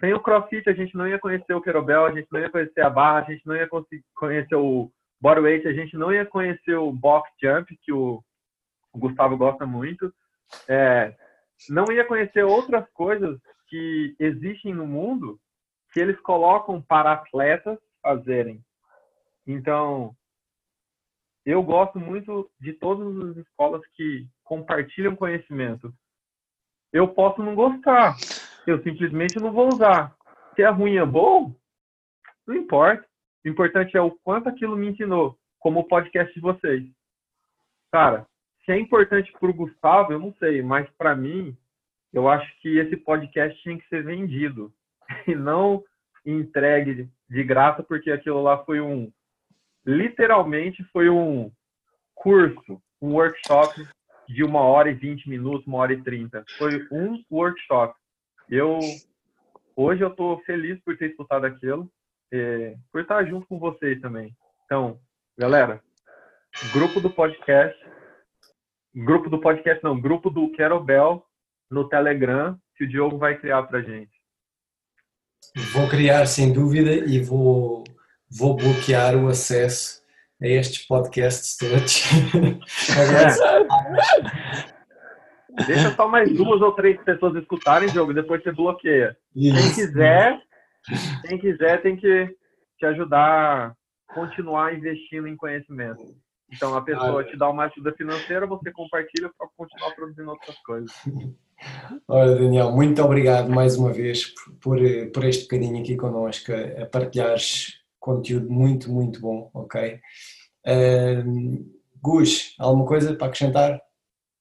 sem 0.00 0.14
o 0.14 0.20
CrossFit 0.20 0.68
a 0.68 0.72
gente 0.72 0.96
não 0.96 1.06
ia 1.06 1.18
conhecer 1.18 1.52
o 1.54 1.60
kettlebell, 1.60 2.06
a 2.06 2.12
gente 2.12 2.28
não 2.32 2.40
ia 2.40 2.50
conhecer 2.50 2.80
a 2.80 2.90
barra, 2.90 3.26
a 3.26 3.32
gente 3.32 3.46
não 3.46 3.54
ia 3.54 3.68
conhecer 4.14 4.54
o 4.54 4.90
bodyweight, 5.20 5.68
a 5.68 5.72
gente 5.72 5.96
não 5.96 6.12
ia 6.12 6.24
conhecer 6.24 6.74
o 6.74 6.90
box 6.90 7.30
jump 7.40 7.76
que 7.82 7.92
o 7.92 8.22
Gustavo 8.94 9.36
gosta 9.36 9.66
muito, 9.66 10.12
é, 10.68 11.14
não 11.68 11.84
ia 11.92 12.04
conhecer 12.04 12.42
outras 12.44 12.88
coisas 12.92 13.38
que 13.68 14.16
existem 14.18 14.74
no 14.74 14.86
mundo 14.86 15.38
que 15.92 16.00
eles 16.00 16.18
colocam 16.20 16.80
para 16.80 17.12
atletas 17.12 17.78
fazerem. 18.02 18.60
Então, 19.46 20.14
eu 21.44 21.62
gosto 21.62 21.98
muito 21.98 22.50
de 22.60 22.72
todas 22.72 23.30
as 23.30 23.36
escolas 23.36 23.82
que 23.94 24.26
compartilham 24.44 25.16
conhecimento. 25.16 25.92
Eu 26.92 27.08
posso 27.08 27.42
não 27.42 27.54
gostar, 27.54 28.16
eu 28.66 28.82
simplesmente 28.82 29.38
não 29.38 29.52
vou 29.52 29.68
usar. 29.68 30.14
Se 30.54 30.62
é 30.62 30.68
ruim 30.68 30.96
é 30.96 31.06
bom, 31.06 31.54
não 32.46 32.54
importa. 32.54 33.06
O 33.44 33.48
importante 33.48 33.96
é 33.96 34.00
o 34.00 34.10
quanto 34.22 34.48
aquilo 34.48 34.76
me 34.76 34.88
ensinou, 34.88 35.38
como 35.58 35.80
o 35.80 35.88
podcast 35.88 36.32
de 36.34 36.40
vocês. 36.40 36.84
Cara, 37.90 38.26
se 38.64 38.72
é 38.72 38.78
importante 38.78 39.32
para 39.32 39.50
o 39.50 39.54
Gustavo, 39.54 40.12
eu 40.12 40.18
não 40.18 40.34
sei, 40.34 40.60
mas 40.62 40.88
para 40.90 41.16
mim, 41.16 41.56
eu 42.12 42.28
acho 42.28 42.52
que 42.60 42.78
esse 42.78 42.96
podcast 42.96 43.60
tinha 43.62 43.78
que 43.78 43.88
ser 43.88 44.04
vendido 44.04 44.72
e 45.26 45.34
não 45.34 45.82
entregue 46.24 47.08
de 47.28 47.44
graça, 47.44 47.82
porque 47.82 48.10
aquilo 48.10 48.42
lá 48.42 48.62
foi 48.64 48.80
um, 48.80 49.10
literalmente 49.90 50.84
foi 50.92 51.10
um 51.10 51.50
curso, 52.14 52.80
um 53.02 53.14
workshop 53.14 53.74
de 54.28 54.44
uma 54.44 54.60
hora 54.60 54.90
e 54.90 54.94
vinte 54.94 55.28
minutos, 55.28 55.66
uma 55.66 55.78
hora 55.78 55.92
e 55.92 56.02
trinta. 56.02 56.44
Foi 56.56 56.86
um 56.92 57.22
workshop. 57.30 57.94
Eu 58.48 58.78
hoje 59.74 60.02
eu 60.02 60.08
estou 60.08 60.40
feliz 60.42 60.78
por 60.84 60.96
ter 60.96 61.10
escutado 61.10 61.44
aquilo, 61.44 61.90
e 62.32 62.76
por 62.92 63.00
estar 63.00 63.24
junto 63.24 63.46
com 63.46 63.58
vocês 63.58 64.00
também. 64.00 64.32
Então, 64.64 65.00
galera, 65.36 65.82
grupo 66.72 67.00
do 67.00 67.10
podcast, 67.10 67.76
grupo 68.94 69.28
do 69.28 69.40
podcast 69.40 69.82
não, 69.82 70.00
grupo 70.00 70.30
do 70.30 70.50
Querobel 70.52 71.24
no 71.70 71.88
Telegram 71.88 72.56
que 72.76 72.84
o 72.84 72.88
Diogo 72.88 73.18
vai 73.18 73.36
criar 73.38 73.64
para 73.64 73.82
gente. 73.82 74.12
Vou 75.72 75.88
criar 75.88 76.26
sem 76.26 76.52
dúvida 76.52 76.92
e 76.92 77.22
vou 77.22 77.84
vou 78.30 78.56
bloquear 78.56 79.16
o 79.16 79.28
acesso 79.28 80.00
a 80.40 80.46
estes 80.46 80.86
podcasts 80.86 81.56
todos. 81.56 82.04
Deixa 85.66 85.90
só 85.94 86.08
mais 86.08 86.32
duas 86.34 86.62
ou 86.62 86.72
três 86.72 87.02
pessoas 87.02 87.34
escutarem, 87.36 87.88
Diogo, 87.90 88.14
depois 88.14 88.42
você 88.42 88.52
bloqueia. 88.52 89.16
Isso. 89.34 89.56
Quem 89.56 89.74
quiser, 89.74 90.40
quem 91.26 91.38
quiser 91.38 91.82
tem 91.82 91.96
que 91.96 92.34
te 92.78 92.86
ajudar 92.86 93.76
a 94.08 94.14
continuar 94.14 94.74
investindo 94.74 95.26
em 95.26 95.36
conhecimento. 95.36 96.02
Então, 96.52 96.74
a 96.74 96.82
pessoa 96.82 97.20
ah, 97.20 97.24
te 97.24 97.36
dá 97.36 97.48
uma 97.48 97.64
ajuda 97.64 97.92
financeira, 97.92 98.46
você 98.46 98.72
compartilha 98.72 99.30
para 99.36 99.48
continuar 99.56 99.94
produzindo 99.94 100.30
outras 100.30 100.58
coisas. 100.62 100.92
Olha, 102.08 102.34
Daniel, 102.34 102.72
muito 102.72 103.02
obrigado 103.02 103.50
mais 103.50 103.76
uma 103.76 103.92
vez 103.92 104.34
por, 104.60 104.78
por 105.12 105.24
este 105.24 105.42
bocadinho 105.42 105.80
aqui 105.80 105.96
connosco, 105.96 106.50
a 106.52 106.86
partilhares 106.86 107.79
conteúdo 108.00 108.50
muito, 108.50 108.90
muito 108.90 109.20
bom, 109.20 109.50
ok? 109.54 110.00
Uh, 110.66 111.64
Gus, 112.02 112.56
alguma 112.58 112.86
coisa 112.86 113.14
para 113.14 113.26
acrescentar? 113.26 113.80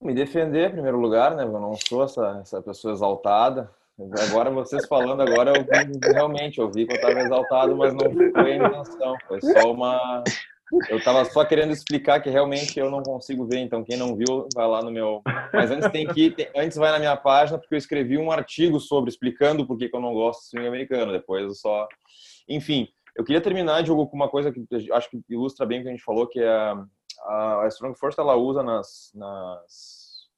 Me 0.01 0.13
defender, 0.13 0.69
em 0.69 0.73
primeiro 0.73 0.97
lugar, 0.97 1.35
né? 1.35 1.43
Eu 1.43 1.51
não 1.51 1.75
sou 1.75 2.03
essa, 2.05 2.39
essa 2.41 2.61
pessoa 2.61 2.93
exaltada. 2.93 3.69
Agora, 4.29 4.49
vocês 4.49 4.87
falando 4.87 5.21
agora, 5.21 5.51
eu 5.57 6.13
realmente, 6.13 6.59
eu 6.59 6.71
vi 6.71 6.85
que 6.85 6.93
eu 6.93 6.95
estava 6.95 7.19
exaltado, 7.19 7.75
mas 7.75 7.93
não 7.93 8.09
foi 8.09 8.53
a 8.53 8.55
intenção. 8.55 9.15
Foi 9.27 9.41
só 9.41 9.73
uma... 9.73 10.23
Eu 10.87 10.99
estava 10.99 11.25
só 11.25 11.43
querendo 11.43 11.73
explicar 11.73 12.21
que 12.21 12.29
realmente 12.29 12.79
eu 12.79 12.89
não 12.89 13.03
consigo 13.03 13.45
ver, 13.45 13.57
então 13.57 13.83
quem 13.83 13.97
não 13.97 14.15
viu, 14.15 14.47
vai 14.55 14.67
lá 14.67 14.81
no 14.81 14.89
meu... 14.89 15.21
Mas 15.51 15.69
antes 15.69 15.91
tem 15.91 16.07
que... 16.07 16.31
Tem... 16.31 16.47
Antes 16.55 16.77
vai 16.77 16.91
na 16.91 16.99
minha 16.99 17.17
página, 17.17 17.57
porque 17.57 17.75
eu 17.75 17.77
escrevi 17.77 18.17
um 18.17 18.31
artigo 18.31 18.79
sobre, 18.79 19.09
explicando 19.09 19.67
por 19.67 19.77
que 19.77 19.89
eu 19.91 19.99
não 19.99 20.13
gosto 20.13 20.43
de 20.43 20.49
swing 20.51 20.67
americano. 20.67 21.11
Depois 21.11 21.43
eu 21.43 21.53
só... 21.53 21.85
Enfim, 22.47 22.87
eu 23.19 23.25
queria 23.25 23.41
terminar, 23.41 23.83
Diogo, 23.83 24.07
com 24.07 24.15
uma 24.15 24.29
coisa 24.29 24.49
que 24.49 24.65
acho 24.93 25.09
que 25.09 25.21
ilustra 25.27 25.65
bem 25.65 25.79
o 25.79 25.83
que 25.83 25.89
a 25.89 25.91
gente 25.91 26.03
falou, 26.05 26.25
que 26.25 26.39
é 26.39 26.47
a, 26.47 27.63
a 27.63 27.67
Strong 27.67 27.99
Force 27.99 28.17
ela 28.17 28.37
usa 28.37 28.63
nas, 28.63 29.11
nas 29.13 30.29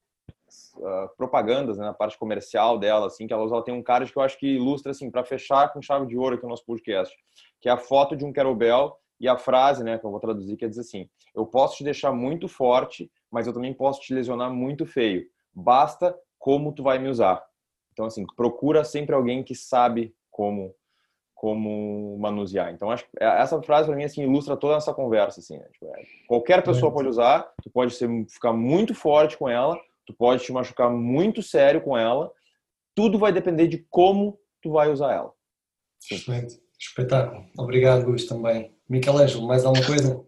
uh, 0.77 1.15
propagandas, 1.15 1.77
né, 1.77 1.85
na 1.85 1.93
parte 1.93 2.17
comercial 2.17 2.79
dela, 2.79 3.05
assim, 3.05 3.27
que 3.27 3.33
ela 3.33 3.43
usa, 3.43 3.53
ela 3.53 3.63
tem 3.63 3.71
um 3.71 3.83
card 3.83 4.11
que 4.11 4.17
eu 4.17 4.23
acho 4.23 4.35
que 4.39 4.55
ilustra, 4.55 4.89
assim, 4.89 5.11
para 5.11 5.23
fechar 5.23 5.71
com 5.71 5.79
chave 5.79 6.07
de 6.07 6.17
ouro 6.17 6.35
aqui 6.35 6.43
o 6.43 6.49
nosso 6.49 6.65
podcast, 6.65 7.15
que 7.61 7.69
é 7.69 7.71
a 7.71 7.77
foto 7.77 8.15
de 8.15 8.25
um 8.25 8.33
kettlebell 8.33 8.97
e 9.19 9.27
a 9.27 9.37
frase, 9.37 9.83
né, 9.83 9.99
que 9.99 10.05
eu 10.07 10.09
vou 10.09 10.19
traduzir, 10.19 10.57
que 10.57 10.67
dizer 10.67 10.81
assim: 10.81 11.07
eu 11.35 11.45
posso 11.45 11.77
te 11.77 11.83
deixar 11.83 12.11
muito 12.11 12.47
forte, 12.47 13.11
mas 13.29 13.45
eu 13.45 13.53
também 13.53 13.75
posso 13.75 14.01
te 14.01 14.11
lesionar 14.11 14.51
muito 14.51 14.87
feio. 14.87 15.23
Basta 15.53 16.17
como 16.39 16.73
tu 16.73 16.81
vai 16.81 16.97
me 16.97 17.09
usar. 17.09 17.45
Então, 17.93 18.07
assim, 18.07 18.25
procura 18.35 18.83
sempre 18.83 19.13
alguém 19.13 19.43
que 19.43 19.53
sabe 19.53 20.15
como 20.31 20.73
como 21.41 22.19
manusear. 22.19 22.71
Então, 22.71 22.91
acho 22.91 23.03
que 23.03 23.09
essa 23.19 23.59
frase 23.63 23.87
para 23.87 23.95
mim 23.95 24.03
assim 24.03 24.21
ilustra 24.21 24.55
toda 24.55 24.75
essa 24.75 24.93
conversa 24.93 25.39
assim. 25.39 25.57
Né? 25.57 25.65
Tipo, 25.73 25.87
é, 25.87 26.03
qualquer 26.27 26.61
pessoa 26.61 26.93
pode 26.93 27.07
usar, 27.07 27.51
tu 27.63 27.69
pode 27.71 27.95
ser, 27.95 28.07
ficar 28.29 28.53
muito 28.53 28.93
forte 28.93 29.35
com 29.35 29.49
ela, 29.49 29.75
tu 30.05 30.13
pode 30.13 30.43
te 30.43 30.51
machucar 30.51 30.91
muito 30.91 31.41
sério 31.41 31.81
com 31.81 31.97
ela. 31.97 32.31
Tudo 32.93 33.17
vai 33.17 33.33
depender 33.33 33.67
de 33.67 33.79
como 33.89 34.37
tu 34.61 34.73
vai 34.73 34.91
usar 34.91 35.13
ela. 35.13 35.31
Excelente, 36.11 36.61
espetáculo. 36.79 37.43
Obrigado, 37.57 38.05
Gus, 38.05 38.25
também. 38.25 38.75
Michelangelo, 38.87 39.47
mais 39.47 39.65
alguma 39.65 39.83
coisa? 39.83 40.23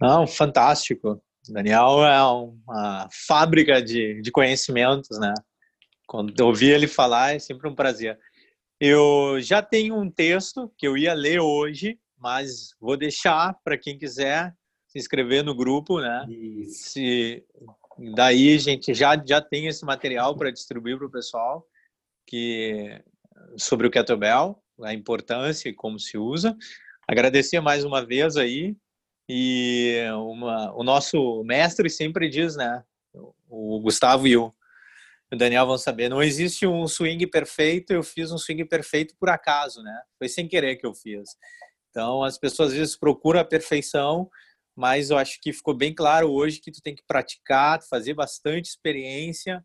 Não, 0.00 0.24
fantástico. 0.24 1.20
Daniel 1.48 2.04
é 2.04 2.22
uma 2.22 3.08
fábrica 3.26 3.82
de, 3.82 4.22
de 4.22 4.30
conhecimentos, 4.30 5.18
né? 5.18 5.34
Quando 6.06 6.32
eu 6.38 6.46
ouvi 6.46 6.70
ele 6.70 6.86
falar, 6.86 7.34
é 7.34 7.40
sempre 7.40 7.68
um 7.68 7.74
prazer. 7.74 8.16
Eu 8.84 9.40
já 9.40 9.62
tenho 9.62 9.96
um 9.96 10.10
texto 10.10 10.68
que 10.76 10.88
eu 10.88 10.98
ia 10.98 11.14
ler 11.14 11.38
hoje, 11.38 12.00
mas 12.18 12.74
vou 12.80 12.96
deixar 12.96 13.56
para 13.62 13.78
quem 13.78 13.96
quiser 13.96 14.52
se 14.88 14.98
inscrever 14.98 15.44
no 15.44 15.54
grupo, 15.54 16.00
né? 16.00 16.26
Isso. 16.28 16.90
Se 16.90 17.44
daí 18.16 18.56
a 18.56 18.58
gente 18.58 18.92
já 18.92 19.16
já 19.24 19.40
tem 19.40 19.68
esse 19.68 19.84
material 19.84 20.36
para 20.36 20.50
distribuir 20.50 20.98
para 20.98 21.06
o 21.06 21.10
pessoal 21.12 21.64
que 22.26 23.00
sobre 23.56 23.86
o 23.86 23.90
kettlebell, 23.90 24.60
a 24.82 24.92
importância 24.92 25.68
e 25.68 25.74
como 25.74 25.96
se 25.96 26.18
usa. 26.18 26.56
Agradecer 27.06 27.60
mais 27.60 27.84
uma 27.84 28.04
vez 28.04 28.36
aí 28.36 28.76
e 29.28 29.94
uma, 30.12 30.74
o 30.74 30.82
nosso 30.82 31.44
mestre 31.44 31.88
sempre 31.88 32.28
diz, 32.28 32.56
né? 32.56 32.82
O 33.48 33.78
Gustavo 33.80 34.26
e 34.26 34.36
o 34.36 34.52
o 35.32 35.36
Daniel 35.36 35.66
vão 35.66 35.78
saber. 35.78 36.08
Não 36.08 36.22
existe 36.22 36.66
um 36.66 36.86
swing 36.86 37.26
perfeito, 37.26 37.92
eu 37.92 38.02
fiz 38.02 38.30
um 38.30 38.38
swing 38.38 38.64
perfeito 38.66 39.14
por 39.18 39.30
acaso, 39.30 39.82
né? 39.82 40.02
Foi 40.18 40.28
sem 40.28 40.46
querer 40.46 40.76
que 40.76 40.86
eu 40.86 40.94
fiz. 40.94 41.30
Então, 41.90 42.22
as 42.22 42.38
pessoas 42.38 42.70
às 42.70 42.76
vezes 42.76 42.96
procuram 42.96 43.40
a 43.40 43.44
perfeição, 43.44 44.28
mas 44.76 45.10
eu 45.10 45.16
acho 45.16 45.40
que 45.40 45.52
ficou 45.52 45.74
bem 45.74 45.94
claro 45.94 46.30
hoje 46.30 46.60
que 46.60 46.70
tu 46.70 46.82
tem 46.82 46.94
que 46.94 47.02
praticar, 47.06 47.82
fazer 47.88 48.14
bastante 48.14 48.66
experiência 48.66 49.64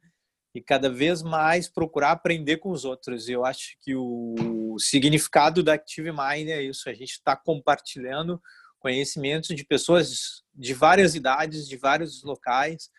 e 0.56 0.62
cada 0.62 0.90
vez 0.90 1.22
mais 1.22 1.70
procurar 1.70 2.12
aprender 2.12 2.58
com 2.58 2.72
os 2.72 2.86
outros. 2.86 3.28
Eu 3.28 3.46
acho 3.46 3.78
que 3.82 3.94
o 3.96 4.76
significado 4.80 5.62
da 5.62 5.74
Active 5.74 6.12
Mind 6.12 6.50
é 6.50 6.62
isso, 6.62 6.90
a 6.90 6.94
gente 6.94 7.12
está 7.12 7.36
compartilhando 7.36 8.42
conhecimentos 8.80 9.56
de 9.56 9.66
pessoas 9.66 10.44
de 10.56 10.74
várias 10.74 11.14
idades, 11.14 11.68
de 11.68 11.76
vários 11.76 12.24
locais, 12.24 12.90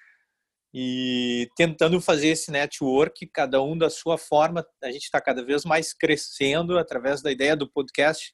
e 0.73 1.49
tentando 1.57 2.01
fazer 2.01 2.29
esse 2.29 2.51
network, 2.51 3.27
cada 3.29 3.63
um 3.63 3.77
da 3.77 3.89
sua 3.89 4.19
forma. 4.19 4.67
A 4.83 4.91
gente 4.91 5.05
está 5.05 5.21
cada 5.21 5.45
vez 5.45 5.65
mais 5.65 5.93
crescendo 5.93 6.79
através 6.79 7.23
da 7.23 7.33
ideia 7.33 7.57
do 7.57 7.71
podcast 7.71 8.33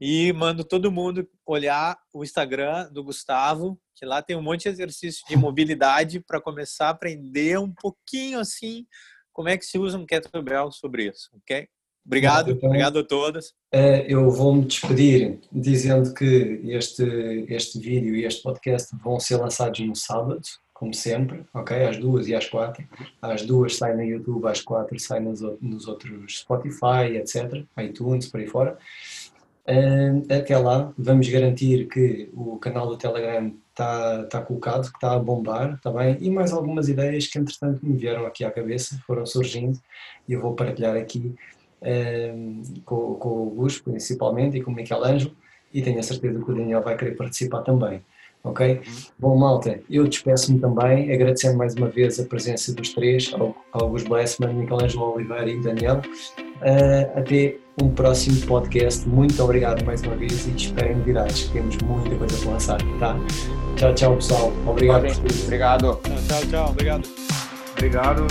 e 0.00 0.32
mando 0.32 0.64
todo 0.64 0.92
mundo 0.92 1.28
olhar 1.44 1.98
o 2.12 2.22
Instagram 2.22 2.90
do 2.92 3.02
Gustavo, 3.02 3.78
que 3.94 4.06
lá 4.06 4.22
tem 4.22 4.36
um 4.36 4.42
monte 4.42 4.62
de 4.62 4.68
exercício 4.68 5.26
de 5.28 5.36
mobilidade 5.36 6.20
para 6.20 6.40
começar 6.40 6.86
a 6.86 6.90
aprender 6.90 7.58
um 7.58 7.72
pouquinho 7.72 8.38
assim 8.38 8.86
como 9.32 9.48
é 9.48 9.56
que 9.56 9.64
se 9.64 9.78
usa 9.78 9.96
um 9.96 10.04
kettlebell 10.04 10.72
sobre 10.72 11.08
isso, 11.08 11.30
ok? 11.32 11.68
Obrigado, 12.04 12.50
então, 12.50 12.68
obrigado 12.68 12.98
a 12.98 13.04
todas. 13.04 13.52
É, 13.70 14.04
eu 14.12 14.30
vou 14.30 14.54
me 14.54 14.64
despedir 14.64 15.38
dizendo 15.52 16.12
que 16.12 16.60
este, 16.64 17.04
este 17.48 17.78
vídeo 17.78 18.16
e 18.16 18.24
este 18.24 18.42
podcast 18.42 18.96
vão 18.96 19.20
ser 19.20 19.36
lançados 19.36 19.78
no 19.78 19.94
sábado, 19.94 20.40
como 20.78 20.94
sempre, 20.94 21.44
ok? 21.52 21.84
Às 21.84 21.96
duas 21.96 22.28
e 22.28 22.34
às 22.34 22.48
quatro. 22.48 22.86
Às 23.20 23.42
duas 23.42 23.76
sai 23.76 23.96
no 23.96 24.02
YouTube, 24.02 24.46
às 24.46 24.60
quatro 24.60 24.98
sai 25.00 25.18
nos, 25.18 25.40
nos 25.60 25.88
outros 25.88 26.38
Spotify, 26.38 27.16
etc. 27.16 27.64
iTunes, 27.78 28.28
por 28.28 28.38
aí 28.38 28.46
fora. 28.46 28.78
Até 30.30 30.56
lá, 30.56 30.92
vamos 30.96 31.28
garantir 31.28 31.88
que 31.88 32.30
o 32.32 32.56
canal 32.58 32.86
do 32.86 32.96
Telegram 32.96 33.52
está 33.70 34.24
tá 34.24 34.40
colocado, 34.40 34.88
que 34.88 34.96
está 34.96 35.14
a 35.14 35.18
bombar, 35.18 35.74
está 35.74 35.90
bem? 35.90 36.16
E 36.20 36.30
mais 36.30 36.52
algumas 36.52 36.88
ideias 36.88 37.26
que, 37.26 37.38
entretanto, 37.38 37.84
me 37.84 37.96
vieram 37.96 38.24
aqui 38.24 38.44
à 38.44 38.50
cabeça, 38.50 39.02
foram 39.04 39.26
surgindo, 39.26 39.78
e 40.28 40.32
eu 40.32 40.40
vou 40.40 40.54
partilhar 40.54 40.96
aqui 40.96 41.34
com, 42.84 43.14
com 43.14 43.28
o 43.28 43.50
Gus, 43.50 43.80
principalmente, 43.80 44.56
e 44.56 44.62
com 44.62 44.70
o 44.70 44.74
Michelangelo, 44.74 45.36
e 45.74 45.82
tenho 45.82 45.98
a 45.98 46.02
certeza 46.02 46.42
que 46.42 46.50
o 46.50 46.54
Daniel 46.54 46.82
vai 46.82 46.96
querer 46.96 47.16
participar 47.16 47.62
também 47.62 48.00
ok? 48.44 48.80
Bom, 49.18 49.36
malta, 49.36 49.80
eu 49.90 50.06
despeço-me 50.06 50.58
também, 50.58 51.12
agradecendo 51.12 51.58
mais 51.58 51.74
uma 51.74 51.88
vez 51.88 52.18
a 52.18 52.24
presença 52.24 52.72
dos 52.74 52.92
três, 52.94 53.32
Augusto 53.72 54.08
Blessman, 54.08 54.54
Michelangelo 54.54 55.14
Oliveira 55.14 55.50
e 55.50 55.60
Daniel. 55.60 56.02
Uh, 56.58 57.18
até 57.18 57.56
um 57.82 57.90
próximo 57.90 58.40
podcast. 58.46 59.08
Muito 59.08 59.42
obrigado 59.42 59.84
mais 59.84 60.02
uma 60.02 60.16
vez 60.16 60.46
e 60.46 60.50
esperem 60.50 60.96
novidades. 60.96 61.48
Temos 61.48 61.76
muita 61.78 62.16
coisa 62.16 62.36
para 62.38 62.50
lançar, 62.50 62.78
tá? 62.98 63.16
Tchau, 63.76 63.94
tchau, 63.94 64.14
pessoal. 64.16 64.52
Obrigado. 64.66 65.06
Obrigado. 65.44 66.00
Tchau, 66.02 66.40
tchau. 66.50 66.70
Obrigado. 66.70 67.08
Obrigado. 67.76 68.26